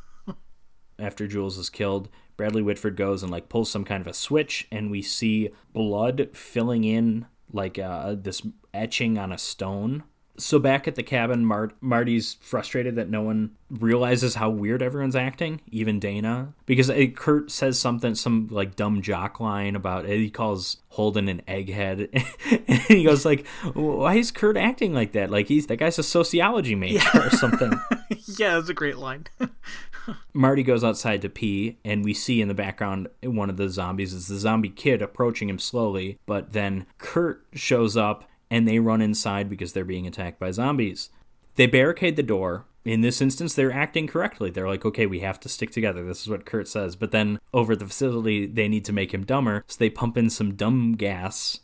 After 0.99 1.27
Jules 1.27 1.57
is 1.57 1.69
killed, 1.69 2.09
Bradley 2.37 2.61
Whitford 2.61 2.95
goes 2.95 3.21
and 3.21 3.31
like 3.31 3.49
pulls 3.49 3.69
some 3.69 3.85
kind 3.85 4.01
of 4.01 4.07
a 4.07 4.13
switch, 4.13 4.67
and 4.71 4.89
we 4.89 5.01
see 5.01 5.49
blood 5.73 6.29
filling 6.33 6.83
in 6.83 7.27
like 7.51 7.77
uh, 7.77 8.15
this 8.17 8.41
etching 8.73 9.17
on 9.17 9.31
a 9.31 9.37
stone 9.37 10.03
so 10.37 10.59
back 10.59 10.87
at 10.87 10.95
the 10.95 11.03
cabin, 11.03 11.45
Marty's 11.81 12.37
frustrated 12.41 12.95
that 12.95 13.09
no 13.09 13.21
one 13.21 13.51
realizes 13.69 14.35
how 14.35 14.49
weird 14.49 14.81
everyone's 14.81 15.15
acting, 15.15 15.61
even 15.71 15.99
Dana, 15.99 16.53
because 16.65 16.89
it, 16.89 17.15
Kurt 17.15 17.51
says 17.51 17.79
something, 17.79 18.15
some 18.15 18.47
like 18.51 18.75
dumb 18.75 19.01
jock 19.01 19.39
line 19.39 19.75
about 19.75 20.05
it. 20.05 20.17
He 20.17 20.29
calls 20.29 20.77
Holden 20.89 21.27
an 21.27 21.41
egghead, 21.47 22.09
and 22.67 22.79
he 22.83 23.03
goes 23.03 23.25
like, 23.25 23.47
"Why 23.73 24.15
is 24.15 24.31
Kurt 24.31 24.57
acting 24.57 24.93
like 24.93 25.13
that? 25.13 25.31
Like 25.31 25.47
he's 25.47 25.67
that 25.67 25.77
guy's 25.77 25.99
a 25.99 26.03
sociology 26.03 26.75
major 26.75 27.09
yeah. 27.13 27.27
or 27.27 27.29
something." 27.29 27.71
yeah, 28.37 28.55
that's 28.55 28.69
a 28.69 28.73
great 28.73 28.97
line. 28.97 29.25
Marty 30.33 30.63
goes 30.63 30.83
outside 30.83 31.21
to 31.23 31.29
pee, 31.29 31.77
and 31.83 32.03
we 32.03 32.13
see 32.13 32.41
in 32.41 32.47
the 32.47 32.53
background 32.53 33.07
one 33.23 33.49
of 33.49 33.57
the 33.57 33.69
zombies 33.69 34.13
is 34.13 34.27
the 34.27 34.37
zombie 34.37 34.69
kid 34.69 35.01
approaching 35.01 35.49
him 35.49 35.59
slowly. 35.59 36.19
But 36.25 36.53
then 36.53 36.85
Kurt 36.97 37.45
shows 37.53 37.97
up 37.97 38.29
and 38.49 38.67
they 38.67 38.79
run 38.79 39.01
inside 39.01 39.49
because 39.49 39.73
they're 39.73 39.85
being 39.85 40.07
attacked 40.07 40.39
by 40.39 40.51
zombies. 40.51 41.09
They 41.55 41.67
barricade 41.67 42.15
the 42.15 42.23
door. 42.23 42.65
In 42.83 43.01
this 43.01 43.21
instance, 43.21 43.55
they're 43.55 43.71
acting 43.71 44.05
correctly. 44.05 44.51
They're 44.51 44.67
like, 44.67 44.85
okay, 44.85 45.07
we 45.07 45.21
have 45.21 45.39
to 45.39 45.49
stick 45.49 45.71
together. 45.71 46.03
This 46.03 46.21
is 46.21 46.29
what 46.29 46.45
Kurt 46.45 46.67
says. 46.67 46.95
But 46.95 47.11
then 47.11 47.39
over 47.53 47.73
at 47.73 47.79
the 47.79 47.87
facility, 47.87 48.45
they 48.45 48.67
need 48.67 48.85
to 48.85 48.93
make 48.93 49.13
him 49.13 49.25
dumber. 49.25 49.63
So 49.67 49.77
they 49.79 49.89
pump 49.89 50.17
in 50.17 50.29
some 50.29 50.53
dumb 50.53 50.93
gas. 50.93 51.61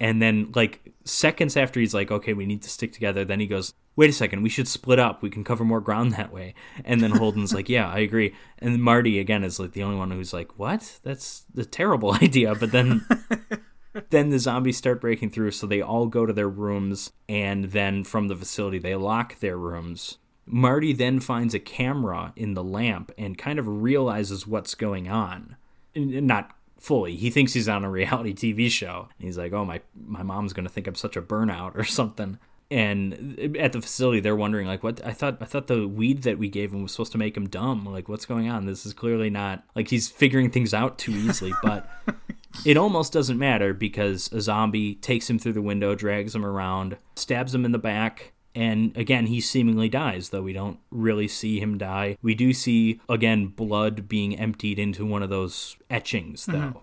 And 0.00 0.20
then, 0.20 0.52
like, 0.54 0.92
seconds 1.04 1.56
after 1.56 1.80
he's 1.80 1.94
like, 1.94 2.10
okay, 2.10 2.34
we 2.34 2.46
need 2.46 2.62
to 2.62 2.68
stick 2.68 2.92
together, 2.92 3.24
then 3.24 3.40
he 3.40 3.46
goes, 3.46 3.72
wait 3.96 4.10
a 4.10 4.12
second, 4.12 4.42
we 4.42 4.50
should 4.50 4.68
split 4.68 4.98
up. 4.98 5.22
We 5.22 5.30
can 5.30 5.42
cover 5.42 5.64
more 5.64 5.80
ground 5.80 6.12
that 6.12 6.32
way. 6.32 6.54
And 6.84 7.00
then 7.00 7.12
Holden's 7.12 7.54
like, 7.54 7.68
yeah, 7.68 7.88
I 7.88 8.00
agree. 8.00 8.34
And 8.58 8.82
Marty, 8.82 9.18
again, 9.18 9.42
is 9.42 9.58
like 9.58 9.72
the 9.72 9.82
only 9.82 9.96
one 9.96 10.10
who's 10.10 10.34
like, 10.34 10.58
what? 10.58 10.98
That's 11.02 11.46
a 11.56 11.64
terrible 11.64 12.12
idea. 12.22 12.54
But 12.54 12.72
then 12.72 13.06
then 14.10 14.30
the 14.30 14.38
zombies 14.38 14.76
start 14.76 15.00
breaking 15.00 15.30
through, 15.30 15.52
so 15.52 15.66
they 15.66 15.82
all 15.82 16.06
go 16.06 16.26
to 16.26 16.32
their 16.32 16.48
rooms, 16.48 17.12
and 17.28 17.66
then 17.66 18.04
from 18.04 18.28
the 18.28 18.36
facility, 18.36 18.78
they 18.78 18.94
lock 18.94 19.40
their 19.40 19.56
rooms. 19.56 20.18
Marty 20.46 20.92
then 20.92 21.18
finds 21.20 21.54
a 21.54 21.58
camera 21.58 22.32
in 22.36 22.54
the 22.54 22.62
lamp 22.62 23.12
and 23.18 23.36
kind 23.36 23.58
of 23.58 23.66
realizes 23.66 24.46
what's 24.46 24.74
going 24.74 25.08
on. 25.08 25.56
Not 25.94 26.52
fully. 26.78 27.16
He 27.16 27.30
thinks 27.30 27.52
he's 27.52 27.68
on 27.68 27.84
a 27.84 27.90
reality 27.90 28.32
TV 28.54 28.70
show. 28.70 29.08
He's 29.18 29.36
like, 29.38 29.52
"Oh, 29.52 29.64
my 29.64 29.80
my 30.06 30.22
mom's 30.22 30.52
to 30.52 30.68
think 30.68 30.86
I'm 30.86 30.94
such 30.94 31.16
a 31.16 31.22
burnout 31.22 31.74
or 31.74 31.84
something." 31.98 32.38
And 32.68 33.38
uh, 33.38 33.58
at 33.58 33.72
the 33.72 33.80
facility, 33.80 34.20
they're 34.20 34.36
wondering 34.36 34.66
like, 34.66 34.82
"What? 34.82 35.04
I 35.04 35.12
thought 35.12 35.38
I 35.40 35.44
thought 35.44 35.66
the 35.66 35.86
weed 35.86 36.22
that 36.22 36.38
we 36.38 36.48
gave 36.48 36.72
him 36.72 36.82
was 36.82 36.92
supposed 36.92 37.12
to 37.12 37.18
make 37.18 37.36
him 37.36 37.48
dumb. 37.48 37.84
Like, 37.84 38.08
what's 38.08 38.26
going 38.26 38.48
on? 38.48 38.66
This 38.66 38.86
is 38.86 38.92
clearly 38.92 39.30
not 39.30 39.64
like 39.74 39.88
he's 39.88 40.08
figuring 40.08 40.50
things 40.50 40.72
out 40.72 40.98
too 40.98 41.12
easily." 41.12 41.52
But 41.62 41.88
it 42.64 42.76
almost 42.76 43.12
doesn't 43.12 43.38
matter 43.38 43.74
because 43.74 44.30
a 44.32 44.40
zombie 44.40 44.94
takes 44.96 45.28
him 45.28 45.38
through 45.38 45.52
the 45.52 45.62
window, 45.62 45.94
drags 45.94 46.34
him 46.34 46.44
around, 46.44 46.96
stabs 47.14 47.54
him 47.54 47.64
in 47.64 47.72
the 47.72 47.78
back, 47.78 48.32
and 48.56 48.96
again, 48.96 49.26
he 49.26 49.42
seemingly 49.42 49.90
dies, 49.90 50.30
though 50.30 50.40
we 50.40 50.54
don't 50.54 50.78
really 50.90 51.28
see 51.28 51.60
him 51.60 51.76
die. 51.76 52.16
We 52.22 52.34
do 52.34 52.54
see, 52.54 53.00
again, 53.06 53.48
blood 53.48 54.08
being 54.08 54.38
emptied 54.38 54.78
into 54.78 55.04
one 55.04 55.22
of 55.22 55.28
those 55.28 55.76
etchings, 55.90 56.46
though. 56.46 56.54
Mm-hmm. 56.54 56.78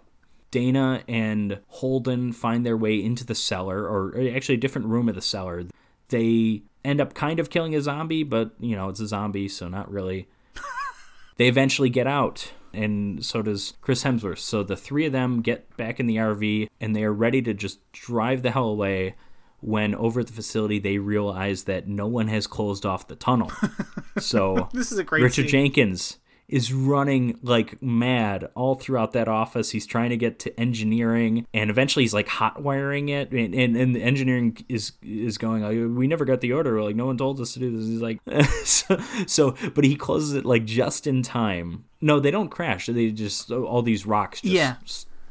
Dana 0.52 1.04
and 1.08 1.60
Holden 1.70 2.32
find 2.32 2.64
their 2.64 2.78
way 2.78 3.04
into 3.04 3.26
the 3.26 3.34
cellar, 3.34 3.88
or 3.88 4.14
actually 4.36 4.56
a 4.56 4.60
different 4.60 4.86
room 4.86 5.10
of 5.10 5.16
the 5.16 5.22
cellar. 5.22 5.64
They 6.10 6.62
end 6.86 7.02
up 7.02 7.16
kind 7.16 7.40
of 7.40 7.50
killing 7.50 7.74
a 7.74 7.82
zombie, 7.82 8.22
but, 8.22 8.52
you 8.60 8.76
know, 8.76 8.90
it's 8.90 9.00
a 9.00 9.08
zombie, 9.08 9.48
so 9.48 9.68
not 9.68 9.92
really. 9.92 10.28
they 11.38 11.48
eventually 11.48 11.90
get 11.90 12.06
out 12.06 12.52
and 12.74 13.24
so 13.24 13.42
does 13.42 13.74
Chris 13.82 14.04
Hemsworth. 14.04 14.40
So 14.40 14.64
the 14.64 14.76
three 14.76 15.06
of 15.06 15.12
them 15.12 15.42
get 15.42 15.76
back 15.78 16.00
in 16.00 16.08
the 16.08 16.18
RV 16.18 16.68
and 16.82 16.96
they 16.96 17.04
are 17.04 17.14
ready 17.14 17.42
to 17.44 17.54
just 17.54 17.80
drive 17.92 18.42
the 18.42 18.52
hell 18.52 18.68
away 18.68 19.16
when 19.62 19.96
over 19.96 20.20
at 20.20 20.28
the 20.28 20.34
facility 20.34 20.80
they 20.80 20.98
realize 20.98 21.64
that 21.64 21.88
no 21.88 22.08
one 22.08 22.28
has 22.28 22.48
closed 22.48 22.86
off 22.86 23.08
the 23.08 23.16
tunnel. 23.16 23.52
So 24.20 24.70
this 24.72 24.92
is 24.92 25.00
a 25.00 25.04
great 25.04 25.24
Richard 25.24 25.50
scene. 25.50 25.50
Jenkins 25.50 26.20
is 26.48 26.74
running 26.74 27.40
like 27.42 27.82
mad 27.82 28.50
all 28.56 28.76
throughout 28.76 29.14
that 29.14 29.28
office. 29.28 29.72
He's 29.72 29.86
trying 29.86 30.10
to 30.10 30.18
get 30.18 30.40
to 30.40 30.60
engineering, 30.60 31.48
and 31.54 31.70
eventually 31.70 32.04
he's 32.04 32.14
like 32.14 32.28
hot 32.28 32.62
wiring 32.62 33.10
it, 33.10 33.32
and, 33.32 33.54
and, 33.54 33.76
and 33.76 33.96
the 33.96 34.02
engineering 34.02 34.58
is 34.70 34.94
is 35.02 35.38
going. 35.38 35.64
Like, 35.64 35.98
we 35.98 36.08
never 36.08 36.26
got 36.26 36.42
the 36.42 36.54
order. 36.54 36.82
Like 36.82 36.96
no 36.96 37.06
one 37.06 37.18
told 37.18 37.40
us 37.40 37.54
to 37.54 37.60
do 37.60 37.76
this. 37.76 37.88
He's 37.88 38.02
like, 38.02 38.20
so, 38.66 38.98
so, 39.26 39.56
but 39.74 39.84
he 39.84 39.96
closes 39.96 40.34
it 40.34 40.46
like 40.46 40.66
just 40.66 41.08
in 41.08 41.24
time. 41.24 41.86
No, 42.02 42.20
they 42.20 42.32
don't 42.32 42.50
crash. 42.50 42.88
They 42.88 43.12
just 43.12 43.52
all 43.52 43.82
these 43.82 44.06
rocks. 44.06 44.42
Just, 44.42 44.54
yeah. 44.54 44.76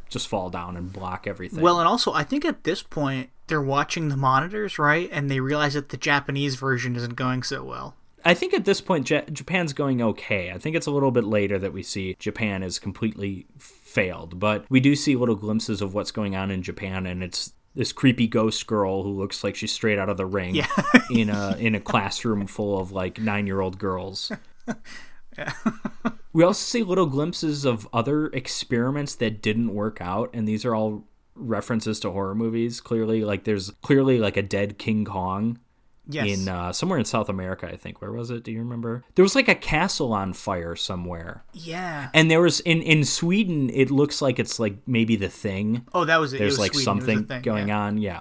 Just 0.09 0.29
fall 0.29 0.51
down 0.51 0.77
and 0.77 0.93
block 0.93 1.27
everything. 1.27 1.61
Well, 1.63 1.79
and 1.79 1.89
also 1.89 2.13
I 2.13 2.25
think 2.25 2.45
at 2.45 2.65
this 2.65 2.83
point 2.83 3.31
they're 3.47 3.63
watching 3.63 4.09
the 4.09 4.17
monitors, 4.17 4.79
right? 4.79 5.09
And 5.13 5.31
they 5.31 5.41
realize 5.41 5.75
that 5.75 5.91
the 5.91 5.97
Japanese 5.97 6.57
version 6.57 6.97
isn't 6.97 7.17
going 7.17 7.43
so 7.43 7.63
well. 7.63 7.97
I 8.25 8.35
think 8.35 8.55
at 8.55 8.65
this 8.65 8.81
point 8.81 9.07
J- 9.07 9.25
Japan's 9.33 9.73
going 9.73 10.01
okay. 10.03 10.51
I 10.53 10.59
think 10.59 10.77
it's 10.77 10.87
a 10.87 10.91
little 10.91 11.11
bit 11.11 11.25
later 11.25 11.59
that 11.59 11.73
we 11.73 11.83
see 11.83 12.17
Japan 12.19 12.63
is 12.63 12.79
completely 12.79 13.47
failed, 13.59 14.39
but 14.39 14.65
we 14.69 14.81
do 14.81 14.95
see 14.95 15.17
little 15.17 15.35
glimpses 15.35 15.83
of 15.83 15.95
what's 15.95 16.11
going 16.11 16.37
on 16.37 16.51
in 16.51 16.63
Japan, 16.63 17.07
and 17.07 17.23
it's 17.23 17.53
this 17.75 17.93
creepy 17.93 18.27
ghost 18.27 18.67
girl 18.67 19.03
who 19.03 19.11
looks 19.11 19.43
like 19.43 19.57
she's 19.57 19.73
straight 19.73 19.99
out 19.99 20.09
of 20.09 20.17
the 20.17 20.27
ring 20.27 20.55
yeah. 20.55 20.67
in 21.11 21.31
a 21.31 21.57
in 21.59 21.75
a 21.75 21.81
classroom 21.81 22.47
full 22.47 22.79
of 22.79 22.93
like 22.93 23.19
nine 23.19 23.47
year 23.47 23.61
old 23.61 23.79
girls. 23.79 24.33
Yeah. 25.39 25.51
we 26.35 26.45
also 26.45 26.61
see 26.63 26.83
little 26.83 27.07
glimpses 27.07 27.65
of 27.65 27.89
other 27.91 28.27
experiments 28.27 29.15
that 29.15 29.41
didn't 29.41 29.73
work 29.73 29.97
out, 29.99 30.29
and 30.35 30.47
these 30.47 30.67
are 30.67 30.75
all 30.75 31.05
references 31.35 31.99
to 32.01 32.11
horror 32.11 32.35
movies. 32.35 32.83
Clearly, 32.83 33.25
like 33.25 33.45
there's 33.45 33.71
clearly 33.81 34.19
like 34.19 34.37
a 34.37 34.43
dead 34.43 34.77
King 34.77 35.07
Kong 35.07 35.59
Yes. 36.09 36.41
In 36.41 36.49
uh, 36.49 36.73
somewhere 36.73 36.99
in 36.99 37.05
South 37.05 37.29
America, 37.29 37.69
I 37.69 37.77
think. 37.77 38.01
Where 38.01 38.11
was 38.11 38.31
it? 38.31 38.43
Do 38.43 38.51
you 38.51 38.59
remember? 38.59 39.05
There 39.15 39.23
was 39.23 39.37
like 39.37 39.49
a 39.49 39.55
castle 39.55 40.13
on 40.13 40.33
fire 40.33 40.75
somewhere. 40.75 41.45
Yeah. 41.53 42.11
And 42.13 42.31
there 42.31 42.41
was 42.41 42.61
in 42.61 42.83
in 42.83 43.05
Sweden. 43.05 43.71
It 43.71 43.91
looks 43.91 44.21
like 44.21 44.39
it's 44.39 44.59
like 44.59 44.77
maybe 44.87 45.15
the 45.15 45.29
thing. 45.29 45.87
Oh, 45.95 46.05
that 46.05 46.19
was 46.19 46.33
it. 46.33 46.39
There's 46.39 46.55
it 46.55 46.59
was 46.59 46.59
like 46.59 46.73
Sweden. 46.73 46.85
something 46.85 47.25
thing, 47.27 47.43
going 47.43 47.69
yeah. 47.69 47.79
on. 47.79 47.99
Yeah. 47.99 48.21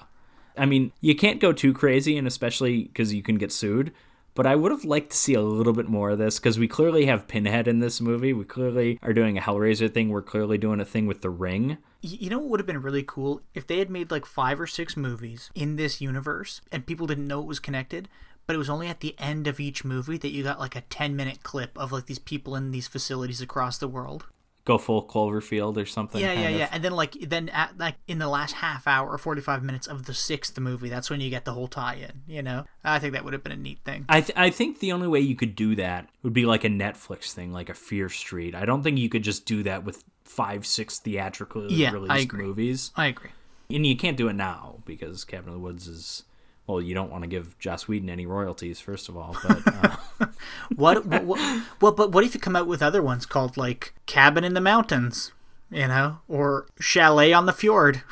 I 0.58 0.66
mean, 0.66 0.92
you 1.02 1.16
can't 1.16 1.40
go 1.40 1.54
too 1.54 1.74
crazy, 1.74 2.18
and 2.18 2.28
especially 2.28 2.84
because 2.84 3.14
you 3.14 3.24
can 3.24 3.38
get 3.38 3.52
sued. 3.52 3.92
But 4.34 4.48
I 4.48 4.56
would 4.56 4.72
have 4.72 4.86
liked 4.86 5.12
to 5.12 5.18
see 5.18 5.34
a 5.34 5.42
little 5.42 5.74
bit 5.74 5.90
more 5.90 6.12
of 6.12 6.18
this 6.18 6.40
because 6.40 6.58
we 6.58 6.68
clearly 6.68 7.06
have 7.06 7.28
Pinhead 7.28 7.68
in 7.68 7.80
this 7.80 8.00
movie. 8.00 8.34
We 8.34 8.46
clearly 8.46 8.98
are 9.02 9.14
doing 9.14 9.38
a 9.38 9.42
Hellraiser 9.42 9.94
thing. 9.94 10.10
We're 10.10 10.22
clearly 10.22 10.58
doing 10.58 10.80
a 10.80 10.86
thing 10.86 11.06
with 11.06 11.22
The 11.22 11.30
Ring. 11.30 11.78
You 12.02 12.30
know 12.30 12.40
what 12.40 12.50
would 12.50 12.60
have 12.60 12.68
been 12.68 12.82
really 12.82 13.04
cool 13.04 13.42
if 13.54 13.68
they 13.68 13.80
had 13.80 13.90
made 13.90 14.10
like 14.10 14.26
five 14.26 14.60
or 14.60 14.68
six 14.68 14.96
movies 14.96 15.52
in 15.54 15.76
this 15.76 16.02
universe 16.02 16.62
and 16.72 16.86
people 16.86 17.08
didn't 17.08 17.28
know 17.28 17.42
it 17.42 17.48
was 17.48 17.60
connected, 17.60 18.08
but 18.48 18.56
it 18.56 18.60
was 18.60 18.70
only 18.70 18.88
at 18.88 19.02
the 19.02 19.16
end 19.20 19.48
of 19.48 19.60
each 19.60 19.84
movie 19.84 20.18
that 20.18 20.32
you 20.32 20.44
got 20.44 20.60
like 20.60 20.76
a 20.76 20.82
10 20.82 21.16
minute 21.16 21.44
clip 21.44 21.78
of 21.78 21.92
like 21.92 22.06
these 22.06 22.20
people 22.20 22.56
in 22.56 22.72
these 22.72 22.88
facilities 22.88 23.42
across 23.42 23.78
the 23.78 23.88
world 23.88 24.26
go 24.72 24.78
full 24.78 25.06
cloverfield 25.06 25.78
or 25.78 25.86
something 25.86 26.22
yeah 26.22 26.34
yeah 26.34 26.50
of. 26.50 26.60
yeah. 26.60 26.70
and 26.72 26.84
then 26.84 26.94
like 26.94 27.18
then 27.22 27.50
at 27.50 27.78
like 27.78 27.96
in 28.08 28.20
the 28.20 28.28
last 28.28 28.54
half 28.54 28.88
hour 28.88 29.10
or 29.10 29.18
45 29.18 29.64
minutes 29.64 29.88
of 29.88 30.06
the 30.06 30.14
sixth 30.14 30.58
movie 30.60 30.90
that's 30.90 31.10
when 31.10 31.22
you 31.22 31.30
get 31.30 31.46
the 31.46 31.54
whole 31.54 31.68
tie-in 31.68 32.22
you 32.28 32.42
know? 32.42 32.66
I 32.84 33.00
think 33.00 33.14
that 33.14 33.24
would 33.24 33.34
have 33.34 33.44
been 33.44 33.52
a 33.52 33.58
neat 33.58 33.80
thing. 33.86 34.06
I, 34.10 34.22
th- 34.22 34.38
I 34.38 34.50
think 34.50 34.80
the 34.80 34.92
only 34.92 35.08
way 35.08 35.20
you 35.20 35.36
could 35.36 35.56
do 35.56 35.76
that 35.76 36.10
would 36.24 36.34
be 36.34 36.46
like 36.46 36.64
a 36.64 36.70
netflix 36.70 37.32
thing 37.32 37.52
like 37.52 37.70
a 37.70 37.74
fear 37.74 38.10
street. 38.10 38.56
I 38.56 38.66
don't 38.66 38.84
think 38.84 38.98
you 38.98 39.10
could 39.10 39.24
just 39.24 39.46
do 39.46 39.64
that 39.64 39.84
with 39.84 40.04
five 40.24 40.66
six 40.66 41.00
theatrically 41.00 41.74
yeah, 41.74 41.92
released 41.92 42.34
I 42.34 42.38
movies. 42.38 42.92
I 42.96 43.08
agree. 43.08 43.32
And 43.70 43.86
you 43.86 43.96
can't 43.96 44.18
do 44.18 44.28
it 44.28 44.34
now 44.34 44.80
because 44.86 45.24
cabin 45.24 45.50
in 45.50 45.54
the 45.54 45.60
woods 45.60 45.88
is 45.88 46.24
well, 46.72 46.82
you 46.82 46.94
don't 46.94 47.12
want 47.12 47.24
to 47.24 47.28
give 47.28 47.60
Joss 47.60 47.88
Whedon 47.88 48.10
any 48.10 48.26
royalties, 48.26 48.80
first 48.80 49.10
of 49.10 49.18
all. 49.18 49.36
But 49.44 49.62
uh... 49.68 49.96
what, 50.76 51.06
what, 51.06 51.24
what, 51.26 51.64
well, 51.82 51.92
but 51.92 52.12
what 52.12 52.24
if 52.24 52.34
you 52.34 52.40
come 52.40 52.56
out 52.56 52.68
with 52.68 52.82
other 52.82 53.02
ones 53.02 53.26
called 53.26 53.58
like 53.58 53.94
Cabin 54.06 54.46
in 54.46 54.54
the 54.54 54.62
Mountains, 54.62 55.34
you 55.70 55.88
know, 55.88 56.20
or 56.30 56.68
Chalet 56.80 57.34
on 57.34 57.46
the 57.46 57.54
Fjord? 57.54 58.04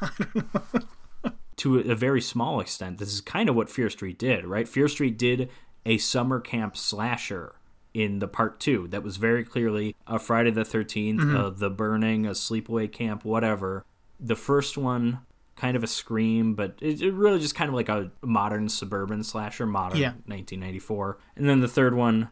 to 1.56 1.78
a 1.78 1.94
very 1.94 2.22
small 2.22 2.58
extent, 2.58 2.98
this 2.98 3.12
is 3.12 3.20
kind 3.20 3.50
of 3.50 3.54
what 3.54 3.68
Fear 3.68 3.90
Street 3.90 4.18
did, 4.18 4.46
right? 4.46 4.66
Fear 4.66 4.88
Street 4.88 5.18
did 5.18 5.50
a 5.84 5.98
summer 5.98 6.40
camp 6.40 6.76
slasher 6.76 7.56
in 7.92 8.18
the 8.20 8.28
part 8.28 8.60
two 8.60 8.88
that 8.88 9.02
was 9.02 9.18
very 9.18 9.44
clearly 9.44 9.94
a 10.06 10.18
Friday 10.18 10.50
the 10.50 10.62
13th, 10.62 11.16
mm-hmm. 11.18 11.36
uh, 11.36 11.50
the 11.50 11.68
burning, 11.68 12.24
a 12.24 12.30
sleepaway 12.30 12.90
camp, 12.90 13.24
whatever. 13.24 13.84
The 14.18 14.36
first 14.36 14.78
one 14.78 15.20
kind 15.60 15.76
of 15.76 15.84
a 15.84 15.86
Scream, 15.86 16.54
but 16.54 16.76
it, 16.80 17.02
it 17.02 17.12
really 17.12 17.38
just 17.38 17.54
kind 17.54 17.68
of 17.68 17.74
like 17.74 17.88
a 17.90 18.10
modern 18.22 18.68
suburban 18.68 19.22
slasher, 19.22 19.66
modern 19.66 19.98
Yeah. 19.98 20.12
1994. 20.26 21.18
And 21.36 21.46
then 21.48 21.60
the 21.60 21.68
third 21.68 21.94
one, 21.94 22.30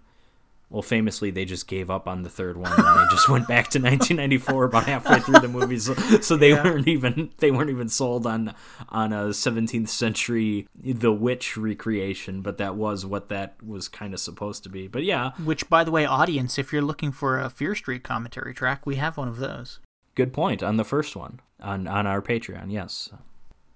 well, 0.70 0.82
famously, 0.82 1.30
they 1.30 1.44
just 1.46 1.66
gave 1.66 1.90
up 1.90 2.06
on 2.08 2.22
the 2.22 2.28
third 2.28 2.56
one 2.58 2.70
and 2.70 2.84
they 3.00 3.10
just 3.10 3.28
went 3.28 3.46
back 3.48 3.68
to 3.70 3.78
1994 3.82 4.64
about 4.64 4.84
halfway 4.84 5.18
through 5.20 5.40
the 5.40 5.48
movie. 5.48 5.78
So, 5.78 5.94
so 6.20 6.36
they 6.36 6.50
Yeah. 6.50 6.62
weren't 6.64 6.88
even 6.88 7.30
they 7.38 7.50
weren't 7.50 7.70
even 7.70 7.88
sold 7.88 8.26
on 8.26 8.54
on 8.90 9.12
a 9.12 9.28
17th 9.32 9.88
century 9.88 10.66
The 10.74 11.12
Witch 11.12 11.56
recreation, 11.56 12.42
but 12.42 12.58
that 12.58 12.74
was 12.76 13.06
what 13.06 13.28
that 13.30 13.56
was 13.62 13.88
kind 13.88 14.12
of 14.14 14.20
supposed 14.20 14.62
to 14.64 14.68
be. 14.68 14.88
But 14.88 15.04
yeah, 15.04 15.30
Which, 15.44 15.68
by 15.70 15.84
the 15.84 15.90
way, 15.90 16.04
audience, 16.04 16.58
if 16.58 16.72
you're 16.72 16.82
looking 16.82 17.12
for 17.12 17.38
a 17.38 17.48
Fear 17.50 17.74
Street 17.74 18.02
commentary 18.04 18.52
track, 18.52 18.84
we 18.86 18.96
have 18.96 19.16
one 19.16 19.28
of 19.28 19.38
those. 19.38 19.80
Good 20.18 20.32
point 20.32 20.64
on 20.64 20.76
the 20.76 20.84
first 20.84 21.14
one 21.14 21.38
on 21.60 21.86
on 21.86 22.06
our 22.06 22.20
Patreon. 22.20 22.72
Yes. 22.72 23.08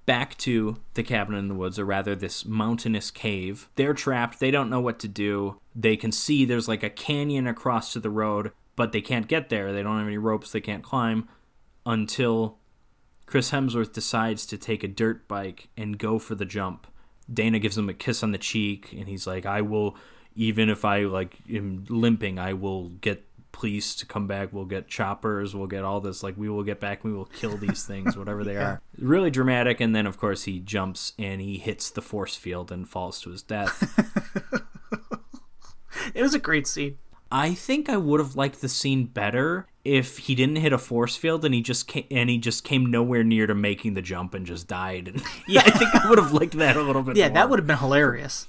Back 0.04 0.36
to 0.38 0.78
the 0.94 1.04
cabin 1.04 1.36
in 1.36 1.46
the 1.46 1.54
woods, 1.54 1.78
or 1.78 1.84
rather, 1.84 2.16
this 2.16 2.44
mountainous 2.44 3.12
cave. 3.12 3.68
They're 3.76 3.94
trapped. 3.94 4.40
They 4.40 4.50
don't 4.50 4.68
know 4.68 4.80
what 4.80 4.98
to 4.98 5.08
do. 5.08 5.60
They 5.76 5.96
can 5.96 6.10
see 6.10 6.44
there's 6.44 6.66
like 6.66 6.82
a 6.82 6.90
canyon 6.90 7.46
across 7.46 7.92
to 7.92 8.00
the 8.00 8.10
road, 8.10 8.50
but 8.74 8.90
they 8.90 9.00
can't 9.00 9.28
get 9.28 9.48
there. 9.48 9.72
They 9.72 9.84
don't 9.84 9.98
have 9.98 10.08
any 10.08 10.18
ropes. 10.18 10.50
They 10.50 10.60
can't 10.60 10.82
climb 10.82 11.28
until 11.86 12.58
Chris 13.26 13.52
Hemsworth 13.52 13.92
decides 13.92 14.44
to 14.46 14.58
take 14.58 14.82
a 14.82 14.88
dirt 14.88 15.28
bike 15.28 15.68
and 15.76 15.96
go 15.96 16.18
for 16.18 16.34
the 16.34 16.44
jump. 16.44 16.88
Dana 17.32 17.60
gives 17.60 17.78
him 17.78 17.88
a 17.88 17.94
kiss 17.94 18.24
on 18.24 18.32
the 18.32 18.38
cheek, 18.38 18.92
and 18.92 19.06
he's 19.08 19.28
like, 19.28 19.46
"I 19.46 19.60
will, 19.60 19.96
even 20.34 20.68
if 20.68 20.84
I 20.84 21.04
like 21.04 21.38
am 21.48 21.84
limping, 21.88 22.40
I 22.40 22.54
will 22.54 22.88
get 22.88 23.24
police 23.52 23.94
to 23.96 24.06
come 24.06 24.26
back. 24.26 24.52
We'll 24.52 24.64
get 24.64 24.88
choppers. 24.88 25.54
We'll 25.54 25.66
get 25.66 25.84
all 25.84 26.00
this. 26.00 26.22
Like, 26.22 26.36
we 26.36 26.48
will 26.48 26.62
get 26.64 26.80
back. 26.80 27.04
We 27.04 27.12
will 27.12 27.26
kill 27.26 27.56
these 27.56 27.84
things, 27.84 28.16
whatever 28.16 28.42
they 28.44 28.56
are." 28.64 28.80
Really 28.98 29.30
dramatic. 29.30 29.80
And 29.80 29.94
then, 29.94 30.06
of 30.06 30.18
course, 30.18 30.44
he 30.44 30.58
jumps 30.58 31.12
and 31.18 31.40
he 31.40 31.58
hits 31.58 31.90
the 31.90 32.02
force 32.02 32.34
field 32.36 32.72
and 32.72 32.88
falls 32.88 33.20
to 33.22 33.30
his 33.30 33.42
death. 33.42 33.98
It 36.14 36.22
was 36.22 36.34
a 36.34 36.38
great 36.38 36.66
scene. 36.66 36.98
I 37.30 37.54
think 37.54 37.88
I 37.88 37.96
would 37.96 38.20
have 38.20 38.36
liked 38.36 38.60
the 38.60 38.68
scene 38.68 39.06
better 39.06 39.66
if 39.84 40.18
he 40.18 40.34
didn't 40.34 40.56
hit 40.56 40.72
a 40.72 40.78
force 40.78 41.16
field 41.16 41.44
and 41.44 41.54
he 41.54 41.62
just 41.62 41.88
came, 41.88 42.04
and 42.10 42.28
he 42.28 42.36
just 42.36 42.64
came 42.64 42.86
nowhere 42.86 43.24
near 43.24 43.46
to 43.46 43.54
making 43.54 43.94
the 43.94 44.02
jump 44.02 44.34
and 44.34 44.44
just 44.44 44.68
died. 44.68 45.08
And 45.08 45.22
yeah, 45.48 45.62
I 45.64 45.70
think 45.70 45.94
I 45.94 46.08
would 46.10 46.18
have 46.18 46.32
liked 46.32 46.52
that 46.58 46.76
a 46.76 46.82
little 46.82 47.02
bit. 47.02 47.16
Yeah, 47.16 47.28
more. 47.28 47.34
that 47.34 47.50
would 47.50 47.58
have 47.58 47.66
been 47.66 47.78
hilarious. 47.78 48.46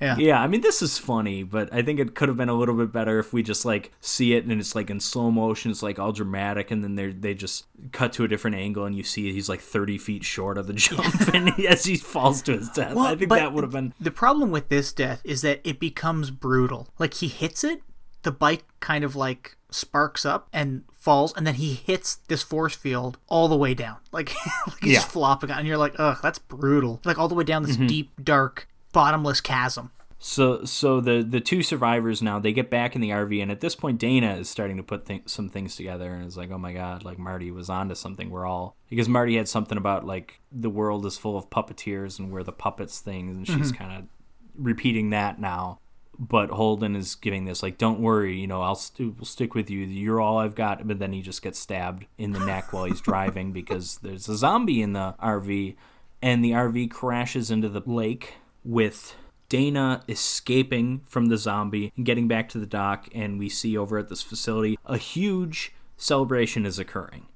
Yeah. 0.00 0.16
Yeah, 0.18 0.40
I 0.42 0.46
mean 0.46 0.60
this 0.60 0.82
is 0.82 0.98
funny, 0.98 1.42
but 1.42 1.72
I 1.72 1.80
think 1.80 1.98
it 2.00 2.14
could 2.14 2.28
have 2.28 2.36
been 2.36 2.50
a 2.50 2.54
little 2.54 2.74
bit 2.74 2.92
better 2.92 3.18
if 3.18 3.32
we 3.32 3.42
just 3.42 3.64
like 3.64 3.92
see 4.00 4.34
it 4.34 4.44
and 4.44 4.60
it's 4.60 4.74
like 4.74 4.90
in 4.90 5.00
slow 5.00 5.30
motion, 5.30 5.70
it's 5.70 5.82
like 5.82 5.98
all 5.98 6.12
dramatic, 6.12 6.70
and 6.70 6.84
then 6.84 6.96
they 6.96 7.12
they 7.12 7.32
just 7.34 7.64
cut 7.92 8.12
to 8.14 8.24
a 8.24 8.28
different 8.28 8.56
angle 8.56 8.84
and 8.84 8.94
you 8.94 9.02
see 9.02 9.32
he's 9.32 9.48
like 9.48 9.60
thirty 9.60 9.96
feet 9.96 10.22
short 10.24 10.58
of 10.58 10.66
the 10.66 10.72
jump, 10.74 11.04
and 11.34 11.48
as 11.66 11.84
he 11.84 11.96
falls 11.96 12.42
to 12.42 12.52
his 12.52 12.68
death, 12.70 12.96
I 12.96 13.14
think 13.16 13.30
that 13.30 13.52
would 13.54 13.64
have 13.64 13.72
been 13.72 13.94
The 13.98 14.10
problem 14.10 14.50
with 14.50 14.68
this 14.68 14.92
death 14.92 15.22
is 15.24 15.40
that 15.42 15.60
it 15.64 15.80
becomes 15.80 16.30
brutal. 16.30 16.88
Like 16.98 17.14
he 17.14 17.28
hits 17.28 17.64
it, 17.64 17.80
the 18.22 18.32
bike 18.32 18.64
kind 18.80 19.02
of 19.02 19.16
like 19.16 19.56
sparks 19.70 20.26
up 20.26 20.48
and 20.52 20.84
falls, 20.92 21.32
and 21.36 21.46
then 21.46 21.54
he 21.54 21.72
hits 21.72 22.16
this 22.28 22.42
force 22.42 22.74
field 22.76 23.16
all 23.28 23.48
the 23.48 23.56
way 23.56 23.72
down. 23.72 23.96
Like, 24.12 24.34
like 24.66 24.82
he's 24.82 24.92
Yeah. 24.94 25.00
flopping, 25.00 25.50
and 25.50 25.66
you're 25.66 25.76
like, 25.78 25.94
ugh, 25.98 26.18
that's 26.22 26.38
brutal. 26.38 27.00
Like 27.04 27.18
all 27.18 27.28
the 27.28 27.34
way 27.34 27.44
down 27.44 27.62
this 27.62 27.76
Mhm. 27.76 27.88
deep, 27.88 28.10
dark, 28.22 28.66
bottomless 28.96 29.40
chasm. 29.42 29.90
So 30.18 30.64
so 30.64 31.00
the 31.00 31.22
the 31.22 31.40
two 31.40 31.62
survivors 31.62 32.22
now 32.22 32.38
they 32.38 32.54
get 32.54 32.70
back 32.70 32.94
in 32.94 33.02
the 33.02 33.10
RV 33.10 33.42
and 33.42 33.50
at 33.52 33.60
this 33.60 33.76
point 33.76 33.98
Dana 33.98 34.36
is 34.36 34.48
starting 34.48 34.78
to 34.78 34.82
put 34.82 35.04
th- 35.04 35.24
some 35.26 35.50
things 35.50 35.76
together 35.76 36.14
and 36.14 36.24
is 36.26 36.38
like 36.38 36.50
oh 36.50 36.56
my 36.56 36.72
god 36.72 37.04
like 37.04 37.18
Marty 37.18 37.50
was 37.50 37.68
onto 37.68 37.94
something. 37.94 38.30
We're 38.30 38.46
all 38.46 38.74
because 38.88 39.08
Marty 39.10 39.36
had 39.36 39.46
something 39.46 39.76
about 39.76 40.06
like 40.06 40.40
the 40.50 40.70
world 40.70 41.04
is 41.04 41.18
full 41.18 41.36
of 41.36 41.50
puppeteers 41.50 42.18
and 42.18 42.32
we're 42.32 42.42
the 42.42 42.52
puppets 42.52 43.00
things 43.00 43.36
and 43.36 43.46
she's 43.46 43.70
Mhm. 43.72 43.76
kind 43.76 43.92
of 43.98 44.04
repeating 44.56 45.10
that 45.10 45.38
now. 45.38 45.80
But 46.18 46.48
Holden 46.48 46.96
is 46.96 47.14
giving 47.14 47.44
this 47.44 47.62
like 47.62 47.76
don't 47.76 48.00
worry 48.00 48.40
you 48.40 48.46
know 48.46 48.62
I'll 48.62 48.74
st- 48.74 49.16
we'll 49.18 49.26
stick 49.26 49.54
with 49.54 49.68
you. 49.68 49.80
You're 49.80 50.20
all 50.22 50.38
I've 50.38 50.54
got. 50.54 50.88
But 50.88 50.98
then 50.98 51.12
he 51.12 51.20
just 51.20 51.42
gets 51.42 51.58
stabbed 51.58 52.06
in 52.16 52.32
the 52.32 52.40
neck 52.40 52.72
while 52.72 52.84
he's 52.84 53.02
driving 53.02 53.52
because 53.52 53.98
there's 53.98 54.30
a 54.30 54.36
zombie 54.36 54.80
in 54.80 54.94
the 54.94 55.14
RV 55.22 55.76
and 56.22 56.42
the 56.42 56.52
RV 56.52 56.90
crashes 56.90 57.50
into 57.50 57.68
the 57.68 57.82
lake 57.84 58.36
with 58.66 59.14
Dana 59.48 60.02
escaping 60.08 61.02
from 61.06 61.26
the 61.26 61.36
zombie 61.36 61.92
and 61.96 62.04
getting 62.04 62.26
back 62.28 62.48
to 62.50 62.58
the 62.58 62.66
dock, 62.66 63.08
and 63.14 63.38
we 63.38 63.48
see 63.48 63.76
over 63.78 63.96
at 63.98 64.08
this 64.08 64.22
facility 64.22 64.76
a 64.84 64.96
huge 64.98 65.72
celebration 65.96 66.66
is 66.66 66.78
occurring, 66.78 67.26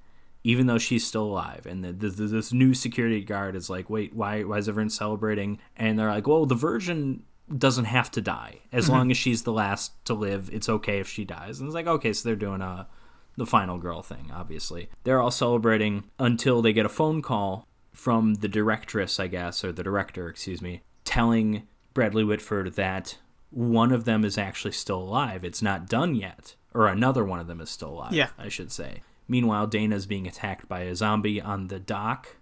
even 0.43 0.66
though 0.66 0.78
she's 0.78 1.07
still 1.07 1.23
alive. 1.24 1.66
And 1.66 1.85
the, 1.85 1.93
the, 1.93 2.09
this 2.09 2.52
new 2.52 2.74
security 2.74 3.20
guard 3.23 3.55
is 3.55 3.70
like, 3.70 3.89
"Wait, 3.89 4.15
why? 4.15 4.43
Why 4.43 4.59
is 4.59 4.69
everyone 4.69 4.90
celebrating?" 4.90 5.59
And 5.77 5.98
they're 5.98 6.09
like, 6.11 6.27
"Well, 6.27 6.47
the 6.47 6.55
Virgin 6.57 7.23
doesn't 7.57 7.86
have 7.86 8.11
to 8.12 8.20
die 8.20 8.59
as 8.73 8.86
Mhm. 8.86 8.90
long 8.90 9.11
as 9.11 9.16
she's 9.16 9.43
the 9.44 9.52
last 9.52 9.93
to 10.07 10.15
live. 10.15 10.51
It's 10.52 10.69
okay 10.69 10.98
if 10.98 11.09
she 11.09 11.24
dies." 11.24 11.61
And 11.61 11.66
it's 11.69 11.74
like, 11.74 11.86
okay, 11.86 12.12
so 12.12 12.28
they're 12.28 12.36
doing 12.36 12.61
a 12.61 12.89
the 13.36 13.47
final 13.47 13.78
girl 13.78 14.02
thing. 14.02 14.31
Obviously, 14.35 14.89
they're 15.05 15.20
all 15.20 15.31
celebrating 15.31 16.05
until 16.19 16.61
they 16.61 16.73
get 16.73 16.85
a 16.85 16.90
phone 16.90 17.23
call 17.23 17.66
from 17.93 18.35
the 18.35 18.48
directress, 18.48 19.19
I 19.20 19.28
guess, 19.28 19.65
or 19.65 19.73
the 19.73 19.82
director, 19.82 20.28
excuse 20.28 20.61
me, 20.61 20.82
telling 21.11 21.66
Bradley 21.93 22.23
Whitford 22.23 22.74
that 22.77 23.19
one 23.51 23.91
of 23.91 24.05
them 24.05 24.24
is 24.24 24.39
actually 24.39 24.70
still 24.73 25.01
alive. 25.03 25.45
It's 25.45 25.61
not 25.61 25.89
done 25.89 26.15
yet. 26.15 26.55
Or 26.73 26.87
another 26.87 27.24
one 27.24 27.41
of 27.41 27.49
them 27.49 27.61
is 27.61 27.69
still 27.69 27.89
alive, 27.91 28.12
Yeah. 28.12 28.28
I 28.39 28.49
should 28.49 28.70
say. 28.70 29.03
Meanwhile, 29.27 29.66
Dana's 29.66 30.07
being 30.07 30.28
attacked 30.28 30.69
by 30.69 30.82
a 30.82 30.95
zombie 30.95 31.41
on 31.41 31.66
the 31.66 31.81
dock, 31.81 32.37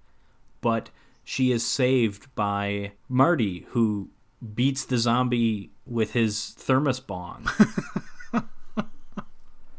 but 0.60 0.90
she 1.24 1.50
is 1.50 1.66
saved 1.66 2.34
by 2.34 2.92
Marty, 3.08 3.66
who 3.70 4.10
beats 4.54 4.84
the 4.84 4.98
zombie 4.98 5.70
with 5.86 6.12
his 6.12 6.50
thermos 6.58 7.00
bong. 7.00 7.48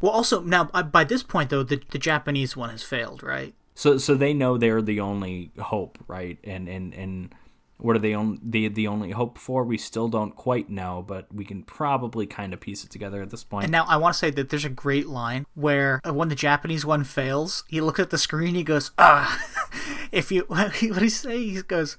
Well, 0.02 0.14
also 0.14 0.42
now 0.42 0.70
uh, 0.74 0.84
by 0.84 1.04
this 1.04 1.24
point 1.24 1.50
though, 1.50 1.64
the 1.64 1.82
the 1.92 1.98
Japanese 2.00 2.56
one 2.56 2.70
has 2.70 2.84
failed, 2.84 3.22
right? 3.22 3.54
So 3.76 3.98
so 3.98 4.16
they 4.16 4.34
know 4.34 4.58
they're 4.58 4.82
the 4.82 5.02
only 5.02 5.52
hope, 5.60 5.98
right? 6.08 6.38
And 6.46 6.70
and 6.70 6.94
and 6.94 7.36
what 7.80 7.96
are 7.96 8.00
they 8.00 8.14
on 8.14 8.40
the 8.44 8.68
the 8.68 8.88
only 8.88 9.12
hope 9.12 9.38
for? 9.38 9.64
We 9.64 9.78
still 9.78 10.10
don't 10.10 10.36
quite 10.36 10.70
know, 10.70 11.04
but 11.08 11.34
we 11.34 11.46
can 11.46 11.64
probably 11.64 12.28
kind 12.28 12.54
of 12.54 12.60
piece 12.60 12.84
it 12.84 12.92
together 12.92 13.22
at 13.22 13.30
this 13.30 13.44
point. 13.44 13.66
And 13.66 13.72
now 13.72 13.86
I 13.88 13.96
want 13.98 14.14
to 14.14 14.20
say 14.20 14.30
that 14.32 14.50
there's 14.50 14.66
a 14.66 14.70
great 14.70 15.08
line 15.08 15.46
where 15.56 16.02
uh, 16.06 16.14
when 16.14 16.28
the 16.28 16.36
Japanese 16.36 16.86
one 16.86 17.04
fails, 17.06 17.64
he 17.70 17.80
looks 17.80 18.00
at 18.00 18.10
the 18.10 18.18
screen, 18.18 18.56
he 18.56 18.64
goes, 18.64 18.92
"Ah, 18.98 19.42
if 20.12 20.32
you 20.32 20.44
what 20.48 20.82
you 20.82 21.10
say?" 21.10 21.38
He 21.38 21.62
goes, 21.62 21.98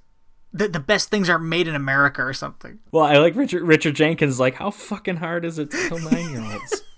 "The 0.52 0.68
the 0.68 0.80
best 0.80 1.08
things 1.08 1.30
are 1.30 1.38
made 1.38 1.66
in 1.66 1.74
America" 1.74 2.22
or 2.22 2.34
something. 2.34 2.80
well, 2.92 3.04
I 3.04 3.16
like 3.16 3.34
Richard 3.34 3.62
Richard 3.62 3.94
Jenkins. 3.94 4.38
Like, 4.38 4.56
how 4.56 4.70
fucking 4.70 5.16
hard 5.16 5.44
is 5.44 5.58
it 5.58 5.70
to 5.70 5.88
kill 5.88 5.98
nine 5.98 6.30
year 6.30 6.42
olds? 6.42 6.82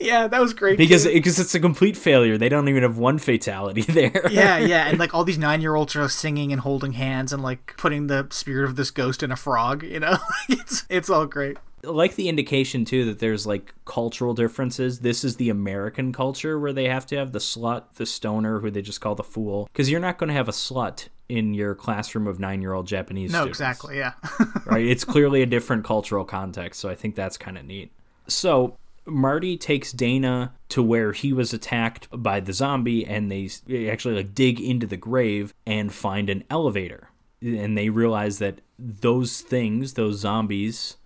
Yeah, 0.00 0.26
that 0.28 0.40
was 0.40 0.54
great. 0.54 0.78
because 0.78 1.04
too. 1.04 1.12
because 1.12 1.38
it's 1.38 1.54
a 1.54 1.60
complete 1.60 1.96
failure. 1.96 2.36
They 2.38 2.48
don't 2.48 2.68
even 2.68 2.82
have 2.82 2.98
one 2.98 3.18
fatality 3.18 3.82
there. 3.88 4.30
yeah, 4.30 4.58
yeah, 4.58 4.88
and 4.88 4.98
like 4.98 5.14
all 5.14 5.24
these 5.24 5.38
nine 5.38 5.60
year 5.60 5.74
olds 5.74 5.96
are 5.96 6.08
singing 6.08 6.52
and 6.52 6.60
holding 6.60 6.92
hands 6.92 7.32
and 7.32 7.42
like 7.42 7.74
putting 7.76 8.06
the 8.06 8.26
spirit 8.30 8.64
of 8.68 8.76
this 8.76 8.90
ghost 8.90 9.22
in 9.22 9.30
a 9.32 9.36
frog. 9.36 9.82
You 9.82 10.00
know, 10.00 10.18
it's 10.48 10.84
it's 10.88 11.08
all 11.10 11.26
great. 11.26 11.56
like 11.82 12.16
the 12.16 12.28
indication 12.28 12.84
too 12.84 13.04
that 13.06 13.18
there's 13.20 13.46
like 13.46 13.74
cultural 13.84 14.34
differences. 14.34 15.00
This 15.00 15.24
is 15.24 15.36
the 15.36 15.50
American 15.50 16.12
culture 16.12 16.58
where 16.58 16.72
they 16.72 16.88
have 16.88 17.06
to 17.06 17.16
have 17.16 17.32
the 17.32 17.38
slut, 17.38 17.84
the 17.94 18.06
stoner, 18.06 18.60
who 18.60 18.70
they 18.70 18.82
just 18.82 19.00
call 19.00 19.14
the 19.14 19.24
fool, 19.24 19.68
because 19.72 19.90
you're 19.90 20.00
not 20.00 20.18
going 20.18 20.28
to 20.28 20.34
have 20.34 20.48
a 20.48 20.52
slut 20.52 21.08
in 21.28 21.54
your 21.54 21.74
classroom 21.74 22.26
of 22.28 22.38
nine-year-old 22.38 22.86
Japanese. 22.86 23.32
No, 23.32 23.38
students, 23.40 23.58
exactly. 23.58 23.96
Yeah. 23.98 24.12
right. 24.66 24.86
It's 24.86 25.04
clearly 25.04 25.42
a 25.42 25.46
different 25.46 25.84
cultural 25.84 26.24
context, 26.24 26.78
so 26.80 26.88
I 26.88 26.94
think 26.94 27.14
that's 27.14 27.36
kind 27.36 27.58
of 27.58 27.64
neat. 27.64 27.90
So. 28.28 28.76
Marty 29.06 29.56
takes 29.56 29.92
Dana 29.92 30.52
to 30.68 30.82
where 30.82 31.12
he 31.12 31.32
was 31.32 31.52
attacked 31.52 32.08
by 32.10 32.40
the 32.40 32.52
zombie, 32.52 33.06
and 33.06 33.30
they 33.30 33.48
actually 33.88 34.16
like 34.16 34.34
dig 34.34 34.60
into 34.60 34.86
the 34.86 34.96
grave 34.96 35.54
and 35.66 35.92
find 35.92 36.28
an 36.28 36.44
elevator. 36.50 37.10
And 37.40 37.76
they 37.76 37.90
realize 37.90 38.38
that 38.38 38.60
those 38.78 39.40
things, 39.40 39.94
those 39.94 40.18
zombies, 40.20 40.96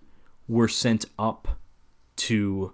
were 0.47 0.67
sent 0.67 1.05
up 1.19 1.59
to 2.17 2.73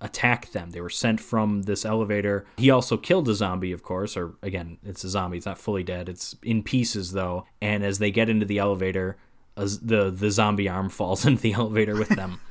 attack 0.00 0.50
them. 0.50 0.70
They 0.70 0.80
were 0.80 0.90
sent 0.90 1.20
from 1.20 1.62
this 1.62 1.84
elevator. 1.84 2.44
He 2.56 2.70
also 2.70 2.96
killed 2.96 3.28
a 3.28 3.34
zombie, 3.34 3.72
of 3.72 3.82
course, 3.82 4.16
or 4.16 4.34
again, 4.42 4.78
it's 4.84 5.04
a 5.04 5.08
zombie. 5.08 5.36
It's 5.36 5.46
not 5.46 5.58
fully 5.58 5.84
dead. 5.84 6.08
It's 6.08 6.36
in 6.42 6.62
pieces 6.62 7.12
though. 7.12 7.46
And 7.60 7.84
as 7.84 7.98
they 7.98 8.10
get 8.10 8.28
into 8.28 8.44
the 8.44 8.58
elevator, 8.58 9.16
the 9.54 10.10
the 10.10 10.30
zombie 10.30 10.68
arm 10.68 10.88
falls 10.90 11.24
into 11.24 11.42
the 11.42 11.52
elevator 11.52 11.96
with 11.96 12.10
them. 12.10 12.40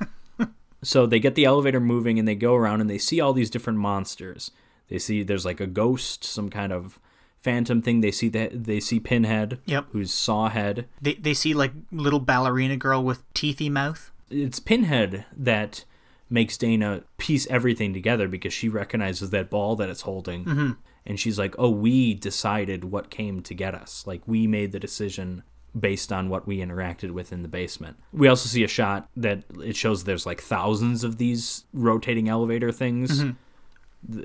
so 0.82 1.06
they 1.06 1.20
get 1.20 1.34
the 1.34 1.44
elevator 1.44 1.80
moving 1.80 2.18
and 2.18 2.26
they 2.26 2.34
go 2.34 2.54
around 2.54 2.80
and 2.80 2.90
they 2.90 2.98
see 2.98 3.20
all 3.20 3.32
these 3.32 3.50
different 3.50 3.78
monsters. 3.78 4.50
They 4.88 4.98
see 4.98 5.22
there's 5.22 5.44
like 5.44 5.60
a 5.60 5.66
ghost, 5.66 6.24
some 6.24 6.50
kind 6.50 6.72
of 6.72 6.98
phantom 7.40 7.80
thing. 7.82 8.00
They 8.00 8.10
see 8.10 8.28
that 8.30 8.64
they 8.64 8.80
see 8.80 9.00
Pinhead, 9.00 9.58
Yep. 9.66 9.86
who's 9.92 10.12
Sawhead. 10.12 10.86
They 11.00 11.14
they 11.14 11.34
see 11.34 11.54
like 11.54 11.72
little 11.90 12.20
ballerina 12.20 12.76
girl 12.76 13.02
with 13.02 13.22
teethy 13.34 13.70
mouth. 13.70 14.10
it's 14.30 14.60
Pinhead 14.60 15.24
that 15.36 15.84
makes 16.30 16.56
Dana 16.56 17.02
piece 17.18 17.46
everything 17.48 17.92
together 17.92 18.26
because 18.26 18.54
she 18.54 18.68
recognizes 18.68 19.28
that 19.30 19.50
ball 19.50 19.76
that 19.76 19.90
it's 19.90 20.00
holding 20.02 20.44
Mhm. 20.46 20.76
and 21.04 21.20
she's 21.20 21.38
like, 21.38 21.54
"Oh, 21.58 21.68
we 21.68 22.14
decided 22.14 22.84
what 22.84 23.10
came 23.10 23.42
to 23.42 23.52
get 23.54 23.74
us. 23.74 24.04
Like 24.06 24.22
we 24.26 24.46
made 24.46 24.72
the 24.72 24.80
decision 24.80 25.42
based 25.78 26.12
on 26.12 26.28
what 26.28 26.46
we 26.46 26.58
interacted 26.58 27.10
with 27.12 27.32
in 27.32 27.42
the 27.42 27.48
basement." 27.48 27.96
We 28.12 28.28
also 28.28 28.48
see 28.48 28.64
a 28.64 28.68
shot 28.68 29.08
that 29.16 29.44
it 29.62 29.76
shows 29.76 30.04
there's 30.04 30.26
like 30.26 30.40
thousands 30.40 31.04
of 31.04 31.18
these 31.18 31.64
rotating 31.72 32.28
elevator 32.28 32.72
things. 32.72 33.22
Mhm. 33.22 33.36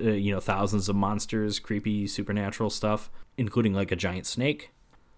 Uh, 0.02 0.11
you 0.11 0.32
know, 0.34 0.40
thousands 0.40 0.90
of 0.90 0.95
monsters, 0.95 1.60
creepy 1.60 2.07
supernatural 2.07 2.72
stuff, 2.72 3.11
including 3.38 3.74
like 3.74 3.91
a 3.91 3.95
giant 3.95 4.26
snake. 4.26 4.72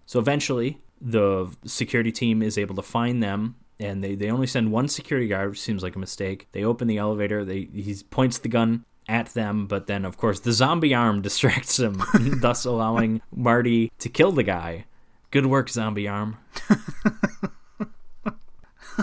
So 0.04 0.18
eventually, 0.18 0.80
the 1.00 1.50
security 1.64 2.12
team 2.12 2.42
is 2.42 2.58
able 2.58 2.74
to 2.74 2.82
find 2.82 3.22
them, 3.22 3.54
and 3.78 4.04
they, 4.04 4.14
they 4.14 4.30
only 4.30 4.46
send 4.46 4.70
one 4.70 4.88
security 4.88 5.28
guard, 5.28 5.50
which 5.50 5.60
seems 5.60 5.82
like 5.82 5.96
a 5.96 5.98
mistake. 5.98 6.48
They 6.52 6.62
open 6.62 6.88
the 6.88 6.98
elevator. 6.98 7.42
They 7.44 7.68
he 7.72 7.96
points 8.10 8.36
the 8.38 8.48
gun 8.50 8.84
at 9.08 9.28
them, 9.28 9.66
but 9.66 9.86
then 9.86 10.04
of 10.04 10.16
course 10.18 10.40
the 10.40 10.52
zombie 10.52 10.94
arm 10.94 11.22
distracts 11.28 11.78
him, 11.78 12.02
thus 12.40 12.64
allowing 12.66 13.22
Marty 13.34 13.90
to 13.98 14.08
kill 14.10 14.32
the 14.32 14.42
guy. 14.42 14.84
Good 15.30 15.46
work, 15.46 15.68
zombie 15.68 16.08
arm. 16.08 16.36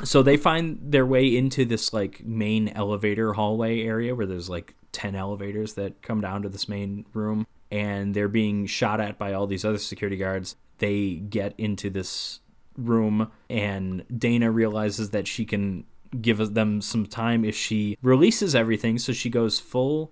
so 0.03 0.21
they 0.21 0.37
find 0.37 0.79
their 0.81 1.05
way 1.05 1.35
into 1.35 1.65
this 1.65 1.93
like 1.93 2.25
main 2.25 2.69
elevator 2.69 3.33
hallway 3.33 3.81
area 3.81 4.15
where 4.15 4.25
there's 4.25 4.49
like 4.49 4.75
10 4.91 5.15
elevators 5.15 5.73
that 5.73 6.01
come 6.01 6.21
down 6.21 6.41
to 6.41 6.49
this 6.49 6.67
main 6.67 7.05
room 7.13 7.47
and 7.71 8.13
they're 8.13 8.27
being 8.27 8.65
shot 8.65 8.99
at 9.01 9.17
by 9.17 9.33
all 9.33 9.47
these 9.47 9.65
other 9.65 9.77
security 9.77 10.17
guards 10.17 10.55
they 10.79 11.15
get 11.15 11.53
into 11.57 11.89
this 11.89 12.39
room 12.77 13.31
and 13.49 14.03
Dana 14.15 14.51
realizes 14.51 15.09
that 15.09 15.27
she 15.27 15.45
can 15.45 15.85
give 16.21 16.53
them 16.53 16.81
some 16.81 17.05
time 17.05 17.43
if 17.43 17.55
she 17.55 17.97
releases 18.01 18.55
everything 18.55 18.97
so 18.97 19.11
she 19.11 19.29
goes 19.29 19.59
full 19.59 20.11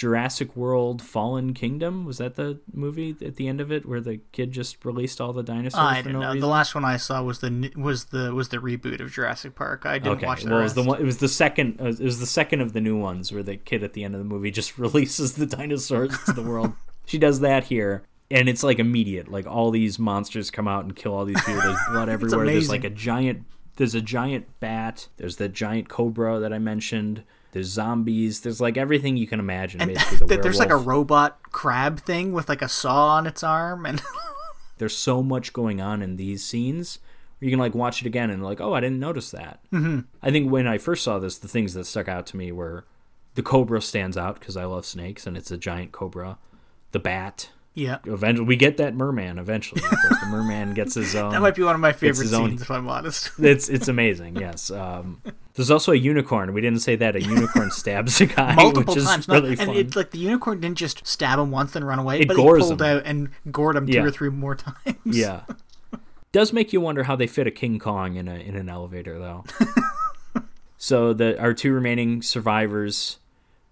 Jurassic 0.00 0.56
World 0.56 1.02
Fallen 1.02 1.52
Kingdom 1.52 2.06
was 2.06 2.16
that 2.16 2.36
the 2.36 2.58
movie 2.72 3.14
at 3.20 3.36
the 3.36 3.48
end 3.48 3.60
of 3.60 3.70
it 3.70 3.84
where 3.84 4.00
the 4.00 4.16
kid 4.32 4.50
just 4.50 4.82
released 4.82 5.20
all 5.20 5.34
the 5.34 5.42
dinosaurs 5.42 5.74
I 5.78 6.00
don't 6.00 6.14
no 6.14 6.20
know. 6.20 6.26
reason? 6.28 6.40
The 6.40 6.46
last 6.46 6.74
one 6.74 6.86
I 6.86 6.96
saw 6.96 7.22
was 7.22 7.40
the 7.40 7.70
was 7.76 8.06
the 8.06 8.34
was 8.34 8.48
the 8.48 8.56
reboot 8.56 9.00
of 9.00 9.12
Jurassic 9.12 9.54
Park. 9.54 9.84
I 9.84 9.98
didn't 9.98 10.16
okay. 10.16 10.26
watch 10.26 10.44
the 10.44 10.52
well, 10.52 10.60
rest. 10.60 10.74
it 10.74 10.80
was 10.80 10.86
the 10.86 10.90
one. 10.90 11.00
It 11.02 11.04
was 11.04 11.18
the 11.18 11.28
second. 11.28 11.80
It 11.80 12.00
was 12.00 12.18
the 12.18 12.24
second 12.24 12.62
of 12.62 12.72
the 12.72 12.80
new 12.80 12.96
ones 12.98 13.30
where 13.30 13.42
the 13.42 13.58
kid 13.58 13.84
at 13.84 13.92
the 13.92 14.02
end 14.02 14.14
of 14.14 14.20
the 14.20 14.24
movie 14.24 14.50
just 14.50 14.78
releases 14.78 15.34
the 15.34 15.44
dinosaurs 15.44 16.16
to 16.24 16.32
the 16.32 16.42
world. 16.42 16.72
she 17.04 17.18
does 17.18 17.40
that 17.40 17.64
here, 17.64 18.02
and 18.30 18.48
it's 18.48 18.62
like 18.62 18.78
immediate. 18.78 19.28
Like 19.28 19.46
all 19.46 19.70
these 19.70 19.98
monsters 19.98 20.50
come 20.50 20.66
out 20.66 20.84
and 20.84 20.96
kill 20.96 21.12
all 21.12 21.26
these 21.26 21.44
people. 21.44 21.60
There's 21.60 21.78
blood 21.90 22.08
everywhere. 22.08 22.46
There's 22.46 22.70
like 22.70 22.84
a 22.84 22.90
giant. 22.90 23.44
There's 23.76 23.94
a 23.94 24.00
giant 24.00 24.46
bat. 24.60 25.08
There's 25.18 25.36
the 25.36 25.50
giant 25.50 25.90
cobra 25.90 26.38
that 26.38 26.54
I 26.54 26.58
mentioned. 26.58 27.22
There's 27.52 27.68
zombies. 27.68 28.40
There's 28.40 28.60
like 28.60 28.76
everything 28.76 29.16
you 29.16 29.26
can 29.26 29.40
imagine. 29.40 29.80
and 29.80 29.92
basically, 29.94 30.18
the 30.18 30.26
th- 30.26 30.40
there's 30.42 30.58
like 30.58 30.70
a 30.70 30.76
robot 30.76 31.38
crab 31.52 32.00
thing 32.00 32.32
with 32.32 32.48
like 32.48 32.62
a 32.62 32.68
saw 32.68 33.08
on 33.16 33.26
its 33.26 33.42
arm, 33.42 33.84
and 33.86 34.00
There's 34.78 34.96
so 34.96 35.22
much 35.22 35.52
going 35.52 35.80
on 35.80 36.00
in 36.00 36.16
these 36.16 36.42
scenes. 36.44 37.00
where 37.38 37.46
You 37.46 37.52
can 37.52 37.60
like 37.60 37.74
watch 37.74 38.00
it 38.00 38.06
again 38.06 38.30
and 38.30 38.42
like, 38.42 38.60
oh, 38.60 38.72
I 38.72 38.80
didn't 38.80 38.98
notice 39.00 39.30
that. 39.32 39.60
Mhm. 39.72 40.06
I 40.22 40.30
think 40.30 40.50
when 40.50 40.66
I 40.66 40.78
first 40.78 41.04
saw 41.04 41.18
this, 41.18 41.36
the 41.38 41.48
things 41.48 41.74
that 41.74 41.84
stuck 41.84 42.08
out 42.08 42.26
to 42.28 42.36
me 42.38 42.50
were 42.50 42.86
the 43.34 43.42
cobra 43.42 43.82
stands 43.82 44.16
out 44.16 44.40
because 44.40 44.56
I 44.56 44.64
love 44.64 44.86
snakes 44.86 45.26
and 45.26 45.36
it's 45.36 45.50
a 45.50 45.58
giant 45.58 45.92
cobra. 45.92 46.38
The 46.92 46.98
bat. 46.98 47.50
Yeah. 47.72 47.98
Eventually, 48.04 48.46
we 48.48 48.56
get 48.56 48.78
that 48.78 48.94
merman. 48.96 49.38
Eventually, 49.38 49.80
the 49.80 50.26
merman 50.28 50.74
gets 50.74 50.94
his 50.96 51.14
own. 51.14 51.30
that 51.32 51.40
might 51.40 51.54
be 51.54 51.62
one 51.62 51.74
of 51.74 51.80
my 51.80 51.92
favorite 51.92 52.32
own- 52.32 52.48
scenes, 52.50 52.62
if 52.62 52.70
I'm 52.70 52.88
honest. 52.88 53.30
It's 53.38 53.68
it's 53.68 53.86
amazing. 53.88 54.36
Yes. 54.36 54.70
Um, 54.70 55.22
there's 55.54 55.70
also 55.70 55.92
a 55.92 55.96
unicorn. 55.96 56.52
We 56.52 56.60
didn't 56.60 56.80
say 56.80 56.96
that. 56.96 57.14
A 57.16 57.22
unicorn 57.22 57.70
stabs 57.72 58.20
a 58.20 58.26
guy, 58.26 58.54
Multiple 58.56 58.92
which 58.94 59.02
is 59.02 59.04
times, 59.06 59.28
no, 59.28 59.34
really 59.40 59.56
and 59.58 59.70
it's 59.70 59.94
like 59.94 60.10
the 60.10 60.18
unicorn 60.18 60.60
didn't 60.60 60.78
just 60.78 61.06
stab 61.06 61.38
him 61.38 61.50
once 61.52 61.76
and 61.76 61.86
run 61.86 61.98
away, 62.00 62.20
It 62.20 62.28
but 62.28 62.36
he 62.36 62.42
pulled 62.42 62.80
him. 62.80 62.86
out 62.86 63.02
and 63.04 63.28
gored 63.52 63.76
him 63.76 63.86
two 63.86 64.02
or 64.04 64.10
three 64.10 64.30
more 64.30 64.54
times. 64.56 64.96
Yeah. 65.04 65.42
Does 66.32 66.52
make 66.52 66.72
you 66.72 66.80
wonder 66.80 67.04
how 67.04 67.14
they 67.16 67.26
fit 67.26 67.46
a 67.46 67.50
King 67.50 67.78
Kong 67.78 68.16
in 68.16 68.26
a 68.28 68.34
in 68.34 68.56
an 68.56 68.68
elevator 68.68 69.18
though. 69.18 69.44
so 70.78 71.12
the 71.12 71.38
our 71.40 71.52
two 71.54 71.72
remaining 71.72 72.22
survivors 72.22 73.18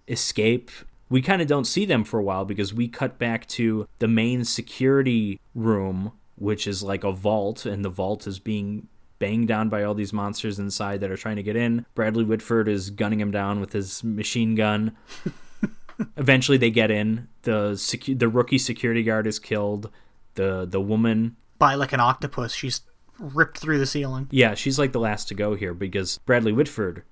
escape. 0.08 0.70
We 1.10 1.22
kind 1.22 1.40
of 1.40 1.48
don't 1.48 1.64
see 1.66 1.84
them 1.84 2.04
for 2.04 2.18
a 2.18 2.22
while 2.22 2.44
because 2.44 2.74
we 2.74 2.86
cut 2.88 3.18
back 3.18 3.46
to 3.48 3.88
the 3.98 4.08
main 4.08 4.44
security 4.44 5.40
room, 5.54 6.12
which 6.36 6.66
is 6.66 6.82
like 6.82 7.02
a 7.04 7.12
vault, 7.12 7.64
and 7.66 7.84
the 7.84 7.88
vault 7.88 8.26
is 8.26 8.38
being 8.38 8.88
banged 9.18 9.48
down 9.48 9.68
by 9.68 9.82
all 9.82 9.94
these 9.94 10.12
monsters 10.12 10.58
inside 10.58 11.00
that 11.00 11.10
are 11.10 11.16
trying 11.16 11.36
to 11.36 11.42
get 11.42 11.56
in. 11.56 11.84
Bradley 11.94 12.24
Whitford 12.24 12.68
is 12.68 12.90
gunning 12.90 13.20
him 13.20 13.30
down 13.30 13.58
with 13.60 13.72
his 13.72 14.04
machine 14.04 14.54
gun. 14.54 14.96
Eventually, 16.16 16.58
they 16.58 16.70
get 16.70 16.90
in. 16.90 17.26
the 17.42 17.72
secu- 17.72 18.18
The 18.18 18.28
rookie 18.28 18.58
security 18.58 19.02
guard 19.02 19.26
is 19.26 19.38
killed. 19.38 19.90
the 20.34 20.64
The 20.66 20.80
woman 20.80 21.36
By 21.58 21.74
like 21.74 21.92
an 21.92 22.00
octopus, 22.00 22.52
she's 22.52 22.82
ripped 23.18 23.58
through 23.58 23.78
the 23.78 23.86
ceiling. 23.86 24.28
yeah, 24.30 24.54
she's 24.54 24.78
like 24.78 24.92
the 24.92 25.00
last 25.00 25.26
to 25.28 25.34
go 25.34 25.54
here 25.56 25.74
because 25.74 26.18
Bradley 26.18 26.52
Whitford, 26.52 27.02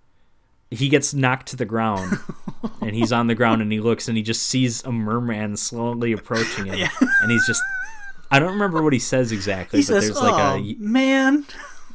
he 0.71 0.89
gets 0.89 1.15
knocked 1.15 1.49
to 1.49 1.57
the 1.57 1.65
ground, 1.65 2.19
and 2.81 2.95
he's 2.95 3.13
on 3.13 3.27
the 3.29 3.35
ground 3.35 3.63
and 3.63 3.71
he 3.73 3.81
looks 3.81 4.09
and 4.09 4.17
he 4.17 4.23
just 4.23 4.43
sees 4.47 4.83
a 4.85 4.93
merman 4.93 5.57
slowly 5.57 6.13
approaching 6.13 6.67
him, 6.67 6.89
and 7.23 7.31
he's 7.31 7.47
just, 7.47 7.63
I 8.31 8.39
don't 8.39 8.53
remember 8.53 8.83
what 8.83 8.93
he 8.93 8.99
says 8.99 9.33
exactly, 9.33 9.81
He 9.81 9.83
but 9.85 9.87
says, 9.87 10.05
there's 10.07 10.21
like 10.23 10.35
"Oh 10.35 10.57
a 10.57 10.75
man." 10.79 11.47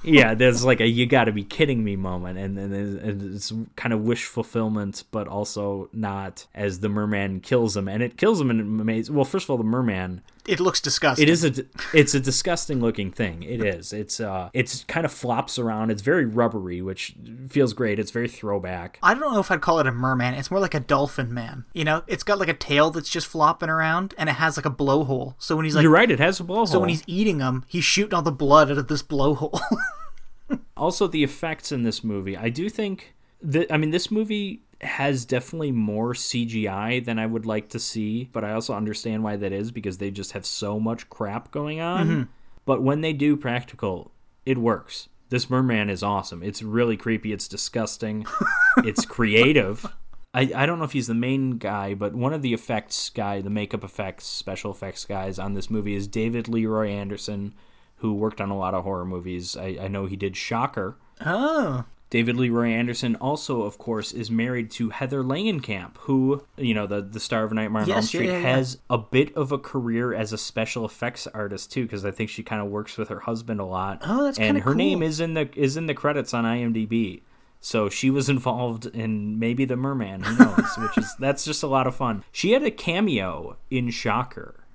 yeah, 0.03 0.33
there's 0.33 0.63
like 0.63 0.79
a 0.81 0.87
you 0.87 1.05
got 1.05 1.25
to 1.25 1.31
be 1.31 1.43
kidding 1.43 1.83
me 1.83 1.95
moment, 1.95 2.39
and 2.39 2.57
then 2.57 2.73
it's- 2.73 3.51
it's 3.51 3.53
kind 3.75 3.93
of 3.93 4.01
wish 4.01 4.25
fulfillment, 4.25 5.03
but 5.11 5.27
also 5.27 5.89
not 5.93 6.47
as 6.55 6.79
the 6.79 6.89
merman 6.89 7.39
kills 7.41 7.75
him, 7.77 7.87
and 7.87 8.01
it 8.01 8.17
kills 8.17 8.39
him 8.41 8.49
in 8.49 8.59
amazing. 8.61 9.13
Well, 9.13 9.25
first 9.25 9.45
of 9.45 9.51
all, 9.51 9.57
the 9.57 9.63
merman 9.63 10.21
It 10.51 10.59
looks 10.59 10.81
disgusting. 10.81 11.23
it 11.23 11.29
is 11.29 11.45
a 11.45 11.63
it's 11.93 12.13
a 12.13 12.19
disgusting 12.19 12.79
looking 12.81 13.11
thing. 13.11 13.43
It 13.43 13.63
is. 13.63 13.93
It's 13.93 14.19
uh 14.19 14.49
it's 14.53 14.83
kind 14.85 15.05
of 15.05 15.11
flops 15.11 15.57
around. 15.57 15.91
It's 15.91 16.01
very 16.01 16.25
rubbery, 16.25 16.81
which 16.81 17.15
feels 17.49 17.73
great. 17.73 17.99
It's 17.99 18.11
very 18.11 18.27
throwback. 18.27 18.99
I 19.01 19.13
don't 19.13 19.21
know 19.33 19.39
if 19.39 19.49
I'd 19.49 19.61
call 19.61 19.79
it 19.79 19.87
a 19.87 19.91
merman. 19.91 20.33
It's 20.33 20.51
more 20.51 20.59
like 20.59 20.73
a 20.73 20.79
dolphin 20.79 21.33
man. 21.33 21.65
You 21.73 21.85
know, 21.85 22.03
it's 22.07 22.23
got 22.23 22.39
like 22.39 22.49
a 22.49 22.53
tail 22.53 22.91
that's 22.91 23.09
just 23.09 23.27
flopping 23.27 23.69
around, 23.69 24.13
and 24.17 24.29
it 24.29 24.33
has 24.33 24.57
like 24.57 24.65
a 24.65 24.71
blowhole. 24.71 25.35
So 25.39 25.55
when 25.55 25.65
he's 25.65 25.75
like, 25.75 25.83
You're 25.83 25.91
right. 25.91 26.11
It 26.11 26.19
has 26.19 26.39
a 26.39 26.43
blowhole. 26.43 26.67
So 26.67 26.79
when 26.79 26.89
he's 26.89 27.03
eating 27.07 27.37
them, 27.37 27.63
he's 27.67 27.83
shooting 27.83 28.13
all 28.13 28.21
the 28.21 28.31
blood 28.31 28.69
out 28.69 28.77
of 28.77 28.87
this 28.87 29.03
blowhole. 29.03 29.59
also 30.77 31.07
the 31.07 31.23
effects 31.23 31.71
in 31.71 31.83
this 31.83 32.03
movie, 32.03 32.35
I 32.35 32.49
do 32.49 32.69
think 32.69 33.13
that 33.43 33.71
I 33.71 33.77
mean 33.77 33.91
this 33.91 34.11
movie 34.11 34.61
has 34.81 35.25
definitely 35.25 35.71
more 35.71 36.13
CGI 36.13 37.03
than 37.05 37.19
I 37.19 37.25
would 37.27 37.45
like 37.45 37.69
to 37.69 37.79
see, 37.79 38.29
but 38.33 38.43
I 38.43 38.53
also 38.53 38.73
understand 38.73 39.23
why 39.23 39.35
that 39.35 39.51
is 39.51 39.71
because 39.71 39.99
they 39.99 40.09
just 40.09 40.31
have 40.31 40.45
so 40.45 40.79
much 40.79 41.07
crap 41.09 41.51
going 41.51 41.79
on. 41.79 42.07
Mhm. 42.09 42.27
But 42.65 42.81
when 42.81 43.01
they 43.01 43.13
do 43.13 43.37
practical, 43.37 44.11
it 44.45 44.57
works. 44.57 45.07
This 45.29 45.49
merman 45.49 45.89
is 45.89 46.01
awesome. 46.03 46.41
It's 46.43 46.61
really 46.63 46.97
creepy. 46.97 47.31
It's 47.31 47.47
disgusting. 47.47 48.25
it's 48.77 49.05
creative. 49.05 49.85
I, 50.33 50.51
I 50.55 50.65
don't 50.65 50.79
know 50.79 50.85
if 50.85 50.93
he's 50.93 51.07
the 51.07 51.13
main 51.13 51.57
guy, 51.57 51.93
but 51.93 52.13
one 52.15 52.33
of 52.33 52.41
the 52.41 52.53
effects 52.53 53.09
guy, 53.09 53.41
the 53.41 53.49
makeup 53.49 53.83
effects, 53.83 54.25
special 54.25 54.71
effects 54.71 55.05
guys 55.05 55.37
on 55.37 55.53
this 55.53 55.69
movie 55.69 55.93
is 55.93 56.07
David 56.07 56.47
Leroy 56.47 56.89
Anderson, 56.89 57.53
who 57.97 58.13
worked 58.13 58.41
on 58.41 58.49
a 58.49 58.57
lot 58.57 58.73
of 58.73 58.83
horror 58.83 59.05
movies. 59.05 59.55
I, 59.55 59.77
I 59.81 59.87
know 59.89 60.05
he 60.05 60.15
did 60.15 60.35
Shocker. 60.35 60.97
oh. 61.23 61.85
David 62.11 62.35
Leroy 62.35 62.67
Anderson 62.67 63.15
also, 63.15 63.61
of 63.61 63.77
course, 63.77 64.11
is 64.11 64.29
married 64.29 64.69
to 64.71 64.89
Heather 64.89 65.23
Langenkamp, 65.23 65.95
who, 65.99 66.45
you 66.57 66.73
know, 66.73 66.85
the, 66.85 67.01
the 67.01 67.21
star 67.21 67.45
of 67.45 67.53
Nightmare 67.53 67.83
on 67.83 67.89
Elm 67.89 68.01
Street, 68.01 68.25
yeah, 68.25 68.33
yeah, 68.33 68.39
yeah. 68.39 68.55
has 68.57 68.77
a 68.89 68.97
bit 68.97 69.33
of 69.33 69.53
a 69.53 69.57
career 69.57 70.13
as 70.13 70.33
a 70.33 70.37
special 70.37 70.83
effects 70.83 71.25
artist 71.27 71.71
too, 71.71 71.83
because 71.83 72.03
I 72.03 72.11
think 72.11 72.29
she 72.29 72.43
kind 72.43 72.61
of 72.61 72.67
works 72.67 72.97
with 72.97 73.07
her 73.07 73.21
husband 73.21 73.61
a 73.61 73.65
lot. 73.65 74.01
Oh, 74.03 74.25
that's 74.25 74.37
and 74.37 74.59
her 74.59 74.75
name 74.75 75.01
is 75.01 75.21
in 75.21 75.35
the 75.35 75.49
is 75.57 75.77
in 75.77 75.85
the 75.85 75.93
credits 75.93 76.33
on 76.33 76.43
IMDb. 76.43 77.21
So 77.61 77.87
she 77.87 78.09
was 78.09 78.27
involved 78.27 78.87
in 78.87 79.39
maybe 79.39 79.63
the 79.63 79.77
Merman, 79.77 80.23
who 80.23 80.43
knows? 80.43 80.77
which 80.79 80.97
is 80.97 81.15
that's 81.19 81.45
just 81.45 81.63
a 81.63 81.67
lot 81.67 81.87
of 81.87 81.95
fun. 81.95 82.25
She 82.33 82.51
had 82.51 82.63
a 82.63 82.71
cameo 82.71 83.55
in 83.69 83.89
Shocker. 83.89 84.65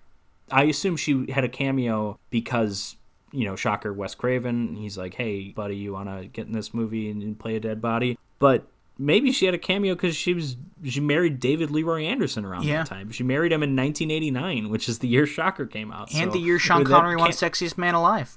I 0.51 0.63
assume 0.65 0.97
she 0.97 1.31
had 1.31 1.45
a 1.45 1.51
cameo 1.51 2.19
because 2.31 2.97
you 3.33 3.45
know 3.45 3.57
Shocker 3.57 3.93
Wes 3.93 4.15
Craven. 4.15 4.77
He's 4.77 4.97
like, 4.99 5.15
"Hey, 5.15 5.51
buddy, 5.51 5.77
you 5.77 5.93
want 5.93 6.09
to 6.09 6.27
get 6.27 6.47
in 6.47 6.53
this 6.53 6.73
movie 6.73 7.11
and, 7.11 7.23
and 7.23 7.39
play 7.39 7.57
a 7.57 7.61
dead 7.61 7.81
body?" 7.83 8.19
But 8.39 8.67
maybe 8.99 9.33
she 9.33 9.45
had 9.47 9.55
a 9.55 9.59
cameo 9.59 9.95
because 9.95 10.17
she 10.17 10.33
was 10.35 10.57
she 10.85 11.01
married 11.01 11.41
David 11.41 11.71
Leroy 11.71 12.05
Anderson 12.05 12.45
around 12.45 12.65
Yeah. 12.65 12.79
that 12.79 12.87
time. 12.89 13.11
She 13.11 13.23
married 13.23 13.53
him 13.53 13.63
in 13.63 13.75
1989, 13.77 14.69
which 14.71 14.89
is 14.89 15.01
the 15.01 15.09
year 15.09 15.27
Shocker 15.27 15.67
came 15.67 15.91
out. 15.93 16.13
And 16.15 16.31
So 16.33 16.39
the 16.39 16.45
year 16.45 16.59
Sean 16.59 16.85
Connery 16.85 17.17
won 17.17 17.31
Sexiest 17.31 17.77
Man 17.79 17.95
Alive. 17.95 18.37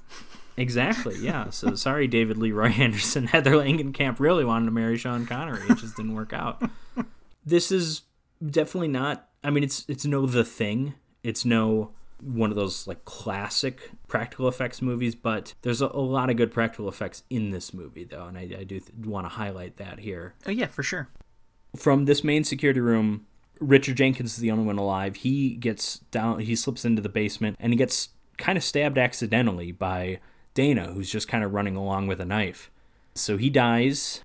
Exactly, 0.56 1.16
yeah. 1.18 1.50
So 1.50 1.74
sorry, 1.76 2.06
David 2.06 2.36
Leroy 2.36 2.68
Anderson. 2.78 3.26
Heather 3.28 3.52
Langenkamp 3.52 4.20
really 4.20 4.44
wanted 4.44 4.66
to 4.66 4.72
marry 4.72 4.96
Sean 4.98 5.24
Connery. 5.26 5.62
It 5.68 5.78
just 5.78 5.96
didn't 5.96 6.14
work 6.14 6.32
out. 6.32 6.62
This 7.46 7.72
is 7.72 8.02
definitely 8.46 8.88
not. 8.88 9.26
I 9.42 9.48
mean, 9.48 9.64
it's 9.64 9.86
it's 9.88 10.04
no 10.04 10.26
The 10.26 10.44
Thing. 10.44 10.92
It's 11.22 11.46
no 11.46 11.92
one 12.22 12.50
of 12.50 12.56
those 12.56 12.86
like 12.86 13.04
classic 13.04 13.90
practical 14.08 14.48
effects 14.48 14.80
movies, 14.82 15.14
but 15.14 15.54
there's 15.62 15.80
a, 15.80 15.86
a 15.86 16.00
lot 16.00 16.30
of 16.30 16.36
good 16.36 16.52
practical 16.52 16.88
effects 16.88 17.22
in 17.30 17.50
this 17.50 17.72
movie, 17.74 18.04
though, 18.04 18.26
and 18.26 18.36
I, 18.38 18.42
I 18.42 18.64
do 18.64 18.80
th- 18.80 18.90
want 19.04 19.24
to 19.24 19.28
highlight 19.30 19.76
that 19.78 20.00
here 20.00 20.34
Oh 20.46 20.50
yeah, 20.50 20.66
for 20.66 20.82
sure. 20.82 21.08
from 21.76 22.04
this 22.04 22.22
main 22.24 22.44
security 22.44 22.80
room, 22.80 23.26
Richard 23.60 23.96
Jenkins 23.96 24.34
is 24.34 24.38
the 24.38 24.50
only 24.50 24.64
one 24.64 24.78
alive. 24.78 25.16
He 25.16 25.50
gets 25.50 25.98
down, 26.10 26.40
he 26.40 26.56
slips 26.56 26.84
into 26.84 27.02
the 27.02 27.08
basement 27.08 27.56
and 27.60 27.72
he 27.72 27.76
gets 27.76 28.08
kind 28.38 28.56
of 28.56 28.64
stabbed 28.64 28.96
accidentally 28.98 29.70
by 29.70 30.18
Dana, 30.54 30.92
who's 30.92 31.10
just 31.10 31.28
kind 31.28 31.44
of 31.44 31.52
running 31.52 31.76
along 31.76 32.06
with 32.06 32.20
a 32.20 32.24
knife. 32.24 32.70
So 33.14 33.36
he 33.36 33.50
dies, 33.50 34.24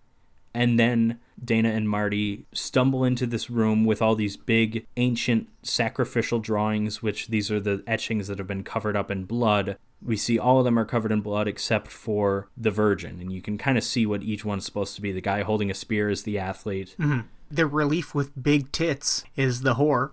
and 0.55 0.79
then 0.79 1.19
Dana 1.43 1.69
and 1.69 1.89
Marty 1.89 2.45
stumble 2.53 3.03
into 3.03 3.27
this 3.27 3.49
room 3.49 3.83
with 3.83 4.01
all 4.01 4.15
these 4.15 4.37
big 4.37 4.87
ancient 4.95 5.49
sacrificial 5.63 6.39
drawings, 6.39 7.03
which 7.03 7.27
these 7.27 7.51
are 7.51 7.59
the 7.59 7.83
etchings 7.85 8.29
that 8.29 8.37
have 8.37 8.47
been 8.47 8.63
covered 8.63 8.95
up 8.95 9.11
in 9.11 9.25
blood. 9.25 9.77
We 10.01 10.15
see 10.15 10.39
all 10.39 10.59
of 10.59 10.65
them 10.65 10.79
are 10.79 10.85
covered 10.85 11.11
in 11.11 11.19
blood 11.19 11.47
except 11.49 11.89
for 11.89 12.47
the 12.55 12.71
Virgin, 12.71 13.19
and 13.19 13.33
you 13.33 13.41
can 13.41 13.57
kind 13.57 13.77
of 13.77 13.83
see 13.83 14.05
what 14.05 14.23
each 14.23 14.45
one's 14.45 14.65
supposed 14.65 14.95
to 14.95 15.01
be. 15.01 15.11
The 15.11 15.19
guy 15.19 15.43
holding 15.43 15.69
a 15.69 15.73
spear 15.73 16.09
is 16.09 16.23
the 16.23 16.39
athlete. 16.39 16.95
Mm-hmm. 16.97 17.27
The 17.51 17.67
relief 17.67 18.15
with 18.15 18.41
big 18.41 18.71
tits 18.71 19.25
is 19.35 19.61
the 19.61 19.75
whore. 19.75 20.11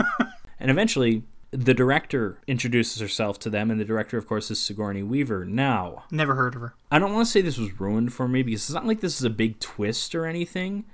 and 0.60 0.70
eventually, 0.72 1.22
the 1.50 1.74
director 1.74 2.38
introduces 2.46 3.00
herself 3.00 3.38
to 3.40 3.50
them, 3.50 3.70
and 3.70 3.80
the 3.80 3.84
director, 3.84 4.18
of 4.18 4.26
course, 4.26 4.50
is 4.50 4.60
Sigourney 4.60 5.02
Weaver. 5.02 5.44
Now, 5.44 6.04
never 6.10 6.34
heard 6.34 6.54
of 6.54 6.60
her. 6.60 6.74
I 6.90 6.98
don't 6.98 7.12
want 7.12 7.26
to 7.26 7.32
say 7.32 7.40
this 7.40 7.58
was 7.58 7.80
ruined 7.80 8.12
for 8.12 8.28
me 8.28 8.42
because 8.42 8.64
it's 8.64 8.74
not 8.74 8.86
like 8.86 9.00
this 9.00 9.18
is 9.18 9.24
a 9.24 9.30
big 9.30 9.58
twist 9.60 10.14
or 10.14 10.26
anything, 10.26 10.84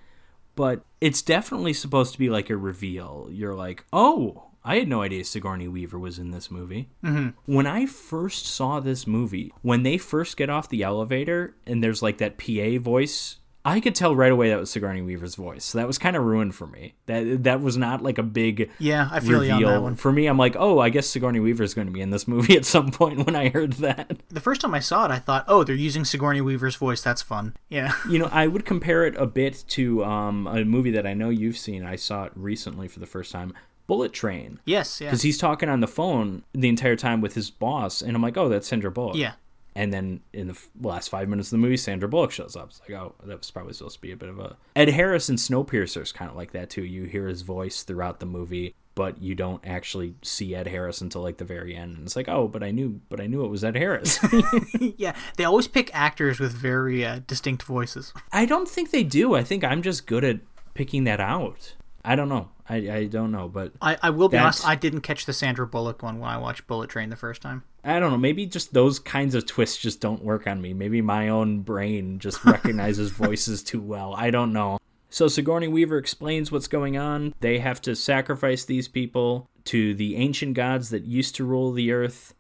but 0.54 0.84
it's 1.00 1.22
definitely 1.22 1.72
supposed 1.72 2.12
to 2.12 2.18
be 2.18 2.30
like 2.30 2.50
a 2.50 2.56
reveal. 2.56 3.28
You're 3.30 3.54
like, 3.54 3.84
oh, 3.92 4.44
I 4.64 4.76
had 4.76 4.88
no 4.88 5.02
idea 5.02 5.24
Sigourney 5.24 5.68
Weaver 5.68 5.98
was 5.98 6.18
in 6.18 6.30
this 6.30 6.50
movie. 6.50 6.88
Mm-hmm. 7.04 7.30
When 7.52 7.66
I 7.66 7.86
first 7.86 8.46
saw 8.46 8.80
this 8.80 9.06
movie, 9.06 9.52
when 9.62 9.82
they 9.82 9.98
first 9.98 10.36
get 10.36 10.48
off 10.48 10.68
the 10.68 10.82
elevator 10.82 11.54
and 11.66 11.82
there's 11.82 12.02
like 12.02 12.18
that 12.18 12.38
PA 12.38 12.78
voice 12.80 13.36
I 13.66 13.80
could 13.80 13.94
tell 13.94 14.14
right 14.14 14.30
away 14.30 14.50
that 14.50 14.58
was 14.58 14.70
Sigourney 14.70 15.00
Weaver's 15.00 15.36
voice. 15.36 15.64
So 15.64 15.78
that 15.78 15.86
was 15.86 15.96
kind 15.96 16.16
of 16.16 16.22
ruined 16.24 16.54
for 16.54 16.66
me. 16.66 16.94
That 17.06 17.44
that 17.44 17.62
was 17.62 17.78
not 17.78 18.02
like 18.02 18.18
a 18.18 18.22
big 18.22 18.70
yeah. 18.78 19.08
I 19.10 19.20
feel 19.20 19.40
reveal. 19.40 19.58
you 19.58 19.66
on 19.66 19.72
that 19.72 19.82
one. 19.82 19.94
For 19.94 20.12
me, 20.12 20.26
I'm 20.26 20.36
like, 20.36 20.54
oh, 20.58 20.80
I 20.80 20.90
guess 20.90 21.06
Sigourney 21.06 21.40
Weaver 21.40 21.62
is 21.62 21.72
going 21.72 21.86
to 21.86 21.92
be 21.92 22.02
in 22.02 22.10
this 22.10 22.28
movie 22.28 22.56
at 22.56 22.66
some 22.66 22.90
point. 22.90 23.24
When 23.24 23.34
I 23.34 23.48
heard 23.48 23.74
that, 23.74 24.20
the 24.28 24.40
first 24.40 24.60
time 24.60 24.74
I 24.74 24.80
saw 24.80 25.06
it, 25.06 25.10
I 25.10 25.18
thought, 25.18 25.46
oh, 25.48 25.64
they're 25.64 25.74
using 25.74 26.04
Sigourney 26.04 26.42
Weaver's 26.42 26.76
voice. 26.76 27.00
That's 27.02 27.22
fun. 27.22 27.56
Yeah. 27.68 27.92
You 28.14 28.18
know, 28.18 28.28
I 28.30 28.46
would 28.46 28.64
compare 28.64 29.06
it 29.06 29.16
a 29.16 29.26
bit 29.26 29.64
to 29.68 30.04
um, 30.04 30.46
a 30.46 30.64
movie 30.64 30.90
that 30.92 31.06
I 31.06 31.14
know 31.14 31.30
you've 31.30 31.56
seen. 31.56 31.84
I 31.84 31.96
saw 31.96 32.24
it 32.24 32.32
recently 32.36 32.86
for 32.86 33.00
the 33.00 33.06
first 33.06 33.32
time. 33.32 33.54
Bullet 33.86 34.12
Train. 34.12 34.60
Yes, 34.64 35.00
yeah. 35.00 35.08
Because 35.08 35.22
he's 35.22 35.38
talking 35.38 35.68
on 35.68 35.80
the 35.80 35.88
phone 35.88 36.44
the 36.52 36.68
entire 36.68 36.96
time 36.96 37.20
with 37.20 37.34
his 37.34 37.50
boss, 37.50 38.02
and 38.02 38.14
I'm 38.14 38.22
like, 38.22 38.36
oh, 38.36 38.48
that's 38.48 38.68
Sandra 38.68 38.90
Bullock. 38.90 39.16
Yeah. 39.16 39.32
And 39.76 39.92
then 39.92 40.20
in 40.32 40.48
the 40.48 40.58
last 40.80 41.08
five 41.08 41.28
minutes 41.28 41.48
of 41.48 41.52
the 41.52 41.58
movie, 41.58 41.76
Sandra 41.76 42.08
Bullock 42.08 42.30
shows 42.30 42.54
up. 42.54 42.68
It's 42.68 42.80
like, 42.80 42.98
oh, 42.98 43.14
that 43.24 43.38
was 43.38 43.50
probably 43.50 43.72
supposed 43.72 43.96
to 43.96 44.00
be 44.00 44.12
a 44.12 44.16
bit 44.16 44.28
of 44.28 44.38
a. 44.38 44.56
Ed 44.76 44.90
Harris 44.90 45.28
in 45.28 45.36
Snowpiercer 45.36 46.02
is 46.02 46.12
kind 46.12 46.30
of 46.30 46.36
like 46.36 46.52
that 46.52 46.70
too. 46.70 46.84
You 46.84 47.04
hear 47.04 47.26
his 47.26 47.42
voice 47.42 47.82
throughout 47.82 48.20
the 48.20 48.26
movie, 48.26 48.74
but 48.94 49.20
you 49.20 49.34
don't 49.34 49.66
actually 49.66 50.14
see 50.22 50.54
Ed 50.54 50.68
Harris 50.68 51.00
until 51.00 51.22
like 51.22 51.38
the 51.38 51.44
very 51.44 51.74
end. 51.74 51.96
And 51.96 52.06
it's 52.06 52.14
like, 52.14 52.28
oh, 52.28 52.46
but 52.46 52.62
I 52.62 52.70
knew, 52.70 53.00
but 53.08 53.20
I 53.20 53.26
knew 53.26 53.44
it 53.44 53.50
was 53.50 53.64
Ed 53.64 53.76
Harris. 53.76 54.20
yeah, 54.96 55.16
they 55.36 55.44
always 55.44 55.66
pick 55.66 55.90
actors 55.92 56.38
with 56.38 56.52
very 56.52 57.04
uh, 57.04 57.20
distinct 57.26 57.64
voices. 57.64 58.12
I 58.32 58.46
don't 58.46 58.68
think 58.68 58.92
they 58.92 59.02
do. 59.02 59.34
I 59.34 59.42
think 59.42 59.64
I'm 59.64 59.82
just 59.82 60.06
good 60.06 60.22
at 60.22 60.40
picking 60.74 61.04
that 61.04 61.20
out. 61.20 61.74
I 62.04 62.14
don't 62.14 62.28
know. 62.28 62.50
I, 62.68 62.76
I 62.76 63.04
don't 63.06 63.30
know, 63.30 63.48
but 63.48 63.72
I, 63.82 63.98
I 64.02 64.10
will 64.10 64.28
be 64.28 64.38
honest. 64.38 64.66
I 64.66 64.74
didn't 64.74 65.02
catch 65.02 65.26
the 65.26 65.32
Sandra 65.32 65.66
Bullock 65.66 66.02
one 66.02 66.18
when 66.18 66.30
I 66.30 66.38
watched 66.38 66.66
Bullet 66.66 66.88
Train 66.88 67.10
the 67.10 67.16
first 67.16 67.42
time. 67.42 67.62
I 67.84 68.00
don't 68.00 68.10
know. 68.10 68.18
Maybe 68.18 68.46
just 68.46 68.72
those 68.72 68.98
kinds 68.98 69.34
of 69.34 69.44
twists 69.44 69.76
just 69.76 70.00
don't 70.00 70.24
work 70.24 70.46
on 70.46 70.62
me. 70.62 70.72
Maybe 70.72 71.02
my 71.02 71.28
own 71.28 71.60
brain 71.60 72.18
just 72.18 72.44
recognizes 72.44 73.10
voices 73.10 73.62
too 73.62 73.80
well. 73.80 74.14
I 74.16 74.30
don't 74.30 74.52
know. 74.52 74.78
So 75.10 75.28
Sigourney 75.28 75.68
Weaver 75.68 75.98
explains 75.98 76.50
what's 76.50 76.66
going 76.66 76.96
on. 76.96 77.34
They 77.40 77.58
have 77.58 77.80
to 77.82 77.94
sacrifice 77.94 78.64
these 78.64 78.88
people 78.88 79.48
to 79.66 79.94
the 79.94 80.16
ancient 80.16 80.54
gods 80.54 80.90
that 80.90 81.04
used 81.04 81.34
to 81.36 81.44
rule 81.44 81.70
the 81.70 81.92
earth. 81.92 82.34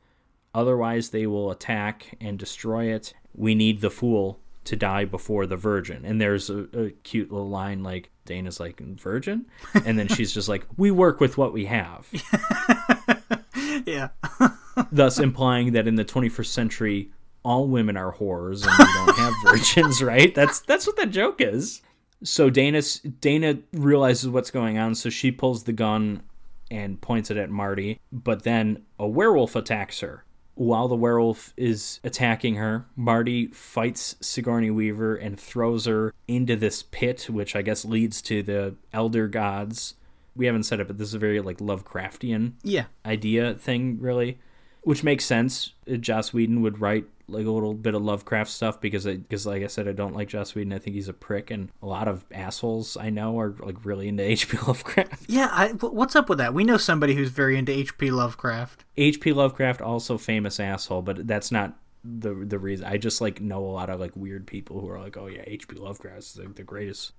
Otherwise, 0.54 1.10
they 1.10 1.26
will 1.26 1.50
attack 1.50 2.16
and 2.20 2.38
destroy 2.38 2.86
it. 2.86 3.12
We 3.34 3.54
need 3.54 3.80
the 3.80 3.90
fool 3.90 4.40
to 4.64 4.76
die 4.76 5.04
before 5.04 5.46
the 5.46 5.56
virgin. 5.56 6.04
And 6.04 6.20
there's 6.20 6.48
a, 6.48 6.66
a 6.72 6.90
cute 7.02 7.30
little 7.30 7.48
line 7.48 7.82
like 7.82 8.10
Dana's 8.24 8.60
like, 8.60 8.80
Virgin? 8.80 9.46
And 9.84 9.98
then 9.98 10.08
she's 10.08 10.32
just 10.32 10.48
like, 10.48 10.66
We 10.76 10.90
work 10.90 11.20
with 11.20 11.36
what 11.36 11.52
we 11.52 11.66
have. 11.66 12.08
yeah. 13.86 14.08
Thus 14.92 15.18
implying 15.18 15.72
that 15.72 15.86
in 15.86 15.94
the 15.94 16.04
21st 16.04 16.46
century, 16.46 17.10
all 17.44 17.68
women 17.68 17.96
are 17.96 18.12
whores 18.14 18.66
and 18.66 18.78
we 18.78 18.84
don't 18.94 19.18
have 19.18 19.34
virgins, 19.44 20.02
right? 20.02 20.34
That's 20.34 20.60
that's 20.60 20.86
what 20.86 20.96
that 20.96 21.10
joke 21.10 21.40
is. 21.40 21.82
So 22.22 22.48
Dana 22.48 22.82
Dana 23.20 23.58
realizes 23.72 24.28
what's 24.28 24.50
going 24.50 24.78
on, 24.78 24.94
so 24.94 25.10
she 25.10 25.30
pulls 25.30 25.64
the 25.64 25.72
gun 25.72 26.22
and 26.70 27.00
points 27.00 27.30
it 27.30 27.36
at 27.36 27.50
Marty, 27.50 28.00
but 28.10 28.42
then 28.42 28.82
a 28.98 29.06
werewolf 29.06 29.54
attacks 29.54 30.00
her. 30.00 30.24
While 30.56 30.86
the 30.86 30.94
werewolf 30.94 31.52
is 31.56 31.98
attacking 32.04 32.54
her, 32.56 32.86
Marty 32.94 33.48
fights 33.48 34.16
Sigourney 34.20 34.70
Weaver 34.70 35.16
and 35.16 35.38
throws 35.38 35.86
her 35.86 36.14
into 36.28 36.54
this 36.54 36.82
pit, 36.82 37.28
which 37.28 37.56
I 37.56 37.62
guess 37.62 37.84
leads 37.84 38.22
to 38.22 38.42
the 38.42 38.76
elder 38.92 39.26
gods. 39.26 39.94
We 40.36 40.46
haven't 40.46 40.64
said 40.64 40.80
it, 40.80 40.86
but 40.86 40.98
this 40.98 41.08
is 41.08 41.14
a 41.14 41.18
very 41.18 41.40
like 41.40 41.58
Lovecraftian 41.58 42.52
yeah. 42.62 42.84
idea 43.04 43.54
thing, 43.54 43.98
really, 44.00 44.38
which 44.82 45.02
makes 45.02 45.24
sense. 45.24 45.72
Joss 46.00 46.32
Whedon 46.32 46.62
would 46.62 46.80
write 46.80 47.06
like 47.28 47.46
a 47.46 47.50
little 47.50 47.74
bit 47.74 47.94
of 47.94 48.02
Lovecraft 48.02 48.50
stuff 48.50 48.80
because 48.80 49.04
because 49.04 49.46
like 49.46 49.62
I 49.62 49.68
said, 49.68 49.88
I 49.88 49.92
don't 49.92 50.14
like 50.14 50.28
Joss 50.28 50.54
Whedon. 50.54 50.72
I 50.72 50.78
think 50.78 50.94
he's 50.94 51.08
a 51.08 51.12
prick, 51.12 51.50
and 51.50 51.70
a 51.82 51.86
lot 51.86 52.08
of 52.08 52.24
assholes 52.32 52.96
I 52.96 53.10
know 53.10 53.38
are 53.38 53.54
like 53.60 53.84
really 53.84 54.08
into 54.08 54.22
H.P. 54.34 54.58
Lovecraft. 54.58 55.24
Yeah, 55.28 55.48
I, 55.50 55.68
what's 55.72 56.16
up 56.16 56.28
with 56.28 56.38
that? 56.38 56.54
We 56.54 56.64
know 56.64 56.76
somebody 56.76 57.14
who's 57.14 57.30
very 57.30 57.56
into 57.56 57.72
H.P. 57.72 58.10
Lovecraft. 58.10 58.84
H.P. 58.96 59.32
Lovecraft 59.32 59.80
also 59.80 60.18
famous 60.18 60.60
asshole, 60.60 61.02
but 61.02 61.26
that's 61.26 61.50
not 61.50 61.78
the 62.04 62.34
the 62.34 62.58
reason. 62.58 62.86
I 62.86 62.98
just 62.98 63.20
like 63.20 63.40
know 63.40 63.64
a 63.64 63.72
lot 63.72 63.90
of 63.90 64.00
like 64.00 64.14
weird 64.14 64.46
people 64.46 64.80
who 64.80 64.88
are 64.88 65.00
like, 65.00 65.16
oh 65.16 65.26
yeah, 65.26 65.42
H.P. 65.46 65.76
Lovecraft 65.76 66.18
is 66.18 66.38
like, 66.38 66.54
the 66.54 66.62
greatest. 66.62 67.12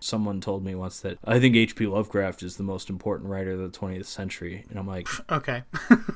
Someone 0.00 0.40
told 0.40 0.64
me 0.64 0.74
once 0.74 0.98
that 1.00 1.18
I 1.24 1.38
think 1.38 1.54
H.P. 1.54 1.86
Lovecraft 1.86 2.42
is 2.42 2.56
the 2.56 2.64
most 2.64 2.90
important 2.90 3.30
writer 3.30 3.52
of 3.52 3.60
the 3.60 3.78
20th 3.78 4.06
century, 4.06 4.64
and 4.68 4.76
I'm 4.76 4.86
like, 4.88 5.06
okay. 5.30 5.62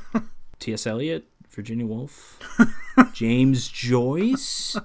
T.S. 0.59 0.87
Eliot, 0.87 1.29
Virginia 1.51 1.87
Woolf, 1.87 2.41
James 3.13 3.69
Joyce. 3.69 4.77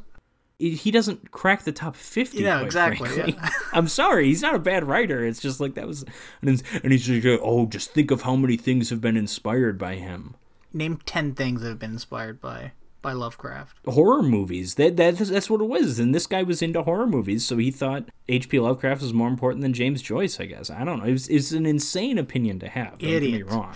He 0.59 0.91
doesn't 0.91 1.31
crack 1.31 1.63
the 1.63 1.71
top 1.71 1.95
fifty. 1.95 2.43
Yeah, 2.43 2.61
exactly. 2.61 3.09
Yeah. 3.17 3.49
I'm 3.73 3.87
sorry, 3.87 4.27
he's 4.27 4.43
not 4.43 4.53
a 4.53 4.59
bad 4.59 4.83
writer. 4.83 5.25
It's 5.25 5.39
just 5.39 5.59
like 5.59 5.73
that 5.73 5.87
was, 5.87 6.05
and 6.43 6.61
he's 6.83 7.05
just 7.07 7.25
like, 7.25 7.39
oh, 7.41 7.65
just 7.65 7.93
think 7.93 8.11
of 8.11 8.21
how 8.21 8.35
many 8.35 8.57
things 8.57 8.91
have 8.91 9.01
been 9.01 9.17
inspired 9.17 9.79
by 9.79 9.95
him. 9.95 10.35
Name 10.71 10.99
ten 11.05 11.33
things 11.33 11.61
that 11.61 11.69
have 11.69 11.79
been 11.79 11.93
inspired 11.93 12.39
by 12.39 12.73
by 13.01 13.13
Lovecraft. 13.13 13.77
Horror 13.85 14.21
movies. 14.21 14.75
That, 14.75 14.97
that 14.97 15.17
that's 15.17 15.49
what 15.49 15.61
it 15.61 15.65
was. 15.67 15.99
And 15.99 16.13
this 16.13 16.27
guy 16.27 16.43
was 16.43 16.61
into 16.61 16.83
horror 16.83 17.07
movies, 17.07 17.45
so 17.45 17.57
he 17.57 17.71
thought 17.71 18.09
H.P. 18.29 18.59
Lovecraft 18.59 19.01
was 19.01 19.13
more 19.13 19.27
important 19.27 19.61
than 19.61 19.73
James 19.73 20.01
Joyce. 20.01 20.39
I 20.39 20.45
guess 20.45 20.69
I 20.69 20.83
don't 20.83 20.99
know. 20.99 21.11
It's 21.11 21.27
it's 21.27 21.51
an 21.51 21.65
insane 21.65 22.17
opinion 22.17 22.59
to 22.59 22.69
have. 22.69 22.99
Don't 22.99 23.09
Idiot. 23.09 23.47
wrong. 23.47 23.75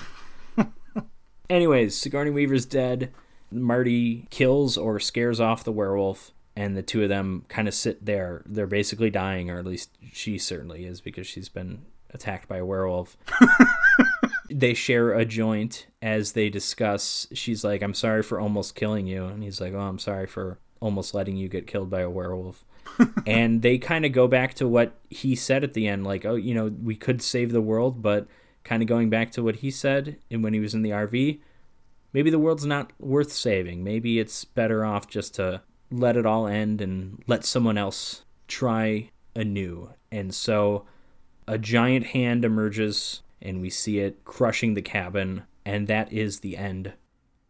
Anyways, 1.50 1.98
Sigourney 1.98 2.32
Weaver's 2.32 2.66
dead. 2.66 3.12
Marty 3.56 4.28
kills 4.30 4.78
or 4.78 5.00
scares 5.00 5.40
off 5.40 5.64
the 5.64 5.72
werewolf, 5.72 6.32
and 6.56 6.76
the 6.76 6.84
two 6.84 7.04
of 7.04 7.10
them 7.10 7.46
kind 7.48 7.68
of 7.68 7.74
sit 7.74 8.06
there. 8.06 8.44
They're 8.46 8.68
basically 8.68 9.10
dying, 9.10 9.50
or 9.50 9.60
at 9.60 9.66
least 9.66 9.92
she 10.14 10.38
certainly 10.38 10.86
is 10.86 11.02
because 11.02 11.28
she's 11.28 11.50
been 11.50 11.86
attacked 12.16 12.48
by 12.48 12.58
a 12.58 12.66
werewolf. 12.66 13.18
they 14.50 14.74
share 14.74 15.14
a 15.14 15.26
joint 15.26 15.88
as 16.02 16.32
they 16.32 16.50
discuss. 16.50 17.28
She's 17.34 17.64
like, 17.64 17.84
I'm 17.84 17.94
sorry 17.94 18.24
for 18.24 18.40
almost 18.40 18.76
killing 18.76 19.06
you. 19.06 19.26
And 19.26 19.44
he's 19.44 19.62
like, 19.62 19.74
Oh, 19.74 19.80
I'm 19.80 20.00
sorry 20.00 20.26
for 20.26 20.58
almost 20.80 21.14
letting 21.14 21.36
you 21.36 21.48
get 21.48 21.68
killed 21.68 21.90
by 21.90 22.02
a 22.02 22.10
werewolf. 22.10 22.64
and 23.28 23.62
they 23.62 23.78
kind 23.78 24.06
of 24.06 24.12
go 24.12 24.28
back 24.28 24.54
to 24.56 24.68
what 24.68 24.94
he 25.10 25.36
said 25.36 25.64
at 25.64 25.74
the 25.74 25.88
end 25.88 26.06
like, 26.06 26.26
Oh, 26.26 26.36
you 26.36 26.54
know, 26.54 26.68
we 26.82 26.96
could 26.96 27.22
save 27.22 27.52
the 27.52 27.62
world, 27.62 28.02
but 28.02 28.28
kind 28.64 28.82
of 28.82 28.88
going 28.88 29.10
back 29.10 29.32
to 29.32 29.44
what 29.44 29.58
he 29.58 29.70
said 29.70 30.18
and 30.32 30.44
when 30.44 30.54
he 30.54 30.60
was 30.60 30.74
in 30.74 30.82
the 30.82 30.90
RV, 30.90 31.40
maybe 32.16 32.30
the 32.30 32.40
world's 32.40 32.66
not 32.66 32.94
worth 32.98 33.34
saving. 33.34 33.84
Maybe 33.84 34.20
it's 34.20 34.46
better 34.46 34.86
off 34.86 35.06
just 35.06 35.36
to 35.36 35.62
let 35.92 36.16
it 36.16 36.26
all 36.26 36.48
end 36.48 36.80
and 36.80 37.22
let 37.28 37.44
someone 37.44 37.78
else 37.78 38.24
try 38.48 39.12
anew. 39.36 39.90
And 40.14 40.34
so 40.34 40.86
a 41.46 41.58
giant 41.58 42.06
hand 42.08 42.46
emerges 42.46 43.22
and 43.42 43.60
we 43.60 43.70
see 43.70 44.00
it 44.00 44.24
crushing 44.24 44.76
the 44.76 44.82
cabin, 44.82 45.44
and 45.66 45.90
that 45.90 46.12
is 46.14 46.40
the 46.40 46.56
end 46.56 46.94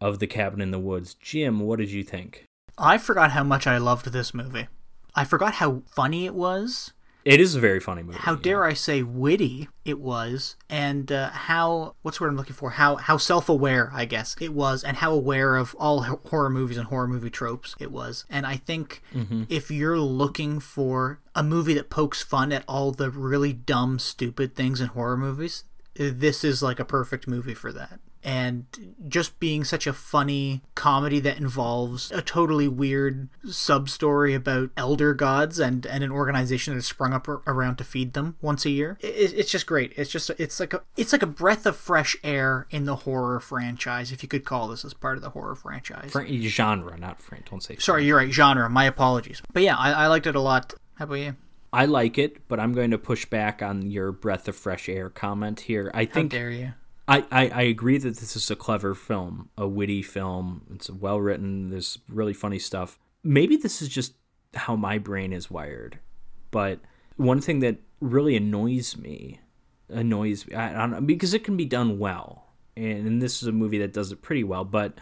of 0.02 0.18
the 0.18 0.26
cabin 0.26 0.62
in 0.62 0.72
the 0.72 0.80
woods. 0.80 1.14
Jim, 1.14 1.60
what 1.60 1.78
did 1.78 1.92
you 1.92 2.04
think? 2.04 2.46
I 2.76 2.98
forgot 2.98 3.32
how 3.32 3.44
much 3.44 3.68
I 3.68 3.78
loved 3.78 4.12
this 4.12 4.34
movie. 4.34 4.68
I 5.14 5.26
forgot 5.26 5.54
how 5.54 5.84
funny 5.86 6.26
it 6.26 6.34
was. 6.34 6.92
It 7.26 7.42
is 7.42 7.56
a 7.56 7.60
very 7.60 7.80
funny 7.80 8.04
movie. 8.04 8.20
how 8.20 8.36
dare 8.36 8.64
I 8.64 8.74
say 8.74 9.02
witty 9.02 9.68
it 9.84 10.00
was, 10.00 10.56
and 10.70 11.12
uh, 11.12 11.32
how 11.32 11.96
what's 12.04 12.22
what 12.22 12.30
I'm 12.30 12.38
looking 12.38 12.54
for? 12.56 12.70
How 12.70 12.98
how 12.98 13.18
self 13.18 13.50
aware 13.50 13.90
I 13.92 14.06
guess 14.06 14.36
it 14.40 14.54
was, 14.54 14.84
and 14.84 14.98
how 14.98 15.12
aware 15.12 15.56
of 15.56 15.76
all 15.80 16.04
horror 16.04 16.52
movies 16.52 16.78
and 16.78 16.86
horror 16.88 17.08
movie 17.08 17.32
tropes 17.32 17.76
it 17.80 17.92
was. 17.92 18.26
And 18.30 18.46
I 18.46 18.58
think 18.58 19.02
if 19.50 19.72
you're 19.72 20.00
looking 20.00 20.60
for 20.60 21.20
a 21.34 21.42
movie 21.44 21.74
that 21.74 21.90
pokes 21.90 22.22
fun 22.22 22.52
at 22.52 22.64
all 22.68 22.92
the 22.92 23.10
really 23.10 23.54
dumb, 23.54 23.98
stupid 23.98 24.56
things 24.56 24.80
in 24.80 24.88
horror 24.90 25.18
movies, 25.18 25.64
this 25.96 26.44
is 26.44 26.62
like 26.62 26.80
a 26.80 26.86
perfect 26.86 27.28
movie 27.28 27.56
for 27.56 27.72
that. 27.74 28.00
And 28.26 28.66
just 29.08 29.40
being 29.40 29.64
such 29.64 29.86
a 29.86 29.94
funny 29.94 30.64
comedy 30.74 31.20
that 31.20 31.38
involves 31.38 32.12
a 32.12 32.24
totally 32.24 32.68
weird 32.68 33.30
sub 33.48 33.88
story 33.88 34.34
about 34.34 34.72
elder 34.76 35.14
gods 35.14 35.60
and, 35.60 35.86
and 35.86 36.04
an 36.04 36.12
organization 36.12 36.74
that 36.74 36.78
has 36.78 36.88
sprung 36.88 37.14
up 37.14 37.28
around 37.28 37.76
to 37.78 37.84
feed 37.84 38.14
them 38.14 38.36
once 38.42 38.66
a 38.66 38.72
year. 38.72 38.98
It, 39.00 39.34
it's 39.34 39.52
just 39.52 39.68
great. 39.68 39.94
It's 39.96 40.10
just 40.10 40.32
it's 40.32 40.60
like 40.60 40.74
a 40.74 40.82
it's 40.98 41.12
like 41.12 41.22
a 41.22 41.28
breath 41.28 41.68
of 41.68 41.76
fresh 41.76 42.18
air 42.24 42.66
in 42.72 42.86
the 42.86 42.96
horror 42.96 43.40
franchise, 43.40 44.12
if 44.12 44.24
you 44.24 44.28
could 44.28 44.44
call 44.44 44.68
this 44.70 44.84
as 44.84 44.96
part 44.96 45.18
of 45.18 45.24
the 45.24 45.30
horror 45.30 45.56
franchise. 45.56 46.12
Fran- 46.12 46.42
genre, 46.42 46.98
not 46.98 47.22
Frank. 47.22 47.50
Don't 47.52 47.62
say. 47.62 47.76
Sorry, 47.78 48.06
you're 48.06 48.18
right. 48.18 48.32
Genre. 48.32 48.68
My 48.70 48.86
apologies. 48.86 49.44
But 49.54 49.62
yeah, 49.62 49.78
I, 49.78 49.92
I 49.92 50.08
liked 50.08 50.26
it 50.26 50.36
a 50.36 50.42
lot. 50.42 50.74
How 50.96 51.06
about 51.06 51.16
you? 51.16 51.36
I 51.72 51.86
like 51.86 52.18
it, 52.18 52.48
but 52.48 52.60
I'm 52.60 52.74
going 52.74 52.92
to 52.92 52.98
push 52.98 53.26
back 53.26 53.62
on 53.62 53.92
your 53.92 54.14
breath 54.14 54.48
of 54.48 54.56
fresh 54.56 54.88
air 54.88 55.10
comment 55.10 55.60
here. 55.62 55.92
I 55.94 56.06
How 56.06 56.14
think 56.14 56.32
dare 56.32 56.50
you? 56.50 56.74
I, 57.08 57.26
I, 57.32 57.50
I 57.50 57.62
agree 57.64 57.98
that 57.98 58.18
this 58.18 58.36
is 58.36 58.50
a 58.50 58.56
clever 58.56 58.96
film, 58.96 59.50
a 59.58 59.68
witty 59.68 60.02
film. 60.02 60.66
It's 60.74 60.90
well 60.90 61.20
written. 61.22 61.70
There's 61.70 62.00
really 62.10 62.34
funny 62.34 62.60
stuff. 62.60 62.98
Maybe 63.24 63.58
this 63.58 63.82
is 63.82 63.90
just 63.90 64.14
how 64.54 64.76
my 64.76 64.98
brain 64.98 65.32
is 65.34 65.52
wired. 65.52 66.00
But 66.52 66.80
one 67.18 67.42
thing 67.42 67.60
that 67.60 67.78
really 68.00 68.36
annoys 68.36 68.98
me, 68.98 69.40
annoys 69.90 70.48
me, 70.48 70.56
I, 70.56 70.84
I 70.84 70.86
know, 70.88 71.02
because 71.02 71.34
it 71.34 71.44
can 71.44 71.58
be 71.58 71.66
done 71.66 72.00
well. 72.00 72.54
And, 72.76 73.08
and 73.08 73.22
this 73.22 73.42
is 73.42 73.48
a 73.48 73.52
movie 73.52 73.78
that 73.80 73.94
does 73.94 74.12
it 74.12 74.22
pretty 74.22 74.44
well. 74.44 74.66
But 74.66 74.98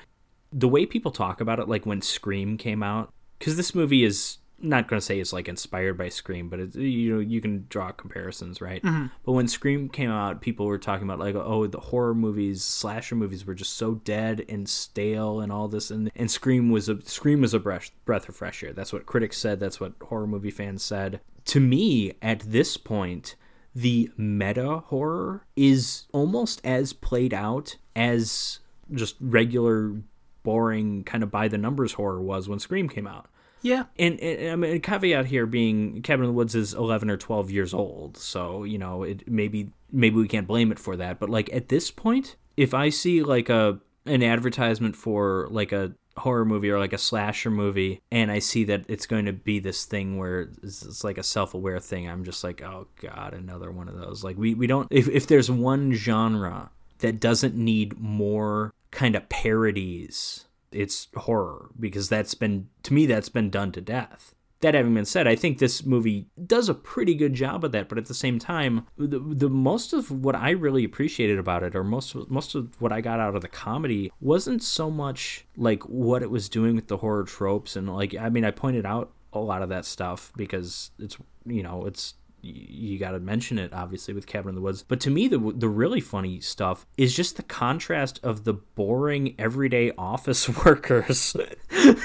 the 0.51 0.67
way 0.67 0.85
people 0.85 1.11
talk 1.11 1.41
about 1.41 1.59
it, 1.59 1.69
like 1.69 1.85
when 1.85 2.01
Scream 2.01 2.57
came 2.57 2.83
out, 2.83 3.13
because 3.39 3.55
this 3.55 3.73
movie 3.73 4.03
is 4.03 4.39
not 4.63 4.87
going 4.87 4.99
to 4.99 5.05
say 5.05 5.19
it's 5.19 5.33
like 5.33 5.47
inspired 5.47 5.97
by 5.97 6.09
Scream, 6.09 6.49
but 6.49 6.59
it's, 6.59 6.75
you 6.75 7.13
know 7.13 7.19
you 7.19 7.41
can 7.41 7.65
draw 7.69 7.91
comparisons, 7.91 8.61
right? 8.61 8.81
Mm-hmm. 8.81 9.07
But 9.25 9.33
when 9.33 9.47
Scream 9.47 9.89
came 9.89 10.09
out, 10.09 10.41
people 10.41 10.65
were 10.65 10.77
talking 10.77 11.03
about 11.03 11.19
like, 11.19 11.35
oh, 11.35 11.67
the 11.67 11.79
horror 11.79 12.15
movies, 12.15 12.63
slasher 12.63 13.15
movies 13.15 13.45
were 13.45 13.53
just 13.53 13.73
so 13.73 13.95
dead 13.95 14.45
and 14.47 14.67
stale 14.67 15.41
and 15.41 15.51
all 15.51 15.67
this, 15.67 15.91
and 15.91 16.09
and 16.15 16.31
Scream 16.31 16.71
was 16.71 16.89
a 16.89 17.01
Scream 17.01 17.41
was 17.41 17.53
a 17.53 17.59
breath 17.59 17.91
breath 18.05 18.29
of 18.29 18.35
fresh 18.35 18.63
air. 18.63 18.73
That's 18.73 18.93
what 18.93 19.05
critics 19.05 19.37
said. 19.37 19.59
That's 19.59 19.79
what 19.79 19.93
horror 20.01 20.27
movie 20.27 20.51
fans 20.51 20.81
said. 20.81 21.19
To 21.45 21.59
me, 21.59 22.13
at 22.21 22.39
this 22.39 22.77
point, 22.77 23.35
the 23.75 24.11
meta 24.17 24.79
horror 24.87 25.45
is 25.55 26.05
almost 26.13 26.61
as 26.63 26.93
played 26.93 27.33
out 27.33 27.75
as 27.95 28.59
just 28.91 29.15
regular 29.19 29.95
boring 30.43 31.03
kind 31.03 31.23
of 31.23 31.31
by 31.31 31.47
the 31.47 31.57
numbers 31.57 31.93
horror 31.93 32.21
was 32.21 32.47
when 32.47 32.59
Scream 32.59 32.87
came 32.87 33.07
out. 33.07 33.27
Yeah. 33.63 33.85
And, 33.97 34.19
and 34.19 34.51
I 34.51 34.55
mean, 34.55 34.81
caveat 34.81 35.25
here 35.25 35.45
being 35.45 36.01
Cabin 36.03 36.25
in 36.25 36.29
the 36.29 36.33
Woods 36.33 36.53
is 36.53 36.73
11 36.73 37.09
or 37.09 37.17
12 37.17 37.49
years 37.49 37.73
old, 37.73 38.17
so 38.17 38.63
you 38.63 38.77
know 38.77 39.03
it 39.03 39.27
maybe 39.27 39.71
maybe 39.91 40.17
we 40.17 40.27
can't 40.27 40.45
blame 40.45 40.71
it 40.71 40.77
for 40.77 40.95
that. 40.97 41.17
But 41.17 41.29
like 41.29 41.51
at 41.51 41.69
this 41.69 41.89
point, 41.89 42.35
if 42.57 42.73
I 42.73 42.89
see 42.89 43.23
like 43.23 43.49
a 43.49 43.79
an 44.05 44.21
advertisement 44.21 44.97
for 44.97 45.47
like 45.49 45.71
a 45.71 45.93
horror 46.17 46.45
movie 46.45 46.69
or 46.69 46.77
like 46.77 46.93
a 46.93 46.97
slasher 46.97 47.49
movie, 47.49 48.01
and 48.11 48.29
I 48.29 48.39
see 48.39 48.65
that 48.65 48.83
it's 48.89 49.07
going 49.07 49.25
to 49.25 49.33
be 49.33 49.59
this 49.59 49.85
thing 49.85 50.17
where 50.17 50.51
it's, 50.61 50.83
it's 50.83 51.03
like 51.05 51.17
a 51.17 51.23
self 51.23 51.53
aware 51.53 51.79
thing, 51.79 52.09
I'm 52.09 52.25
just 52.25 52.43
like, 52.43 52.61
oh 52.61 52.87
god, 53.01 53.33
another 53.33 53.71
one 53.71 53.87
of 53.87 53.97
those. 53.97 54.25
Like 54.25 54.37
we 54.37 54.53
we 54.53 54.67
don't 54.67 54.89
if 54.91 55.07
if 55.07 55.25
there's 55.25 55.49
one 55.49 55.93
genre 55.93 56.69
that 56.99 57.21
doesn't 57.21 57.55
need 57.55 57.97
more 57.97 58.73
kind 58.91 59.15
of 59.15 59.27
parodies 59.29 60.45
it's 60.75 61.07
horror 61.15 61.69
because 61.79 62.09
that's 62.09 62.33
been 62.33 62.67
to 62.83 62.93
me 62.93 63.05
that's 63.05 63.29
been 63.29 63.49
done 63.49 63.71
to 63.73 63.81
death. 63.81 64.35
That 64.61 64.75
having 64.75 64.93
been 64.93 65.03
said 65.03 65.27
i 65.27 65.35
think 65.35 65.57
this 65.57 65.83
movie 65.85 66.29
does 66.47 66.69
a 66.69 66.73
pretty 66.73 67.15
good 67.15 67.33
job 67.33 67.65
of 67.65 67.73
that 67.73 67.89
but 67.89 67.97
at 67.97 68.05
the 68.05 68.13
same 68.13 68.39
time 68.39 68.87
the, 68.97 69.19
the 69.19 69.49
most 69.49 69.91
of 69.91 70.09
what 70.09 70.37
i 70.37 70.51
really 70.51 70.85
appreciated 70.85 71.37
about 71.37 71.63
it 71.63 71.75
or 71.75 71.83
most 71.83 72.15
most 72.29 72.55
of 72.55 72.79
what 72.81 72.93
i 72.93 73.01
got 73.01 73.19
out 73.19 73.35
of 73.35 73.41
the 73.41 73.49
comedy 73.49 74.09
wasn't 74.21 74.63
so 74.63 74.89
much 74.89 75.45
like 75.57 75.83
what 75.83 76.23
it 76.23 76.31
was 76.31 76.47
doing 76.47 76.75
with 76.75 76.87
the 76.87 76.95
horror 76.95 77.25
tropes 77.25 77.75
and 77.75 77.93
like 77.93 78.15
i 78.15 78.29
mean 78.29 78.45
i 78.45 78.51
pointed 78.51 78.85
out 78.85 79.11
a 79.33 79.39
lot 79.39 79.61
of 79.61 79.67
that 79.67 79.83
stuff 79.83 80.31
because 80.37 80.91
it's 80.97 81.17
you 81.45 81.61
know 81.61 81.85
it's 81.85 82.13
you 82.45 82.99
got 82.99 83.11
to 83.11 83.19
mention 83.19 83.57
it 83.57 83.71
obviously 83.73 84.13
with 84.13 84.27
Cabin 84.27 84.49
in 84.49 84.55
the 84.55 84.61
Woods. 84.61 84.83
But 84.85 84.99
to 85.01 85.09
me, 85.09 85.27
the 85.29 85.39
the 85.55 85.69
really 85.69 86.01
funny 86.01 86.39
stuff 86.41 86.85
is 86.97 87.15
just 87.15 87.37
the 87.37 87.43
contrast 87.43 88.19
of 88.21 88.43
the 88.43 88.53
boring 88.53 89.33
everyday 89.39 89.91
office 89.97 90.49
workers, 90.65 91.35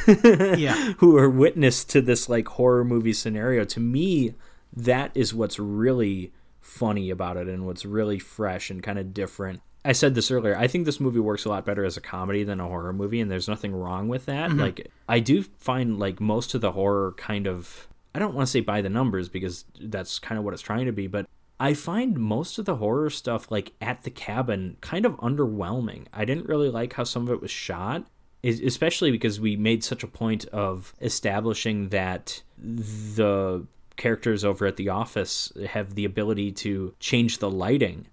Yeah. 0.07 0.93
who 0.99 1.17
are 1.17 1.29
witness 1.29 1.85
to 1.87 2.01
this 2.01 2.29
like 2.29 2.49
horror 2.49 2.85
movie 2.85 3.13
scenario. 3.13 3.65
To 3.65 3.81
me, 3.81 4.35
that 4.73 5.11
is 5.15 5.35
what's 5.35 5.59
really 5.59 6.33
funny 6.61 7.11
about 7.11 7.37
it 7.37 7.49
and 7.49 7.67
what's 7.67 7.85
really 7.85 8.19
fresh 8.19 8.71
and 8.71 8.83
kind 8.83 8.99
of 8.99 9.13
different. 9.13 9.61
I 9.85 9.93
said 9.93 10.15
this 10.15 10.31
earlier. 10.31 10.57
I 10.57 10.67
think 10.67 10.85
this 10.85 11.01
movie 11.01 11.21
works 11.21 11.45
a 11.45 11.49
lot 11.49 11.65
better 11.65 11.85
as 11.85 11.97
a 11.97 12.01
comedy 12.01 12.45
than 12.45 12.61
a 12.61 12.67
horror 12.67 12.93
movie, 12.93 13.21
and 13.21 13.31
there's 13.31 13.49
nothing 13.49 13.75
wrong 13.75 14.09
with 14.09 14.27
that. 14.27 14.51
Mm-hmm. 14.51 14.61
Like, 14.61 14.91
I 15.09 15.21
do 15.21 15.43
find 15.59 15.99
like 15.99 16.21
most 16.21 16.55
of 16.55 16.61
the 16.61 16.73
horror 16.73 17.15
kind 17.17 17.47
of 17.47 17.88
I 18.15 18.19
don't 18.19 18.35
want 18.35 18.47
to 18.47 18.51
say 18.51 18.61
by 18.61 18.81
the 18.81 18.89
numbers 18.89 19.29
because 19.29 19.65
that's 19.81 20.19
kind 20.19 20.39
of 20.39 20.45
what 20.45 20.55
it's 20.55 20.63
trying 20.63 20.87
to 20.87 20.93
be, 20.93 21.07
but 21.07 21.27
I 21.61 21.75
find 21.75 22.19
most 22.19 22.59
of 22.59 22.65
the 22.65 22.77
horror 22.77 23.11
stuff 23.11 23.51
like 23.51 23.73
at 23.81 24.03
the 24.03 24.11
cabin 24.11 24.77
kind 24.81 25.05
of 25.05 25.17
underwhelming. 25.19 26.07
I 26.13 26.25
didn't 26.25 26.47
really 26.47 26.71
like 26.71 26.95
how 26.95 27.05
some 27.05 27.25
of 27.25 27.31
it 27.31 27.41
was 27.41 27.51
shot, 27.51 28.07
especially 28.45 29.11
because 29.11 29.41
we 29.41 29.57
made 29.57 29.83
such 29.83 30.03
a 30.03 30.09
point 30.09 30.47
of 30.47 30.95
establishing 31.01 31.89
that 31.89 32.43
the 32.57 33.67
characters 33.97 34.45
over 34.45 34.67
at 34.67 34.77
the 34.77 34.89
office 34.89 35.53
have 35.71 35.97
the 35.97 36.05
ability 36.05 36.53
to 36.53 36.95
change 37.01 37.39
the 37.39 37.51
lighting. 37.51 38.07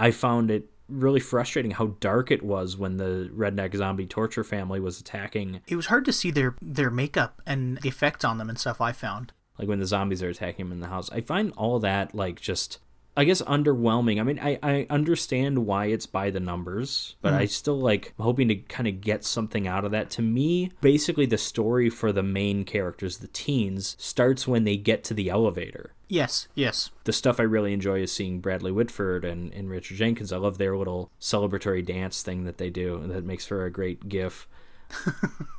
I 0.00 0.10
found 0.10 0.50
it 0.50 0.68
really 0.88 1.20
frustrating 1.20 1.70
how 1.70 1.94
dark 2.00 2.30
it 2.30 2.42
was 2.42 2.76
when 2.76 2.96
the 2.96 3.30
redneck 3.34 3.76
zombie 3.76 4.06
torture 4.06 4.42
family 4.42 4.80
was 4.80 4.98
attacking 4.98 5.60
It 5.68 5.76
was 5.76 5.86
hard 5.86 6.04
to 6.06 6.12
see 6.12 6.30
their 6.30 6.56
their 6.62 6.90
makeup 6.90 7.42
and 7.46 7.78
the 7.82 7.88
effects 7.88 8.24
on 8.24 8.38
them 8.38 8.48
and 8.48 8.58
stuff. 8.58 8.80
I 8.80 8.92
found. 8.92 9.32
Like 9.58 9.68
when 9.68 9.80
the 9.80 9.86
zombies 9.86 10.22
are 10.22 10.28
attacking 10.28 10.66
him 10.66 10.72
in 10.72 10.80
the 10.80 10.88
house. 10.88 11.10
I 11.10 11.20
find 11.20 11.52
all 11.56 11.78
that 11.80 12.14
like 12.14 12.40
just 12.40 12.78
I 13.18 13.24
guess 13.24 13.42
underwhelming. 13.42 14.20
I 14.20 14.22
mean, 14.22 14.38
I, 14.38 14.60
I 14.62 14.86
understand 14.88 15.66
why 15.66 15.86
it's 15.86 16.06
by 16.06 16.30
the 16.30 16.38
numbers, 16.38 17.16
but 17.20 17.34
I 17.34 17.42
mm-hmm. 17.42 17.48
still 17.48 17.80
like 17.80 18.14
hoping 18.16 18.46
to 18.46 18.54
kind 18.54 18.86
of 18.86 19.00
get 19.00 19.24
something 19.24 19.66
out 19.66 19.84
of 19.84 19.90
that. 19.90 20.08
To 20.10 20.22
me, 20.22 20.70
basically 20.80 21.26
the 21.26 21.36
story 21.36 21.90
for 21.90 22.12
the 22.12 22.22
main 22.22 22.64
characters, 22.64 23.18
the 23.18 23.26
teens, 23.26 23.96
starts 23.98 24.46
when 24.46 24.62
they 24.62 24.76
get 24.76 25.02
to 25.02 25.14
the 25.14 25.30
elevator. 25.30 25.94
Yes. 26.06 26.46
Yes. 26.54 26.90
The 27.04 27.12
stuff 27.12 27.40
I 27.40 27.42
really 27.42 27.72
enjoy 27.72 28.02
is 28.02 28.12
seeing 28.12 28.40
Bradley 28.40 28.70
Whitford 28.70 29.24
and, 29.24 29.52
and 29.52 29.68
Richard 29.68 29.96
Jenkins. 29.96 30.32
I 30.32 30.36
love 30.36 30.58
their 30.58 30.76
little 30.76 31.10
celebratory 31.20 31.84
dance 31.84 32.22
thing 32.22 32.44
that 32.44 32.58
they 32.58 32.70
do. 32.70 33.04
That 33.04 33.24
makes 33.24 33.44
for 33.44 33.64
a 33.64 33.70
great 33.70 34.08
gif. 34.08 34.46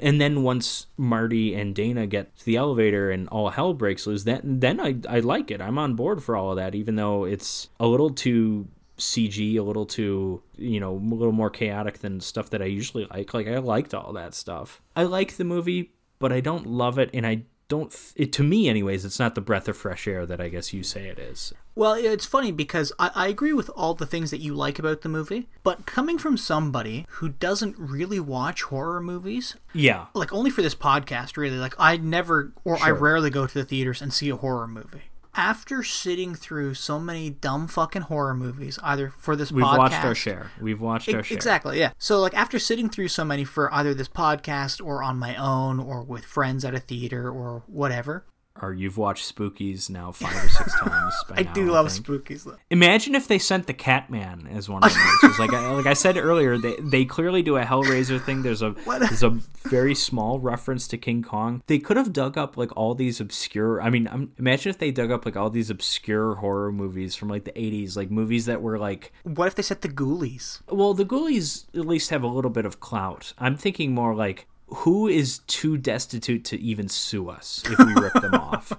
And 0.00 0.20
then 0.20 0.42
once 0.42 0.86
Marty 0.96 1.54
and 1.54 1.74
Dana 1.74 2.06
get 2.06 2.36
to 2.38 2.44
the 2.44 2.56
elevator 2.56 3.10
and 3.10 3.28
all 3.28 3.50
hell 3.50 3.74
breaks 3.74 4.06
loose, 4.06 4.24
then 4.24 4.40
then 4.44 4.80
I 4.80 4.96
I 5.08 5.20
like 5.20 5.50
it. 5.50 5.60
I'm 5.60 5.78
on 5.78 5.94
board 5.94 6.22
for 6.22 6.36
all 6.36 6.50
of 6.50 6.56
that, 6.56 6.74
even 6.74 6.96
though 6.96 7.24
it's 7.24 7.68
a 7.78 7.86
little 7.86 8.10
too 8.10 8.66
CG, 8.98 9.56
a 9.56 9.62
little 9.62 9.86
too 9.86 10.42
you 10.56 10.80
know, 10.80 10.94
a 10.94 11.14
little 11.14 11.32
more 11.32 11.50
chaotic 11.50 11.98
than 11.98 12.20
stuff 12.20 12.50
that 12.50 12.62
I 12.62 12.66
usually 12.66 13.06
like. 13.06 13.34
Like 13.34 13.46
I 13.46 13.58
liked 13.58 13.94
all 13.94 14.12
that 14.14 14.34
stuff. 14.34 14.80
I 14.96 15.04
like 15.04 15.36
the 15.36 15.44
movie, 15.44 15.92
but 16.18 16.32
I 16.32 16.40
don't 16.40 16.66
love 16.66 16.98
it, 16.98 17.10
and 17.12 17.26
I 17.26 17.44
don't. 17.68 17.94
It 18.16 18.32
to 18.34 18.42
me, 18.42 18.68
anyways, 18.68 19.04
it's 19.04 19.18
not 19.18 19.34
the 19.34 19.40
breath 19.40 19.68
of 19.68 19.76
fresh 19.76 20.08
air 20.08 20.26
that 20.26 20.40
I 20.40 20.48
guess 20.48 20.72
you 20.72 20.82
say 20.82 21.08
it 21.08 21.18
is. 21.18 21.52
Well, 21.74 21.94
it's 21.94 22.26
funny 22.26 22.52
because 22.52 22.92
I, 22.98 23.10
I 23.14 23.28
agree 23.28 23.52
with 23.52 23.70
all 23.76 23.94
the 23.94 24.06
things 24.06 24.30
that 24.30 24.40
you 24.40 24.54
like 24.54 24.78
about 24.78 25.02
the 25.02 25.08
movie, 25.08 25.48
but 25.62 25.86
coming 25.86 26.18
from 26.18 26.36
somebody 26.36 27.06
who 27.08 27.28
doesn't 27.30 27.76
really 27.78 28.20
watch 28.20 28.62
horror 28.64 29.00
movies, 29.00 29.56
Yeah, 29.72 30.06
like 30.14 30.32
only 30.32 30.50
for 30.50 30.62
this 30.62 30.74
podcast, 30.74 31.36
really, 31.36 31.56
like 31.58 31.74
I 31.78 31.96
never 31.96 32.52
or 32.64 32.78
I 32.82 32.90
rarely 32.90 33.30
go 33.30 33.46
to 33.46 33.54
the 33.54 33.64
theaters 33.64 34.02
and 34.02 34.12
see 34.12 34.28
a 34.28 34.36
horror 34.36 34.66
movie. 34.66 35.02
After 35.32 35.84
sitting 35.84 36.34
through 36.34 36.74
so 36.74 36.98
many 36.98 37.30
dumb 37.30 37.68
fucking 37.68 38.02
horror 38.02 38.34
movies, 38.34 38.80
either 38.82 39.10
for 39.10 39.36
this 39.36 39.52
we've 39.52 39.64
podcast, 39.64 39.78
watched 39.78 40.04
our 40.04 40.14
share. 40.14 40.50
We've 40.60 40.80
watched 40.80 41.14
our 41.14 41.22
share. 41.22 41.36
Exactly, 41.36 41.78
yeah. 41.78 41.92
So 41.98 42.18
like 42.20 42.34
after 42.34 42.58
sitting 42.58 42.90
through 42.90 43.08
so 43.08 43.24
many 43.24 43.44
for 43.44 43.72
either 43.72 43.94
this 43.94 44.08
podcast 44.08 44.84
or 44.84 45.04
on 45.04 45.18
my 45.18 45.36
own 45.36 45.78
or 45.78 46.02
with 46.02 46.24
friends 46.24 46.64
at 46.64 46.74
a 46.74 46.80
theater 46.80 47.30
or 47.30 47.62
whatever, 47.68 48.24
our 48.62 48.72
You've 48.72 48.96
Watched 48.98 49.34
Spookies 49.34 49.88
now 49.90 50.12
five 50.12 50.36
or 50.44 50.48
six 50.48 50.72
times. 50.80 51.14
By 51.28 51.36
I 51.38 51.42
now, 51.42 51.52
do 51.52 51.70
love 51.72 51.90
think. 51.92 52.06
spookies. 52.06 52.44
Though. 52.44 52.56
Imagine 52.70 53.14
if 53.14 53.28
they 53.28 53.38
sent 53.38 53.66
the 53.66 53.74
Catman 53.74 54.46
as 54.46 54.68
one 54.68 54.82
of 54.84 54.92
the 54.92 54.98
monsters. 54.98 55.38
like 55.38 55.52
I, 55.52 55.70
like 55.72 55.86
I 55.86 55.94
said 55.94 56.16
earlier, 56.16 56.58
they 56.58 56.76
they 56.80 57.04
clearly 57.04 57.42
do 57.42 57.56
a 57.56 57.64
Hellraiser 57.64 58.20
thing. 58.24 58.42
There's 58.42 58.62
a 58.62 58.70
there's 58.86 59.22
a 59.22 59.30
very 59.68 59.94
small 59.94 60.38
reference 60.38 60.86
to 60.88 60.98
King 60.98 61.22
Kong. 61.22 61.62
They 61.66 61.78
could 61.78 61.96
have 61.96 62.12
dug 62.12 62.36
up 62.38 62.56
like 62.56 62.76
all 62.76 62.94
these 62.94 63.20
obscure. 63.20 63.80
I 63.80 63.90
mean, 63.90 64.08
um 64.08 64.32
imagine 64.38 64.70
if 64.70 64.78
they 64.78 64.90
dug 64.90 65.10
up 65.10 65.24
like 65.24 65.36
all 65.36 65.50
these 65.50 65.70
obscure 65.70 66.36
horror 66.36 66.72
movies 66.72 67.14
from 67.14 67.28
like 67.28 67.44
the 67.44 67.52
80s, 67.52 67.96
like 67.96 68.10
movies 68.10 68.46
that 68.46 68.62
were 68.62 68.78
like. 68.78 69.12
What 69.24 69.46
if 69.48 69.54
they 69.54 69.62
set 69.62 69.82
the 69.82 69.88
Ghoulies? 69.88 70.60
Well, 70.68 70.94
the 70.94 71.04
Ghoulies 71.04 71.66
at 71.74 71.86
least 71.86 72.10
have 72.10 72.22
a 72.22 72.26
little 72.28 72.50
bit 72.50 72.64
of 72.64 72.80
clout. 72.80 73.32
I'm 73.38 73.56
thinking 73.56 73.94
more 73.94 74.14
like. 74.14 74.46
Who 74.72 75.08
is 75.08 75.38
too 75.46 75.76
destitute 75.76 76.44
to 76.46 76.60
even 76.60 76.88
sue 76.88 77.28
us 77.28 77.62
if 77.66 77.78
we 77.78 77.92
rip 77.94 78.12
them 78.14 78.34
off? 78.34 78.72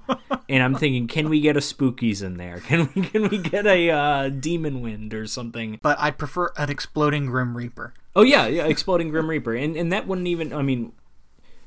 And 0.47 0.63
I'm 0.63 0.75
thinking, 0.75 1.07
can 1.07 1.29
we 1.29 1.41
get 1.41 1.57
a 1.57 1.59
Spookies 1.59 2.23
in 2.23 2.37
there? 2.37 2.59
Can 2.67 2.89
we 2.95 3.01
can 3.03 3.27
we 3.29 3.37
get 3.37 3.65
a 3.65 3.89
uh, 3.89 4.29
Demon 4.29 4.81
Wind 4.81 5.13
or 5.13 5.25
something? 5.27 5.79
But 5.81 5.99
I'd 5.99 6.17
prefer 6.17 6.51
an 6.57 6.69
exploding 6.69 7.25
Grim 7.27 7.55
Reaper. 7.55 7.93
Oh 8.15 8.23
yeah, 8.23 8.47
yeah, 8.47 8.65
exploding 8.65 9.09
Grim 9.09 9.29
Reaper, 9.29 9.53
and 9.53 9.75
and 9.77 9.91
that 9.93 10.07
wouldn't 10.07 10.27
even. 10.27 10.51
I 10.53 10.61
mean, 10.61 10.91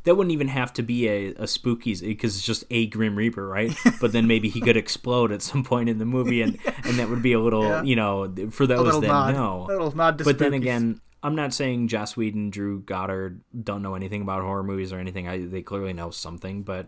that 0.05 0.17
wouldn't 0.17 0.33
even 0.33 0.49
have 0.49 0.73
to 0.75 0.83
be 0.83 1.09
a, 1.09 1.29
a 1.31 1.45
Spookies 1.45 2.03
because 2.03 2.37
it's 2.37 2.45
just 2.45 2.65
a 2.71 2.87
Grim 2.89 3.17
Reaper, 3.17 3.47
right? 3.47 3.75
but 4.01 4.13
then 4.13 4.27
maybe 4.27 4.49
he 4.51 4.61
could 4.61 4.77
explode 4.85 5.33
at 5.33 5.41
some 5.43 5.65
point 5.65 5.89
in 5.89 5.99
the 5.99 6.05
movie, 6.05 6.43
and 6.43 6.59
and 6.85 6.99
that 6.99 7.09
would 7.09 7.23
be 7.23 7.33
a 7.33 7.41
little, 7.41 7.63
Yeah. 7.65 7.83
you 7.83 7.97
know, 7.97 8.35
for 8.51 8.67
those 8.67 9.01
that 9.01 9.07
nod. 9.07 9.35
know. 9.35 9.65
A 9.65 9.69
little 9.73 9.97
nod 9.97 10.19
to 10.19 10.25
but 10.25 10.39
then 10.39 10.53
again, 10.53 11.01
I'm 11.25 11.35
not 11.35 11.53
saying 11.53 11.89
Joss 11.89 12.17
Whedon, 12.17 12.51
Drew 12.51 12.81
Goddard 12.81 13.41
don't 13.65 13.83
know 13.83 13.95
anything 13.97 14.23
about 14.23 14.43
horror 14.43 14.63
movies 14.63 14.93
or 14.93 14.99
anything. 15.01 15.27
I, 15.27 15.45
they 15.47 15.63
clearly 15.63 15.93
know 15.93 16.11
something, 16.11 16.63
but. 16.63 16.87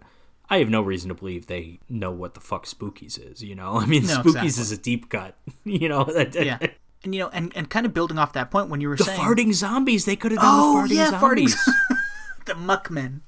I 0.49 0.59
have 0.59 0.71
no 0.71 0.81
reason 0.81 1.09
to 1.09 1.15
believe 1.17 1.47
they 1.49 1.81
know 1.89 2.13
what 2.13 2.35
the 2.35 2.41
fuck 2.41 2.67
Spookies 2.67 3.19
is. 3.19 3.43
You 3.43 3.57
know, 3.57 3.73
I 3.81 3.87
mean, 3.87 4.07
No, 4.07 4.19
Spookies 4.19 4.27
exactly. 4.45 4.49
is 4.49 4.71
a 4.71 4.77
deep 4.79 5.09
cut. 5.09 5.37
You 5.65 5.89
know, 5.89 6.07
yeah. 6.35 6.59
And 7.03 7.13
you 7.13 7.23
know, 7.23 7.31
and, 7.31 7.51
and 7.57 7.69
kind 7.69 7.85
of 7.85 7.93
building 7.93 8.17
off 8.17 8.33
that 8.35 8.53
point 8.53 8.69
when 8.69 8.81
you 8.81 8.89
were 8.89 8.95
the 8.95 9.03
saying 9.03 9.21
farting 9.21 9.53
zombies. 9.53 10.05
They 10.05 10.15
could 10.15 10.31
have 10.31 10.41
done 10.41 10.49
Oh 10.55 10.87
the 10.87 10.95
farting 10.95 10.97
yeah, 10.99 11.11
zombies. 11.19 11.57
farting 11.57 11.97
the 12.47 12.53
Muckmen. 12.53 13.21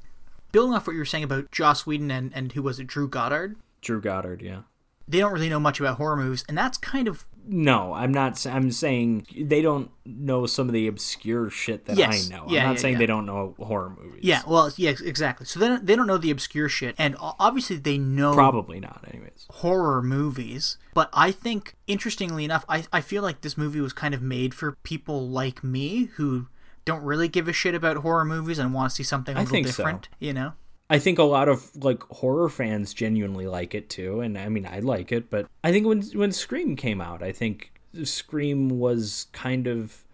Building 0.53 0.75
off 0.77 0.87
what 0.87 0.93
you 0.93 1.01
were 1.01 1.05
saying 1.05 1.25
about 1.25 1.51
Joss 1.51 1.85
Whedon 1.87 2.13
and, 2.13 2.31
and 2.37 2.53
who 2.53 2.63
was 2.63 2.79
it, 2.79 2.87
Drew 2.87 3.09
Goddard? 3.09 3.57
Drew 3.83 4.01
Goddard, 4.01 4.41
yeah. 4.41 4.61
They 5.09 5.19
don't 5.19 5.33
really 5.33 5.49
know 5.49 5.59
much 5.59 5.81
about 5.81 5.97
horror 5.97 6.17
movies, 6.17 6.45
and 6.49 6.57
that's 6.57 6.79
kind 6.79 7.09
of 7.09 7.27
No, 7.51 7.95
I'm 7.95 8.13
not. 8.13 8.47
I'm 8.47 8.71
saying 8.71 9.27
they 9.35 9.63
don't 9.63 9.91
know 10.05 10.45
some 10.47 10.69
of 10.69 10.75
the 10.75 10.87
obscure 10.87 11.49
shit 11.49 11.87
that 11.87 11.97
Yes. 11.97 12.31
I 12.31 12.35
know. 12.37 12.45
Yeah, 12.49 12.61
I'm 12.61 12.67
not 12.69 12.73
yeah, 12.77 12.81
saying 12.81 12.93
yeah. 12.95 12.99
they 12.99 13.07
don't 13.07 13.25
know 13.25 13.55
horror 13.59 13.91
movies. 13.99 14.21
yeah. 14.23 14.43
Well, 14.47 14.71
yeah, 14.77 14.91
exactly. 14.91 15.47
So 15.47 15.59
they 15.59 15.69
don't, 15.69 15.87
they 15.87 15.97
don't 15.97 16.07
know 16.07 16.19
the 16.19 16.31
obscure 16.31 16.69
shit, 16.69 16.95
and 16.99 17.17
obviously 17.19 17.77
they 17.77 17.97
know 17.97 18.35
Probably 18.35 18.81
not, 18.81 19.03
anyways. 19.11 19.47
horror 19.51 20.03
movies. 20.03 20.77
But 20.93 21.09
I 21.15 21.31
think, 21.31 21.75
interestingly 21.87 22.45
enough, 22.45 22.65
I 22.69 22.85
I 22.93 23.01
feel 23.01 23.23
like 23.23 23.41
this 23.41 23.57
movie 23.57 23.81
was 23.81 23.93
kind 23.95 24.13
of 24.15 24.21
made 24.23 24.53
for 24.53 24.73
people 24.83 25.27
like 25.29 25.65
me 25.65 26.11
who 26.17 26.49
don't 26.85 27.03
really 27.03 27.29
give 27.29 27.49
a 27.49 27.53
shit 27.53 27.75
about 27.75 27.99
horror 27.99 28.25
movies 28.25 28.59
and 28.59 28.75
want 28.75 28.91
to 28.91 28.97
see 28.97 29.03
something 29.03 29.35
a 29.37 29.41
I 29.41 29.43
little 29.43 29.53
think 29.53 29.69
so. 29.69 29.77
different. 29.83 30.09
You 30.19 30.33
know. 30.35 30.53
I 30.91 30.99
think 30.99 31.19
a 31.19 31.25
lot 31.25 31.49
of 31.49 31.71
like 31.77 32.03
horror 32.05 32.49
fans 32.49 32.95
genuinely 32.95 33.47
like 33.47 33.75
it 33.75 33.91
too, 33.91 34.21
and 34.21 34.39
I 34.39 34.49
mean 34.49 34.67
I 34.67 34.81
like 34.81 35.13
it, 35.13 35.29
but 35.31 35.47
I 35.63 35.71
think 35.73 35.87
when 35.87 36.03
when 36.15 36.33
Scream 36.33 36.77
came 36.77 37.01
out, 37.01 37.23
I 37.23 37.33
think 37.33 37.73
Scream 38.05 38.69
was 38.71 39.27
kind 39.33 39.67
of 39.67 40.05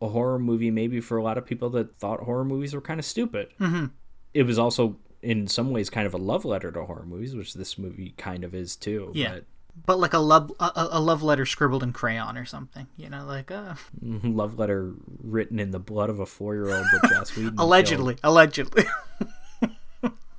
a 0.00 0.08
horror 0.08 0.38
movie 0.38 0.70
maybe 0.70 1.00
for 1.00 1.16
a 1.16 1.22
lot 1.22 1.38
of 1.38 1.46
people 1.46 1.70
that 1.70 1.96
thought 1.98 2.20
horror 2.20 2.44
movies 2.44 2.74
were 2.74 2.80
kind 2.80 2.98
of 2.98 3.06
stupid. 3.06 3.48
Mm-hmm. 3.60 3.86
It 4.34 4.44
was 4.44 4.58
also 4.58 4.96
in 5.22 5.46
some 5.46 5.70
ways 5.70 5.88
kind 5.90 6.06
of 6.06 6.14
a 6.14 6.18
love 6.18 6.44
letter 6.44 6.72
to 6.72 6.84
horror 6.84 7.06
movies, 7.06 7.36
which 7.36 7.54
this 7.54 7.78
movie 7.78 8.14
kind 8.16 8.42
of 8.42 8.54
is 8.54 8.74
too. 8.74 9.12
Yeah. 9.14 9.34
But 9.34 9.44
But 9.86 9.98
like 10.00 10.14
a 10.14 10.18
love 10.18 10.50
a, 10.58 10.64
a 10.64 10.88
a 10.92 11.00
love 11.00 11.22
letter 11.22 11.46
scribbled 11.46 11.82
in 11.82 11.92
crayon 11.92 12.36
or 12.36 12.44
something, 12.46 12.86
you 12.96 13.08
know, 13.10 13.24
like 13.26 13.50
uh, 13.50 13.74
love 14.02 14.58
letter 14.58 14.94
written 15.22 15.60
in 15.60 15.70
the 15.70 15.78
blood 15.78 16.10
of 16.10 16.20
a 16.20 16.26
four 16.26 16.54
year 16.54 16.70
old 16.70 16.86
that 16.92 17.10
Joss 17.10 17.30
Whedon 17.36 17.50
killed. 17.50 17.60
allegedly, 17.60 18.16
allegedly. 18.24 18.84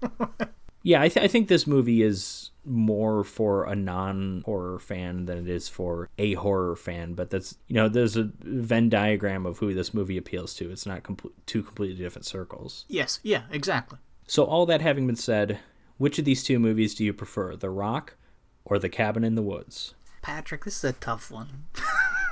Yeah, 0.85 1.01
I, 1.01 1.07
th- 1.07 1.23
I 1.23 1.29
think 1.29 1.47
this 1.47 1.65
movie 1.65 2.03
is 2.03 2.51
more 2.65 3.23
for 3.23 3.63
a 3.63 3.73
non 3.75 4.43
horror 4.45 4.79
fan 4.79 5.25
than 5.25 5.37
it 5.37 5.47
is 5.49 5.69
for 5.69 6.09
a 6.17 6.33
horror 6.33 6.75
fan. 6.75 7.13
But 7.13 7.29
that's 7.29 7.57
you 7.67 7.75
know, 7.75 7.87
there's 7.87 8.17
a 8.17 8.29
Venn 8.41 8.89
diagram 8.89 9.45
of 9.45 9.59
who 9.59 9.73
this 9.73 9.93
movie 9.93 10.17
appeals 10.17 10.53
to. 10.55 10.69
It's 10.69 10.85
not 10.85 11.03
complete 11.03 11.33
two 11.45 11.63
completely 11.63 12.03
different 12.03 12.25
circles. 12.25 12.83
yes, 12.89 13.21
yeah, 13.23 13.43
exactly. 13.49 13.97
So 14.27 14.43
all 14.43 14.65
that 14.65 14.81
having 14.81 15.07
been 15.07 15.15
said, 15.15 15.59
which 15.97 16.19
of 16.19 16.25
these 16.25 16.43
two 16.43 16.59
movies 16.59 16.93
do 16.95 17.05
you 17.05 17.13
prefer, 17.13 17.55
The 17.55 17.69
Rock 17.69 18.15
or 18.65 18.77
The 18.77 18.89
Cabin 18.89 19.23
in 19.23 19.35
the 19.35 19.41
Woods? 19.41 19.93
Patrick, 20.21 20.65
this 20.65 20.77
is 20.77 20.89
a 20.89 20.93
tough 20.93 21.31
one. 21.31 21.65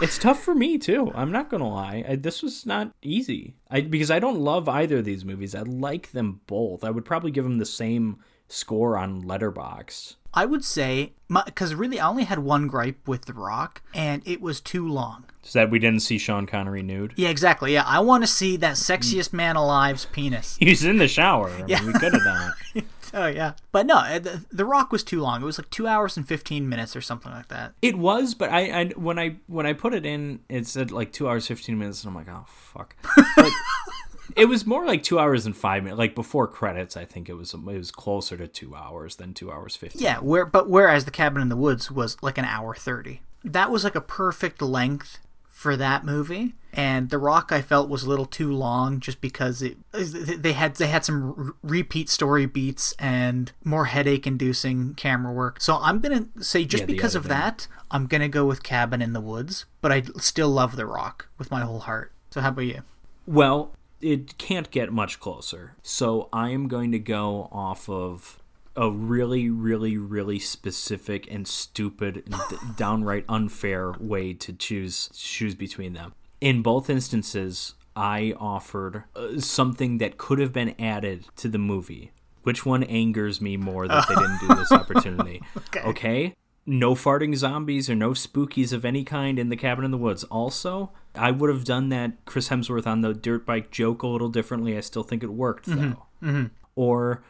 It's 0.00 0.18
tough 0.18 0.42
for 0.42 0.54
me 0.54 0.78
too. 0.78 1.10
I'm 1.14 1.32
not 1.32 1.50
gonna 1.50 1.68
lie. 1.68 2.04
I, 2.08 2.16
this 2.16 2.42
was 2.42 2.66
not 2.66 2.92
easy. 3.02 3.54
I 3.70 3.80
because 3.82 4.10
I 4.10 4.18
don't 4.18 4.38
love 4.40 4.68
either 4.68 4.98
of 4.98 5.04
these 5.04 5.24
movies. 5.24 5.54
I 5.54 5.62
like 5.62 6.12
them 6.12 6.40
both. 6.46 6.84
I 6.84 6.90
would 6.90 7.04
probably 7.04 7.30
give 7.30 7.44
them 7.44 7.58
the 7.58 7.66
same 7.66 8.18
score 8.48 8.96
on 8.96 9.22
Letterboxd. 9.24 10.16
I 10.34 10.44
would 10.44 10.64
say 10.64 11.12
because 11.46 11.74
really 11.74 11.98
I 11.98 12.06
only 12.08 12.24
had 12.24 12.40
one 12.40 12.66
gripe 12.68 13.08
with 13.08 13.24
The 13.24 13.32
Rock, 13.32 13.82
and 13.94 14.22
it 14.26 14.40
was 14.42 14.60
too 14.60 14.86
long. 14.86 15.24
Is 15.42 15.54
that 15.54 15.70
we 15.70 15.78
didn't 15.78 16.00
see 16.02 16.18
Sean 16.18 16.44
Connery 16.46 16.82
nude? 16.82 17.14
Yeah, 17.16 17.28
exactly. 17.30 17.72
Yeah, 17.72 17.84
I 17.86 18.00
want 18.00 18.22
to 18.24 18.26
see 18.26 18.56
that 18.58 18.74
sexiest 18.74 19.32
man 19.32 19.56
alive's 19.56 20.04
penis. 20.06 20.56
He's 20.60 20.84
in 20.84 20.98
the 20.98 21.08
shower. 21.08 21.48
I 21.50 21.58
mean, 21.58 21.68
Yeah. 21.68 21.86
we 21.86 21.92
could 21.94 22.12
have 22.12 22.22
done 22.24 22.52
it. 22.74 22.84
Oh 23.14 23.26
yeah, 23.26 23.52
but 23.72 23.86
no, 23.86 23.96
uh, 23.96 24.18
the, 24.18 24.44
the 24.50 24.64
Rock 24.64 24.92
was 24.92 25.02
too 25.02 25.20
long. 25.20 25.42
It 25.42 25.44
was 25.44 25.58
like 25.58 25.70
two 25.70 25.86
hours 25.86 26.16
and 26.16 26.26
fifteen 26.26 26.68
minutes 26.68 26.94
or 26.94 27.00
something 27.00 27.32
like 27.32 27.48
that. 27.48 27.72
It 27.80 27.96
was, 27.96 28.34
but 28.34 28.50
I, 28.50 28.80
I 28.80 28.84
when 28.90 29.18
I 29.18 29.36
when 29.46 29.66
I 29.66 29.72
put 29.72 29.94
it 29.94 30.04
in, 30.04 30.40
it 30.48 30.66
said 30.66 30.90
like 30.90 31.12
two 31.12 31.28
hours 31.28 31.46
fifteen 31.46 31.78
minutes, 31.78 32.04
and 32.04 32.10
I'm 32.10 32.14
like, 32.14 32.28
oh 32.28 32.44
fuck. 32.46 32.94
But 33.36 33.50
it 34.36 34.46
was 34.46 34.66
more 34.66 34.84
like 34.84 35.02
two 35.02 35.18
hours 35.18 35.46
and 35.46 35.56
five 35.56 35.82
minutes. 35.82 35.98
Like 35.98 36.14
before 36.14 36.46
credits, 36.46 36.96
I 36.96 37.04
think 37.04 37.28
it 37.28 37.34
was 37.34 37.54
it 37.54 37.60
was 37.64 37.90
closer 37.90 38.36
to 38.36 38.48
two 38.48 38.74
hours 38.74 39.16
than 39.16 39.34
two 39.34 39.50
hours 39.50 39.76
fifteen. 39.76 40.02
Yeah, 40.02 40.18
where 40.18 40.44
but 40.44 40.68
whereas 40.68 41.04
the 41.04 41.10
Cabin 41.10 41.42
in 41.42 41.48
the 41.48 41.56
Woods 41.56 41.90
was 41.90 42.16
like 42.22 42.38
an 42.38 42.44
hour 42.44 42.74
thirty. 42.74 43.22
That 43.44 43.70
was 43.70 43.84
like 43.84 43.94
a 43.94 44.00
perfect 44.00 44.60
length 44.60 45.18
for 45.66 45.76
that 45.76 46.04
movie. 46.04 46.54
And 46.72 47.10
The 47.10 47.18
Rock 47.18 47.50
I 47.50 47.60
felt 47.60 47.88
was 47.88 48.04
a 48.04 48.08
little 48.08 48.26
too 48.26 48.52
long 48.52 49.00
just 49.00 49.20
because 49.20 49.62
it 49.62 49.78
they 49.92 50.52
had 50.52 50.76
they 50.76 50.86
had 50.86 51.04
some 51.04 51.34
r- 51.36 51.54
repeat 51.62 52.08
story 52.08 52.46
beats 52.46 52.94
and 53.00 53.50
more 53.64 53.86
headache 53.86 54.26
inducing 54.28 54.94
camera 54.94 55.32
work. 55.32 55.60
So 55.60 55.76
I'm 55.80 55.98
going 55.98 56.30
to 56.36 56.44
say 56.44 56.64
just 56.64 56.82
Yeah, 56.82 56.86
because 56.86 57.14
of 57.16 57.24
editing. 57.24 57.40
that, 57.40 57.68
I'm 57.90 58.06
going 58.06 58.20
to 58.20 58.28
go 58.28 58.44
with 58.46 58.62
Cabin 58.62 59.02
in 59.02 59.12
the 59.12 59.20
Woods, 59.20 59.64
but 59.80 59.90
I 59.90 60.02
still 60.18 60.50
love 60.50 60.76
The 60.76 60.86
Rock 60.86 61.28
with 61.38 61.50
my 61.50 61.62
whole 61.62 61.80
heart. 61.80 62.12
So 62.30 62.40
how 62.42 62.50
about 62.50 62.62
you? 62.62 62.82
Well, 63.26 63.72
it 64.00 64.38
can't 64.38 64.70
get 64.70 64.92
much 64.92 65.18
closer. 65.18 65.72
So 65.82 66.28
I 66.32 66.50
am 66.50 66.68
going 66.68 66.92
to 66.92 66.98
go 67.00 67.48
off 67.50 67.88
of 67.88 68.38
a 68.76 68.90
really, 68.90 69.48
really, 69.50 69.96
really 69.96 70.38
specific 70.38 71.26
and 71.30 71.46
stupid, 71.48 72.22
and 72.26 72.34
d- 72.50 72.56
downright 72.76 73.24
unfair 73.28 73.92
way 73.98 74.32
to 74.34 74.52
choose 74.52 75.08
choose 75.14 75.54
between 75.54 75.92
them. 75.94 76.14
In 76.40 76.62
both 76.62 76.90
instances, 76.90 77.74
I 77.96 78.34
offered 78.38 79.04
uh, 79.14 79.40
something 79.40 79.98
that 79.98 80.18
could 80.18 80.38
have 80.38 80.52
been 80.52 80.74
added 80.78 81.26
to 81.36 81.48
the 81.48 81.58
movie. 81.58 82.12
Which 82.42 82.64
one 82.64 82.84
angers 82.84 83.40
me 83.40 83.56
more 83.56 83.88
that 83.88 84.06
they 84.08 84.14
didn't 84.14 84.38
do 84.40 84.54
this 84.54 84.70
opportunity? 84.80 85.42
okay. 85.76 86.34
No 86.68 86.94
farting 86.94 87.34
zombies 87.36 87.88
or 87.88 87.94
no 87.94 88.10
spookies 88.10 88.72
of 88.72 88.84
any 88.84 89.04
kind 89.04 89.38
in 89.38 89.48
the 89.50 89.56
cabin 89.56 89.84
in 89.84 89.92
the 89.92 89.96
woods. 89.96 90.24
Also, 90.24 90.90
I 91.14 91.30
would 91.30 91.48
have 91.48 91.64
done 91.64 91.88
that 91.90 92.24
Chris 92.24 92.48
Hemsworth 92.48 92.86
on 92.86 93.00
the 93.02 93.14
dirt 93.14 93.46
bike 93.46 93.70
joke 93.70 94.02
a 94.02 94.06
little 94.08 94.28
differently. 94.28 94.76
I 94.76 94.80
still 94.80 95.04
think 95.04 95.22
it 95.22 95.32
worked 95.32 95.66
though. 95.66 96.06
Mhm. 96.22 96.50
Or 96.74 97.22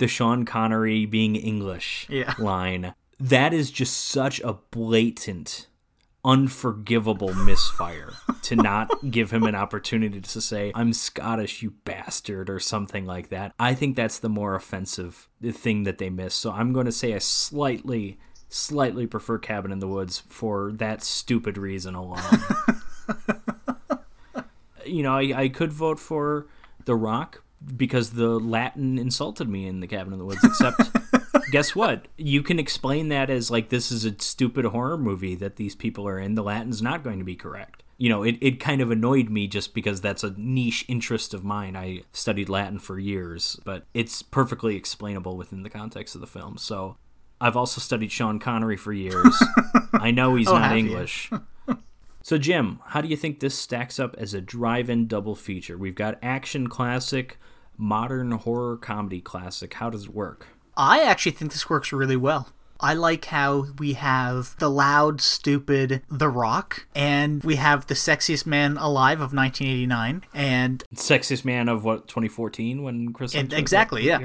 the 0.00 0.08
Sean 0.08 0.44
Connery 0.44 1.06
being 1.06 1.36
English 1.36 2.06
Yeah. 2.10 2.34
line. 2.38 2.94
That 3.20 3.52
is 3.52 3.70
just 3.70 3.94
such 4.06 4.40
a 4.40 4.54
blatant, 4.70 5.68
unforgivable 6.24 7.34
misfire 7.34 8.14
to 8.42 8.56
not 8.56 8.90
give 9.10 9.30
him 9.30 9.42
an 9.44 9.54
opportunity 9.54 10.20
to 10.22 10.40
say, 10.40 10.72
I'm 10.74 10.94
Scottish, 10.94 11.60
you 11.62 11.72
bastard, 11.84 12.48
or 12.48 12.58
something 12.58 13.04
like 13.04 13.28
that. 13.28 13.52
I 13.58 13.74
think 13.74 13.94
that's 13.94 14.18
the 14.18 14.30
more 14.30 14.54
offensive 14.54 15.28
thing 15.42 15.82
that 15.84 15.98
they 15.98 16.08
miss. 16.08 16.34
So 16.34 16.50
I'm 16.50 16.72
going 16.72 16.86
to 16.86 16.92
say 16.92 17.14
I 17.14 17.18
slightly, 17.18 18.18
slightly 18.48 19.06
prefer 19.06 19.38
Cabin 19.38 19.70
in 19.70 19.80
the 19.80 19.88
Woods 19.88 20.18
for 20.26 20.72
that 20.76 21.02
stupid 21.02 21.58
reason 21.58 21.94
alone. 21.94 22.22
you 24.86 25.02
know, 25.02 25.12
I, 25.14 25.42
I 25.42 25.48
could 25.50 25.74
vote 25.74 25.98
for 25.98 26.46
The 26.86 26.96
Rock 26.96 27.42
because 27.76 28.10
the 28.10 28.28
Latin 28.38 28.98
insulted 28.98 29.48
me 29.48 29.66
in 29.66 29.80
the 29.80 29.86
Cabin 29.86 30.12
in 30.12 30.18
the 30.18 30.24
Woods, 30.24 30.42
except 30.44 30.80
guess 31.50 31.74
what? 31.76 32.08
You 32.16 32.42
can 32.42 32.58
explain 32.58 33.08
that 33.08 33.30
as 33.30 33.50
like 33.50 33.68
this 33.68 33.90
is 33.92 34.04
a 34.04 34.18
stupid 34.18 34.64
horror 34.66 34.96
movie 34.98 35.34
that 35.36 35.56
these 35.56 35.74
people 35.74 36.06
are 36.08 36.18
in. 36.18 36.34
The 36.34 36.42
Latin's 36.42 36.80
not 36.82 37.02
going 37.04 37.18
to 37.18 37.24
be 37.24 37.36
correct. 37.36 37.82
You 37.98 38.08
know, 38.08 38.22
it, 38.22 38.38
it 38.40 38.60
kind 38.60 38.80
of 38.80 38.90
annoyed 38.90 39.28
me 39.28 39.46
just 39.46 39.74
because 39.74 40.00
that's 40.00 40.24
a 40.24 40.34
niche 40.38 40.86
interest 40.88 41.34
of 41.34 41.44
mine. 41.44 41.76
I 41.76 42.00
studied 42.12 42.48
Latin 42.48 42.78
for 42.78 42.98
years, 42.98 43.60
but 43.64 43.84
it's 43.92 44.22
perfectly 44.22 44.74
explainable 44.74 45.36
within 45.36 45.62
the 45.64 45.68
context 45.70 46.14
of 46.14 46.22
the 46.22 46.26
film. 46.26 46.56
So 46.56 46.96
I've 47.42 47.58
also 47.58 47.78
studied 47.82 48.10
Sean 48.10 48.38
Connery 48.38 48.78
for 48.78 48.94
years. 48.94 49.36
I 49.92 50.12
know 50.12 50.34
he's 50.34 50.48
Oh, 50.48 50.58
not? 50.58 50.76
English. 50.76 51.30
So, 52.22 52.36
Jim, 52.36 52.80
how 52.88 53.00
do 53.00 53.08
you 53.08 53.16
think 53.16 53.40
this 53.40 53.54
stacks 53.58 53.98
up 53.98 54.14
as 54.18 54.34
a 54.34 54.42
drive 54.42 54.90
in 54.90 55.06
double 55.06 55.34
feature? 55.34 55.78
We've 55.78 55.94
got 55.94 56.18
action 56.22 56.66
classic, 56.66 57.38
modern 57.80 58.30
horror 58.32 58.76
comedy 58.76 59.20
classic. 59.20 59.74
How 59.74 59.90
does 59.90 60.04
it 60.04 60.14
work? 60.14 60.48
I 60.76 61.02
actually 61.02 61.32
think 61.32 61.52
this 61.52 61.68
works 61.68 61.92
really 61.92 62.16
well. 62.16 62.48
I 62.82 62.94
like 62.94 63.26
how 63.26 63.66
we 63.78 63.92
have 63.92 64.56
the 64.58 64.70
loud, 64.70 65.20
stupid 65.20 66.02
The 66.10 66.30
Rock, 66.30 66.86
and 66.94 67.44
we 67.44 67.56
have 67.56 67.86
the 67.88 67.94
sexiest 67.94 68.46
man 68.46 68.78
alive 68.78 69.20
of 69.20 69.34
1989, 69.34 70.24
and 70.32 70.82
Sexiest 70.94 71.44
man 71.44 71.68
of 71.68 71.84
what, 71.84 72.08
2014 72.08 72.82
when 72.82 73.12
Chris 73.12 73.34
And- 73.34 73.52
exactly, 73.52 74.06
yeah. 74.06 74.18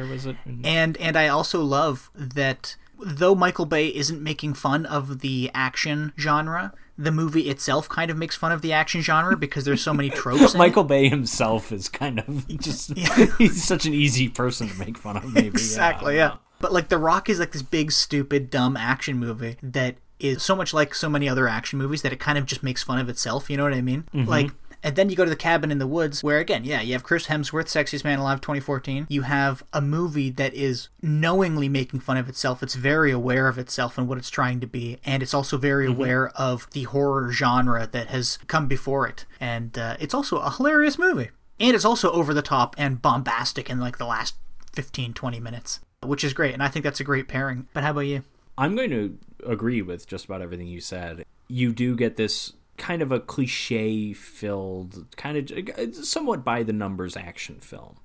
and 0.64 0.96
and 0.98 1.18
I 1.18 1.28
also 1.28 1.62
love 1.64 2.10
that 2.16 2.78
though 3.04 3.36
Michael 3.36 3.66
Bay 3.66 3.88
isn't 3.88 4.22
making 4.22 4.54
fun 4.56 4.86
of 4.86 5.20
the 5.20 5.52
action 5.54 6.14
genre, 6.18 6.74
the 6.98 7.12
movie 7.12 7.50
itself 7.50 7.90
kind 7.90 8.10
of 8.10 8.18
makes 8.18 8.36
fun 8.36 8.52
of 8.52 8.62
the 8.62 8.72
action 8.74 9.02
genre 9.02 9.36
because 9.46 9.66
there's 9.66 9.82
so 9.82 9.94
many 9.94 10.10
tropes. 10.10 10.54
in 10.54 10.56
it. 10.56 10.58
Michael 10.58 10.84
Bay 10.84 11.10
himself 11.10 11.72
is 11.72 11.90
kind 11.90 12.20
of 12.20 12.48
just, 12.60 12.94
he's 13.38 13.64
such 13.64 13.86
an 13.86 13.94
easy 13.94 14.30
person 14.30 14.68
to 14.70 14.80
make 14.80 14.98
fun 14.98 15.18
of, 15.18 15.34
maybe. 15.34 15.48
exactly, 15.48 16.16
yeah. 16.16 16.36
But 16.60 16.72
like 16.72 16.90
The 16.90 16.98
Rock 16.98 17.30
is 17.30 17.40
like 17.40 17.52
this 17.52 17.62
big, 17.62 17.92
stupid, 17.92 18.50
dumb 18.50 18.78
action 18.78 19.18
movie 19.18 19.58
that 19.62 19.98
is 20.20 20.42
so 20.42 20.56
much 20.56 20.74
like 20.74 20.96
so 20.96 21.10
many 21.10 21.28
other 21.28 21.48
action 21.50 21.78
movies 21.78 22.02
that 22.04 22.14
it 22.14 22.20
kind 22.20 22.38
of 22.38 22.46
just 22.46 22.64
makes 22.64 22.82
fun 22.82 22.98
of 23.00 23.10
itself. 23.10 23.50
You 23.50 23.58
know 23.58 23.64
what 23.64 23.74
I 23.74 23.82
mean? 23.82 24.06
Mhm. 24.14 24.28
Like. 24.28 24.52
And 24.86 24.96
then 24.96 25.10
you 25.10 25.16
go 25.16 25.24
to 25.24 25.30
the 25.32 25.36
cabin 25.36 25.72
in 25.72 25.80
the 25.80 25.88
woods, 25.88 26.24
where 26.24 26.38
again, 26.38 26.64
yeah, 26.64 26.80
you 26.80 26.94
have 26.94 27.02
Chris 27.02 27.26
Hemsworth, 27.26 27.66
Sexiest 27.66 28.04
Man 28.04 28.20
Alive 28.20 28.40
2014. 28.40 29.08
You 29.10 29.24
have 29.24 29.64
a 29.74 29.82
movie 29.82 30.30
that 30.30 30.54
is 30.54 30.90
knowingly 31.02 31.68
making 31.68 32.02
fun 32.02 32.18
of 32.18 32.30
itself. 32.30 32.62
It's 32.62 32.76
very 32.76 33.10
aware 33.12 33.48
of 33.48 33.58
itself 33.58 33.98
and 33.98 34.08
what 34.08 34.20
it's 34.20 34.30
trying 34.30 34.60
to 34.60 34.68
be. 34.68 35.00
And 35.04 35.24
it's 35.24 35.34
also 35.34 35.58
very 35.58 35.88
Mhm. 35.88 35.92
aware 35.96 36.28
of 36.38 36.68
the 36.74 36.84
horror 36.84 37.32
genre 37.32 37.88
that 37.92 38.10
has 38.10 38.38
come 38.46 38.68
before 38.68 39.08
it. 39.08 39.26
And 39.40 39.76
uh, 39.76 39.98
it's 40.00 40.14
also 40.14 40.38
a 40.38 40.52
hilarious 40.52 41.00
movie. 41.00 41.32
And 41.60 41.76
it's 41.76 41.84
also 41.86 42.12
over 42.12 42.32
the 42.32 42.44
top 42.44 42.76
and 42.78 43.02
bombastic 43.02 43.72
in 43.72 43.80
like 43.80 43.98
the 43.98 44.06
last 44.06 44.36
15, 44.76 45.14
20 45.16 45.40
minutes, 45.40 45.80
which 46.04 46.24
is 46.24 46.32
great. 46.34 46.54
And 46.54 46.62
I 46.62 46.68
think 46.68 46.84
that's 46.84 47.00
a 47.00 47.04
great 47.04 47.28
pairing. 47.28 47.68
But 47.74 47.82
how 47.82 47.90
about 47.90 48.02
you? 48.02 48.24
I'm 48.56 48.76
going 48.76 48.92
to 48.92 49.18
agree 49.48 49.82
with 49.82 50.06
just 50.06 50.26
about 50.26 50.44
everything 50.44 50.68
you 50.68 50.80
said. 50.80 51.26
You 51.48 51.72
do 51.72 51.96
get 51.96 52.18
this 52.18 52.54
kind 52.78 53.02
of 53.02 53.12
a 53.12 53.20
cliche 53.20 54.14
filled, 54.14 55.06
kind 55.18 55.52
of 55.52 55.96
somewhat 55.96 56.44
by 56.44 56.64
the 56.64 56.74
numbers 56.74 57.16
action 57.16 57.60
film. 57.60 57.98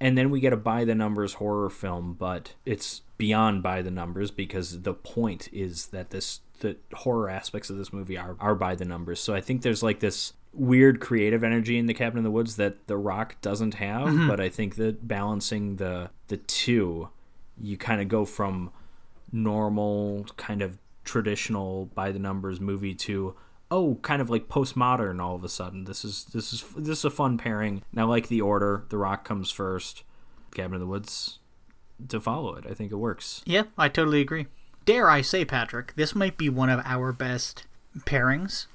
And 0.00 0.16
then 0.16 0.30
we 0.30 0.38
get 0.40 0.52
a 0.52 0.56
by 0.56 0.84
the 0.84 0.94
numbers 0.94 1.34
horror 1.34 1.70
film, 1.70 2.14
but 2.18 2.54
it's 2.64 3.02
beyond 3.16 3.62
by 3.62 3.82
the 3.82 3.90
numbers 3.90 4.30
because 4.30 4.82
the 4.82 4.94
point 4.94 5.48
is 5.52 5.86
that 5.88 6.10
this 6.10 6.40
the 6.60 6.76
horror 6.92 7.28
aspects 7.30 7.70
of 7.70 7.76
this 7.78 7.92
movie 7.92 8.16
are, 8.18 8.36
are 8.40 8.54
by 8.54 8.74
the 8.74 8.84
numbers. 8.84 9.20
So 9.20 9.34
I 9.34 9.40
think 9.40 9.62
there's 9.62 9.82
like 9.82 10.00
this 10.00 10.32
weird 10.52 10.98
creative 11.00 11.44
energy 11.44 11.78
in 11.78 11.86
the 11.86 11.94
cabin 11.94 12.18
in 12.18 12.24
the 12.24 12.30
woods 12.30 12.56
that 12.56 12.86
the 12.88 12.96
rock 12.96 13.36
doesn't 13.42 13.74
have 13.74 14.08
Mhm. 14.08 14.26
but 14.26 14.40
i 14.40 14.48
think 14.48 14.76
that 14.76 15.06
balancing 15.06 15.76
the 15.76 16.08
the 16.28 16.38
two 16.38 17.10
you 17.60 17.76
kind 17.76 18.00
of 18.00 18.08
go 18.08 18.24
from 18.24 18.70
normal 19.30 20.26
kind 20.36 20.62
of 20.62 20.78
traditional 21.04 21.86
by 21.94 22.10
the 22.10 22.18
numbers 22.18 22.60
movie 22.60 22.94
to 22.94 23.34
oh 23.70 23.96
kind 24.02 24.22
of 24.22 24.30
like 24.30 24.48
postmodern 24.48 25.20
all 25.22 25.34
of 25.34 25.44
a 25.44 25.48
sudden 25.48 25.84
this 25.84 26.04
is 26.04 26.24
this 26.32 26.52
is 26.52 26.64
this 26.76 26.98
is 27.00 27.04
a 27.04 27.10
fun 27.10 27.36
pairing 27.36 27.82
and 27.92 28.00
i 28.00 28.04
like 28.04 28.28
the 28.28 28.40
order 28.40 28.84
the 28.88 28.96
rock 28.96 29.24
comes 29.24 29.50
first 29.50 30.02
cabin 30.54 30.74
in 30.74 30.80
the 30.80 30.86
woods 30.86 31.38
to 32.08 32.20
follow 32.20 32.54
it 32.54 32.64
i 32.70 32.72
think 32.74 32.90
it 32.92 32.96
works 32.96 33.42
Yeah, 33.44 33.64
I 33.76 33.88
totally 33.88 34.20
agree. 34.20 34.46
Dare 34.84 35.10
I 35.10 35.20
say, 35.20 35.44
Patrick, 35.44 35.94
this 35.96 36.14
might 36.14 36.38
be 36.38 36.48
one 36.48 36.70
of 36.70 36.80
our 36.86 37.12
best 37.12 37.66
pairings. 38.06 38.66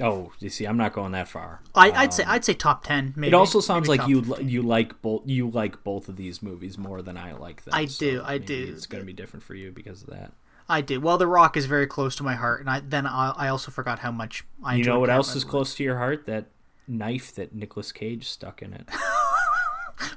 oh 0.00 0.32
you 0.40 0.48
see 0.50 0.64
i'm 0.64 0.76
not 0.76 0.92
going 0.92 1.12
that 1.12 1.28
far 1.28 1.60
I, 1.76 1.92
I'd 1.92 2.12
say 2.12 2.24
um, 2.24 2.30
I'd 2.30 2.44
say 2.44 2.54
top 2.54 2.82
ten. 2.84 3.12
Maybe. 3.16 3.28
it 3.28 3.34
also 3.34 3.60
sounds 3.60 3.88
Maybe 3.88 3.98
like 4.00 4.08
you 4.08 4.22
15. 4.24 4.46
li- 4.46 4.52
you 4.52 4.62
like 4.62 5.00
both 5.02 5.22
you 5.26 5.48
like 5.50 5.84
both 5.84 6.08
of 6.08 6.16
these 6.16 6.42
movies 6.42 6.76
more 6.76 7.02
than 7.02 7.16
I 7.16 7.34
like 7.34 7.62
them. 7.64 7.74
I 7.74 7.86
so 7.86 8.04
do, 8.04 8.22
I 8.24 8.38
do. 8.38 8.72
It's 8.74 8.86
going 8.86 9.02
to 9.02 9.06
be 9.06 9.12
different 9.12 9.44
for 9.44 9.54
you 9.54 9.70
because 9.70 10.02
of 10.02 10.10
that. 10.10 10.32
I 10.68 10.80
did. 10.80 11.02
Well, 11.02 11.18
The 11.18 11.26
Rock 11.26 11.56
is 11.56 11.66
very 11.66 11.86
close 11.86 12.16
to 12.16 12.22
my 12.22 12.34
heart, 12.34 12.60
and 12.60 12.70
I 12.70 12.80
then 12.80 13.06
I, 13.06 13.30
I 13.36 13.48
also 13.48 13.70
forgot 13.70 13.98
how 13.98 14.10
much 14.10 14.44
I. 14.62 14.76
you 14.76 14.84
know 14.84 14.98
what 15.00 15.10
else 15.10 15.34
is 15.36 15.44
close 15.44 15.74
to 15.76 15.84
your 15.84 15.98
heart? 15.98 16.26
That 16.26 16.46
knife 16.88 17.34
that 17.34 17.54
Nicolas 17.54 17.92
Cage 17.92 18.28
stuck 18.28 18.62
in 18.62 18.72
it. 18.72 18.88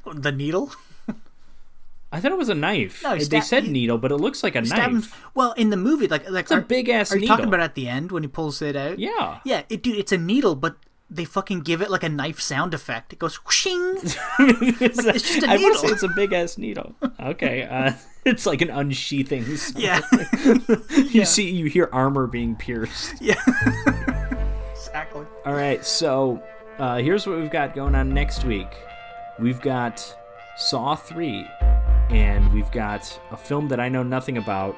The 0.06 0.32
needle. 0.32 0.72
I 2.12 2.22
thought 2.22 2.32
it 2.32 2.38
was 2.38 2.50
a 2.50 2.56
knife. 2.56 3.04
No, 3.04 3.16
he 3.16 3.26
they 3.26 3.42
said 3.42 3.68
needle, 3.68 3.98
but 3.98 4.12
it 4.12 4.18
looks 4.18 4.42
like 4.42 4.56
a 4.56 4.66
Stab 4.66 4.92
knife. 4.92 5.22
Well, 5.36 5.52
in 5.54 5.70
the 5.70 5.78
movie, 5.78 6.08
like 6.08 6.30
like 6.30 6.44
It's 6.44 6.52
a 6.52 6.62
big-ass 6.62 7.12
Are 7.12 7.18
you 7.18 7.28
talking 7.28 7.46
about 7.46 7.60
at 7.60 7.76
the 7.76 7.88
end 7.88 8.12
when 8.12 8.24
he 8.24 8.30
pulls 8.30 8.62
it 8.62 8.76
out? 8.78 8.98
Yeah. 8.98 9.40
Yeah, 9.44 9.64
it, 9.70 9.84
dude, 9.84 9.98
it's 9.98 10.14
a 10.14 10.18
needle, 10.18 10.56
but 10.56 10.78
they 11.10 11.26
fucking 11.26 11.62
give 11.62 11.82
it 11.82 11.92
like 11.92 12.04
a 12.04 12.10
knife 12.10 12.40
sound 12.40 12.74
effect. 12.74 13.12
It 13.14 13.20
goes 13.20 13.36
whooshing. 13.46 13.98
Like, 14.40 14.82
it's 14.82 15.04
just 15.04 15.44
a 15.44 15.50
I 15.50 15.58
needle. 15.58 15.64
want 15.64 15.76
to 15.82 15.88
say 15.88 15.94
it's 15.94 16.04
a 16.04 16.08
big 16.10 16.32
ass 16.34 16.58
needle. 16.58 16.96
Okay, 17.20 17.64
uh, 17.64 17.92
it's 18.32 18.46
like 18.46 18.62
an 18.62 18.70
unsheathing. 18.70 19.56
sound. 19.56 19.84
Yeah. 19.84 20.02
you 21.12 21.24
see, 21.24 21.50
you 21.50 21.68
hear 21.68 21.90
armor 21.94 22.28
being 22.28 22.56
pierced. 22.56 23.22
Yeah. 23.22 23.36
exactly. 24.72 25.26
All 25.46 25.54
right, 25.54 25.84
so 25.86 26.44
uh, 26.78 26.98
here's 26.98 27.26
what 27.26 27.40
we've 27.40 27.50
got 27.52 27.74
going 27.74 27.96
on 27.96 28.14
next 28.14 28.44
week. 28.44 28.68
We've 29.40 29.62
got 29.62 30.04
Saw 30.58 30.96
3, 30.96 31.48
and 32.10 32.52
we've 32.54 32.70
got 32.72 33.18
a 33.32 33.38
film 33.38 33.70
that 33.70 33.80
I 33.80 33.88
know 33.88 34.04
nothing 34.04 34.38
about 34.38 34.76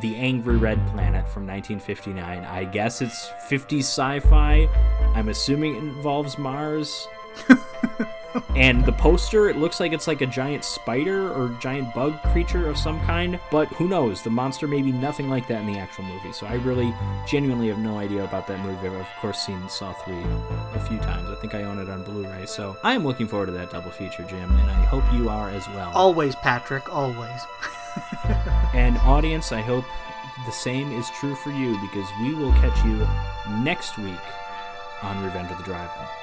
The 0.00 0.16
Angry 0.16 0.56
Red 0.56 0.84
Planet 0.88 1.28
from 1.28 1.46
1959. 1.46 2.44
I 2.44 2.64
guess 2.64 3.02
it's 3.02 3.28
50s 3.48 3.80
sci 3.80 4.20
fi. 4.20 4.66
I'm 5.14 5.28
assuming 5.28 5.76
it 5.76 5.78
involves 5.78 6.38
Mars. 6.38 7.06
And 8.56 8.84
the 8.84 8.92
poster, 8.92 9.48
it 9.48 9.56
looks 9.56 9.80
like 9.80 9.92
it's 9.92 10.06
like 10.06 10.20
a 10.20 10.26
giant 10.26 10.64
spider 10.64 11.32
or 11.32 11.56
giant 11.60 11.94
bug 11.94 12.20
creature 12.32 12.68
of 12.68 12.76
some 12.76 13.00
kind, 13.06 13.38
but 13.50 13.68
who 13.68 13.88
knows? 13.88 14.22
The 14.22 14.30
monster 14.30 14.66
may 14.66 14.82
be 14.82 14.92
nothing 14.92 15.28
like 15.28 15.46
that 15.48 15.60
in 15.60 15.72
the 15.72 15.78
actual 15.78 16.04
movie. 16.04 16.32
So 16.32 16.46
I 16.46 16.54
really 16.54 16.94
genuinely 17.26 17.68
have 17.68 17.78
no 17.78 17.98
idea 17.98 18.24
about 18.24 18.46
that 18.48 18.60
movie. 18.60 18.88
I've 18.88 18.94
of 18.94 19.06
course 19.20 19.40
seen 19.40 19.68
Saw 19.68 19.92
3 19.92 20.14
a 20.74 20.80
few 20.88 20.98
times. 20.98 21.28
I 21.30 21.34
think 21.36 21.54
I 21.54 21.64
own 21.64 21.78
it 21.78 21.88
on 21.88 22.02
Blu-ray. 22.04 22.46
So 22.46 22.76
I 22.82 22.94
am 22.94 23.04
looking 23.04 23.26
forward 23.26 23.46
to 23.46 23.52
that 23.52 23.70
double 23.70 23.90
feature, 23.90 24.24
Jim, 24.24 24.50
and 24.50 24.70
I 24.70 24.84
hope 24.84 25.04
you 25.12 25.28
are 25.28 25.50
as 25.50 25.66
well. 25.68 25.90
Always, 25.94 26.34
Patrick. 26.36 26.92
Always. 26.92 27.40
And 28.74 28.98
audience, 28.98 29.52
I 29.52 29.60
hope 29.60 29.84
the 30.46 30.52
same 30.52 30.92
is 30.92 31.10
true 31.10 31.34
for 31.34 31.50
you 31.50 31.78
because 31.80 32.08
we 32.22 32.34
will 32.34 32.52
catch 32.52 32.84
you 32.84 33.06
next 33.62 33.98
week 33.98 34.14
on 35.02 35.22
Revenge 35.24 35.50
of 35.50 35.58
the 35.58 35.64
Drive-In. 35.64 36.19